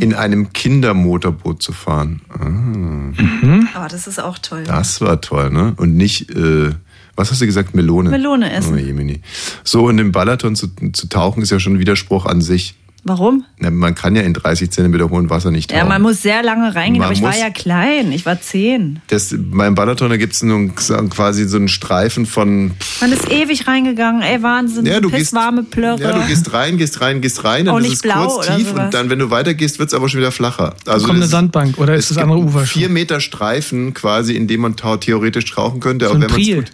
in 0.00 0.14
einem 0.14 0.52
Kindermotorboot 0.52 1.62
zu 1.62 1.72
fahren. 1.72 2.20
Ah, 2.28 3.78
Aber 3.78 3.88
das 3.88 4.06
ist 4.06 4.20
auch 4.20 4.38
toll. 4.38 4.64
das 4.64 5.00
war 5.00 5.20
toll, 5.20 5.50
ne? 5.50 5.72
Und 5.76 5.96
nicht, 5.96 6.30
äh, 6.30 6.70
was 7.16 7.30
hast 7.30 7.40
du 7.40 7.46
gesagt, 7.46 7.74
Melone? 7.74 8.10
Melone 8.10 8.52
essen. 8.52 8.74
Oh, 8.74 8.76
Jemini. 8.76 9.20
So, 9.64 9.86
und 9.86 9.98
im 9.98 10.12
Balaton 10.12 10.56
zu, 10.56 10.68
zu 10.92 11.08
tauchen 11.08 11.42
ist 11.42 11.50
ja 11.50 11.58
schon 11.58 11.74
ein 11.74 11.78
Widerspruch 11.78 12.26
an 12.26 12.40
sich. 12.40 12.74
Warum? 13.04 13.44
Na, 13.58 13.70
Man 13.70 13.94
kann 13.94 14.16
ja 14.16 14.22
in 14.22 14.34
30 14.34 14.70
Zentimeter 14.70 15.08
hohem 15.08 15.30
Wasser 15.30 15.50
nicht 15.50 15.70
tauchen. 15.70 15.78
Ja, 15.78 15.84
man 15.86 16.02
muss 16.02 16.20
sehr 16.20 16.42
lange 16.42 16.74
reingehen, 16.74 16.98
Man 16.98 17.06
aber 17.06 17.12
ich 17.14 17.22
war 17.22 17.30
muss- 17.30 17.40
ja 17.40 17.48
klein. 17.50 18.12
Ich 18.12 18.26
war 18.26 18.40
zehn. 18.40 19.00
Das, 19.06 19.34
beim 19.38 19.74
Balaton, 19.74 20.10
da 20.10 20.16
gibt 20.16 20.34
es 20.34 20.42
nun 20.42 20.74
quasi 20.74 21.48
so 21.48 21.56
einen 21.56 21.68
Streifen 21.68 22.26
von 22.26 22.72
Man 23.00 23.12
ist 23.12 23.30
ewig 23.30 23.66
reingegangen. 23.66 24.20
Ey, 24.22 24.42
Wahnsinn. 24.42 24.84
Ja, 24.84 24.96
so 24.96 25.00
du 25.02 25.10
gehst- 25.10 25.30
pisswarme 25.32 25.62
Plörre. 25.62 26.02
Ja, 26.02 26.12
du 26.12 26.26
gehst 26.26 26.52
rein, 26.52 26.76
gehst 26.76 27.00
rein, 27.00 27.20
gehst 27.20 27.44
rein, 27.44 27.64
dann 27.66 27.74
Auch 27.76 27.78
ist 27.78 27.84
nicht 27.84 27.94
es 27.94 28.02
blau 28.02 28.26
kurz 28.26 28.46
tief 28.48 28.68
sowas. 28.68 28.84
und 28.86 28.94
dann, 28.94 29.08
wenn 29.10 29.18
du 29.20 29.30
weitergehst, 29.30 29.78
wird 29.78 29.88
es 29.88 29.94
aber 29.94 30.08
schon 30.08 30.20
wieder 30.20 30.32
flacher. 30.32 30.74
Also 30.86 31.06
kommt 31.06 31.18
eine 31.18 31.28
Sandbank 31.28 31.78
oder 31.78 31.94
ist 31.94 32.10
es 32.10 32.16
das 32.16 32.18
andere 32.24 32.40
Ufer 32.40 32.66
schon? 32.66 32.80
Vier 32.80 32.88
Meter 32.90 33.20
Streifen 33.20 33.94
quasi, 33.94 34.34
in 34.34 34.48
dem 34.48 34.60
man 34.60 34.74
theoretisch 34.76 35.46
tauchen 35.50 35.80
könnte, 35.80 36.06
So 36.06 36.10
aber 36.10 36.18
ein 36.18 36.22
wenn 36.22 36.30
man 36.30 36.36
Priel. 36.36 36.56
tut. 36.64 36.72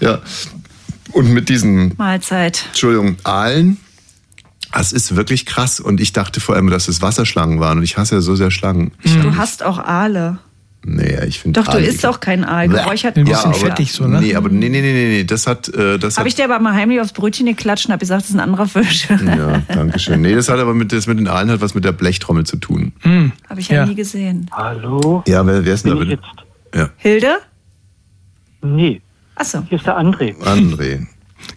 Ja. 0.00 0.18
Und 1.12 1.32
mit 1.32 1.48
diesen, 1.48 1.92
Mahlzeit. 1.98 2.64
Entschuldigung, 2.68 3.16
Aalen, 3.24 3.76
das 4.72 4.92
ist 4.92 5.14
wirklich 5.16 5.46
krass. 5.46 5.80
Und 5.80 6.00
ich 6.00 6.12
dachte 6.12 6.40
vor 6.40 6.54
allem, 6.54 6.70
dass 6.70 6.88
es 6.88 7.02
Wasserschlangen 7.02 7.60
waren. 7.60 7.78
Und 7.78 7.84
ich 7.84 7.96
hasse 7.96 8.16
ja 8.16 8.20
so 8.20 8.34
sehr 8.34 8.50
Schlangen. 8.50 8.92
Ich 9.02 9.16
Du 9.16 9.36
hast 9.36 9.62
auch 9.62 9.78
Aale. 9.78 10.38
Nee, 10.84 11.24
ich 11.26 11.38
finde 11.38 11.60
Doch, 11.60 11.68
du 11.68 11.76
Aale 11.76 11.86
isst 11.86 12.04
auch 12.04 12.18
keinen 12.18 12.44
Aal. 12.44 12.68
Geräuchert 12.68 13.16
ja, 13.16 13.22
bisschen 13.22 13.50
aber, 13.50 13.54
fettig 13.54 13.92
so, 13.92 14.08
ne? 14.08 14.20
Nee, 14.20 14.34
aber 14.34 14.48
nee, 14.48 14.68
nee, 14.68 14.80
nee, 14.80 14.92
nee, 14.92 15.08
nee. 15.08 15.24
Das 15.24 15.46
hat, 15.46 15.68
äh, 15.68 15.96
das 15.98 16.18
Habe 16.18 16.26
ich 16.26 16.34
dir 16.34 16.44
aber 16.44 16.58
mal 16.58 16.74
heimlich 16.74 17.00
aufs 17.00 17.12
Brötchen 17.12 17.46
geklatscht 17.46 17.86
und 17.86 17.92
habe 17.92 18.00
gesagt, 18.00 18.22
das 18.22 18.30
ist 18.30 18.34
ein 18.34 18.40
anderer 18.40 18.66
Fisch. 18.66 19.08
Ja, 19.08 19.62
danke 19.68 19.98
schön. 20.00 20.20
Nee, 20.22 20.34
das 20.34 20.48
hat 20.48 20.58
aber 20.58 20.74
mit, 20.74 20.92
das 20.92 21.06
mit 21.06 21.18
den 21.18 21.28
Aalen 21.28 21.50
hat 21.50 21.60
was 21.60 21.74
mit 21.74 21.84
der 21.84 21.92
Blechtrommel 21.92 22.44
zu 22.44 22.56
tun. 22.56 22.92
Habe 23.48 23.60
ich 23.60 23.68
ja, 23.68 23.86
nie 23.86 23.94
gesehen. 23.94 24.50
Hallo? 24.50 25.22
Ja, 25.28 25.46
wer, 25.46 25.64
wer 25.64 25.74
ist 25.74 25.84
denn 25.84 25.92
da 25.92 26.04
bitte? 26.04 26.18
Ja, 26.74 26.90
Hilde? 26.96 27.36
Nee. 28.62 29.00
Achso. 29.36 29.62
Hier 29.68 29.78
ist 29.78 29.86
der 29.86 29.98
André. 29.98 30.34
André. 30.42 31.06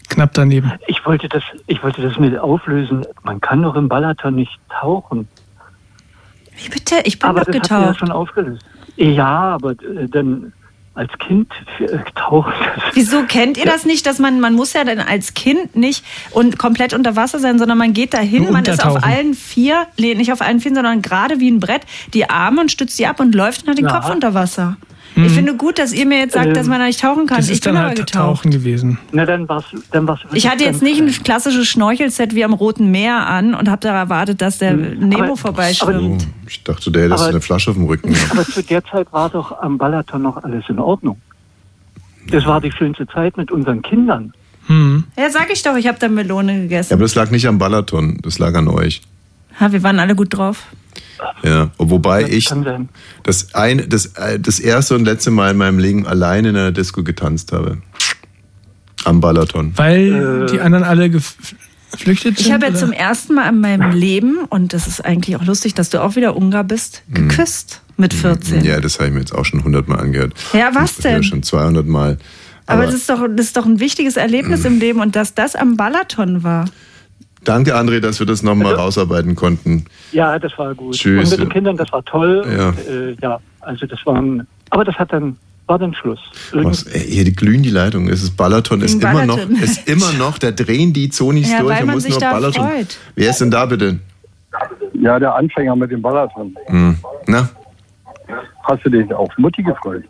Knapp 0.09 0.33
daneben. 0.33 0.71
Ich 0.87 1.05
wollte 1.05 1.27
das, 1.27 1.43
ich 1.67 1.83
wollte 1.83 2.01
das 2.01 2.17
mit 2.17 2.37
auflösen. 2.37 3.05
Man 3.23 3.41
kann 3.41 3.61
doch 3.63 3.75
im 3.75 3.89
Balaton 3.89 4.35
nicht 4.35 4.59
tauchen. 4.69 5.27
Wie 6.57 6.69
bitte? 6.69 6.95
Ich 7.03 7.19
bin 7.19 7.29
aber 7.29 7.41
doch 7.41 7.51
das 7.51 7.55
hat 7.55 7.71
er 7.71 7.77
ja 7.77 7.81
getaucht. 7.87 7.99
schon 7.99 8.11
aufgelöst. 8.11 8.65
Ja, 8.95 9.55
aber 9.55 9.71
äh, 9.71 10.07
dann 10.07 10.53
als 10.93 11.11
Kind 11.19 11.51
äh, 11.79 11.87
getaucht. 11.97 12.53
Wieso 12.93 13.23
kennt 13.23 13.57
ihr 13.57 13.65
das 13.65 13.85
nicht, 13.85 14.05
dass 14.05 14.19
man, 14.19 14.39
man 14.39 14.53
muss 14.53 14.71
ja 14.71 14.85
dann 14.85 14.99
als 14.99 15.33
Kind 15.33 15.75
nicht 15.75 16.05
und 16.31 16.57
komplett 16.57 16.93
unter 16.93 17.17
Wasser 17.17 17.39
sein, 17.39 17.59
sondern 17.59 17.77
man 17.77 17.91
geht 17.91 18.13
dahin, 18.13 18.49
man 18.51 18.63
ist 18.63 18.85
auf 18.85 19.03
allen 19.03 19.33
vier, 19.33 19.87
nee, 19.99 20.15
nicht 20.15 20.31
auf 20.31 20.41
allen 20.41 20.61
vier, 20.61 20.73
sondern 20.73 21.01
gerade 21.01 21.41
wie 21.41 21.51
ein 21.51 21.59
Brett, 21.59 21.81
die 22.13 22.29
Arme 22.29 22.61
und 22.61 22.71
stützt 22.71 22.97
die 22.97 23.07
ab 23.07 23.19
und 23.19 23.35
läuft 23.35 23.63
und 23.63 23.69
hat 23.71 23.77
den 23.77 23.85
Ja. 23.85 23.99
Kopf 23.99 24.09
unter 24.09 24.33
Wasser. 24.33 24.77
Mhm. 25.15 25.25
Ich 25.25 25.31
finde 25.31 25.55
gut, 25.55 25.79
dass 25.79 25.93
ihr 25.93 26.05
mir 26.05 26.19
jetzt 26.19 26.33
sagt, 26.33 26.47
Ähm, 26.47 26.53
dass 26.53 26.67
man 26.67 26.79
da 26.79 26.85
nicht 26.87 26.99
tauchen 26.99 27.25
kann. 27.25 27.37
Das 27.37 27.45
ich 27.47 27.53
ist 27.53 27.63
bin 27.63 27.73
dann 27.75 27.77
aber 27.83 27.87
halt 27.89 27.99
getaucht. 27.99 28.37
Tauchen 28.39 28.51
gewesen. 28.51 28.97
Na, 29.13 29.25
dann 29.25 29.47
war's, 29.47 29.63
dann 29.91 30.07
war's 30.07 30.19
Ich 30.33 30.49
hatte 30.49 30.63
jetzt 30.65 30.81
nicht 30.81 30.99
ein 31.01 31.09
klassisches 31.23 31.67
Schnorchelset 31.67 32.35
wie 32.35 32.43
am 32.43 32.53
Roten 32.53 32.91
Meer 32.91 33.25
an 33.27 33.53
und 33.55 33.69
habe 33.69 33.79
da 33.81 33.95
erwartet, 33.95 34.41
dass 34.41 34.57
der 34.57 34.73
Nemo 34.73 35.23
aber- 35.23 35.37
vorbeischwimmt. 35.37 36.23
Oh, 36.23 36.47
ich 36.47 36.63
dachte, 36.63 36.91
der 36.91 37.03
hätte 37.03 37.13
Aber- 37.15 37.27
eine 37.27 37.41
Flasche 37.41 37.69
auf 37.71 37.77
dem 37.77 37.85
Rücken. 37.85 38.11
gehabt. 38.13 38.31
Aber 38.31 38.43
zu 38.45 38.61
der 38.61 38.83
Zeit 38.83 39.11
war 39.13 39.29
doch 39.29 39.57
am 39.61 39.77
Balaton 39.77 40.21
noch 40.21 40.43
alles 40.43 40.65
in 40.69 40.79
Ordnung. 40.79 41.17
Das 42.29 42.45
war 42.45 42.59
die 42.59 42.71
schönste 42.71 43.07
Zeit 43.07 43.37
mit 43.37 43.51
unseren 43.51 43.81
Kindern. 43.81 44.33
Ja, 44.67 45.29
sag 45.29 45.51
ich 45.51 45.61
doch, 45.61 45.75
ich 45.77 45.87
habe 45.87 45.99
da 45.99 46.07
Melone 46.07 46.53
Ja, 46.53 46.59
gegessen. 46.61 46.93
aber 46.93 47.03
das 47.03 47.13
lag 47.13 47.29
nicht 47.29 47.47
am 47.47 47.59
Balaton, 47.59 48.17
das 48.23 48.39
lag 48.39 48.55
an 48.55 48.67
euch. 48.67 49.01
Ja, 49.59 49.71
wir 49.71 49.83
waren 49.83 49.99
alle 49.99 50.15
gut 50.15 50.35
drauf. 50.35 50.63
Ja, 51.43 51.71
wobei 51.77 52.23
Das 52.23 52.31
ich 52.31 52.49
das, 53.23 53.53
ein, 53.53 53.87
das, 53.89 54.05
äh, 54.15 54.39
das 54.39 54.59
erste 54.59 54.95
und 54.95 55.05
letzte 55.05 55.31
Mal 55.31 55.51
in 55.51 55.57
meinem 55.57 55.79
Leben 55.79 56.05
alleine 56.07 56.49
in 56.49 56.55
einer 56.55 56.71
Disco 56.71 57.03
getanzt 57.03 57.51
habe. 57.51 57.77
Am 59.03 59.21
Balaton. 59.21 59.73
Weil 59.75 60.47
die 60.47 60.59
anderen 60.61 60.83
alle 60.83 61.05
gef- 61.05 61.33
geflüchtet 61.91 62.37
sind? 62.37 62.47
Ich 62.47 62.51
habe 62.53 62.65
ja 62.65 62.73
zum 62.73 62.91
ersten 62.91 63.35
Mal 63.35 63.49
in 63.49 63.61
meinem 63.61 63.91
Leben, 63.91 64.37
und 64.49 64.73
das 64.73 64.87
ist 64.87 65.03
eigentlich 65.05 65.35
auch 65.35 65.43
lustig, 65.45 65.73
dass 65.75 65.89
du 65.91 66.01
auch 66.01 66.15
wieder 66.15 66.35
Ungar 66.35 66.63
bist, 66.63 67.03
geküsst 67.13 67.81
mit 67.97 68.13
14. 68.13 68.63
Ja, 68.65 68.79
das 68.81 68.95
habe 68.97 69.07
ich 69.09 69.13
mir 69.13 69.19
jetzt 69.19 69.33
auch 69.33 69.45
schon 69.45 69.59
100 69.59 69.87
Mal 69.87 69.99
angehört. 69.99 70.33
Ja, 70.53 70.71
was 70.73 70.97
denn? 70.97 71.23
schon 71.23 71.43
200 71.43 71.85
Mal. 71.85 72.17
Aber, 72.67 72.85
das, 72.87 72.95
ist 72.95 73.09
doch, 73.09 73.23
das 73.35 73.45
ist 73.47 73.57
doch 73.57 73.65
ein 73.67 73.79
wichtiges 73.79 74.17
Erlebnis 74.17 74.65
im 74.65 74.79
Leben 74.79 74.99
und 74.99 75.15
dass 75.15 75.35
das 75.35 75.55
am 75.55 75.77
Balaton 75.77 76.41
war. 76.43 76.65
Danke, 77.45 77.75
André, 77.75 77.99
dass 78.01 78.19
wir 78.19 78.25
das 78.27 78.43
nochmal 78.43 78.73
rausarbeiten 78.75 79.35
konnten. 79.35 79.85
Ja, 80.11 80.37
das 80.37 80.57
war 80.57 80.75
gut. 80.75 80.95
Tschüss. 80.95 81.31
Und 81.31 81.39
mit 81.39 81.47
den 81.47 81.53
Kindern, 81.53 81.77
das 81.77 81.91
war 81.93 82.03
toll. 82.03 82.45
Ja. 82.45 82.69
Und, 82.69 82.87
äh, 82.87 83.15
ja, 83.21 83.39
also 83.61 83.85
das 83.85 84.05
waren, 84.05 84.45
aber 84.71 84.83
das 84.83 84.95
hat 84.95 85.13
dann, 85.13 85.37
war 85.67 85.79
dann 85.79 85.93
Schluss. 85.95 86.19
Was, 86.51 86.83
ey, 86.83 86.99
hier 86.99 87.23
die 87.23 87.35
glühen 87.35 87.63
die 87.63 87.69
Leitungen. 87.69 88.09
Es 88.11 88.21
ist 88.21 88.35
Balaton, 88.35 88.81
ist 88.81 89.01
immer 89.01 89.25
noch, 89.25 89.39
ist 89.49 89.87
immer 89.87 90.11
noch, 90.13 90.37
da 90.37 90.51
drehen 90.51 90.91
die 90.91 91.09
Zonis 91.09 91.49
Ja, 91.49 91.61
durch, 91.61 91.79
man 91.85 91.95
muss 91.95 92.03
sich 92.03 92.11
nur 92.11 92.19
da 92.19 92.31
Balaton. 92.33 92.67
freut. 92.67 92.97
Wer 93.15 93.29
ist 93.29 93.41
denn 93.41 93.51
da 93.51 93.65
bitte? 93.65 93.99
Ja, 94.93 95.19
der 95.19 95.35
Anfänger 95.35 95.75
mit 95.75 95.91
dem 95.91 96.01
Balaton. 96.01 96.55
Hm. 96.67 96.97
Na, 97.27 97.49
Hast 98.63 98.83
du 98.83 98.89
dich 98.89 99.13
auf 99.13 99.29
Mutti 99.37 99.61
gefreut? 99.61 100.03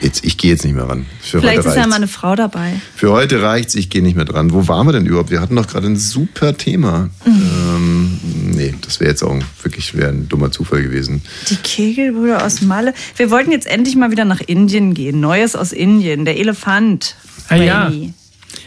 Jetzt, 0.00 0.24
ich 0.24 0.36
gehe 0.36 0.50
jetzt 0.50 0.64
nicht 0.64 0.74
mehr 0.74 0.88
ran. 0.88 1.06
Für 1.20 1.40
Vielleicht 1.40 1.58
heute 1.58 1.68
ist 1.68 1.74
ja 1.74 1.82
reicht's. 1.82 1.88
mal 1.90 1.96
eine 1.96 2.08
Frau 2.08 2.34
dabei. 2.34 2.80
Für 2.94 3.12
heute 3.12 3.42
reicht's, 3.42 3.74
ich 3.74 3.90
gehe 3.90 4.02
nicht 4.02 4.16
mehr 4.16 4.24
dran. 4.24 4.52
Wo 4.52 4.68
waren 4.68 4.86
wir 4.86 4.92
denn 4.92 5.06
überhaupt? 5.06 5.30
Wir 5.30 5.40
hatten 5.40 5.56
doch 5.56 5.66
gerade 5.66 5.86
ein 5.86 5.96
super 5.96 6.56
Thema. 6.56 7.10
Mhm. 7.24 7.50
Ähm, 7.74 8.20
nee, 8.54 8.74
das 8.80 9.00
wäre 9.00 9.10
jetzt 9.10 9.22
auch 9.22 9.36
wirklich 9.62 9.96
wär 9.96 10.08
ein 10.08 10.28
dummer 10.28 10.50
Zufall 10.50 10.82
gewesen. 10.82 11.22
Die 11.48 11.56
Kegelbrüder 11.56 12.44
aus 12.44 12.60
Malle. 12.62 12.94
Wir 13.16 13.30
wollten 13.30 13.50
jetzt 13.50 13.66
endlich 13.66 13.96
mal 13.96 14.10
wieder 14.10 14.24
nach 14.24 14.40
Indien 14.40 14.94
gehen. 14.94 15.20
Neues 15.20 15.56
aus 15.56 15.72
Indien. 15.72 16.24
Der 16.24 16.38
Elefant. 16.38 17.16
Ah, 17.48 17.56
ja. 17.56 17.92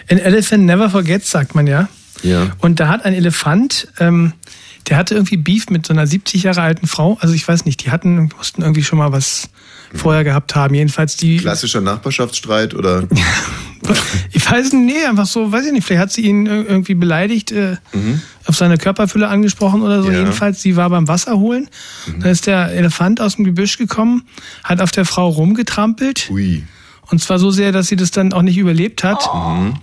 An 0.10 0.18
elephant 0.20 0.66
never 0.66 0.90
forgets, 0.90 1.32
sagt 1.32 1.56
man 1.56 1.68
ja. 1.68 1.90
Ja. 2.24 2.52
Und 2.60 2.80
da 2.80 2.88
hat 2.88 3.06
ein 3.06 3.14
Elefant, 3.14 3.90
ähm, 4.00 4.34
der 4.88 4.98
hatte 4.98 5.16
irgendwie 5.16 5.38
Beef 5.38 5.70
mit 5.70 5.86
so 5.86 5.94
einer 5.94 6.08
70 6.08 6.44
Jahre 6.44 6.62
alten 6.62 6.88
Frau. 6.88 7.18
Also 7.20 7.34
ich 7.34 7.48
weiß 7.48 7.66
nicht, 7.66 7.84
die 7.84 7.92
hatten, 7.92 8.30
mussten 8.38 8.62
irgendwie 8.62 8.84
schon 8.84 8.98
mal 8.98 9.12
was 9.12 9.50
vorher 9.94 10.24
gehabt 10.24 10.56
haben. 10.56 10.74
Jedenfalls 10.76 11.16
die. 11.18 11.38
Klassischer 11.38 11.82
Nachbarschaftsstreit 11.82 12.74
oder? 12.74 13.04
Ich 14.34 14.50
weiß 14.52 14.74
nicht, 14.74 14.96
nee, 14.98 15.06
einfach 15.06 15.28
so, 15.28 15.52
weiß 15.52 15.68
ich 15.68 15.72
nicht, 15.72 15.86
vielleicht 15.86 16.02
hat 16.02 16.12
sie 16.12 16.22
ihn 16.24 16.46
ir- 16.48 16.66
irgendwie 16.68 16.96
beleidigt, 16.96 17.52
äh, 17.52 17.78
auf 18.46 18.56
seine 18.58 18.78
Körperfülle 18.78 19.28
angesprochen 19.30 19.82
oder 19.82 20.02
so. 20.02 20.08
Mhm. 20.10 20.14
Ja. 20.14 20.20
Mhm. 20.20 20.26
Jedenfalls, 20.26 20.62
sie 20.62 20.76
war 20.76 20.90
beim 20.90 21.08
Wasser 21.08 21.38
holen. 21.38 21.70
Da 22.20 22.30
ist 22.30 22.48
der 22.48 22.72
Elefant 22.74 23.22
aus 23.22 23.36
dem 23.36 23.46
Gebüsch 23.46 23.78
gekommen, 23.78 24.24
hat 24.64 24.82
auf 24.82 24.92
der 24.92 25.06
Frau 25.06 25.30
rumgetrampelt. 25.30 26.30
Ui. 26.32 26.64
Und 27.10 27.22
zwar 27.22 27.40
so 27.40 27.52
sehr, 27.52 27.72
dass 27.72 27.88
sie 27.88 27.96
das 27.96 28.12
dann 28.12 28.34
auch 28.34 28.42
nicht 28.42 28.58
überlebt 28.58 29.04
hat. 29.06 29.24
Mhm. 29.34 29.76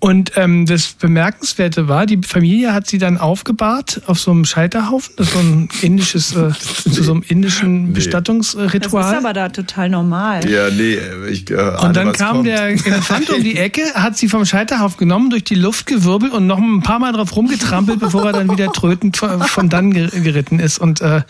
Und 0.00 0.32
ähm, 0.36 0.64
das 0.64 0.88
Bemerkenswerte 0.94 1.88
war, 1.88 2.06
die 2.06 2.18
Familie 2.26 2.72
hat 2.72 2.86
sie 2.86 2.96
dann 2.96 3.18
aufgebahrt 3.18 4.00
auf 4.06 4.18
so 4.18 4.30
einem 4.30 4.46
Scheiterhaufen. 4.46 5.12
Das 5.16 5.28
ist 5.28 5.34
so 5.34 5.38
ein 5.40 5.68
indisches, 5.82 6.34
äh, 6.34 6.50
zu 6.90 7.02
so 7.02 7.12
einem 7.12 7.22
indischen 7.28 7.88
Das 7.88 8.04
Bestattungsritual. 8.04 9.12
ist 9.12 9.18
aber 9.18 9.32
da 9.34 9.50
total 9.50 9.90
normal. 9.90 10.48
Ja, 10.50 10.70
nee, 10.70 10.98
ich 11.30 11.50
äh, 11.50 11.56
ahne, 11.58 11.80
Und 11.82 11.96
dann 11.96 12.12
kam 12.12 12.36
kommt. 12.36 12.46
der 12.48 12.68
Elefant 12.68 13.28
um 13.30 13.42
die 13.44 13.56
Ecke, 13.58 13.82
hat 13.94 14.16
sie 14.16 14.28
vom 14.28 14.46
Scheiterhaufen 14.46 14.96
genommen, 14.98 15.28
durch 15.30 15.44
die 15.44 15.56
Luft 15.56 15.84
gewirbelt 15.86 16.32
und 16.32 16.46
noch 16.46 16.58
ein 16.58 16.80
paar 16.82 16.98
Mal 16.98 17.12
drauf 17.12 17.36
rumgetrampelt, 17.36 18.00
bevor 18.00 18.24
er 18.24 18.32
dann 18.32 18.50
wieder 18.50 18.72
trötend 18.72 19.16
von 19.18 19.68
dann 19.68 19.92
ger- 19.92 20.18
geritten 20.18 20.60
ist. 20.60 20.78
Und 20.78 21.02
äh, 21.02 21.22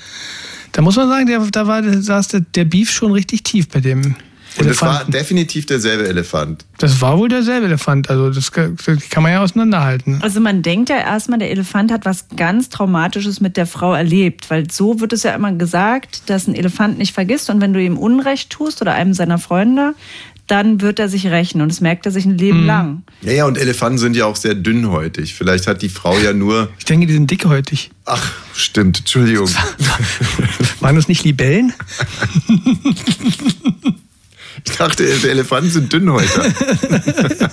da 0.72 0.82
muss 0.82 0.94
man 0.96 1.08
sagen, 1.08 1.26
der, 1.26 1.40
da 1.50 1.66
war 1.66 1.82
saß 1.82 2.28
der, 2.28 2.40
der 2.40 2.64
Beef 2.64 2.90
schon 2.92 3.10
richtig 3.12 3.42
tief 3.42 3.68
bei 3.68 3.80
dem 3.80 4.14
Und 4.58 4.68
es 4.68 4.80
war 4.82 5.04
definitiv 5.04 5.66
derselbe 5.66 6.06
Elefant. 6.08 6.64
Das 6.78 7.00
war 7.00 7.18
wohl 7.18 7.28
derselbe 7.28 7.66
Elefant. 7.66 8.08
Also 8.10 8.30
das 8.30 8.52
kann 8.52 8.76
das 8.86 9.08
kann 9.10 9.22
man 9.22 9.32
ja 9.32 9.42
auseinanderhalten. 9.42 10.18
Also 10.22 10.40
man 10.40 10.62
denkt 10.62 10.88
ja 10.90 10.96
erstmal, 10.96 11.38
der 11.38 11.50
Elefant 11.50 11.90
hat 11.90 12.04
was 12.04 12.26
ganz 12.36 12.68
Traumatisches 12.68 13.40
mit 13.40 13.56
der 13.56 13.66
Frau 13.66 13.94
erlebt, 13.94 14.50
weil 14.50 14.70
so 14.70 15.00
wird 15.00 15.12
es 15.12 15.22
ja 15.24 15.34
immer 15.34 15.52
gesagt, 15.52 16.28
dass 16.30 16.46
ein 16.46 16.54
Elefant 16.54 16.98
nicht 16.98 17.12
vergisst 17.14 17.50
und 17.50 17.60
wenn 17.60 17.72
du 17.72 17.82
ihm 17.82 17.98
Unrecht 17.98 18.50
tust 18.50 18.80
oder 18.80 18.94
einem 18.94 19.14
seiner 19.14 19.38
Freunde, 19.38 19.94
dann 20.46 20.82
wird 20.82 20.98
er 20.98 21.08
sich 21.08 21.26
rächen 21.28 21.62
und 21.62 21.70
das 21.70 21.80
merkt 21.80 22.04
er 22.04 22.12
sich 22.12 22.26
ein 22.26 22.36
Leben 22.36 22.60
Mhm. 22.62 22.66
lang. 22.66 23.02
Naja, 23.22 23.46
und 23.46 23.56
Elefanten 23.56 23.96
sind 23.98 24.14
ja 24.14 24.26
auch 24.26 24.36
sehr 24.36 24.54
dünnhäutig. 24.54 25.34
Vielleicht 25.34 25.66
hat 25.66 25.80
die 25.80 25.88
Frau 25.88 26.18
ja 26.18 26.34
nur. 26.34 26.68
Ich 26.78 26.84
denke, 26.84 27.06
die 27.06 27.14
sind 27.14 27.30
dickhäutig. 27.30 27.90
Ach, 28.04 28.30
stimmt, 28.54 28.98
Entschuldigung. 28.98 29.48
Waren 30.80 30.96
das 30.96 31.08
nicht 31.08 31.24
Libellen? 31.24 31.72
Ich 34.66 34.76
dachte, 34.76 35.04
die 35.04 35.28
Elefanten 35.28 35.70
sind 35.70 35.92
Dünnhäuter. 35.92 36.44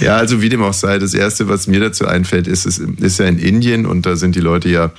ja, 0.00 0.16
also 0.16 0.42
wie 0.42 0.48
dem 0.48 0.62
auch 0.62 0.74
sei, 0.74 0.98
das 0.98 1.14
Erste, 1.14 1.48
was 1.48 1.66
mir 1.66 1.80
dazu 1.80 2.06
einfällt, 2.06 2.46
ist, 2.46 2.66
es 2.66 2.78
ist 2.78 3.18
ja 3.18 3.26
in 3.26 3.38
Indien 3.38 3.86
und 3.86 4.04
da 4.06 4.16
sind 4.16 4.34
die 4.36 4.40
Leute 4.40 4.68
ja 4.68 4.92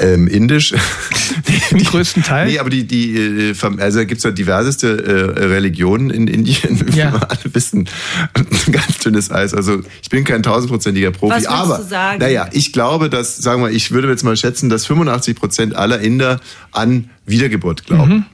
ähm, 0.00 0.28
indisch. 0.28 0.74
Im 1.70 1.82
größten 1.82 2.22
Teil? 2.22 2.46
Nee, 2.46 2.58
aber 2.60 2.70
die, 2.70 2.84
die 2.86 3.16
äh, 3.50 3.54
also 3.78 3.98
da 3.98 4.04
gibt's 4.04 4.22
ja 4.24 4.30
diverseste 4.30 5.04
äh, 5.36 5.44
Religionen 5.46 6.10
in 6.10 6.28
Indien, 6.28 6.80
wie 6.92 6.98
Ja. 6.98 7.12
wir 7.12 7.30
alle 7.30 7.52
wissen. 7.54 7.88
Und 8.36 8.68
ein 8.68 8.72
ganz 8.72 8.98
dünnes 8.98 9.30
Eis. 9.30 9.54
Also 9.54 9.80
ich 10.02 10.08
bin 10.08 10.24
kein 10.24 10.42
tausendprozentiger 10.44 11.10
Profi, 11.10 11.36
Was 11.36 11.46
aber 11.46 11.78
du 11.78 11.84
sagen? 11.88 12.20
naja, 12.20 12.48
ich 12.52 12.72
glaube, 12.72 13.10
dass, 13.10 13.36
sagen 13.38 13.62
wir, 13.62 13.70
ich 13.70 13.90
würde 13.90 14.08
jetzt 14.08 14.22
mal 14.22 14.36
schätzen, 14.36 14.68
dass 14.68 14.86
85 14.86 15.34
Prozent 15.36 15.74
aller 15.74 16.00
Inder 16.00 16.40
an 16.70 17.10
Wiedergeburt 17.26 17.84
glauben. 17.86 18.12
Mhm. 18.12 18.24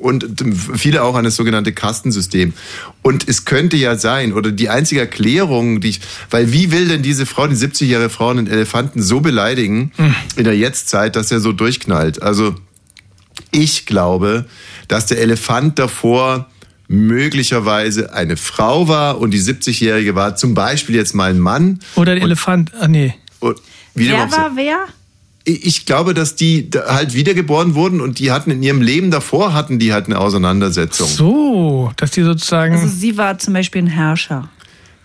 Und 0.00 0.42
viele 0.78 1.02
auch 1.02 1.14
an 1.14 1.24
das 1.24 1.36
sogenannte 1.36 1.72
Kastensystem. 1.72 2.54
Und 3.02 3.28
es 3.28 3.44
könnte 3.44 3.76
ja 3.76 3.96
sein, 3.98 4.32
oder 4.32 4.50
die 4.50 4.70
einzige 4.70 5.02
Erklärung, 5.02 5.82
die 5.82 5.90
ich, 5.90 6.00
weil 6.30 6.52
wie 6.54 6.72
will 6.72 6.88
denn 6.88 7.02
diese 7.02 7.26
Frau, 7.26 7.46
die 7.46 7.54
70-jährige 7.54 8.08
Frau, 8.08 8.30
einen 8.30 8.46
Elefanten 8.46 9.02
so 9.02 9.20
beleidigen 9.20 9.92
Mhm. 9.98 10.14
in 10.36 10.44
der 10.44 10.56
Jetztzeit, 10.56 11.16
dass 11.16 11.30
er 11.30 11.40
so 11.40 11.52
durchknallt? 11.52 12.22
Also, 12.22 12.54
ich 13.50 13.84
glaube, 13.84 14.46
dass 14.88 15.04
der 15.04 15.18
Elefant 15.18 15.78
davor 15.78 16.48
möglicherweise 16.88 18.12
eine 18.14 18.36
Frau 18.38 18.88
war 18.88 19.18
und 19.20 19.32
die 19.32 19.40
70-jährige 19.40 20.14
war 20.14 20.34
zum 20.34 20.54
Beispiel 20.54 20.94
jetzt 20.96 21.14
mal 21.14 21.30
ein 21.30 21.38
Mann. 21.38 21.80
Oder 21.94 22.14
der 22.14 22.24
Elefant? 22.24 22.72
Ah, 22.80 22.88
nee. 22.88 23.14
Und 23.40 23.58
wie 23.94 24.08
Wer 24.08 24.30
war 24.32 24.52
wer? 24.56 24.78
Ich 25.44 25.86
glaube, 25.86 26.12
dass 26.12 26.36
die 26.36 26.68
halt 26.86 27.14
wiedergeboren 27.14 27.74
wurden 27.74 28.00
und 28.00 28.18
die 28.18 28.30
hatten 28.30 28.50
in 28.50 28.62
ihrem 28.62 28.82
Leben 28.82 29.10
davor 29.10 29.54
hatten 29.54 29.78
die 29.78 29.92
halt 29.92 30.06
eine 30.06 30.18
Auseinandersetzung. 30.18 31.08
So, 31.08 31.92
dass 31.96 32.10
die 32.10 32.22
sozusagen. 32.22 32.74
Also 32.74 32.88
sie 32.88 33.16
war 33.16 33.38
zum 33.38 33.54
Beispiel 33.54 33.82
ein 33.82 33.86
Herrscher. 33.86 34.48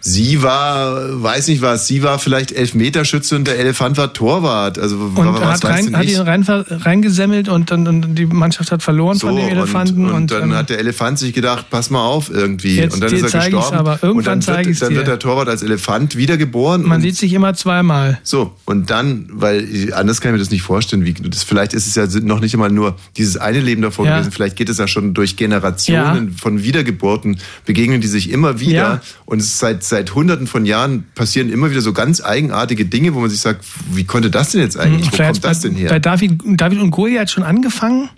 Sie 0.07 0.43
war, 0.43 1.23
weiß 1.23 1.47
nicht 1.47 1.63
was, 1.63 1.87
sie 1.87 2.03
war 2.03 2.19
vielleicht 2.19 2.51
Elfmeterschütze 2.51 3.35
und 3.35 3.47
der 3.47 3.57
Elefant 3.57 3.97
war 3.97 4.13
Torwart. 4.13 4.77
Also 4.77 4.97
und 4.97 5.15
was 5.17 5.63
hat, 5.63 5.65
rein, 5.65 5.97
hat 5.97 6.05
ihn 6.05 6.19
rein, 6.19 6.43
reingesemmelt 6.47 7.49
und 7.49 7.71
dann 7.71 7.87
und 7.87 8.13
die 8.13 8.27
Mannschaft 8.27 8.71
hat 8.71 8.83
verloren 8.83 9.17
von 9.19 9.35
dem 9.35 9.47
Elefanten. 9.49 10.05
Und, 10.05 10.13
und, 10.13 10.31
dann 10.31 10.43
ähm, 10.51 10.55
hat 10.55 10.69
der 10.69 10.77
Elefant 10.77 11.17
sich 11.17 11.33
gedacht, 11.33 11.71
pass 11.71 11.89
mal 11.89 12.05
auf 12.05 12.29
irgendwie. 12.29 12.75
Jetzt 12.75 12.93
und 12.93 13.01
dann 13.03 13.11
ist 13.11 13.33
er 13.33 13.49
gestorben. 13.49 13.77
aber. 13.77 13.99
Irgendwann 14.03 14.33
und 14.35 14.47
dann 14.47 14.65
wird, 14.67 14.79
dann 14.79 14.93
wird 14.93 15.07
der 15.07 15.17
Torwart 15.17 15.49
als 15.49 15.63
Elefant 15.63 16.15
wiedergeboren. 16.15 16.83
man 16.83 16.97
und 16.97 17.01
sieht 17.01 17.15
sich 17.17 17.33
immer 17.33 17.55
zweimal. 17.55 18.19
so, 18.21 18.53
und 18.65 18.91
dann, 18.91 19.27
weil 19.33 19.91
anders 19.95 20.21
kann 20.21 20.29
ich 20.29 20.33
mir 20.33 20.39
das 20.39 20.51
nicht 20.51 20.61
vorstellen, 20.61 21.03
wie 21.05 21.13
das, 21.13 21.41
vielleicht 21.41 21.73
ist 21.73 21.87
es 21.87 21.95
ja 21.95 22.05
noch 22.21 22.41
nicht 22.41 22.53
einmal 22.53 22.69
nur 22.69 22.95
dieses 23.17 23.37
eine 23.37 23.59
Leben 23.59 23.81
davor 23.81 24.05
Ja. 24.05 24.17
gewesen, 24.19 24.31
vielleicht 24.31 24.55
geht 24.55 24.69
es 24.69 24.77
ja 24.77 24.87
schon 24.87 25.15
durch 25.15 25.35
Generationen 25.35 26.27
Ja. 26.27 26.33
von 26.39 26.61
Wiedergeburten, 26.61 27.37
begegnen 27.65 28.01
die 28.01 28.07
sich 28.07 28.29
immer 28.29 28.59
wieder 28.59 28.71
Ja. 28.71 29.01
und 29.25 29.39
es 29.39 29.47
ist 29.47 29.57
seit, 29.57 29.83
seit 29.83 29.94
hunderten 30.03 30.47
von 30.47 30.65
Jahren 30.65 31.05
passieren 31.15 31.49
immer 31.49 31.69
wieder 31.71 31.81
so 31.81 31.93
ganz 31.93 32.21
eigenartige 32.23 32.85
Dinge, 32.85 33.13
wo 33.13 33.19
man 33.19 33.29
sich 33.29 33.39
sagt, 33.39 33.63
wie 33.91 34.03
konnte 34.03 34.29
das 34.29 34.51
denn 34.51 34.61
jetzt 34.61 34.77
eigentlich, 34.77 35.07
wo 35.11 35.15
Vielleicht 35.15 35.33
kommt 35.33 35.45
das 35.45 35.59
denn 35.61 35.75
her? 35.75 35.89
Bei 35.89 35.99
David, 35.99 36.41
David 36.45 36.79
und 36.79 36.91
Goliath 36.91 37.31
schon 37.31 37.43
angefangen. 37.43 38.09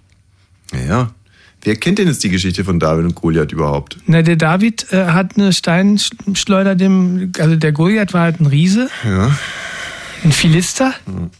ja, 0.88 1.12
wer 1.64 1.76
kennt 1.76 2.00
denn 2.00 2.08
jetzt 2.08 2.24
die 2.24 2.30
Geschichte 2.30 2.64
von 2.64 2.80
David 2.80 3.06
und 3.06 3.16
Goliath 3.16 3.52
überhaupt? 3.52 3.98
Na, 4.06 4.22
der 4.22 4.36
David 4.36 4.92
äh, 4.92 5.06
hat 5.08 5.38
eine 5.38 5.54
Steinschleuder 5.54 6.76
dem, 6.76 7.32
also 7.40 7.56
der 7.56 7.72
Goliath 7.72 8.14
war 8.14 8.22
halt 8.22 8.40
ein 8.40 8.46
Riese, 8.46 8.90
Ja. 9.04 9.36
ein 10.24 10.32
Philister. 10.32 10.94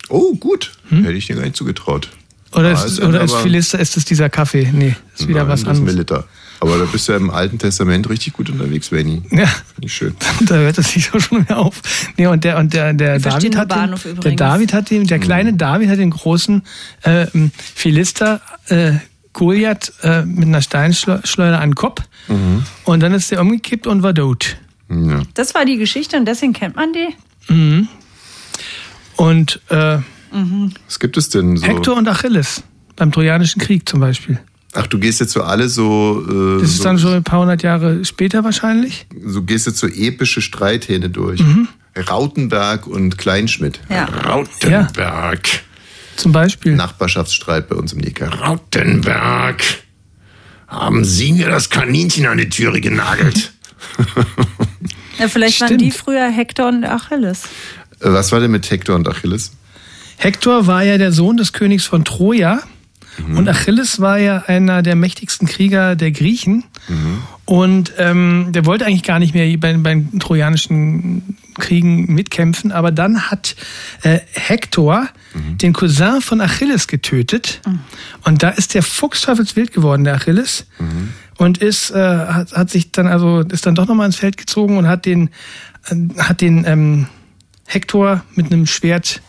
Oh, 0.10 0.36
gut. 0.36 0.72
Hätte 0.90 1.12
ich 1.14 1.28
dir 1.28 1.36
gar 1.36 1.44
nicht 1.44 1.56
zugetraut. 1.56 2.10
Oder, 2.54 2.70
Ah, 2.78 2.84
ist, 2.86 3.02
oder 3.02 3.22
ist 3.22 3.36
Philister, 3.36 3.78
ist 3.80 3.98
das 3.98 4.06
dieser 4.06 4.30
Kaffee? 4.30 4.70
Nee, 4.74 4.96
ist 5.16 5.28
wieder 5.28 5.42
Nein, 5.42 5.50
was 5.50 5.64
das 5.64 5.78
ist 5.80 5.80
anderes. 5.82 6.24
Aber 6.60 6.78
da 6.78 6.86
bist 6.86 7.08
du 7.08 7.12
ja 7.12 7.18
im 7.18 7.30
Alten 7.30 7.60
Testament 7.60 8.10
richtig 8.10 8.34
gut 8.34 8.50
unterwegs, 8.50 8.90
Benny. 8.90 9.22
Ja. 9.32 9.48
Nicht 9.80 9.94
schön. 9.94 10.16
da 10.42 10.56
hört 10.56 10.78
es 10.78 10.92
sich 10.92 11.14
auch 11.14 11.20
schon 11.20 11.46
mehr 11.48 11.58
auf. 11.58 11.82
Nee, 12.18 12.28
und 12.28 12.44
der, 12.44 12.58
und 12.58 12.74
der, 12.74 12.94
der 12.94 13.18
Ich 13.18 13.24
David 13.24 13.56
hat 13.56 13.72
den, 13.72 14.22
der. 14.22 14.32
David 14.34 14.74
hat 14.74 14.90
den, 14.90 15.06
der 15.06 15.20
kleine 15.20 15.54
David 15.54 15.90
hat 15.90 16.00
den 16.00 16.12
großen 16.12 16.64
äh, 17.04 17.28
Philister 17.76 18.42
äh, 18.68 18.94
Goliath 19.34 19.94
äh, 20.02 20.24
mit 20.24 20.46
einer 20.48 20.62
Steinschleuder 20.62 21.60
an 21.60 21.70
den 21.70 21.76
Kopf. 21.76 22.02
Und 22.84 23.00
dann 23.02 23.14
ist 23.14 23.32
der 23.32 23.40
umgekippt 23.40 23.88
und 23.88 24.04
war 24.04 24.14
tot. 24.14 24.58
Ja. 24.90 25.22
Das 25.36 25.56
war 25.56 25.64
die 25.64 25.78
Geschichte 25.78 26.18
und 26.18 26.26
deswegen 26.26 26.54
kennt 26.54 26.76
man 26.76 26.92
die? 26.92 27.54
Mhm. 27.54 27.88
Und 29.16 29.62
äh, 29.70 30.00
Mhm. 30.32 30.74
Was 30.86 31.00
gibt 31.00 31.18
es 31.18 31.30
denn 31.30 31.58
so? 31.58 31.66
Hektor 31.66 31.98
und 31.98 32.08
Achilles 32.08 32.64
beim 32.96 33.12
Trojanischen 33.12 33.62
Krieg 33.62 33.88
zum 33.88 34.00
Beispiel. 34.00 34.40
Ach, 34.80 34.86
du 34.86 35.00
gehst 35.00 35.20
jetzt 35.20 35.34
so 35.34 35.42
alle 35.42 35.70
so. 35.70 36.24
Äh, 36.30 36.62
Das 36.62 36.70
ist 36.70 36.78
so, 36.78 36.84
dann 36.84 37.00
schon 37.00 37.14
ein 37.14 37.24
paar 37.24 37.40
hundert 37.42 37.64
Jahre 37.64 38.06
später 38.06 38.44
wahrscheinlich. 38.44 39.08
so 39.26 39.42
gehst 39.42 39.66
jetzt 39.66 39.80
so 39.80 39.88
epische 39.88 40.40
Streithähne 40.42 41.10
durch. 41.10 41.40
Mhm. 41.42 41.68
Rautenberg 42.08 42.86
und 42.86 43.18
Kleinschmidt. 43.18 43.80
Ja. 43.90 44.06
Rautenberg. 44.06 45.40
Zum 46.16 46.32
Beispiel. 46.32 46.76
Nachbarschaftsstreit 46.76 47.68
bei 47.70 47.76
uns 47.76 47.94
im 47.94 48.00
Neckar. 48.00 48.32
Rautenberg. 48.40 49.64
Haben 50.68 51.04
Sie 51.06 51.32
mir 51.32 51.48
das 51.50 51.70
Kaninchen 51.72 52.28
an 52.28 52.38
die 52.38 52.50
Türe 52.50 52.80
genagelt? 52.82 53.54
Ja, 55.18 55.28
vielleicht 55.28 55.60
waren 55.62 55.68
Stimmt. 55.70 55.82
die 55.82 55.92
früher 55.92 56.30
Hektor 56.30 56.68
und 56.68 56.86
Achilles. 56.86 57.46
Äh, 58.00 58.12
Was 58.12 58.32
war 58.32 58.40
denn 58.40 58.52
mit 58.52 58.70
Hektor 58.70 58.96
und 58.96 59.08
Achilles? 59.08 59.54
Hektor 60.18 60.68
war 60.68 60.84
ja 60.84 60.98
der 61.00 61.12
Sohn 61.12 61.38
des 61.38 61.54
Königs 61.54 61.86
von 61.86 62.04
Troja 62.06 62.62
Mhm. 63.26 63.38
und 63.38 63.50
Achilles 63.50 64.00
war 64.00 64.18
ja 64.20 64.44
einer 64.48 64.82
der 64.84 64.96
mächtigsten 64.96 65.48
Krieger 65.48 65.96
der 65.96 66.12
Griechen. 66.12 66.64
Mhm. 66.88 67.22
Und 67.46 67.94
ähm, 67.98 68.48
der 68.50 68.66
wollte 68.66 68.86
eigentlich 68.86 69.04
gar 69.04 69.20
nicht 69.20 69.34
mehr 69.34 69.58
bei, 69.58 69.74
bei 69.78 69.94
den 69.96 70.20
trojanischen 70.20 71.38
Kriegen 71.58 72.14
mitkämpfen, 72.14 72.72
aber 72.72 72.92
dann 72.92 73.30
hat 73.32 73.56
äh, 74.04 74.20
Hektor 74.34 75.08
Mhm. 75.34 75.58
den 75.58 75.74
Cousin 75.74 76.22
von 76.22 76.42
Achilles 76.42 76.88
getötet. 76.88 77.62
Und 78.24 78.44
da 78.44 78.50
ist 78.50 78.74
der 78.74 78.84
fuchsteufelswild 78.84 79.74
geworden, 79.74 80.04
der 80.04 80.16
Achilles. 80.16 80.68
Mhm. 80.80 81.14
Und 81.38 81.60
ist, 81.60 81.92
äh, 81.92 81.96
hat, 81.96 82.54
hat 82.54 82.70
sich 82.70 82.92
dann 82.92 83.08
also, 83.08 83.42
ist 83.42 83.66
dann 83.66 83.76
doch 83.76 83.88
nochmal 83.88 84.08
ins 84.08 84.16
Feld 84.16 84.38
gezogen 84.38 84.78
und 84.78 84.88
hat 84.88 85.06
den, 85.06 85.30
äh, 85.90 85.96
hat 86.18 86.42
den 86.42 86.66
ähm, 86.66 87.08
Hektor 87.66 88.24
mit 88.36 88.52
einem 88.52 88.66
Schwert, 88.66 89.22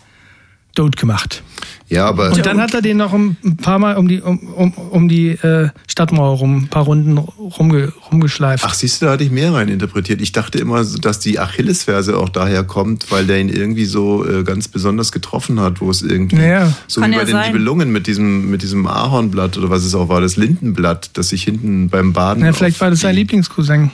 tot 0.75 0.97
gemacht. 0.97 1.43
Ja, 1.91 2.07
aber. 2.07 2.33
Und 2.33 2.45
dann 2.45 2.61
hat 2.61 2.75
er 2.75 2.83
den 2.83 2.99
noch 2.99 3.15
ein 3.15 3.37
paar 3.63 3.79
Mal 3.79 3.97
um 3.97 4.09
die, 4.09 4.21
um, 4.21 4.39
um, 4.53 4.73
um 4.73 5.09
die 5.09 5.31
äh, 5.31 5.71
Stadtmauer 5.87 6.37
rum, 6.37 6.65
ein 6.65 6.69
paar 6.69 6.85
Runden 6.85 7.17
rumge, 7.17 7.93
rumgeschleift. 8.11 8.63
Ach, 8.67 8.75
siehst 8.75 9.01
du, 9.01 9.07
da 9.07 9.13
hatte 9.13 9.25
ich 9.25 9.31
mehr 9.31 9.55
rein 9.55 9.69
interpretiert. 9.69 10.21
Ich 10.21 10.33
dachte 10.33 10.59
immer, 10.59 10.85
dass 10.85 11.19
die 11.19 11.39
Achillesferse 11.39 12.19
auch 12.19 12.29
daher 12.29 12.63
kommt, 12.63 13.11
weil 13.11 13.27
der 13.27 13.41
ihn 13.41 13.49
irgendwie 13.49 13.87
so 13.87 14.27
äh, 14.29 14.43
ganz 14.45 14.69
besonders 14.69 15.13
getroffen 15.13 15.61
hat, 15.61 15.81
wo 15.81 15.91
es 15.91 16.03
irgendwie 16.03 16.37
Naja. 16.37 16.73
so 16.87 17.01
Kann 17.01 17.11
wie 17.11 17.15
ja 17.15 17.21
bei 17.21 17.25
den 17.25 17.33
sein. 17.33 17.53
Nibelungen 17.53 17.91
mit 17.91 18.07
diesem 18.07 18.51
mit 18.51 18.63
diesem 18.63 18.87
Ahornblatt 18.87 19.57
oder 19.57 19.71
was 19.71 19.85
es 19.85 19.95
auch 19.95 20.11
war, 20.11 20.21
das 20.21 20.37
Lindenblatt, 20.37 21.11
das 21.15 21.31
sich 21.31 21.43
hinten 21.45 21.89
beim 21.89 22.13
Baden. 22.13 22.45
Ja, 22.45 22.53
vielleicht 22.53 22.81
war 22.83 22.91
das 22.91 23.01
sein 23.01 23.15
Lieblingscousin. 23.15 23.91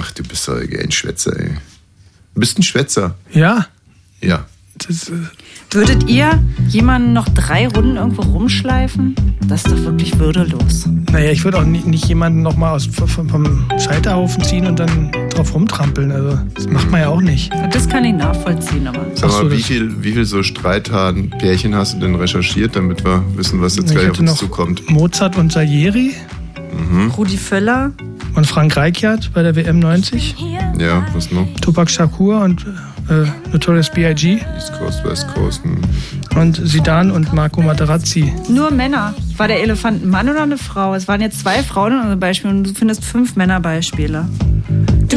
Ach, 0.00 0.10
du 0.12 0.22
bist 0.22 0.46
doch 0.46 0.56
ein 0.58 0.92
Schwätzer, 0.92 1.38
ey. 1.38 1.50
Du 2.34 2.40
bist 2.40 2.58
ein 2.58 2.62
Schwätzer. 2.62 3.16
Ja. 3.32 3.66
Ja. 4.20 4.46
Das, 4.76 5.08
äh, 5.08 5.12
Würdet 5.74 6.08
ihr 6.08 6.38
jemanden 6.68 7.12
noch 7.12 7.28
drei 7.30 7.66
Runden 7.66 7.96
irgendwo 7.96 8.22
rumschleifen? 8.22 9.16
Das 9.48 9.64
ist 9.64 9.72
doch 9.72 9.82
wirklich 9.84 10.16
würdelos. 10.20 10.88
naja, 11.10 11.32
ich 11.32 11.42
würde 11.44 11.58
auch 11.58 11.64
nicht, 11.64 11.84
nicht 11.86 12.06
jemanden 12.06 12.42
nochmal 12.42 12.78
vom, 12.80 13.28
vom 13.28 13.66
Scheiterhaufen 13.78 14.42
ziehen 14.44 14.66
und 14.68 14.78
dann 14.78 15.10
drauf 15.30 15.52
rumtrampeln. 15.52 16.12
Also, 16.12 16.38
das 16.54 16.68
macht 16.68 16.90
man 16.92 17.00
ja 17.00 17.08
auch 17.08 17.20
nicht. 17.20 17.52
Das 17.72 17.88
kann 17.88 18.04
ich 18.04 18.14
nachvollziehen, 18.14 18.86
aber. 18.86 19.04
Sag 19.14 19.30
mal, 19.30 19.50
wie 19.50 19.62
viel, 19.62 20.02
wie 20.02 20.12
viel 20.12 20.24
so 20.24 20.42
Streithaden-Pärchen 20.44 21.74
hast 21.74 21.94
du 21.94 22.00
denn 22.00 22.14
recherchiert, 22.14 22.76
damit 22.76 23.04
wir 23.04 23.24
wissen, 23.34 23.60
was 23.60 23.76
jetzt 23.76 23.90
Ich 23.90 23.96
gleich 23.96 24.10
auf 24.10 24.20
uns 24.20 24.30
noch 24.30 24.36
zukommt? 24.38 24.88
Mozart 24.90 25.36
und 25.36 25.52
Salieri 25.52 26.12
Mhm. 26.90 27.10
Rudi 27.10 27.36
Völler. 27.36 27.92
und 28.34 28.46
Frank 28.48 28.76
Reichardt 28.76 29.32
bei 29.32 29.42
der 29.44 29.54
WM 29.54 29.78
90. 29.78 30.34
Ja, 30.78 31.04
was 31.14 31.30
noch? 31.30 31.46
Tupac 31.60 31.88
Shakur 31.90 32.40
und 32.42 32.64
äh, 33.08 33.26
Notorious 33.52 33.90
B.I.G. 33.90 34.40
East 34.56 34.72
Coast, 34.78 35.04
West 35.04 35.26
Coast. 35.34 35.62
Hm. 35.64 35.78
und 36.40 36.68
Zidane 36.68 37.12
und 37.12 37.32
Marco 37.32 37.62
Materazzi. 37.62 38.32
Nur 38.48 38.70
Männer. 38.70 39.14
War 39.36 39.48
der 39.48 39.62
Elefant 39.62 40.04
ein 40.04 40.10
Mann 40.10 40.28
oder 40.28 40.42
eine 40.42 40.58
Frau? 40.58 40.94
Es 40.94 41.08
waren 41.08 41.20
jetzt 41.20 41.40
zwei 41.40 41.62
Frauen 41.62 41.92
in 41.92 41.98
unserem 41.98 42.20
Beispiel 42.20 42.50
und 42.50 42.64
du 42.64 42.74
findest 42.74 43.04
fünf 43.04 43.36
Männerbeispiele. 43.36 44.28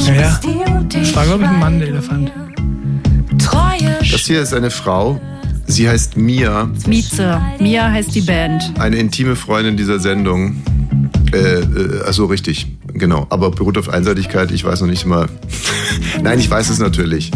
Naja, 0.08 0.40
das 0.90 1.16
war, 1.16 1.26
glaube 1.26 1.44
ich, 1.44 1.50
ein 1.50 1.60
Mann, 1.60 1.80
der 1.80 1.90
Elefant. 1.90 2.32
Das 4.00 4.22
hier 4.22 4.42
ist 4.42 4.54
eine 4.54 4.70
Frau. 4.70 5.20
Sie 5.68 5.88
heißt 5.90 6.16
Mia, 6.16 6.70
Mieze. 6.88 7.42
Mia 7.60 7.92
heißt 7.92 8.16
die 8.16 8.22
Band. 8.22 8.74
eine 8.80 8.96
intime 8.96 9.36
Freundin 9.36 9.76
dieser 9.76 10.00
Sendung. 10.00 10.62
Äh, 11.34 11.38
äh, 11.38 12.02
also 12.06 12.26
richtig, 12.26 12.68
genau. 12.94 13.28
Aber 13.30 13.52
beruht 13.52 13.78
auf 13.78 13.90
Einseitigkeit. 13.90 14.52
Ich 14.52 14.64
weiß 14.64 14.82
noch 14.82 14.88
nicht 14.88 15.06
mal. 15.06 15.28
Nein, 16.22 16.40
ich 16.40 16.50
weiß 16.50 16.70
es 16.70 16.80
natürlich. 16.80 17.32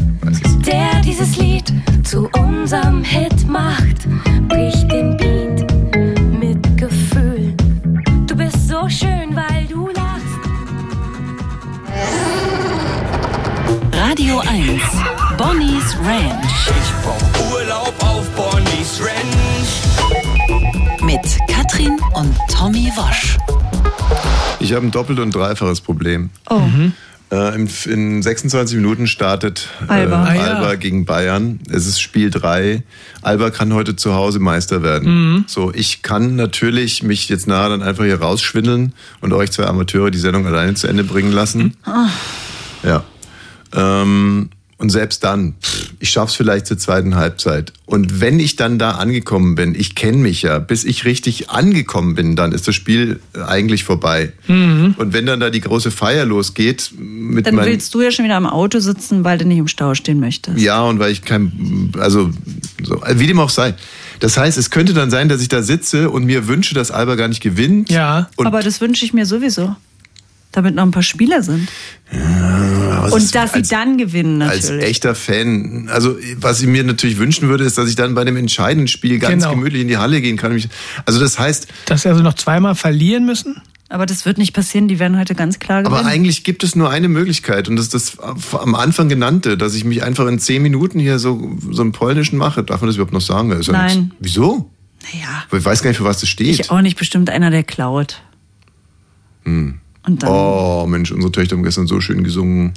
Der 0.65 1.01
dieses 1.01 1.37
Lied 1.37 1.73
zu 2.03 2.29
unserem 2.37 3.03
Hit 3.03 3.47
macht, 3.47 4.07
bricht 4.47 4.91
den 4.91 5.17
Beat 5.17 5.71
mit 6.39 6.77
Gefühl. 6.77 7.53
Du 8.27 8.35
bist 8.35 8.67
so 8.67 8.87
schön, 8.87 9.35
weil 9.35 9.65
du 9.67 9.87
lachst. 9.87 10.39
Radio 13.93 14.39
1. 14.39 14.81
Bonnie's 15.37 15.97
Ranch. 16.05 16.67
Ich 16.67 16.91
brauch 17.03 17.51
Urlaub 17.53 17.93
auf 17.99 18.29
Bonnie's 18.35 19.01
Ranch. 19.01 19.81
Mit 21.01 21.39
Katrin 21.47 21.97
und 22.13 22.35
Tommy 22.49 22.91
Wosch. 22.95 23.37
Ich 24.59 24.73
habe 24.73 24.85
ein 24.85 24.91
doppelt 24.91 25.19
und 25.19 25.33
dreifaches 25.33 25.81
Problem. 25.81 26.29
Oh. 26.49 26.57
Äh, 26.57 26.91
in, 27.31 27.69
in 27.85 28.21
26 28.21 28.75
Minuten 28.75 29.07
startet 29.07 29.69
äh, 29.87 29.91
Alba. 29.91 30.23
Ah, 30.23 30.35
ja. 30.35 30.75
Gegen 30.75 31.05
Bayern. 31.05 31.59
Es 31.69 31.87
ist 31.87 32.01
Spiel 32.01 32.29
3. 32.29 32.83
Alba 33.21 33.49
kann 33.51 33.73
heute 33.73 33.95
zu 33.95 34.13
Hause 34.13 34.39
Meister 34.39 34.83
werden. 34.83 35.33
Mhm. 35.33 35.43
So, 35.47 35.71
ich 35.73 36.01
kann 36.01 36.35
natürlich 36.35 37.03
mich 37.03 37.29
jetzt 37.29 37.47
nahe 37.47 37.69
dann 37.69 37.81
einfach 37.81 38.03
hier 38.03 38.19
rausschwindeln 38.19 38.93
und 39.21 39.33
euch 39.33 39.51
zwei 39.51 39.65
Amateure 39.65 40.11
die 40.11 40.17
Sendung 40.17 40.45
alleine 40.45 40.73
zu 40.73 40.87
Ende 40.87 41.03
bringen 41.03 41.31
lassen. 41.31 41.75
Ah. 41.83 42.09
Ja. 42.83 43.03
Ähm, 43.73 44.49
und 44.81 44.89
selbst 44.89 45.23
dann, 45.23 45.53
ich 45.99 46.09
schaff's 46.09 46.33
vielleicht 46.33 46.65
zur 46.65 46.75
zweiten 46.75 47.15
Halbzeit. 47.15 47.71
Und 47.85 48.19
wenn 48.19 48.39
ich 48.39 48.55
dann 48.55 48.79
da 48.79 48.91
angekommen 48.91 49.53
bin, 49.53 49.75
ich 49.75 49.93
kenne 49.93 50.17
mich 50.17 50.41
ja, 50.41 50.57
bis 50.57 50.85
ich 50.85 51.05
richtig 51.05 51.51
angekommen 51.51 52.15
bin, 52.15 52.35
dann 52.35 52.51
ist 52.51 52.67
das 52.67 52.73
Spiel 52.73 53.19
äh, 53.35 53.41
eigentlich 53.41 53.83
vorbei. 53.83 54.33
Mhm. 54.47 54.95
Und 54.97 55.13
wenn 55.13 55.27
dann 55.27 55.39
da 55.39 55.51
die 55.51 55.61
große 55.61 55.91
Feier 55.91 56.25
losgeht, 56.25 56.93
mit 56.97 57.45
Dann 57.45 57.57
willst 57.57 57.93
du 57.93 58.01
ja 58.01 58.11
schon 58.11 58.25
wieder 58.25 58.37
am 58.37 58.47
Auto 58.47 58.79
sitzen, 58.79 59.23
weil 59.23 59.37
du 59.37 59.45
nicht 59.45 59.59
im 59.59 59.67
Stau 59.67 59.93
stehen 59.93 60.19
möchtest. 60.19 60.57
ja, 60.57 60.81
und 60.81 60.97
weil 60.97 61.11
ich 61.11 61.21
kein, 61.21 61.91
also, 61.99 62.31
so, 62.81 63.01
wie 63.13 63.27
dem 63.27 63.39
auch 63.39 63.51
sei. 63.51 63.75
Das 64.19 64.37
heißt, 64.37 64.57
es 64.57 64.71
könnte 64.71 64.93
dann 64.93 65.11
sein, 65.11 65.29
dass 65.29 65.43
ich 65.43 65.49
da 65.49 65.61
sitze 65.61 66.09
und 66.09 66.25
mir 66.25 66.47
wünsche, 66.47 66.73
dass 66.73 66.89
Alba 66.89 67.13
gar 67.15 67.27
nicht 67.27 67.41
gewinnt. 67.41 67.91
Ja. 67.91 68.29
Und 68.35 68.47
Aber 68.47 68.61
das 68.63 68.81
wünsche 68.81 69.05
ich 69.05 69.13
mir 69.13 69.27
sowieso. 69.27 69.75
Damit 70.51 70.75
noch 70.75 70.83
ein 70.83 70.91
paar 70.91 71.03
Spieler 71.03 71.43
sind. 71.43 71.69
Aber 72.11 73.07
es 73.07 73.13
Und 73.13 73.23
ist 73.23 73.35
dass 73.35 73.51
sie 73.53 73.59
als- 73.59 73.69
dann 73.69 73.97
gewinnen 73.97 74.41
Als 74.41 74.63
natürlich. 74.69 74.85
echter 74.89 75.15
Fan, 75.15 75.87
also 75.89 76.17
was 76.37 76.59
ich 76.61 76.67
mir 76.67 76.83
natürlich 76.83 77.17
wünschen 77.17 77.47
würde, 77.47 77.63
ist, 77.63 77.77
dass 77.77 77.87
ich 77.89 77.95
dann 77.95 78.13
bei 78.15 78.25
dem 78.25 78.35
entscheidenden 78.35 78.87
Spiel 78.89 79.17
ganz 79.19 79.43
Genau. 79.43 79.55
gemütlich 79.55 79.81
in 79.83 79.87
die 79.87 79.97
Halle 79.97 80.19
gehen 80.21 80.35
kann. 80.37 80.51
Also 81.05 81.19
das 81.19 81.39
heißt, 81.39 81.67
Dass 81.85 82.01
sie 82.03 82.09
also 82.09 82.21
noch 82.21 82.33
zweimal 82.33 82.75
verlieren 82.75 83.25
müssen? 83.25 83.61
Aber 83.87 84.05
das 84.05 84.25
wird 84.25 84.37
nicht 84.37 84.53
passieren, 84.53 84.87
die 84.87 84.99
werden 84.99 85.17
heute 85.19 85.35
ganz 85.35 85.59
klar 85.59 85.83
gewinnen. 85.83 85.99
aber 85.99 86.07
eigentlich 86.07 86.43
gibt 86.45 86.63
es 86.63 86.75
nur 86.77 86.89
eine 86.89 87.09
Möglichkeit 87.09 87.67
und 87.67 87.75
das 87.75 87.87
ist 87.87 87.93
das 87.93 88.19
am 88.53 88.75
Anfang 88.75 89.09
genannte, 89.09 89.57
dass 89.57 89.73
ich 89.73 89.83
mich 89.83 90.03
einfach 90.03 90.27
in 90.27 90.39
zehn 90.39 90.61
Minuten 90.61 90.97
hier 90.99 91.19
so, 91.19 91.57
so 91.71 91.81
einen 91.81 91.91
polnischen 91.91 92.37
mache. 92.37 92.63
Darf 92.63 92.79
man 92.81 92.87
das 92.87 92.95
überhaupt 92.95 93.13
noch 93.13 93.19
sagen? 93.21 93.49
Ja 93.51 93.71
Nein. 93.73 93.97
nichts. 93.99 94.15
Wieso? 94.19 94.69
naja, 95.13 95.43
Ich 95.51 95.65
weiß 95.65 95.81
gar 95.81 95.89
nicht, 95.89 95.97
für 95.97 96.03
was 96.05 96.19
das 96.21 96.29
steht. 96.29 96.47
ich 96.59 96.71
auch 96.71 96.79
nicht 96.81 96.97
bestimmt 96.97 97.29
einer, 97.29 97.49
der 97.51 97.63
klaut. 97.63 98.21
Hm. 99.43 99.79
Und 100.05 100.23
dann, 100.23 100.29
Oh 100.29 100.85
Mensch, 100.87 101.11
unsere 101.11 101.31
Töchter 101.31 101.55
haben 101.55 101.63
gestern 101.63 101.87
so 101.87 102.01
schön 102.01 102.23
gesungen. 102.23 102.73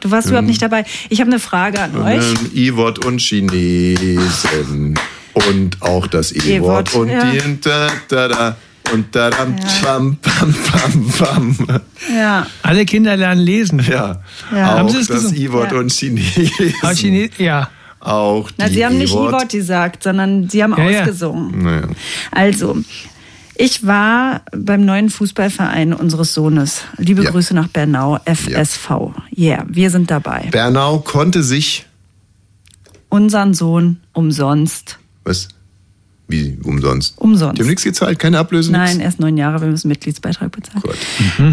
du 0.00 0.10
warst 0.10 0.28
überhaupt 0.28 0.48
nicht 0.48 0.62
dabei. 0.62 0.84
Ich 1.10 1.20
habe 1.20 1.30
eine 1.30 1.38
Frage 1.40 1.80
an 1.80 1.96
euch. 1.96 2.24
Ähm, 2.30 2.50
I-Wort 2.54 3.04
und 3.04 3.20
Chinesen 3.20 4.98
und 5.34 5.80
auch 5.82 6.06
das 6.06 6.32
E-Wort 6.32 6.46
E-Wort, 6.46 6.94
und 6.94 7.08
ja. 7.08 7.24
die 7.30 7.60
da, 7.60 7.88
da, 8.08 8.28
da 8.28 8.56
und 8.92 9.14
da, 9.14 9.30
da, 9.30 9.46
pam, 9.82 10.16
pam, 10.20 10.54
pam, 10.54 11.08
pam. 11.18 11.56
Ja. 12.14 12.46
Alle 12.62 12.84
Kinder 12.84 13.16
lernen 13.16 13.40
lesen. 13.40 13.78
Ja, 13.88 14.22
Ja. 14.54 14.74
auch 14.74 14.78
Haben 14.78 14.88
Sie 14.90 14.98
es 14.98 15.06
das? 15.08 15.32
I-Wort 15.32 15.72
Ja. 15.72 15.78
und 15.78 15.90
Chinesen. 15.92 16.50
Aber 16.82 16.94
Chine 16.94 17.30
ja. 17.38 17.70
Auch 18.00 18.50
die 18.50 18.54
Na, 18.58 18.68
sie 18.68 18.84
haben 18.84 18.98
nicht 18.98 19.12
E-Wort. 19.14 19.30
E-Wort 19.30 19.48
gesagt, 19.50 20.02
sondern 20.02 20.48
sie 20.50 20.62
haben 20.62 20.74
Ja, 20.76 20.90
ja. 20.90 21.00
ausgesungen. 21.02 21.62
Naja. 21.62 21.82
Also, 22.32 22.76
ich 23.54 23.86
war 23.86 24.42
beim 24.56 24.84
neuen 24.84 25.10
Fußballverein 25.10 25.92
unseres 25.92 26.34
Sohnes. 26.34 26.82
Liebe 26.96 27.22
Ja. 27.24 27.30
Grüße 27.30 27.54
nach 27.54 27.68
Bernau, 27.68 28.18
FSV. 28.24 28.90
Ja, 29.30 29.56
yeah, 29.56 29.66
wir 29.68 29.90
sind 29.90 30.10
dabei. 30.10 30.48
Bernau 30.50 30.98
konnte 31.00 31.42
sich, 31.42 31.86
Unseren 33.08 33.52
Sohn 33.52 34.00
umsonst. 34.14 34.98
was? 35.24 35.48
Wie 36.28 36.56
umsonst? 36.64 37.18
Umsonst. 37.18 37.58
Die 37.58 37.62
haben 37.62 37.68
nichts 37.68 37.84
gezahlt, 37.84 38.18
keine 38.18 38.38
Ablöse, 38.38 38.72
Nein, 38.72 39.00
erst 39.00 39.20
neun 39.20 39.36
Jahre, 39.36 39.60
wir 39.60 39.68
müssen 39.68 39.88
Mitgliedsbeitrag 39.88 40.50
bezahlen. 40.50 40.80
Gut. 40.80 40.96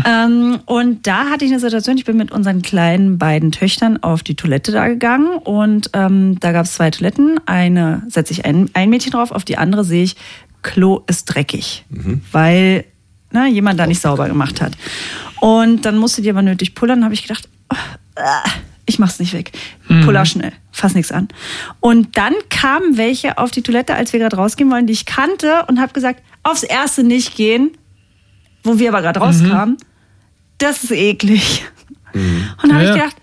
Ähm, 0.05 0.59
und 0.65 1.05
da 1.05 1.25
hatte 1.25 1.43
ich 1.43 1.51
eine 1.51 1.59
Situation, 1.59 1.97
ich 1.97 2.05
bin 2.05 2.15
mit 2.15 2.31
unseren 2.31 2.61
kleinen 2.61 3.17
beiden 3.17 3.51
Töchtern 3.51 4.01
auf 4.01 4.23
die 4.23 4.35
Toilette 4.35 4.71
da 4.71 4.87
gegangen 4.87 5.37
und 5.39 5.89
ähm, 5.91 6.39
da 6.39 6.53
gab 6.53 6.65
es 6.65 6.75
zwei 6.75 6.91
Toiletten. 6.91 7.41
Eine 7.45 8.03
setze 8.07 8.31
ich 8.31 8.45
ein, 8.45 8.69
ein 8.73 8.89
Mädchen 8.89 9.11
drauf, 9.11 9.31
auf 9.31 9.43
die 9.43 9.57
andere 9.57 9.83
sehe 9.83 10.03
ich, 10.03 10.15
Klo 10.61 11.03
ist 11.07 11.25
dreckig, 11.25 11.85
weil 12.31 12.85
na, 13.31 13.47
jemand 13.47 13.79
da 13.79 13.85
nicht 13.87 14.01
sauber 14.01 14.27
gemacht 14.27 14.59
hat. 14.61 14.73
Und 15.39 15.83
dann 15.85 15.97
musste 15.97 16.21
die 16.21 16.29
aber 16.29 16.41
nötig 16.41 16.75
pullern, 16.75 17.03
habe 17.03 17.13
ich 17.13 17.21
gedacht, 17.23 17.47
oh, 17.71 17.75
äh, 18.15 18.49
ich 18.85 18.97
mach's 18.99 19.19
nicht 19.19 19.33
weg. 19.33 19.51
Puller 20.03 20.25
schnell, 20.25 20.51
fass 20.71 20.95
nichts 20.95 21.11
an. 21.11 21.27
Und 21.79 22.17
dann 22.17 22.33
kamen 22.49 22.97
welche 22.97 23.37
auf 23.37 23.51
die 23.51 23.61
Toilette, 23.61 23.93
als 23.93 24.13
wir 24.13 24.19
gerade 24.19 24.35
rausgehen 24.35 24.71
wollen, 24.71 24.87
die 24.87 24.93
ich 24.93 25.05
kannte 25.05 25.65
und 25.67 25.79
habe 25.79 25.93
gesagt, 25.93 26.21
aufs 26.43 26.63
erste 26.63 27.03
nicht 27.03 27.35
gehen, 27.35 27.71
wo 28.63 28.79
wir 28.79 28.89
aber 28.89 29.01
gerade 29.01 29.19
rauskamen. 29.19 29.77
Das 30.57 30.83
ist 30.83 30.91
eklig. 30.91 31.63
Und 32.13 32.69
da 32.69 32.73
habe 32.75 32.83
Ja, 32.83 32.95
ich 32.95 33.01
gedacht, 33.01 33.15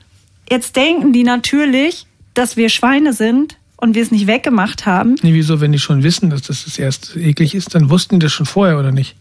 jetzt 0.50 0.76
denken 0.76 1.12
die 1.12 1.24
natürlich, 1.24 2.06
dass 2.34 2.56
wir 2.56 2.68
Schweine 2.68 3.12
sind 3.12 3.56
und 3.76 3.94
wir 3.94 4.02
es 4.02 4.10
nicht 4.10 4.26
weggemacht 4.26 4.86
haben. 4.86 5.16
Nee, 5.22 5.34
wieso, 5.34 5.60
wenn 5.60 5.72
die 5.72 5.78
schon 5.78 6.02
wissen, 6.02 6.30
dass 6.30 6.42
das 6.42 6.64
das 6.64 6.78
erst 6.78 7.16
eklig 7.16 7.54
ist, 7.54 7.74
dann 7.74 7.90
wussten 7.90 8.18
die 8.18 8.24
das 8.24 8.32
schon 8.32 8.46
vorher, 8.46 8.78
oder 8.78 8.92
nicht? 8.92 9.16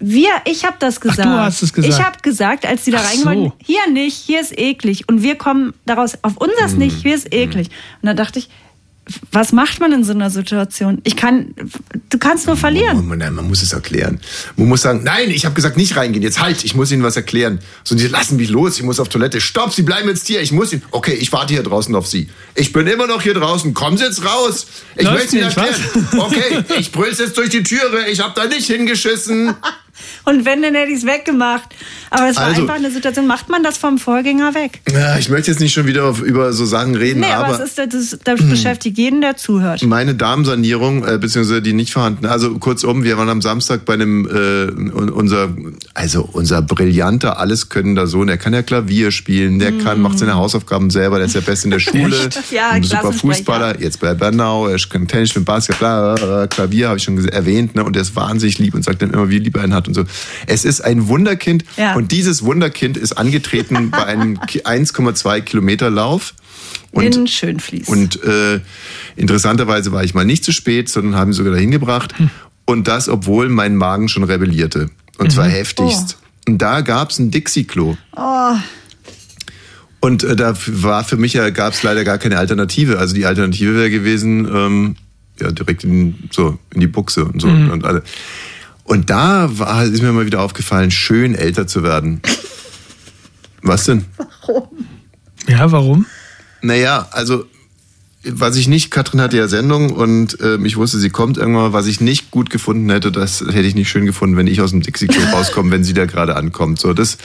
Wir, 0.00 0.30
ich 0.44 0.64
habe 0.64 0.76
das 0.80 1.00
gesagt. 1.00 1.28
du 1.28 1.30
hast 1.30 1.62
es 1.62 1.72
gesagt. 1.72 1.94
Ich 1.94 2.04
habe 2.04 2.18
gesagt, 2.20 2.66
als 2.66 2.84
die 2.84 2.90
da 2.90 2.98
Ach 3.00 3.10
rein 3.10 3.18
so. 3.18 3.52
hier 3.64 3.90
nicht, 3.90 4.16
hier 4.16 4.40
ist 4.40 4.58
eklig. 4.58 5.08
Und 5.08 5.22
wir 5.22 5.36
kommen 5.36 5.72
daraus, 5.86 6.18
auf 6.22 6.36
unseres 6.36 6.74
nicht, 6.74 7.02
hier 7.02 7.14
ist 7.14 7.32
eklig. 7.32 7.68
Und 8.02 8.06
da 8.06 8.14
dachte 8.14 8.38
ich, 8.40 8.50
was 9.32 9.52
macht 9.52 9.80
man 9.80 9.92
in 9.92 10.04
so 10.04 10.12
einer 10.12 10.30
Situation? 10.30 11.00
Ich 11.04 11.16
kann, 11.16 11.54
du 12.08 12.18
kannst 12.18 12.46
nur 12.46 12.56
verlieren. 12.56 13.06
Man, 13.06 13.18
man 13.18 13.48
muss 13.48 13.62
es 13.62 13.72
erklären. 13.72 14.20
Man 14.56 14.68
muss 14.68 14.82
sagen, 14.82 15.02
nein, 15.04 15.30
ich 15.30 15.44
habe 15.44 15.54
gesagt, 15.54 15.76
nicht 15.76 15.96
reingehen. 15.96 16.22
Jetzt 16.22 16.40
halt, 16.40 16.64
ich 16.64 16.74
muss 16.74 16.90
Ihnen 16.90 17.02
was 17.02 17.16
erklären. 17.16 17.58
So, 17.82 17.94
die 17.94 18.06
lassen 18.06 18.36
mich 18.36 18.48
los, 18.48 18.78
ich 18.78 18.82
muss 18.82 19.00
auf 19.00 19.08
Toilette. 19.08 19.40
Stopp, 19.40 19.74
Sie 19.74 19.82
bleiben 19.82 20.08
jetzt 20.08 20.26
hier, 20.26 20.40
ich 20.40 20.52
muss 20.52 20.72
Ihnen. 20.72 20.82
Okay, 20.90 21.14
ich 21.14 21.32
warte 21.32 21.52
hier 21.52 21.62
draußen 21.62 21.94
auf 21.94 22.06
Sie. 22.06 22.28
Ich 22.54 22.72
bin 22.72 22.86
immer 22.86 23.06
noch 23.06 23.22
hier 23.22 23.34
draußen. 23.34 23.74
Kommen 23.74 23.98
Sie 23.98 24.04
jetzt 24.04 24.24
raus. 24.24 24.66
Ich 24.96 25.04
Läuft 25.04 25.18
möchte 25.18 25.36
Ihnen 25.36 25.46
nicht, 25.46 25.56
erklären. 25.56 26.08
Okay, 26.18 26.64
ich 26.78 26.90
brüll's 26.90 27.18
jetzt 27.18 27.36
durch 27.36 27.50
die 27.50 27.62
Türe. 27.62 28.08
Ich 28.10 28.20
habe 28.20 28.32
da 28.34 28.46
nicht 28.46 28.66
hingeschissen. 28.66 29.54
Und 30.24 30.44
wenn, 30.44 30.62
dann 30.62 30.74
hätte 30.74 30.90
ich 30.90 30.98
es 30.98 31.06
weggemacht. 31.06 31.68
Aber 32.10 32.28
es 32.28 32.36
war 32.36 32.44
Also- 32.46 32.62
einfach 32.62 32.74
eine 32.74 32.90
Situation, 32.90 33.26
macht 33.26 33.48
man 33.48 33.62
das 33.62 33.76
vom 33.78 33.98
Vorgänger 33.98 34.54
weg? 34.54 34.80
Ja, 34.92 35.16
ich 35.18 35.28
möchte 35.28 35.50
jetzt 35.50 35.60
nicht 35.60 35.72
schon 35.72 35.86
wieder 35.86 36.04
auf, 36.04 36.20
über 36.20 36.52
so 36.52 36.64
Sachen 36.64 36.94
reden, 36.94 37.20
Nee, 37.20 37.26
aber, 37.32 37.54
aber, 37.54 37.64
es 37.64 37.76
ist, 37.76 37.78
das, 37.78 38.18
das 38.24 38.40
beschäftigt 38.48 38.98
jeden, 38.98 39.20
der 39.20 39.36
zuhört. 39.36 39.82
meine 39.82 40.14
Darmsanierung, 40.14 41.04
äh, 41.06 41.18
beziehungsweise 41.18 41.62
die 41.62 41.72
nicht 41.72 41.92
vorhandene, 41.92 42.30
also 42.30 42.54
kurzum, 42.58 43.04
wir 43.04 43.16
waren 43.18 43.28
am 43.28 43.42
Samstag 43.42 43.84
bei 43.84 43.94
einem, 43.94 44.26
äh, 44.26 44.92
un- 44.92 45.10
unser, 45.10 45.50
also 45.94 46.28
unser 46.32 46.62
brillanter, 46.62 47.38
alleskönnender 47.38 48.06
Sohn, 48.06 48.26
der 48.26 48.36
kann 48.38 48.52
ja 48.52 48.62
Klavier 48.62 49.10
spielen, 49.10 49.58
der 49.58 49.72
kann, 49.78 50.00
macht 50.00 50.18
seine 50.18 50.34
Hausaufgaben 50.34 50.90
selber, 50.90 51.16
der 51.18 51.26
ist 51.26 51.34
der 51.34 51.40
Beste 51.40 51.66
in 51.66 51.70
der 51.72 51.78
Schule? 51.80 52.16
Ja, 52.50 52.72
super. 52.82 53.12
Fußballer, 53.12 53.80
jetzt 53.80 54.00
bei 54.00 54.14
Bernau, 54.14 54.66
er 54.68 54.78
kann 54.88 55.06
Tennis 55.08 55.30
spielen, 55.30 55.44
Basketball, 55.44 56.48
Klavier 56.48 56.88
habe 56.88 56.98
ich 56.98 57.04
schon 57.04 57.26
erwähnt, 57.28 57.74
ne, 57.74 57.84
und 57.84 57.94
der 57.94 58.02
ist 58.02 58.14
wahnsinnig 58.16 58.58
lieb 58.58 58.74
und 58.74 58.84
sagt 58.84 59.02
dann 59.02 59.10
immer, 59.12 59.28
wie 59.30 59.38
lieb 59.38 59.56
er 59.56 59.64
ihn 59.64 59.74
hat 59.74 59.83
und 59.88 59.94
so. 59.94 60.04
Es 60.46 60.64
ist 60.64 60.80
ein 60.80 61.08
Wunderkind 61.08 61.64
Ja. 61.76 61.94
und 61.94 62.12
dieses 62.12 62.42
Wunderkind 62.44 62.96
ist 62.96 63.12
angetreten 63.12 63.90
bei 63.92 64.04
einem 64.04 64.40
Ki- 64.42 64.62
1,2 64.62 65.40
Kilometer 65.42 65.90
Lauf. 65.90 66.34
Und 66.92 67.04
in 67.16 67.26
Schönfließ. 67.26 67.88
und 67.88 68.22
äh, 68.22 68.60
interessanterweise 69.16 69.90
war 69.92 70.04
ich 70.04 70.14
mal 70.14 70.24
nicht 70.24 70.44
zu 70.44 70.52
spät, 70.52 70.88
sondern 70.88 71.16
haben 71.16 71.30
ihn 71.30 71.34
sogar 71.34 71.52
dahin 71.52 71.70
gebracht. 71.72 72.14
Und 72.66 72.86
das, 72.88 73.08
obwohl 73.08 73.48
mein 73.48 73.74
Magen 73.76 74.08
schon 74.08 74.22
rebellierte. 74.22 74.90
Und 75.18 75.32
zwar 75.32 75.48
heftigst. 75.48 76.18
Und 76.46 76.58
da 76.58 76.82
gab's 76.82 77.18
ein 77.18 77.30
Dixie-Klo. 77.32 77.96
oh, 78.16 78.52
Und 80.00 80.22
äh, 80.24 80.36
da 80.36 80.54
war 80.66 81.02
für 81.04 81.16
mich 81.16 81.32
ja, 81.32 81.50
gab's 81.50 81.82
leider 81.82 82.04
gar 82.04 82.18
keine 82.18 82.38
Alternative. 82.38 82.98
Also 82.98 83.14
die 83.14 83.26
Alternative 83.26 83.74
wäre 83.74 83.90
gewesen, 83.90 84.46
ähm, 84.54 84.96
ja, 85.40 85.50
direkt 85.50 85.84
in, 85.84 86.14
so, 86.30 86.58
in 86.74 86.80
die 86.80 86.86
Buchse 86.86 87.24
und 87.24 87.40
so. 87.40 87.48
Mhm. 87.48 87.70
Und, 87.70 87.84
alle. 87.84 88.02
Und 88.84 89.10
da 89.10 89.58
war, 89.58 89.84
ist 89.84 90.02
mir 90.02 90.12
mal 90.12 90.26
wieder 90.26 90.42
aufgefallen, 90.42 90.90
schön 90.90 91.34
älter 91.34 91.66
zu 91.66 91.82
werden. 91.82 92.20
Was 93.62 93.84
denn? 93.84 94.04
Ja, 95.48 95.72
warum? 95.72 96.06
Naja, 96.60 97.08
also 97.10 97.44
was 98.26 98.56
ich 98.56 98.68
nicht, 98.68 98.90
Katrin 98.90 99.20
hatte 99.20 99.36
ja 99.36 99.48
Sendung 99.48 99.90
und 99.90 100.38
ähm, 100.40 100.64
ich 100.64 100.76
wusste, 100.76 100.98
sie 100.98 101.10
kommt 101.10 101.36
irgendwann, 101.36 101.72
was 101.72 101.86
ich 101.86 102.00
nicht 102.00 102.30
gut 102.30 102.48
gefunden 102.48 102.88
hätte, 102.90 103.12
das 103.12 103.40
hätte 103.40 103.60
ich 103.60 103.74
nicht 103.74 103.90
schön 103.90 104.06
gefunden, 104.06 104.36
wenn 104.36 104.46
ich 104.46 104.60
aus 104.60 104.70
dem 104.70 104.80
Dixie-Klo 104.82 105.22
rauskomme, 105.32 105.70
wenn 105.70 105.84
sie 105.84 105.92
da 105.92 106.06
gerade 106.06 106.36
ankommt. 106.36 106.80
So, 106.80 106.94
das, 106.94 107.18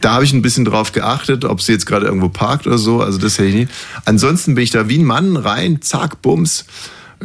da 0.00 0.14
habe 0.14 0.24
ich 0.24 0.32
ein 0.32 0.42
bisschen 0.42 0.64
drauf 0.64 0.92
geachtet, 0.92 1.44
ob 1.44 1.62
sie 1.62 1.72
jetzt 1.72 1.86
gerade 1.86 2.06
irgendwo 2.06 2.28
parkt 2.28 2.66
oder 2.66 2.78
so, 2.78 3.00
also 3.00 3.18
das 3.18 3.38
hätte 3.38 3.48
ich 3.48 3.54
nicht. 3.54 3.72
Ansonsten 4.04 4.54
bin 4.54 4.64
ich 4.64 4.70
da 4.70 4.88
wie 4.88 4.98
ein 4.98 5.04
Mann 5.04 5.36
rein, 5.36 5.82
zack, 5.82 6.22
bums, 6.22 6.64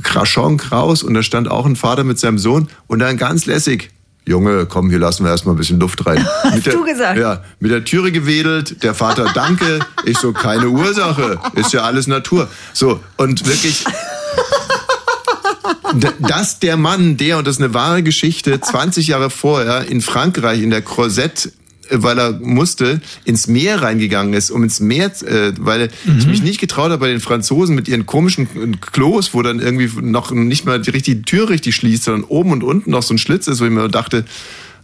Kraschonk 0.01 0.71
raus 0.71 1.03
und 1.03 1.13
da 1.13 1.23
stand 1.23 1.49
auch 1.49 1.65
ein 1.65 1.75
Vater 1.75 2.03
mit 2.03 2.19
seinem 2.19 2.37
Sohn 2.37 2.67
und 2.87 2.99
dann 2.99 3.17
ganz 3.17 3.45
lässig, 3.45 3.91
Junge, 4.27 4.67
komm, 4.67 4.89
hier 4.89 4.99
lassen 4.99 5.23
wir 5.23 5.31
erstmal 5.31 5.55
ein 5.55 5.57
bisschen 5.57 5.79
Luft 5.79 6.05
rein. 6.05 6.25
Hast 6.43 6.65
der, 6.65 6.73
du 6.73 6.83
gesagt? 6.83 7.17
Ja, 7.17 7.43
mit 7.59 7.71
der 7.71 7.83
Türe 7.83 8.11
gewedelt, 8.11 8.83
der 8.83 8.93
Vater, 8.93 9.31
danke. 9.33 9.79
Ich 10.05 10.17
so, 10.19 10.31
keine 10.31 10.69
Ursache, 10.69 11.39
ist 11.55 11.73
ja 11.73 11.81
alles 11.81 12.07
Natur. 12.07 12.47
So, 12.73 12.99
und 13.17 13.45
wirklich, 13.47 13.83
dass 16.19 16.59
der 16.59 16.77
Mann, 16.77 17.17
der, 17.17 17.39
und 17.39 17.47
das 17.47 17.55
ist 17.55 17.63
eine 17.63 17.73
wahre 17.73 18.03
Geschichte, 18.03 18.61
20 18.61 19.07
Jahre 19.07 19.29
vorher 19.29 19.87
in 19.87 20.01
Frankreich 20.01 20.61
in 20.61 20.69
der 20.69 20.83
Croisette, 20.83 21.51
weil 21.91 22.17
er 22.19 22.31
musste, 22.39 23.01
ins 23.25 23.47
Meer 23.47 23.81
reingegangen 23.81 24.33
ist, 24.33 24.49
um 24.51 24.63
ins 24.63 24.79
Meer, 24.79 25.11
äh, 25.23 25.53
weil 25.59 25.89
ich 26.17 26.25
mich 26.25 26.41
nicht 26.41 26.59
getraut 26.59 26.85
habe 26.91 26.97
bei 26.99 27.07
den 27.09 27.19
Franzosen 27.19 27.75
mit 27.75 27.87
ihren 27.87 28.05
komischen 28.05 28.45
äh, 28.73 28.77
Klos, 28.91 29.33
wo 29.33 29.41
dann 29.41 29.59
irgendwie 29.59 29.89
noch 30.01 30.31
nicht 30.31 30.65
mal 30.65 30.79
die 30.81 30.89
richtige 30.91 31.21
Tür 31.23 31.49
richtig 31.49 31.75
schließt, 31.75 32.03
sondern 32.05 32.23
oben 32.23 32.51
und 32.51 32.63
unten 32.63 32.91
noch 32.91 33.03
so 33.03 33.13
ein 33.13 33.17
Schlitz 33.17 33.47
ist, 33.47 33.59
wo 33.61 33.65
ich 33.65 33.71
mir 33.71 33.87
dachte, 33.89 34.25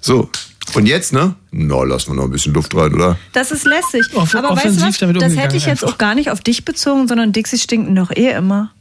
so, 0.02 0.30
und 0.74 0.86
jetzt, 0.86 1.14
ne? 1.14 1.34
Na, 1.52 1.84
lassen 1.84 2.10
wir 2.12 2.16
noch 2.16 2.26
ein 2.26 2.32
bisschen 2.32 2.54
Luft 2.54 2.76
rein, 2.76 2.94
oder? 2.94 3.18
das 3.32 3.52
ist 3.52 3.66
lässig. 3.66 4.06
Off- 4.16 4.36
Aber 4.36 4.50
weißt 4.58 4.66
du 4.66 4.82
was? 4.82 4.98
Das 5.22 5.36
hätte 5.38 5.56
ich 5.56 5.66
jetzt 5.66 5.84
auch 5.86 5.98
gar 5.98 6.14
nicht 6.14 6.30
auf 6.30 6.42
dich 6.42 6.66
bezogen, 6.66 7.08
sondern 7.08 7.32
Dixie 7.32 7.58
stinken 7.58 7.96
doch 7.96 8.12
eh 8.12 8.32
immer. 8.32 8.72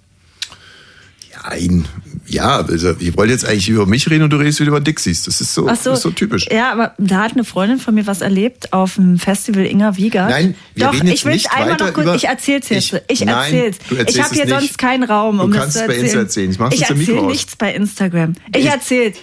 Nein, 1.45 1.85
ja, 2.27 2.57
also, 2.59 2.95
ich 2.99 3.17
wollte 3.17 3.33
jetzt 3.33 3.45
eigentlich 3.45 3.69
über 3.69 3.87
mich 3.87 4.09
reden 4.11 4.25
und 4.25 4.31
du 4.31 4.37
redest 4.37 4.59
wieder 4.59 4.69
über 4.71 4.81
Dixies. 4.81 5.23
Das 5.25 5.41
ist 5.41 5.55
so, 5.55 5.69
Ach 5.69 5.77
so, 5.77 5.91
das 5.91 5.99
ist 6.01 6.03
so 6.03 6.11
typisch. 6.11 6.47
Ja, 6.51 6.73
aber 6.73 6.95
da 6.99 7.23
hat 7.23 7.33
eine 7.33 7.45
Freundin 7.45 7.79
von 7.79 7.95
mir 7.95 8.07
was 8.07 8.21
erlebt 8.21 8.73
auf 8.73 8.95
dem 8.97 9.19
Festival 9.19 9.65
Inga 9.67 9.97
Wiegert. 9.97 10.31
Nein, 10.31 10.55
wir 10.75 10.87
Doch, 10.87 10.95
reden 10.95 11.07
jetzt 11.07 11.19
ich 11.19 11.25
will 11.25 11.33
nicht 11.35 11.53
einmal 11.53 11.77
noch 11.77 11.93
kurz, 11.93 12.17
ich 12.23 12.29
erzähl's 12.29 12.69
jetzt. 12.69 12.93
Ich- 12.93 13.01
Ich, 13.09 13.25
Nein, 13.25 13.55
erzähl's. 13.55 13.79
du 13.89 13.95
erzählst 13.95 14.17
ich 14.19 14.25
habe 14.25 14.35
hier 14.35 14.45
nicht. 14.47 14.55
sonst 14.59 14.79
keinen 14.79 15.05
Raum, 15.05 15.37
Du 15.39 15.45
um 15.45 15.51
das 15.53 15.61
kannst 15.61 15.77
zu 15.77 15.81
es 15.83 15.87
bei 15.87 15.93
erzählen. 15.93 16.05
Insta 16.07 16.19
erzählen. 16.21 16.51
Ich 16.51 16.59
mach's 16.59 16.75
ich 16.75 16.81
jetzt 16.81 16.91
am 16.91 16.99
Mikro 16.99 17.13
erzähl 17.13 17.25
aus. 17.27 17.33
nichts 17.33 17.57
bei 17.57 17.75
Instagram. 17.75 18.33
Ich, 18.55 18.65
Ich- 18.65 18.71
erzähl's. 18.71 19.17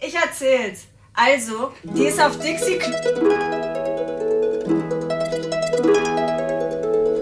Ich 0.00 0.14
erzähl's. 0.14 0.80
Also, 1.14 1.72
die 1.82 2.04
ist 2.04 2.20
auf 2.20 2.38
Dixie... 2.38 2.78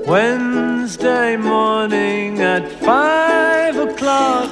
Wednesday 0.07 1.37
morning 1.39 2.41
at 2.41 2.65
five. 2.85 3.64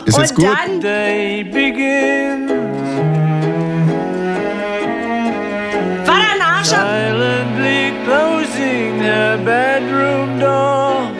Ist 0.04 0.18
jetzt 0.18 0.30
Und 0.30 0.36
gut? 0.36 0.46
dann- 0.66 0.80
Day 0.80 1.44
begins. 1.44 2.50
War 6.06 6.16
da 6.16 6.26
ein 6.34 6.42
Arsch 6.56 6.72
ab? 6.72 6.86
Silently 6.88 7.92
closing 8.04 9.00
her 9.00 9.38
bedroom 9.38 10.40
door. 10.40 11.10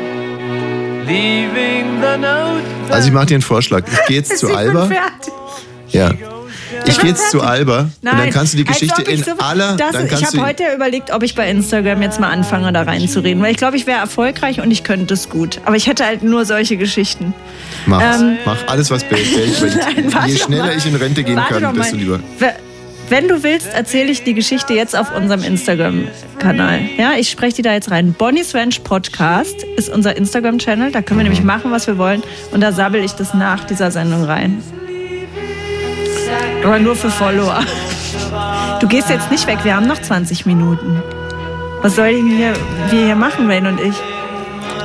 Leaving 1.06 2.01
the 2.01 2.16
note. 2.19 2.62
Also 2.90 3.09
ich 3.09 3.14
mache 3.14 3.27
dir 3.27 3.35
einen 3.36 3.43
Vorschlag. 3.43 3.85
Ich 3.90 4.06
gehe 4.06 4.16
jetzt 4.19 4.39
zu 4.39 4.55
Alba. 4.55 4.86
fertig. 4.86 5.32
Ja. 5.89 6.10
Ich 6.86 6.98
gehe 6.98 7.10
jetzt 7.10 7.30
zu. 7.30 7.40
Alba 7.40 7.80
und 7.80 7.90
dann 8.02 8.30
kannst 8.30 8.52
du 8.52 8.59
die 8.59 8.64
Geschichte 8.64 9.02
ich 9.02 9.09
in 9.09 9.24
so- 9.24 9.32
aller. 9.38 9.76
Das, 9.76 9.92
dann 9.92 10.04
ich 10.04 10.10
kannst 10.10 10.26
habe 10.26 10.36
du 10.38 10.44
heute 10.44 10.64
überlegt, 10.74 11.12
ob 11.12 11.22
ich 11.22 11.34
bei 11.34 11.48
Instagram 11.50 12.02
jetzt 12.02 12.20
mal 12.20 12.30
anfange, 12.30 12.72
da 12.72 12.82
reinzureden. 12.82 13.42
Weil 13.42 13.50
ich 13.52 13.56
glaube, 13.56 13.76
ich 13.76 13.86
wäre 13.86 13.98
erfolgreich 14.00 14.60
und 14.60 14.70
ich 14.70 14.84
könnte 14.84 15.14
es 15.14 15.28
gut. 15.28 15.60
Aber 15.64 15.76
ich 15.76 15.86
hätte 15.86 16.04
halt 16.04 16.22
nur 16.22 16.44
solche 16.44 16.76
Geschichten. 16.76 17.34
mach, 17.86 18.00
ähm, 18.00 18.36
mach 18.44 18.56
alles, 18.68 18.90
was 18.90 19.09
Geld 19.09 19.24
bringt. 19.60 19.76
Nein, 20.14 20.28
Je 20.28 20.36
schneller 20.36 20.74
ich 20.76 20.86
in 20.86 20.94
Rente 20.96 21.22
gehen 21.24 21.36
Warte 21.36 21.60
kann, 21.60 21.74
desto 21.76 21.96
lieber. 21.96 22.20
We- 22.38 22.54
Wenn 23.09 23.28
du 23.28 23.42
willst, 23.42 23.68
erzähle 23.74 24.10
ich 24.10 24.22
die 24.24 24.34
Geschichte 24.34 24.72
jetzt 24.74 24.96
auf 24.96 25.14
unserem 25.14 25.42
Instagram-Kanal. 25.42 26.80
Ja, 26.98 27.12
ich 27.18 27.30
spreche 27.30 27.56
die 27.56 27.62
da 27.62 27.72
jetzt 27.74 27.90
rein. 27.90 28.14
Bonnie's 28.16 28.54
Ranch 28.54 28.80
Podcast 28.84 29.64
ist 29.76 29.88
unser 29.88 30.16
Instagram-Channel. 30.16 30.92
Da 30.92 31.02
können 31.02 31.20
wir 31.20 31.24
nämlich 31.24 31.42
machen, 31.42 31.70
was 31.70 31.86
wir 31.86 31.98
wollen. 31.98 32.22
Und 32.52 32.60
da 32.62 32.72
sabbel 32.72 33.02
ich 33.04 33.12
das 33.12 33.34
nach 33.34 33.64
dieser 33.64 33.90
Sendung 33.90 34.24
rein. 34.24 34.62
Aber 36.64 36.78
nur 36.78 36.94
für 36.94 37.10
Follower. 37.10 37.60
Du 38.80 38.86
gehst 38.86 39.10
jetzt 39.10 39.30
nicht 39.30 39.47
weg. 39.47 39.59
Wir 39.64 39.74
haben 39.74 39.86
noch 39.86 40.01
20 40.01 40.47
Minuten. 40.47 41.02
Was 41.82 41.97
soll 41.97 42.12
denn 42.12 42.28
hier, 42.28 42.55
wir 42.90 43.06
hier 43.06 43.16
machen, 43.16 43.48
Wayne 43.48 43.68
und 43.68 43.80
ich? 43.80 43.94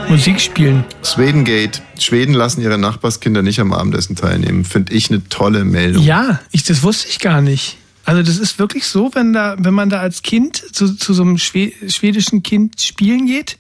Musik 0.09 0.39
spielen. 0.39 0.85
Swedengate. 1.03 1.81
Schweden 1.99 2.33
lassen 2.33 2.61
ihre 2.61 2.77
Nachbarskinder 2.77 3.41
nicht 3.41 3.59
am 3.59 3.73
Abendessen 3.73 4.15
teilnehmen. 4.15 4.65
Finde 4.65 4.93
ich 4.93 5.11
eine 5.11 5.27
tolle 5.29 5.65
Meldung. 5.65 6.03
Ja, 6.03 6.39
ich, 6.51 6.63
das 6.63 6.81
wusste 6.81 7.09
ich 7.09 7.19
gar 7.19 7.41
nicht. 7.41 7.77
Also 8.05 8.23
das 8.23 8.37
ist 8.37 8.57
wirklich 8.57 8.87
so, 8.87 9.11
wenn 9.15 9.33
da, 9.33 9.55
wenn 9.59 9.73
man 9.73 9.89
da 9.89 9.99
als 9.99 10.21
Kind 10.21 10.63
zu, 10.73 10.95
zu 10.95 11.13
so 11.13 11.23
einem 11.23 11.37
Schwe 11.37 11.73
schwedischen 11.89 12.41
Kind 12.41 12.79
spielen 12.79 13.27
geht 13.27 13.57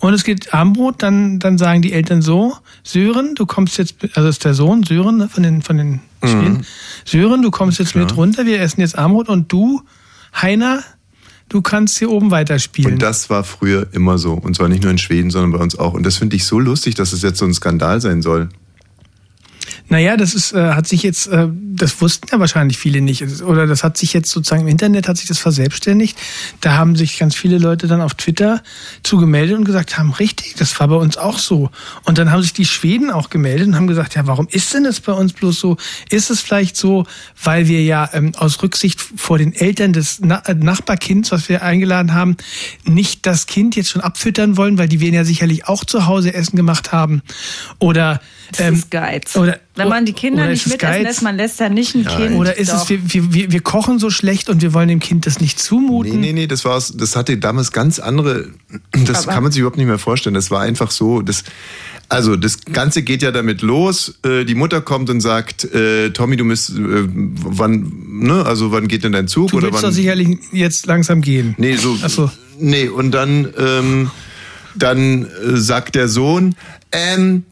und 0.00 0.12
es 0.12 0.24
geht 0.24 0.52
Abendbrot, 0.52 1.00
dann, 1.00 1.38
dann 1.38 1.58
sagen 1.58 1.80
die 1.80 1.92
Eltern 1.92 2.20
so, 2.20 2.56
Sören, 2.84 3.34
du 3.34 3.46
kommst 3.46 3.78
jetzt, 3.78 3.96
also 4.14 4.28
ist 4.28 4.44
der 4.44 4.52
Sohn, 4.52 4.82
Sören, 4.82 5.28
von 5.28 5.42
den, 5.42 5.62
von 5.62 5.78
den 5.78 6.00
Schweden. 6.22 6.66
Sören, 7.04 7.42
du 7.42 7.50
kommst 7.50 7.78
jetzt 7.78 7.96
mit 7.96 8.14
runter, 8.16 8.44
wir 8.44 8.60
essen 8.60 8.82
jetzt 8.82 8.96
Abendbrot 8.96 9.30
und 9.30 9.50
du, 9.50 9.80
Heiner, 10.40 10.84
du 11.48 11.62
kannst 11.62 11.98
hier 11.98 12.10
oben 12.10 12.30
weiterspielen. 12.30 12.94
Und 12.94 13.02
das 13.02 13.30
war 13.30 13.42
früher 13.42 13.86
immer 13.92 14.18
so. 14.18 14.34
Und 14.34 14.54
zwar 14.54 14.68
nicht 14.68 14.82
nur 14.82 14.90
in 14.90 14.98
Schweden, 14.98 15.30
sondern 15.30 15.52
bei 15.52 15.58
uns 15.58 15.78
auch. 15.78 15.94
Und 15.94 16.04
das 16.04 16.16
finde 16.16 16.36
ich 16.36 16.44
so 16.44 16.60
lustig, 16.60 16.94
dass 16.94 17.12
es 17.12 17.22
jetzt 17.22 17.38
so 17.38 17.46
ein 17.46 17.54
Skandal 17.54 18.00
sein 18.02 18.20
soll. 18.20 18.50
Naja, 19.88 20.16
das 20.16 20.34
ist, 20.34 20.52
äh, 20.52 20.72
hat 20.72 20.86
sich 20.86 21.02
jetzt, 21.02 21.26
äh, 21.26 21.48
das 21.50 22.00
wussten 22.00 22.28
ja 22.30 22.40
wahrscheinlich 22.40 22.78
viele 22.78 23.00
nicht. 23.00 23.42
Oder 23.42 23.66
das 23.66 23.84
hat 23.84 23.96
sich 23.96 24.12
jetzt 24.12 24.30
sozusagen 24.30 24.62
im 24.62 24.68
Internet 24.68 25.08
hat 25.08 25.16
sich 25.16 25.28
das 25.28 25.38
verselbstständigt. 25.38 26.18
Da 26.60 26.76
haben 26.76 26.96
sich 26.96 27.18
ganz 27.18 27.34
viele 27.34 27.58
Leute 27.58 27.86
dann 27.86 28.00
auf 28.00 28.14
Twitter 28.14 28.62
zugemeldet 29.02 29.56
und 29.56 29.64
gesagt 29.64 29.98
haben, 29.98 30.12
richtig, 30.12 30.54
das 30.56 30.78
war 30.80 30.88
bei 30.88 30.96
uns 30.96 31.16
auch 31.16 31.38
so. 31.38 31.70
Und 32.04 32.18
dann 32.18 32.30
haben 32.30 32.42
sich 32.42 32.52
die 32.52 32.64
Schweden 32.64 33.10
auch 33.10 33.30
gemeldet 33.30 33.68
und 33.68 33.76
haben 33.76 33.86
gesagt, 33.86 34.14
ja, 34.14 34.26
warum 34.26 34.48
ist 34.50 34.72
denn 34.74 34.84
das 34.84 35.00
bei 35.00 35.12
uns 35.12 35.32
bloß 35.32 35.58
so? 35.58 35.76
Ist 36.08 36.30
es 36.30 36.40
vielleicht 36.40 36.76
so, 36.76 37.06
weil 37.42 37.68
wir 37.68 37.82
ja 37.82 38.08
ähm, 38.12 38.32
aus 38.36 38.62
Rücksicht 38.62 39.00
vor 39.00 39.38
den 39.38 39.52
Eltern 39.52 39.92
des 39.92 40.20
Na 40.20 40.42
äh, 40.46 40.54
Nachbarkinds, 40.54 41.30
was 41.32 41.48
wir 41.48 41.62
eingeladen 41.62 42.14
haben, 42.14 42.36
nicht 42.84 43.26
das 43.26 43.46
Kind 43.46 43.76
jetzt 43.76 43.90
schon 43.90 44.02
abfüttern 44.02 44.56
wollen, 44.56 44.78
weil 44.78 44.88
die 44.88 45.00
werden 45.00 45.14
ja 45.14 45.24
sicherlich 45.24 45.66
auch 45.66 45.84
zu 45.84 46.06
Hause 46.06 46.34
Essen 46.34 46.56
gemacht 46.56 46.92
haben. 46.92 47.22
Oder 47.78 48.20
Das 48.56 48.70
ist 48.72 48.90
Geiz. 48.90 49.36
Oder, 49.36 49.58
Wenn 49.74 49.88
man 49.88 50.04
die 50.04 50.12
Kinder 50.12 50.46
nicht 50.46 50.66
mitessen 50.66 50.78
Geiz? 50.78 51.02
lässt, 51.02 51.22
man 51.22 51.36
lässt 51.36 51.60
ja 51.60 51.68
nicht 51.68 51.94
ein 51.94 52.04
Kind. 52.04 52.36
Oder 52.36 52.56
ist 52.56 52.70
Doch. 52.72 52.82
es, 52.82 52.88
wir, 52.90 53.32
wir, 53.34 53.52
wir, 53.52 53.60
kochen 53.60 53.98
so 53.98 54.10
schlecht 54.10 54.48
und 54.48 54.62
wir 54.62 54.74
wollen 54.74 54.88
dem 54.88 55.00
Kind 55.00 55.26
das 55.26 55.40
nicht 55.40 55.58
zumuten? 55.58 56.20
Nee, 56.20 56.28
nee, 56.28 56.32
nee, 56.32 56.46
das 56.46 56.64
war 56.64 56.80
das 56.94 57.16
hatte 57.16 57.36
damals 57.38 57.72
ganz 57.72 57.98
andere, 57.98 58.48
das 58.92 59.24
Aber- 59.24 59.32
kann 59.32 59.42
man 59.42 59.52
sich 59.52 59.60
überhaupt 59.60 59.78
nicht 59.78 59.86
mehr 59.86 59.98
vorstellen. 59.98 60.34
Das 60.34 60.50
war 60.50 60.60
einfach 60.60 60.90
so, 60.90 61.22
das, 61.22 61.44
also 62.08 62.36
das 62.36 62.60
Ganze 62.72 63.02
geht 63.02 63.22
ja 63.22 63.30
damit 63.32 63.62
los, 63.62 64.18
äh, 64.24 64.44
die 64.44 64.54
Mutter 64.54 64.80
kommt 64.80 65.10
und 65.10 65.20
sagt, 65.20 65.64
äh, 65.64 66.10
Tommy, 66.10 66.36
du 66.36 66.44
musst, 66.44 66.70
äh, 66.70 66.74
wann, 66.78 67.92
ne, 68.06 68.44
also 68.44 68.72
wann 68.72 68.88
geht 68.88 69.04
denn 69.04 69.12
dein 69.12 69.26
Zug? 69.28 69.50
Du 69.50 69.56
oder 69.56 69.68
willst 69.68 69.82
wann, 69.82 69.90
doch 69.90 69.94
sicherlich 69.94 70.38
jetzt 70.52 70.86
langsam 70.86 71.22
gehen. 71.22 71.54
Nee, 71.58 71.76
so. 71.76 71.96
Ach 72.02 72.10
so. 72.10 72.30
Nee, 72.58 72.88
und 72.88 73.10
dann, 73.10 73.48
ähm, 73.58 74.10
dann 74.76 75.24
äh, 75.24 75.56
sagt 75.56 75.94
der 75.94 76.08
Sohn, 76.08 76.54
ähm, 76.92 77.44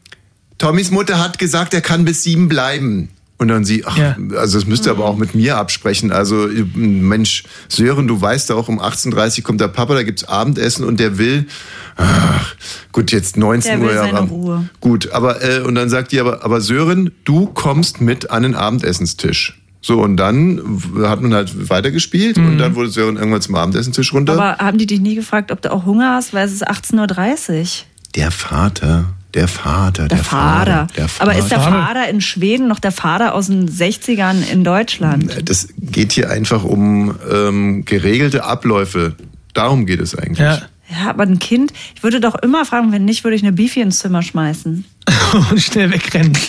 Tommys 0.62 0.90
Mutter 0.92 1.18
hat 1.18 1.38
gesagt, 1.40 1.74
er 1.74 1.80
kann 1.80 2.04
bis 2.04 2.22
sieben 2.22 2.48
bleiben. 2.48 3.08
Und 3.38 3.48
dann 3.48 3.64
sie, 3.64 3.84
ach, 3.84 3.98
also 4.36 4.58
das 4.58 4.68
müsst 4.68 4.86
ihr 4.86 4.92
aber 4.92 5.04
auch 5.04 5.16
mit 5.16 5.34
mir 5.34 5.56
absprechen. 5.56 6.12
Also, 6.12 6.48
Mensch, 6.76 7.42
Sören, 7.68 8.06
du 8.06 8.20
weißt 8.20 8.52
auch, 8.52 8.68
um 8.68 8.80
18.30 8.80 9.38
Uhr 9.38 9.42
kommt 9.44 9.60
der 9.60 9.66
Papa, 9.66 9.94
da 9.94 10.04
gibt's 10.04 10.22
Abendessen 10.22 10.84
und 10.84 11.00
der 11.00 11.18
will, 11.18 11.48
ach, 11.96 12.54
gut, 12.92 13.10
jetzt 13.10 13.36
19 13.36 13.72
Der 13.72 13.80
Uhr. 13.80 13.88
will 13.88 13.94
ja, 13.96 14.02
seine 14.04 14.18
aber- 14.18 14.28
Ruhe. 14.28 14.68
Gut, 14.78 15.10
aber, 15.10 15.42
äh, 15.42 15.58
und 15.62 15.74
dann 15.74 15.88
sagt 15.88 16.12
die 16.12 16.20
aber, 16.20 16.44
aber 16.44 16.60
Sören, 16.60 17.10
du 17.24 17.46
kommst 17.46 18.00
mit 18.00 18.30
an 18.30 18.44
den 18.44 18.54
Abendessenstisch. 18.54 19.58
So, 19.80 20.00
und 20.00 20.16
dann 20.16 20.62
hat 21.02 21.20
man 21.20 21.34
halt 21.34 21.68
weitergespielt 21.68 22.38
und 22.38 22.58
dann 22.58 22.76
wurde 22.76 22.90
Sören 22.90 23.16
irgendwann 23.16 23.42
zum 23.42 23.56
Abendessenstisch 23.56 24.12
runter. 24.12 24.34
Mhm. 24.34 24.38
Aber 24.40 24.58
haben 24.58 24.78
die 24.78 24.86
dich 24.86 25.00
nie 25.00 25.16
gefragt, 25.16 25.50
ob 25.50 25.60
du 25.62 25.72
auch 25.72 25.84
Hunger 25.84 26.14
hast, 26.14 26.32
weil 26.32 26.46
es 26.46 26.52
ist 26.52 26.68
18.30 26.68 27.58
Uhr? 27.60 27.66
Der 28.14 28.30
Vater, 28.30 29.06
der 29.34 29.48
Vater, 29.48 30.08
der, 30.08 30.18
Der 30.18 30.24
Vater. 30.24 30.86
Der 30.96 31.08
Aber 31.18 31.34
ist 31.34 31.50
der 31.50 31.60
Vater. 31.60 31.86
Vater 31.86 32.08
in 32.08 32.20
Schweden 32.20 32.68
noch 32.68 32.78
der 32.78 32.92
Vater 32.92 33.34
aus 33.34 33.46
den 33.46 33.68
60ern 33.68 34.46
in 34.50 34.62
Deutschland? 34.62 35.48
Das 35.48 35.68
geht 35.78 36.12
hier 36.12 36.30
einfach 36.30 36.64
um 36.64 37.14
ähm, 37.30 37.84
geregelte 37.84 38.44
Abläufe. 38.44 39.16
Darum 39.54 39.86
geht 39.86 40.00
es 40.00 40.14
eigentlich. 40.14 40.38
Ja. 40.38 40.62
Ja, 40.90 41.08
aber 41.08 41.22
ein 41.22 41.38
Kind, 41.38 41.72
ich 41.94 42.02
würde 42.02 42.20
doch 42.20 42.34
immer 42.34 42.66
fragen, 42.66 42.92
wenn 42.92 43.06
nicht, 43.06 43.24
würde 43.24 43.34
ich 43.34 43.42
eine 43.42 43.52
Beefy 43.52 43.80
ins 43.80 44.00
Zimmer 44.00 44.22
schmeißen. 44.22 44.84
und 45.50 45.60
schnell 45.62 45.90
wegrennen. 45.90 46.36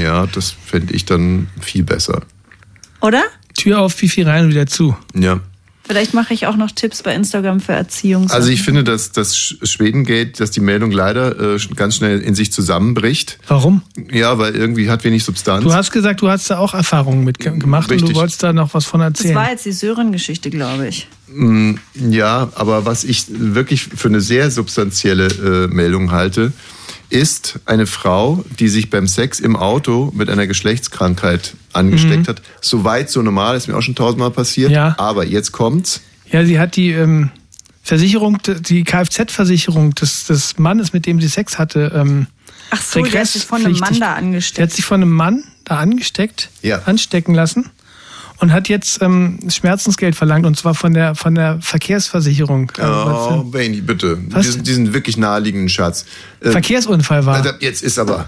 Ja, 0.00 0.26
das 0.26 0.50
fände 0.50 0.92
ich 0.92 1.06
dann 1.06 1.48
viel 1.58 1.82
besser. 1.82 2.20
Oder? 3.00 3.22
Tür 3.56 3.80
auf, 3.80 3.94
Fifi 3.94 4.22
rein 4.22 4.44
und 4.44 4.50
wieder 4.50 4.66
zu. 4.66 4.94
Ja. 5.14 5.40
Vielleicht 5.90 6.14
mache 6.14 6.32
ich 6.32 6.46
auch 6.46 6.56
noch 6.56 6.70
Tipps 6.70 7.02
bei 7.02 7.12
Instagram 7.16 7.58
für 7.58 7.72
Erziehung. 7.72 8.30
Also 8.30 8.48
ich 8.50 8.62
finde, 8.62 8.84
dass 8.84 9.10
das 9.10 9.34
Sch- 9.34 9.66
Schwedengate, 9.66 10.30
dass 10.38 10.52
die 10.52 10.60
Meldung 10.60 10.92
leider 10.92 11.56
äh, 11.56 11.58
ganz 11.74 11.96
schnell 11.96 12.20
in 12.20 12.36
sich 12.36 12.52
zusammenbricht. 12.52 13.38
Warum? 13.48 13.82
Ja, 14.12 14.38
weil 14.38 14.54
irgendwie 14.54 14.88
hat 14.88 15.02
wenig 15.02 15.24
Substanz. 15.24 15.64
Du 15.64 15.74
hast 15.74 15.90
gesagt, 15.90 16.22
du 16.22 16.28
hast 16.30 16.48
da 16.48 16.58
auch 16.58 16.74
Erfahrungen 16.74 17.24
mit 17.24 17.40
ge- 17.40 17.58
gemacht 17.58 17.88
und 17.90 17.94
Richtig. 17.96 18.10
du 18.10 18.14
wolltest 18.20 18.40
da 18.44 18.52
noch 18.52 18.72
was 18.72 18.84
von 18.84 19.00
das 19.00 19.08
erzählen. 19.14 19.34
war 19.34 19.50
jetzt 19.50 19.64
die 19.66 19.72
Sören-Geschichte, 19.72 20.50
glaube 20.50 20.86
ich. 20.86 21.08
Mm, 21.32 21.74
Ja, 21.94 22.52
aber 22.54 22.84
was 22.86 23.02
ich 23.02 23.24
wirklich 23.28 23.82
für 23.82 24.06
eine 24.08 24.20
sehr 24.20 24.52
substanzielle 24.52 25.26
äh, 25.26 25.66
Meldung 25.74 26.12
halte, 26.12 26.52
ist 27.10 27.58
eine 27.66 27.86
Frau, 27.86 28.44
die 28.58 28.68
sich 28.68 28.88
beim 28.90 29.06
Sex 29.06 29.40
im 29.40 29.56
Auto 29.56 30.12
mit 30.14 30.30
einer 30.30 30.46
Geschlechtskrankheit 30.46 31.54
angesteckt 31.72 32.26
Mhm. 32.26 32.26
hat. 32.28 32.42
So 32.60 32.84
weit, 32.84 33.10
so 33.10 33.20
normal, 33.22 33.56
ist 33.56 33.68
mir 33.68 33.76
auch 33.76 33.82
schon 33.82 33.94
tausendmal 33.96 34.30
passiert. 34.30 34.70
Ja. 34.70 34.94
Aber 34.98 35.26
jetzt 35.26 35.52
kommt's. 35.52 36.00
Ja, 36.30 36.44
sie 36.44 36.58
hat 36.58 36.76
die 36.76 36.92
ähm, 36.92 37.30
Versicherung, 37.82 38.38
die 38.60 38.84
Kfz-Versicherung 38.84 39.94
des, 39.94 40.26
des 40.26 40.58
Mannes, 40.58 40.92
mit 40.92 41.06
dem 41.06 41.20
sie 41.20 41.28
Sex 41.28 41.58
hatte, 41.58 41.92
ähm, 41.94 42.26
Ach 42.72 42.80
so, 42.80 43.02
der 43.02 43.20
hat 43.22 43.26
sich 43.26 43.44
von 43.44 43.64
einem 43.64 43.76
Mann 43.78 43.98
da 43.98 44.14
angesteckt. 44.14 44.58
Der 44.58 44.64
hat 44.66 44.72
sich 44.72 44.84
von 44.84 45.02
einem 45.02 45.10
Mann 45.10 45.42
da 45.64 45.78
angesteckt, 45.78 46.50
Ja. 46.62 46.82
anstecken 46.84 47.34
lassen 47.34 47.68
und 48.40 48.52
hat 48.52 48.68
jetzt 48.68 49.00
ähm, 49.02 49.38
Schmerzensgeld 49.48 50.16
verlangt 50.16 50.46
und 50.46 50.56
zwar 50.56 50.74
von 50.74 50.92
der 50.94 51.14
von 51.14 51.34
der 51.34 51.58
Verkehrsversicherung. 51.60 52.72
Also, 52.78 53.40
Oh, 53.40 53.42
Benny, 53.44 53.80
bitte. 53.80 54.16
Diesen, 54.18 54.62
diesen 54.64 54.94
wirklich 54.94 55.16
naheliegenden 55.16 55.68
Schatz. 55.68 56.04
Äh, 56.40 56.50
Verkehrsunfall 56.50 57.26
war. 57.26 57.44
Jetzt 57.60 57.82
ist 57.82 57.98
aber. 57.98 58.26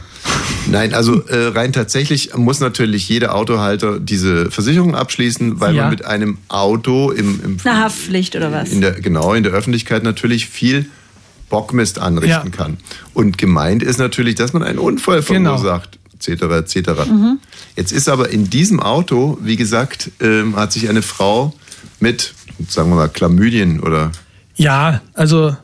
Nein, 0.67 0.95
also 0.95 1.23
äh, 1.27 1.47
rein 1.49 1.73
tatsächlich 1.73 2.35
muss 2.37 2.61
natürlich 2.61 3.09
jeder 3.09 3.35
Autohalter 3.35 3.99
diese 3.99 4.51
Versicherung 4.51 4.95
abschließen, 4.95 5.61
weil 5.61 5.75
Ja. 5.75 5.83
man 5.83 5.91
mit 5.91 6.05
einem 6.05 6.39
Auto 6.49 7.11
im, 7.11 7.41
im 7.43 7.57
Eine 7.65 7.81
Haftpflicht 7.85 8.37
oder 8.37 8.53
was? 8.53 8.71
in 8.71 8.81
der, 8.81 8.93
genau, 8.93 9.35
in 9.35 9.43
der 9.43 9.53
Öffentlichkeit 9.53 10.03
natürlich 10.05 10.47
viel 10.49 10.87
Bockmist 11.49 11.99
anrichten 11.99 12.51
kann. 12.51 12.79
Und 13.13 13.37
gemeint 13.39 13.83
ist 13.83 13.99
natürlich, 13.99 14.37
dass 14.37 14.53
man 14.53 14.63
einen 14.63 14.79
Unfall 14.79 15.23
Genau. 15.23 15.57
Etc., 16.27 16.43
etc. 16.75 16.91
Mhm. 17.11 17.39
Jetzt 17.77 17.93
ist 17.93 18.09
aber 18.09 18.31
in 18.31 18.51
diesem 18.51 18.81
Auto, 18.81 19.39
wie 19.43 19.57
gesagt, 19.57 20.11
ähm, 20.21 20.57
hat 20.57 20.73
sich 20.73 20.89
eine 20.89 21.03
Frau 21.03 21.55
mit, 22.01 22.35
sagen 22.69 22.91
wir 22.91 22.97
mal, 22.97 23.09
Chlamydien 23.09 23.81
oder 23.81 24.13
Ja, 24.57 25.01
also 25.15 25.57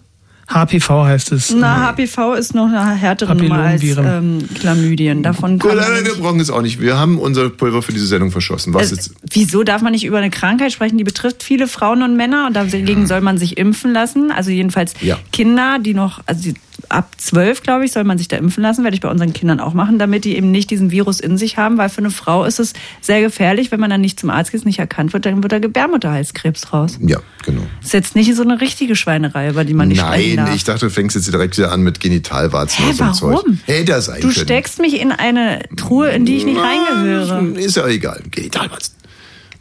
HPV 0.51 1.05
heißt 1.05 1.33
es. 1.33 1.51
Na, 1.55 1.89
HPV 1.93 2.33
ist 2.33 2.55
noch 2.55 2.69
eine 2.69 2.95
härtere 2.95 3.35
Nummer 3.35 3.59
als 3.65 3.83
ähm, 3.83 4.49
Chlamydien. 4.59 5.23
Davon 5.23 5.59
kann 5.59 5.73
Gut, 5.73 5.79
nein, 5.79 6.07
wir 6.07 6.15
brauchen 6.15 6.41
es 6.41 6.49
auch 6.49 6.63
nicht. 6.63 6.81
Wir 6.81 6.97
haben 6.97 7.19
unser 7.19 7.51
Pulver 7.51 7.83
für 7.83 7.93
diese 7.93 8.07
Sendung 8.07 8.31
verschossen. 8.31 8.73
Was 8.73 8.91
Äh, 8.91 8.95
jetzt? 8.95 9.13
Wieso 9.31 9.63
darf 9.63 9.83
man 9.83 9.93
nicht 9.93 10.05
über 10.05 10.17
eine 10.17 10.31
Krankheit 10.31 10.73
sprechen, 10.73 10.97
die 10.97 11.05
betrifft 11.05 11.43
viele 11.43 11.69
Frauen 11.69 12.03
und 12.03 12.17
Männer 12.17 12.47
und 12.47 12.55
dagegen 12.57 13.07
soll 13.07 13.21
man 13.21 13.37
sich 13.37 13.59
impfen 13.59 13.93
lassen? 13.93 14.31
Also 14.31 14.51
jedenfalls 14.51 14.95
Ja. 15.03 15.19
Kinder, 15.33 15.79
die 15.81 15.93
noch, 15.93 16.21
also 16.25 16.41
die, 16.43 16.55
ab 16.89 17.11
zwölf, 17.19 17.63
glaube 17.63 17.85
ich, 17.85 17.93
soll 17.93 18.05
man 18.05 18.19
sich 18.19 18.29
da 18.29 18.37
impfen 18.37 18.63
lassen, 18.63 18.85
werde 18.85 18.95
ich 18.95 19.01
bei 19.01 19.11
unseren 19.11 19.33
Kindern 19.33 19.61
auch 19.61 19.75
machen, 19.75 19.99
damit 19.99 20.25
die 20.25 20.37
eben 20.37 20.51
nicht 20.51 20.71
diesen 20.71 20.91
Virus 20.91 21.21
in 21.21 21.37
sich 21.37 21.57
haben, 21.59 21.77
weil 21.77 21.89
für 21.89 21.99
eine 21.99 22.11
Frau 22.11 22.45
ist 22.45 22.61
es 22.61 22.73
sehr 23.01 23.21
gefährlich, 23.21 23.71
wenn 23.71 23.81
man 23.81 23.91
dann 23.91 24.01
nicht 24.01 24.19
zum 24.21 24.31
Arzt 24.31 24.53
geht, 24.53 24.65
nicht 24.65 24.79
erkannt 24.79 25.13
wird, 25.13 25.27
dann 25.27 25.43
wird 25.43 25.53
da 25.53 25.59
Gebärmutterhalskrebs 25.59 26.73
raus. 26.73 26.99
Ja, 27.01 27.19
genau. 27.45 27.63
Das 27.79 27.87
ist 27.89 27.93
jetzt 27.95 28.17
nicht 28.17 28.35
so 28.35 28.43
eine 28.43 28.61
richtige 28.61 28.97
Schweinerei, 28.97 29.51
über 29.51 29.65
die 29.65 29.75
man 29.75 29.89
nicht 29.89 30.01
Nein, 30.01 30.37
darf. 30.37 30.55
ich 30.55 30.65
dachte, 30.65 30.87
du 30.87 30.91
fängst 30.91 31.17
jetzt 31.17 31.33
direkt 31.33 31.59
wieder 31.59 31.73
an 31.73 31.83
mit 31.83 32.01
Genitalwarzen 32.01 32.85
Hä, 32.85 32.91
oder 32.91 32.95
so 32.97 33.05
ein 33.05 33.15
Zeug. 33.15 33.33
warum? 33.35 33.61
Hätte 33.67 33.85
das 33.93 34.07
sein 34.07 34.21
Du 34.21 34.29
können. 34.29 34.35
steckst 34.45 34.79
mich 34.81 35.01
in 35.01 35.13
eine 35.13 35.61
Truhe, 35.77 36.11
in 36.11 36.25
die 36.25 36.37
ich 36.37 36.45
nicht 36.45 36.59
reingehöre. 36.61 37.43
Ist 37.59 37.77
ja 37.77 37.87
egal. 37.89 38.23
Genitalwarzen. 38.31 38.95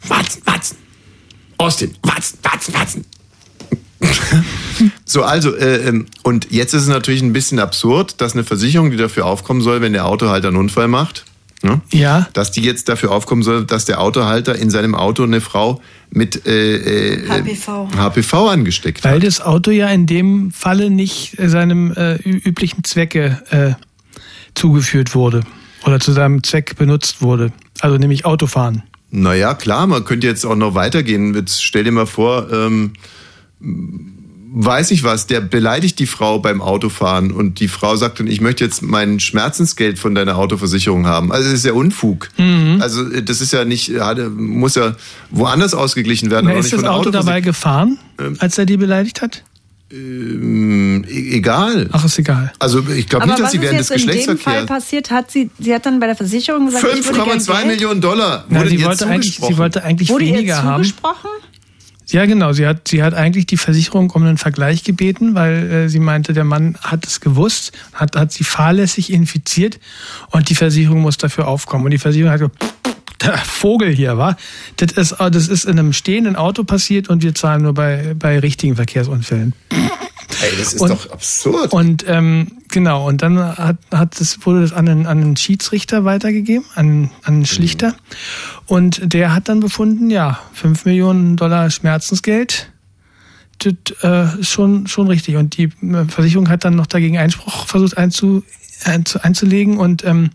Warzen, 0.06 0.42
Warzen. 0.46 0.76
Austin, 1.58 1.94
Warzen, 2.02 2.38
Warzen, 2.42 2.74
Warzen. 2.74 3.04
so, 5.04 5.22
also, 5.22 5.54
äh, 5.56 5.88
ähm, 5.88 6.06
und 6.22 6.50
jetzt 6.50 6.74
ist 6.74 6.82
es 6.82 6.88
natürlich 6.88 7.22
ein 7.22 7.32
bisschen 7.32 7.58
absurd, 7.58 8.20
dass 8.20 8.34
eine 8.34 8.44
Versicherung, 8.44 8.90
die 8.90 8.96
dafür 8.96 9.26
aufkommen 9.26 9.60
soll, 9.60 9.80
wenn 9.80 9.92
der 9.92 10.06
Autohalter 10.06 10.48
einen 10.48 10.56
Unfall 10.56 10.88
macht, 10.88 11.24
ne? 11.62 11.80
Ja. 11.92 12.28
dass 12.32 12.50
die 12.52 12.62
jetzt 12.62 12.88
dafür 12.88 13.10
aufkommen 13.10 13.42
soll, 13.42 13.64
dass 13.64 13.84
der 13.84 14.00
Autohalter 14.00 14.54
in 14.54 14.70
seinem 14.70 14.94
Auto 14.94 15.24
eine 15.24 15.40
Frau 15.40 15.80
mit 16.10 16.46
äh, 16.46 17.16
äh, 17.16 17.28
HPV. 17.28 17.88
HPV 17.96 18.48
angesteckt 18.48 19.04
Weil 19.04 19.20
das 19.20 19.40
Auto 19.40 19.70
ja 19.70 19.88
in 19.88 20.06
dem 20.06 20.52
Falle 20.52 20.90
nicht 20.90 21.38
äh, 21.38 21.48
seinem 21.48 21.92
äh, 21.92 22.16
üblichen 22.16 22.84
Zwecke 22.84 23.42
äh, 23.50 23.72
zugeführt 24.54 25.14
wurde 25.14 25.42
oder 25.84 26.00
zu 26.00 26.12
seinem 26.12 26.42
Zweck 26.42 26.76
benutzt 26.76 27.20
wurde. 27.20 27.52
Also 27.80 27.96
nämlich 27.96 28.24
Autofahren. 28.24 28.82
Naja, 29.10 29.54
klar, 29.54 29.86
man 29.86 30.04
könnte 30.04 30.26
jetzt 30.26 30.44
auch 30.44 30.56
noch 30.56 30.74
weitergehen. 30.74 31.34
Jetzt 31.34 31.62
stell 31.62 31.84
dir 31.84 31.92
mal 31.92 32.06
vor, 32.06 32.52
ähm, 32.52 32.92
weiß 33.60 34.90
ich 34.92 35.04
was, 35.04 35.26
der 35.26 35.40
beleidigt 35.40 35.98
die 35.98 36.06
Frau 36.06 36.38
beim 36.38 36.62
Autofahren 36.62 37.32
und 37.32 37.60
die 37.60 37.68
Frau 37.68 37.96
sagt 37.96 38.18
dann, 38.20 38.26
ich 38.26 38.40
möchte 38.40 38.64
jetzt 38.64 38.82
mein 38.82 39.20
Schmerzensgeld 39.20 39.98
von 39.98 40.14
deiner 40.14 40.36
Autoversicherung 40.38 41.06
haben. 41.06 41.30
Also 41.32 41.44
das 41.50 41.58
ist 41.60 41.64
ja 41.66 41.72
Unfug. 41.72 42.28
Mhm. 42.38 42.78
Also 42.80 43.10
äh, 43.10 43.22
das 43.22 43.40
ist 43.40 43.52
ja 43.52 43.64
nicht, 43.64 43.92
muss 44.36 44.74
ja 44.74 44.96
woanders 45.30 45.74
ausgeglichen 45.74 46.30
werden. 46.30 46.46
Na, 46.46 46.52
aber 46.52 46.60
ist 46.60 46.72
nicht 46.72 46.82
das 46.82 46.90
Auto 46.90 47.10
dabei 47.10 47.40
gefahren, 47.40 47.98
als 48.38 48.56
er 48.58 48.66
die 48.66 48.76
beleidigt 48.78 49.20
hat? 49.20 49.44
Ähm, 49.90 51.04
e- 51.08 51.36
egal. 51.36 51.88
Ach, 51.92 52.04
ist 52.04 52.18
egal. 52.18 52.52
Also 52.58 52.86
ich 52.88 53.08
glaube 53.08 53.26
nicht, 53.26 53.38
dass 53.38 53.46
was 53.46 53.52
sie 53.52 53.56
ist 53.58 53.62
während 53.62 53.80
des 53.80 53.88
jetzt 53.88 54.00
in 54.02 54.06
dem 54.06 54.12
Fall 54.12 54.24
Geschlechtsverkehrs... 54.26 54.66
passiert? 54.66 55.10
Hat 55.10 55.30
sie, 55.30 55.50
sie 55.58 55.74
hat 55.74 55.86
dann 55.86 55.98
bei 55.98 56.06
der 56.06 56.16
Versicherung 56.16 56.66
gesagt, 56.66 56.86
ich 56.94 57.04
würde 57.06 57.24
gern 57.24 57.38
5,2 57.38 57.52
Geld. 57.52 57.66
Millionen 57.66 58.00
Dollar 58.00 58.44
Na, 58.48 58.60
wurde 58.60 58.68
sie, 58.70 58.76
ihr 58.76 58.84
wollte 58.86 59.06
eigentlich, 59.06 59.34
zugesprochen. 59.36 59.54
sie 59.54 59.58
wollte 59.58 59.84
eigentlich 59.84 60.08
Wurde 60.10 60.24
ihr 60.24 60.34
weniger 60.34 60.62
haben. 60.62 60.84
zugesprochen? 60.84 61.30
Ja, 62.10 62.24
genau. 62.26 62.52
Sie 62.52 62.66
hat, 62.66 62.88
sie 62.88 63.02
hat 63.02 63.12
eigentlich 63.14 63.46
die 63.46 63.56
Versicherung 63.58 64.10
um 64.10 64.22
einen 64.24 64.38
Vergleich 64.38 64.82
gebeten, 64.82 65.34
weil 65.34 65.70
äh, 65.70 65.88
sie 65.88 66.00
meinte, 66.00 66.32
der 66.32 66.44
Mann 66.44 66.76
hat 66.80 67.06
es 67.06 67.20
gewusst, 67.20 67.72
hat, 67.92 68.16
hat 68.16 68.32
sie 68.32 68.44
fahrlässig 68.44 69.12
infiziert 69.12 69.78
und 70.30 70.48
die 70.48 70.54
Versicherung 70.54 71.00
muss 71.02 71.18
dafür 71.18 71.46
aufkommen. 71.48 71.84
Und 71.84 71.90
die 71.90 71.98
Versicherung 71.98 72.32
hat 72.32 72.40
gesagt, 72.40 72.64
der 73.22 73.36
Vogel 73.38 73.90
hier, 73.94 74.16
war. 74.16 74.36
Das 74.76 74.92
ist, 74.92 75.12
äh, 75.20 75.30
das 75.30 75.48
ist 75.48 75.64
in 75.64 75.78
einem 75.78 75.92
stehenden 75.92 76.36
Auto 76.36 76.64
passiert 76.64 77.08
und 77.08 77.22
wir 77.22 77.34
zahlen 77.34 77.62
nur 77.62 77.74
bei, 77.74 78.14
bei 78.18 78.38
richtigen 78.38 78.76
Verkehrsunfällen. 78.76 79.54
Ey, 79.70 79.78
das 80.58 80.74
ist 80.74 80.80
Und- 80.80 80.90
doch 80.90 81.10
absurd. 81.10 81.72
Und 81.72 82.04
ähm, 82.06 82.52
genau, 82.68 83.06
und 83.06 83.22
dann 83.22 83.38
hat, 83.38 83.78
hat 83.92 84.20
das, 84.20 84.44
wurde 84.46 84.62
das 84.62 84.72
an 84.72 84.88
einen, 84.88 85.06
an 85.06 85.20
einen 85.20 85.36
Schiedsrichter 85.36 86.04
weitergegeben, 86.04 86.64
an, 86.74 87.10
an 87.22 87.34
einen 87.34 87.46
Schlichter. 87.46 87.94
Und 88.66 89.00
der 89.12 89.34
hat 89.34 89.48
dann 89.48 89.60
befunden, 89.60 90.10
ja, 90.10 90.38
5 90.54 90.84
Millionen 90.84 91.36
Dollar 91.36 91.70
Schmerzensgeld. 91.70 92.70
Das 93.58 93.74
äh, 94.02 94.42
schon, 94.44 94.86
schon 94.86 95.08
richtig. 95.08 95.36
Und 95.36 95.56
die 95.56 95.64
äh, 95.82 96.04
Versicherung 96.08 96.48
hat 96.48 96.64
dann 96.64 96.76
noch 96.76 96.86
dagegen 96.86 97.18
Einspruch 97.18 97.66
versucht 97.66 97.98
einzu, 97.98 98.44
einzu- 98.84 99.18
einzulegen 99.18 99.78
und 99.78 100.04
ähm, 100.04 100.30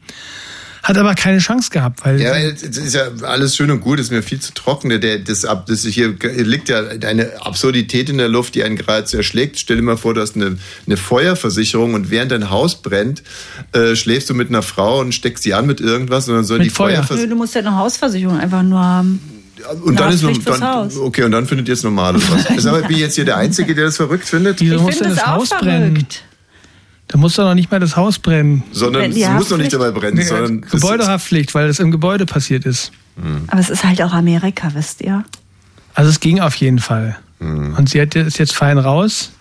hat 0.83 0.97
aber 0.97 1.15
keine 1.15 1.37
Chance 1.39 1.69
gehabt, 1.71 2.05
weil 2.05 2.19
Ja, 2.21 2.35
es 2.37 2.61
ist 2.61 2.93
ja 2.93 3.03
alles 3.23 3.55
schön 3.55 3.71
und 3.71 3.79
gut, 3.79 3.99
ist 3.99 4.11
mir 4.11 4.21
viel 4.21 4.39
zu 4.39 4.53
trocken. 4.53 4.89
Der, 4.99 5.17
das, 5.19 5.45
ab- 5.45 5.65
das 5.67 5.83
hier 5.85 6.13
liegt 6.35 6.67
ja 6.69 6.83
eine 7.05 7.31
Absurdität 7.41 8.09
in 8.09 8.17
der 8.17 8.27
Luft, 8.27 8.53
die 8.55 8.63
einen 8.63 8.75
geradezu 8.75 9.15
erschlägt. 9.17 9.57
Stell 9.59 9.77
dir 9.77 9.81
mal 9.83 9.95
vor, 9.97 10.13
du 10.13 10.19
hast 10.21 10.35
eine, 10.35 10.57
eine 10.85 10.97
Feuerversicherung 10.97 11.93
und 11.93 12.11
während 12.11 12.31
dein 12.33 12.49
Haus 12.49 12.81
brennt, 12.81 13.23
äh, 13.71 13.95
schläfst 13.95 14.29
du 14.29 14.33
mit 14.33 14.49
einer 14.49 14.61
Frau 14.61 14.99
und 14.99 15.15
steckst 15.15 15.43
sie 15.43 15.53
an 15.53 15.65
mit 15.65 15.79
irgendwas 15.79 16.27
und 16.27 16.35
dann 16.35 16.43
soll 16.43 16.59
die 16.59 16.65
Nö, 16.65 16.71
Feuerversicherung. 16.73 17.29
du 17.29 17.35
musst 17.37 17.55
ja 17.55 17.61
eine 17.61 17.75
Hausversicherung 17.77 18.37
einfach 18.37 18.61
nur 18.63 18.79
haben. 18.81 19.21
Und 19.85 19.97
dann 19.97 20.11
ist 20.11 20.23
dann, 20.45 20.61
Haus. 20.61 20.97
okay, 20.97 21.23
und 21.23 21.31
dann 21.31 21.45
findet 21.47 21.69
ihr 21.69 21.75
es 21.75 21.83
normal 21.83 22.17
oder 22.17 22.25
was? 22.31 22.49
Ist 22.57 22.65
aber 22.65 22.81
bin 22.81 22.91
ich 22.97 22.97
jetzt 23.01 23.15
hier 23.15 23.23
der 23.23 23.37
Einzige, 23.37 23.73
der 23.73 23.85
das 23.85 23.95
verrückt 23.95 24.27
findet? 24.27 24.59
Wieso 24.59 24.81
muss 24.81 24.97
denn 24.99 25.11
das 25.11 25.25
Haus 25.25 25.49
brennen? 25.51 26.05
Da 27.13 27.19
muss 27.19 27.35
doch 27.35 27.43
noch 27.43 27.53
nicht 27.53 27.69
mal 27.69 27.79
das 27.79 27.95
Haus 27.95 28.17
brennen. 28.17 28.63
Sondern 28.71 29.11
es 29.11 29.29
muss 29.29 29.49
doch 29.49 29.57
nicht 29.57 29.71
dabei 29.71 29.91
brennen, 29.91 30.17
Nee, 30.17 30.23
sondern 30.23 30.61
das 30.61 30.71
Gebäudehaftpflicht, 30.71 31.53
weil 31.53 31.67
das 31.67 31.77
im 31.77 31.91
Gebäude 31.91 32.25
passiert 32.25 32.65
ist. 32.65 32.91
Aber 33.47 33.59
es 33.61 33.69
ist 33.69 33.83
halt 33.83 34.01
auch 34.01 34.13
Amerika, 34.13 34.71
wisst 34.73 34.99
ihr? 35.01 35.23
Also 35.93 36.09
es 36.09 36.19
ging 36.19 36.39
auf 36.39 36.55
jeden 36.55 36.79
Fall. 36.79 37.15
Und 37.39 37.87
sie 37.87 38.01
hat, 38.01 38.15
ist 38.15 38.39
jetzt 38.39 38.55
fein 38.55 38.79
raus, 38.79 39.31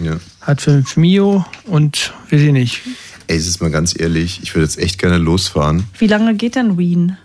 Ja. 0.00 0.18
hat 0.42 0.60
fünf 0.60 0.96
Mio 0.96 1.44
und 1.64 2.12
will 2.30 2.38
sie 2.38 2.52
nicht. 2.52 2.82
Ey, 3.26 3.36
es 3.36 3.48
ist 3.48 3.60
mal 3.60 3.72
ganz 3.72 3.98
ehrlich, 3.98 4.38
ich 4.44 4.54
würde 4.54 4.66
jetzt 4.66 4.78
echt 4.78 4.98
gerne 4.98 5.18
losfahren. 5.18 5.84
Wie 5.98 6.06
lange 6.06 6.36
geht 6.36 6.54
denn 6.54 6.78
Wien? 6.78 7.16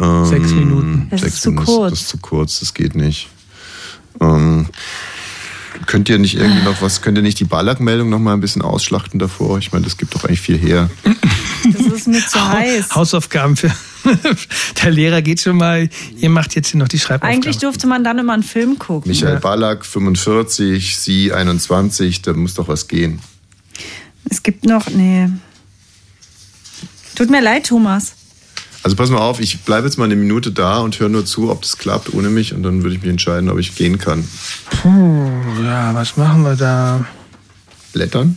Ähm, 0.00 0.24
Sechs 0.26 0.50
Minuten. 0.50 1.06
Das 1.10 1.20
ist 1.22 1.24
sechs 1.30 1.40
zu 1.42 1.50
Minuten, 1.50 1.66
kurz. 1.66 1.90
Das 1.92 2.00
ist 2.00 2.08
zu 2.08 2.18
kurz, 2.18 2.58
das 2.60 2.74
geht 2.74 2.96
nicht. 2.96 3.28
Ähm, 4.20 4.66
könnt 5.86 6.08
ihr 6.08 6.18
nicht 6.18 6.36
irgendwie 6.36 6.62
noch 6.62 6.80
was, 6.80 7.02
könnt 7.02 7.18
ihr 7.18 7.22
nicht 7.22 7.38
die 7.40 7.44
Ballack-Meldung 7.44 8.08
noch 8.08 8.18
mal 8.18 8.32
ein 8.32 8.40
bisschen 8.40 8.62
ausschlachten 8.62 9.18
davor? 9.18 9.58
Ich 9.58 9.72
meine, 9.72 9.84
das 9.84 9.96
gibt 9.96 10.14
doch 10.14 10.24
eigentlich 10.24 10.40
viel 10.40 10.58
her. 10.58 10.90
Das 11.72 11.86
ist 11.86 12.08
mir 12.08 12.24
zu 12.24 12.48
heiß. 12.48 12.94
Hausaufgaben 12.94 13.56
für. 13.56 13.70
Der 14.82 14.90
Lehrer 14.90 15.20
geht 15.20 15.40
schon 15.40 15.56
mal, 15.56 15.88
ihr 16.16 16.30
macht 16.30 16.54
jetzt 16.54 16.70
hier 16.70 16.78
noch 16.78 16.88
die 16.88 16.98
Schreibaufgaben. 16.98 17.34
Eigentlich 17.34 17.58
durfte 17.58 17.86
man 17.86 18.04
dann 18.04 18.18
immer 18.18 18.34
einen 18.34 18.44
Film 18.44 18.78
gucken. 18.78 19.10
Michael 19.10 19.40
Ballack, 19.40 19.84
45, 19.84 20.96
Sie 20.96 21.32
21, 21.32 22.22
da 22.22 22.32
muss 22.32 22.54
doch 22.54 22.68
was 22.68 22.86
gehen. 22.86 23.20
Es 24.30 24.42
gibt 24.42 24.64
noch, 24.64 24.88
nee. 24.90 25.28
Tut 27.16 27.30
mir 27.30 27.40
leid, 27.40 27.66
Thomas. 27.66 28.14
Also 28.86 28.94
pass 28.94 29.10
mal 29.10 29.18
auf, 29.18 29.40
ich 29.40 29.62
bleibe 29.62 29.88
jetzt 29.88 29.96
mal 29.96 30.04
eine 30.04 30.14
Minute 30.14 30.52
da 30.52 30.78
und 30.78 31.00
höre 31.00 31.08
nur 31.08 31.26
zu, 31.26 31.50
ob 31.50 31.62
das 31.62 31.76
klappt 31.76 32.14
ohne 32.14 32.28
mich 32.28 32.54
und 32.54 32.62
dann 32.62 32.84
würde 32.84 32.94
ich 32.94 33.02
mich 33.02 33.10
entscheiden, 33.10 33.50
ob 33.50 33.58
ich 33.58 33.74
gehen 33.74 33.98
kann. 33.98 34.22
Puh, 34.80 35.28
ja, 35.60 35.92
was 35.92 36.16
machen 36.16 36.44
wir 36.44 36.54
da? 36.54 37.04
Blättern? 37.92 38.36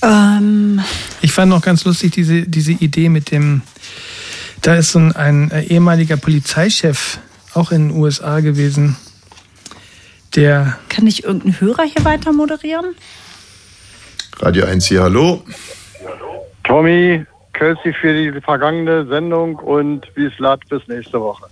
Ähm, 0.00 0.80
Ich 1.22 1.32
fand 1.32 1.50
noch 1.50 1.60
ganz 1.60 1.84
lustig 1.84 2.12
diese, 2.12 2.42
diese 2.42 2.70
Idee 2.70 3.08
mit 3.08 3.32
dem, 3.32 3.62
da 4.62 4.76
ist 4.76 4.92
so 4.92 5.00
ein, 5.00 5.10
ein 5.10 5.50
äh, 5.50 5.64
ehemaliger 5.64 6.16
Polizeichef, 6.16 7.18
auch 7.54 7.72
in 7.72 7.88
den 7.88 7.98
USA 7.98 8.38
gewesen, 8.38 8.94
der, 10.36 10.78
kann 10.88 11.08
ich 11.08 11.24
irgendeinen 11.24 11.60
Hörer 11.60 11.82
hier 11.82 12.04
weiter 12.04 12.32
moderieren? 12.32 12.94
Radio 14.38 14.66
1 14.66 14.86
hier, 14.86 15.02
hallo. 15.02 15.42
Tommy, 16.62 17.26
Kelsey 17.58 17.92
für 17.92 18.14
die 18.14 18.40
vergangene 18.40 19.06
Sendung 19.06 19.56
und 19.56 20.12
bis 20.14 20.38
lat 20.38 20.60
bis 20.68 20.86
nächste 20.88 21.20
Woche. 21.20 21.46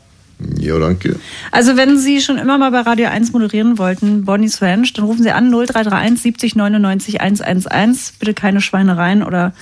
Ja, 0.59 0.79
danke. 0.79 1.19
Also 1.51 1.77
wenn 1.77 1.99
Sie 1.99 2.21
schon 2.21 2.39
immer 2.39 2.59
mal 2.59 2.71
bei 2.71 2.81
Radio 2.81 3.09
1 3.09 3.33
moderieren 3.33 3.79
wollten, 3.79 4.25
Bonnie's 4.25 4.61
Ranch, 4.61 4.93
dann 4.93 5.07
rufen 5.07 5.23
Sie 5.23 5.31
an 5.31 5.51
0331 5.51 6.21
70 6.21 6.57
99 6.57 7.21
111. 7.21 8.13
Bitte 8.19 8.35
keine 8.35 8.61
Schweinereien 8.61 9.23
oder 9.23 9.55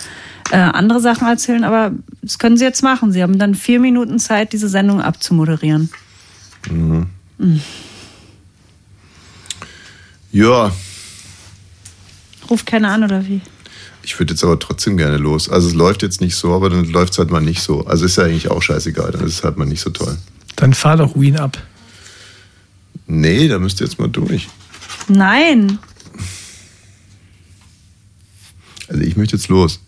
äh, 0.50 0.56
andere 0.56 1.00
Sachen 1.00 1.28
erzählen, 1.28 1.64
aber 1.64 1.92
das 2.22 2.38
können 2.38 2.56
Sie 2.56 2.64
jetzt 2.64 2.82
machen. 2.82 3.12
Sie 3.12 3.22
haben 3.22 3.38
dann 3.38 3.54
vier 3.54 3.78
Minuten 3.78 4.18
Zeit, 4.18 4.52
diese 4.52 4.68
Sendung 4.68 5.00
abzumoderieren. 5.00 5.90
Mhm. 6.68 7.06
Mhm. 7.38 7.60
Ja, 10.32 10.72
Ruft 12.50 12.66
keiner 12.66 12.90
an 12.90 13.04
oder 13.04 13.26
wie? 13.26 13.40
Ich 14.04 14.18
würde 14.18 14.34
jetzt 14.34 14.44
aber 14.44 14.58
trotzdem 14.58 14.96
gerne 14.96 15.16
los. 15.16 15.48
Also 15.48 15.68
es 15.68 15.74
läuft 15.74 16.02
jetzt 16.02 16.20
nicht 16.20 16.36
so, 16.36 16.54
aber 16.54 16.70
dann 16.70 16.84
läuft 16.84 17.14
es 17.14 17.18
halt 17.18 17.30
mal 17.30 17.40
nicht 17.40 17.62
so. 17.62 17.86
Also 17.86 18.04
ist 18.04 18.16
ja 18.16 18.24
eigentlich 18.24 18.50
auch 18.50 18.62
scheißegal, 18.62 19.12
dann 19.12 19.24
ist 19.24 19.34
es 19.34 19.44
halt 19.44 19.56
mal 19.56 19.64
nicht 19.64 19.80
so 19.80 19.90
toll. 19.90 20.16
dann 20.56 20.74
fahr 20.74 20.96
doch 20.96 21.18
Wien 21.18 21.38
ab. 21.38 21.60
Nee, 23.06 23.48
da 23.48 23.58
müsst 23.58 23.80
ihr 23.80 23.86
jetzt 23.86 23.98
mal 23.98 24.08
durch. 24.08 24.48
Nein. 25.08 25.78
Also 28.88 29.02
ich 29.02 29.16
möchte 29.16 29.36
jetzt 29.36 29.48
los. 29.48 29.80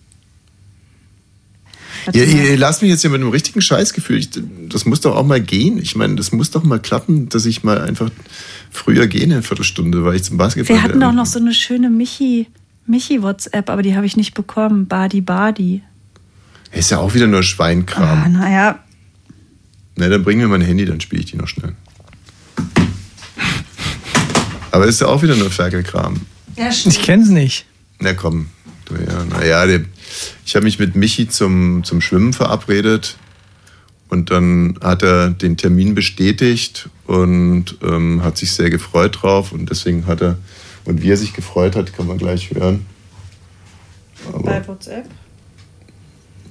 Ihr, 2.13 2.25
ihr, 2.25 2.51
ihr 2.51 2.57
lasst 2.59 2.83
mich 2.83 2.91
jetzt 2.91 3.01
hier 3.01 3.11
mit 3.11 3.21
einem 3.21 3.31
richtigen 3.31 3.61
Scheißgefühl. 3.61 4.19
Ich, 4.19 4.31
das 4.69 4.87
muss 4.87 5.01
doch 5.01 5.17
auch 5.17 5.27
mal 5.27 5.41
gehen. 5.41 5.79
Ich 5.79 5.97
meine, 5.97 6.15
das 6.15 6.31
muss 6.31 6.51
doch 6.51 6.63
mal 6.63 6.79
klappen, 6.79 7.29
dass 7.29 7.47
ich 7.47 7.65
mal 7.65 7.81
einfach 7.81 8.11
früher 8.71 9.07
gehe, 9.07 9.23
eine 9.23 9.43
Viertelstunde, 9.43 10.05
weil 10.05 10.17
ich 10.17 10.23
zum 10.23 10.37
Basketball 10.37 10.77
Wir 10.77 10.83
hatten 10.83 11.01
doch 11.01 11.13
noch 11.13 11.27
so 11.27 11.41
eine 11.41 11.53
schöne 11.53 11.91
Michi, 11.91 12.47
Michi 12.87 13.23
WhatsApp, 13.23 13.69
aber 13.71 13.83
die 13.83 13.97
habe 13.97 14.07
ich 14.07 14.17
nicht 14.17 14.35
bekommen. 14.35 14.87
Badi 14.87 15.21
Badi. 15.21 15.83
Ist 16.73 16.91
ja 16.91 16.99
auch 16.99 17.15
wieder 17.15 17.27
nur 17.27 17.43
Schweinkram. 17.43 18.23
Ah, 18.25 18.29
naja, 18.29 18.79
Na, 19.97 20.09
dann 20.09 20.23
bring 20.25 20.39
mir 20.39 20.49
mein 20.49 20.61
Handy, 20.61 20.85
dann 20.85 21.01
spiele 21.01 21.23
ich 21.23 21.31
die 21.31 21.37
noch 21.37 21.49
schnell. 21.49 21.75
Aber 24.71 24.87
ist 24.87 25.01
ja 25.01 25.07
auch 25.07 25.23
wieder 25.23 25.37
nur 25.37 25.51
Ferkelkram. 25.51 26.21
ja, 26.57 26.69
Ich 26.69 27.01
kenn's 27.03 27.31
nicht. 27.31 27.65
Na 27.99 28.13
komm, 28.13 28.49
du 28.85 28.95
ja, 28.95 29.25
naja, 29.25 29.65
ich 30.45 30.55
habe 30.55 30.65
mich 30.65 30.79
mit 30.79 30.95
Michi 30.95 31.29
zum, 31.29 31.83
zum 31.83 32.01
Schwimmen 32.03 32.35
verabredet 32.35 33.17
und 34.11 34.31
dann 34.31 34.79
hat 34.83 35.03
er 35.03 35.31
den 35.31 35.57
Termin 35.57 35.95
bestätigt 35.95 36.91
und 37.07 37.77
ähm, 37.83 38.23
hat 38.23 38.37
sich 38.37 38.53
sehr 38.53 38.69
gefreut 38.69 39.23
drauf 39.23 39.53
und 39.53 39.71
deswegen 39.71 40.07
hat 40.07 40.21
er, 40.21 40.37
und 40.87 41.03
wie 41.03 41.11
er 41.11 41.17
sich 41.17 41.33
gefreut 41.35 41.77
hat, 41.77 41.93
kann 41.93 42.07
man 42.07 42.19
gleich 42.19 42.51
hören. 42.51 42.87
bei 44.43 44.67
WhatsApp. 44.67 45.07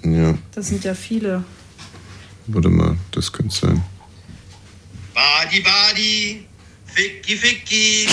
Ja, 0.04 0.36
Das 0.54 0.68
sind 0.68 0.84
ja 0.84 0.94
viele. 0.94 1.44
warte 2.48 2.70
mal, 2.70 2.96
das 3.12 3.32
könnte 3.32 3.56
sein. 3.56 3.84
Badi 5.14 5.62
Badi, 5.62 6.46
Ficky 6.86 7.36
Ficky, 7.38 8.08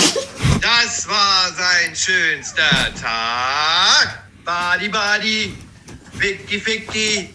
das 0.61 1.07
war 1.07 1.51
sein 1.55 1.95
schönster 1.95 2.93
Tag. 2.99 4.23
Badi 4.43 4.89
Badi, 4.89 5.53
Ficky 6.17 6.59
Ficky, 6.59 7.29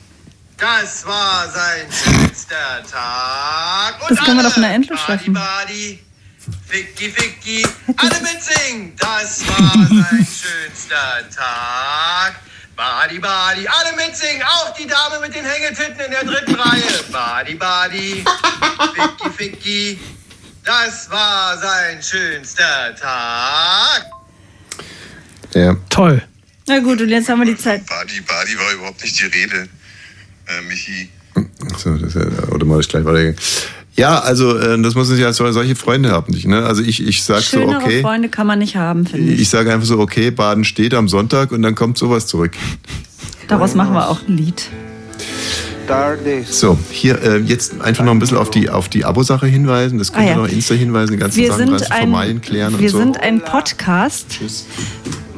das 0.57 1.07
war 1.07 1.49
sein 1.51 1.87
schönster 1.93 2.83
Tag. 2.91 4.01
Das 4.09 4.19
können 4.25 4.39
wir 4.39 4.43
doch 4.49 4.57
in 4.57 4.63
der 4.63 4.75
Endlosschleife 4.75 5.31
machen. 5.31 5.45
Badi, 5.67 5.99
Ficky 6.69 7.11
Ficky, 7.11 7.67
alle 7.97 8.21
mitsingen, 8.21 8.93
das 8.97 9.47
war 9.49 9.73
sein 9.73 10.27
schönster 10.27 11.25
Tag. 11.35 12.35
Badi 12.77 13.19
Badi, 13.19 13.67
alle 13.67 13.97
mitsingen, 13.97 14.43
auch 14.43 14.75
die 14.75 14.87
Dame 14.87 15.19
mit 15.21 15.35
den 15.35 15.45
Hängetitten 15.45 15.99
in 15.99 16.11
der 16.11 16.25
dritten 16.25 16.55
Reihe. 16.55 17.05
Badi 17.11 17.55
Badi, 17.55 18.23
Ficky 18.95 19.31
Ficky, 19.37 20.01
das 20.63 21.11
war 21.11 21.57
sein 21.57 22.03
schönster 22.03 22.95
Tag. 22.95 24.05
Ja. 25.55 25.75
Toll. 25.89 26.23
Na 26.67 26.79
gut, 26.81 27.01
und 27.01 27.09
jetzt 27.09 27.31
haben 27.31 27.41
wir 27.41 27.47
die 27.47 27.57
Zeit. 27.57 27.87
Badi 27.87 28.21
Badi 28.21 28.59
war 28.59 28.73
überhaupt 28.73 29.03
nicht 29.03 29.19
die 29.19 29.25
Rede, 29.25 29.69
äh, 30.47 30.63
Michi. 30.69 31.11
So, 31.79 31.97
das 31.97 32.15
ist 32.15 32.23
ja 32.23 32.53
automatisch 32.53 32.89
gleich 32.89 33.05
weitergegangen. 33.05 33.41
Ja, 33.99 34.21
also 34.21 34.57
äh, 34.57 34.81
das 34.81 34.95
muss 34.95 35.11
es 35.11 35.19
ja 35.19 35.33
so, 35.33 35.51
solche 35.51 35.75
Freunde 35.75 36.13
haben 36.13 36.33
nicht. 36.33 36.47
Ne? 36.47 36.65
Also 36.65 36.83
ich, 36.83 37.05
ich 37.07 37.23
sag 37.23 37.41
so, 37.43 37.63
okay. 37.69 38.01
Freunde 38.01 38.29
kann 38.29 38.47
man 38.47 38.61
nicht 38.61 38.77
haben, 38.77 39.05
finde 39.07 39.33
ich. 39.33 39.41
Ich 39.41 39.49
sage 39.51 39.73
einfach 39.73 39.87
so, 39.87 39.99
okay, 39.99 40.31
Baden 40.31 40.65
steht 40.65 40.95
am 40.95 41.09
Sonntag 41.09 41.51
und 41.53 41.63
dann 41.63 41.75
kommt 41.75 41.99
sowas 41.99 42.27
zurück. 42.27 42.53
Daraus 43.49 43.75
machen 43.75 43.95
wir 43.95 44.09
auch 44.09 44.21
ein 44.29 44.37
Lied. 44.37 44.71
So, 46.51 46.79
hier 46.91 47.21
äh, 47.23 47.39
jetzt 47.39 47.81
einfach 47.81 48.05
noch 48.05 48.13
ein 48.13 48.19
bisschen 48.19 48.37
auf 48.37 48.51
die, 48.51 48.69
auf 48.69 48.91
die 48.91 49.07
Abo-Sache 49.07 49.47
hinweisen. 49.47 49.99
Das 49.99 50.13
könnt 50.13 50.27
Ah, 50.27 50.29
ihr 50.29 50.31
ja. 50.33 50.37
noch 50.37 50.49
Insta 50.49 50.75
hinweisen, 50.75 51.13
die 51.13 51.19
ganzen 51.19 51.39
Wir 51.39 51.49
Sachen 51.53 51.79
sind, 51.79 51.87
Formalien 51.93 52.37
ein, 52.37 52.41
klären 52.43 52.75
und 52.75 52.81
wir 52.81 52.91
so. 52.91 52.99
sind 52.99 53.19
ein 53.21 53.41
Podcast. 53.41 54.27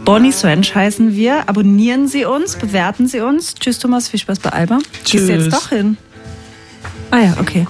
Bonnie's 0.04 0.44
Ranch 0.44 0.74
heißen 0.74 1.14
wir. 1.14 1.48
Abonnieren 1.48 2.08
Sie 2.08 2.24
uns, 2.24 2.56
bewerten 2.56 3.06
Sie 3.06 3.20
uns. 3.20 3.54
Tschüss, 3.54 3.78
Thomas. 3.78 4.08
Viel 4.08 4.18
Spaß 4.18 4.40
bei 4.40 4.50
Alba. 4.50 4.78
Gehst 5.04 5.28
du 5.28 5.32
jetzt 5.32 5.44
Tschüss. 5.44 5.54
doch 5.54 5.68
hin? 5.68 5.96
Ah 7.10 7.18
ja, 7.18 7.36
okay. 7.40 7.66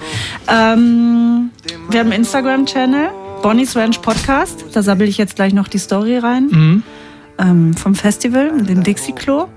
Ähm, 0.47 1.49
wir 1.89 1.99
haben 1.99 2.07
einen 2.11 2.21
Instagram-Channel, 2.21 3.09
Bonnie's 3.41 3.75
Ranch 3.75 4.01
Podcast. 4.01 4.65
Da 4.73 4.83
sabbel 4.83 5.07
ich 5.07 5.17
jetzt 5.17 5.35
gleich 5.35 5.53
noch 5.53 5.67
die 5.67 5.79
Story 5.79 6.17
rein. 6.17 6.47
Mhm. 6.47 6.83
Ähm, 7.39 7.73
vom 7.73 7.95
Festival, 7.95 8.51
dem 8.61 8.83
Dixie-Klo. 8.83 9.47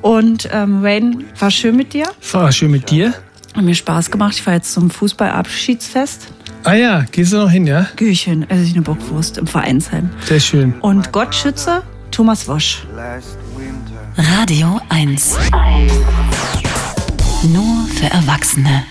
Und 0.00 0.48
ähm, 0.52 0.82
Wayne, 0.82 1.24
war 1.38 1.50
schön 1.50 1.76
mit 1.76 1.92
dir. 1.92 2.04
War 2.30 2.52
schön 2.52 2.70
mit 2.70 2.90
dir. 2.90 3.14
Hat 3.54 3.64
mir 3.64 3.74
Spaß 3.74 4.10
gemacht. 4.10 4.34
Ich 4.36 4.46
war 4.46 4.54
jetzt 4.54 4.72
zum 4.72 4.90
Fußballabschiedsfest. 4.90 6.28
Ah 6.64 6.74
ja, 6.74 7.04
gehst 7.10 7.32
du 7.32 7.38
noch 7.38 7.50
hin, 7.50 7.66
ja? 7.66 7.88
Geh 7.96 8.10
ich 8.10 8.22
hin, 8.22 8.46
esse 8.48 8.62
ich 8.62 8.72
eine 8.74 8.82
Bockwurst 8.82 9.38
im 9.38 9.48
Vereinsheim. 9.48 10.10
Sehr 10.24 10.38
schön. 10.38 10.74
Und 10.80 11.10
Gott 11.10 11.34
schütze 11.34 11.82
Thomas 12.12 12.46
Wosch. 12.46 12.84
Last 12.94 13.38
winter, 13.56 14.38
Radio 14.38 14.80
1. 14.88 15.36
Nur 17.52 17.88
für 17.88 18.06
Erwachsene. 18.06 18.84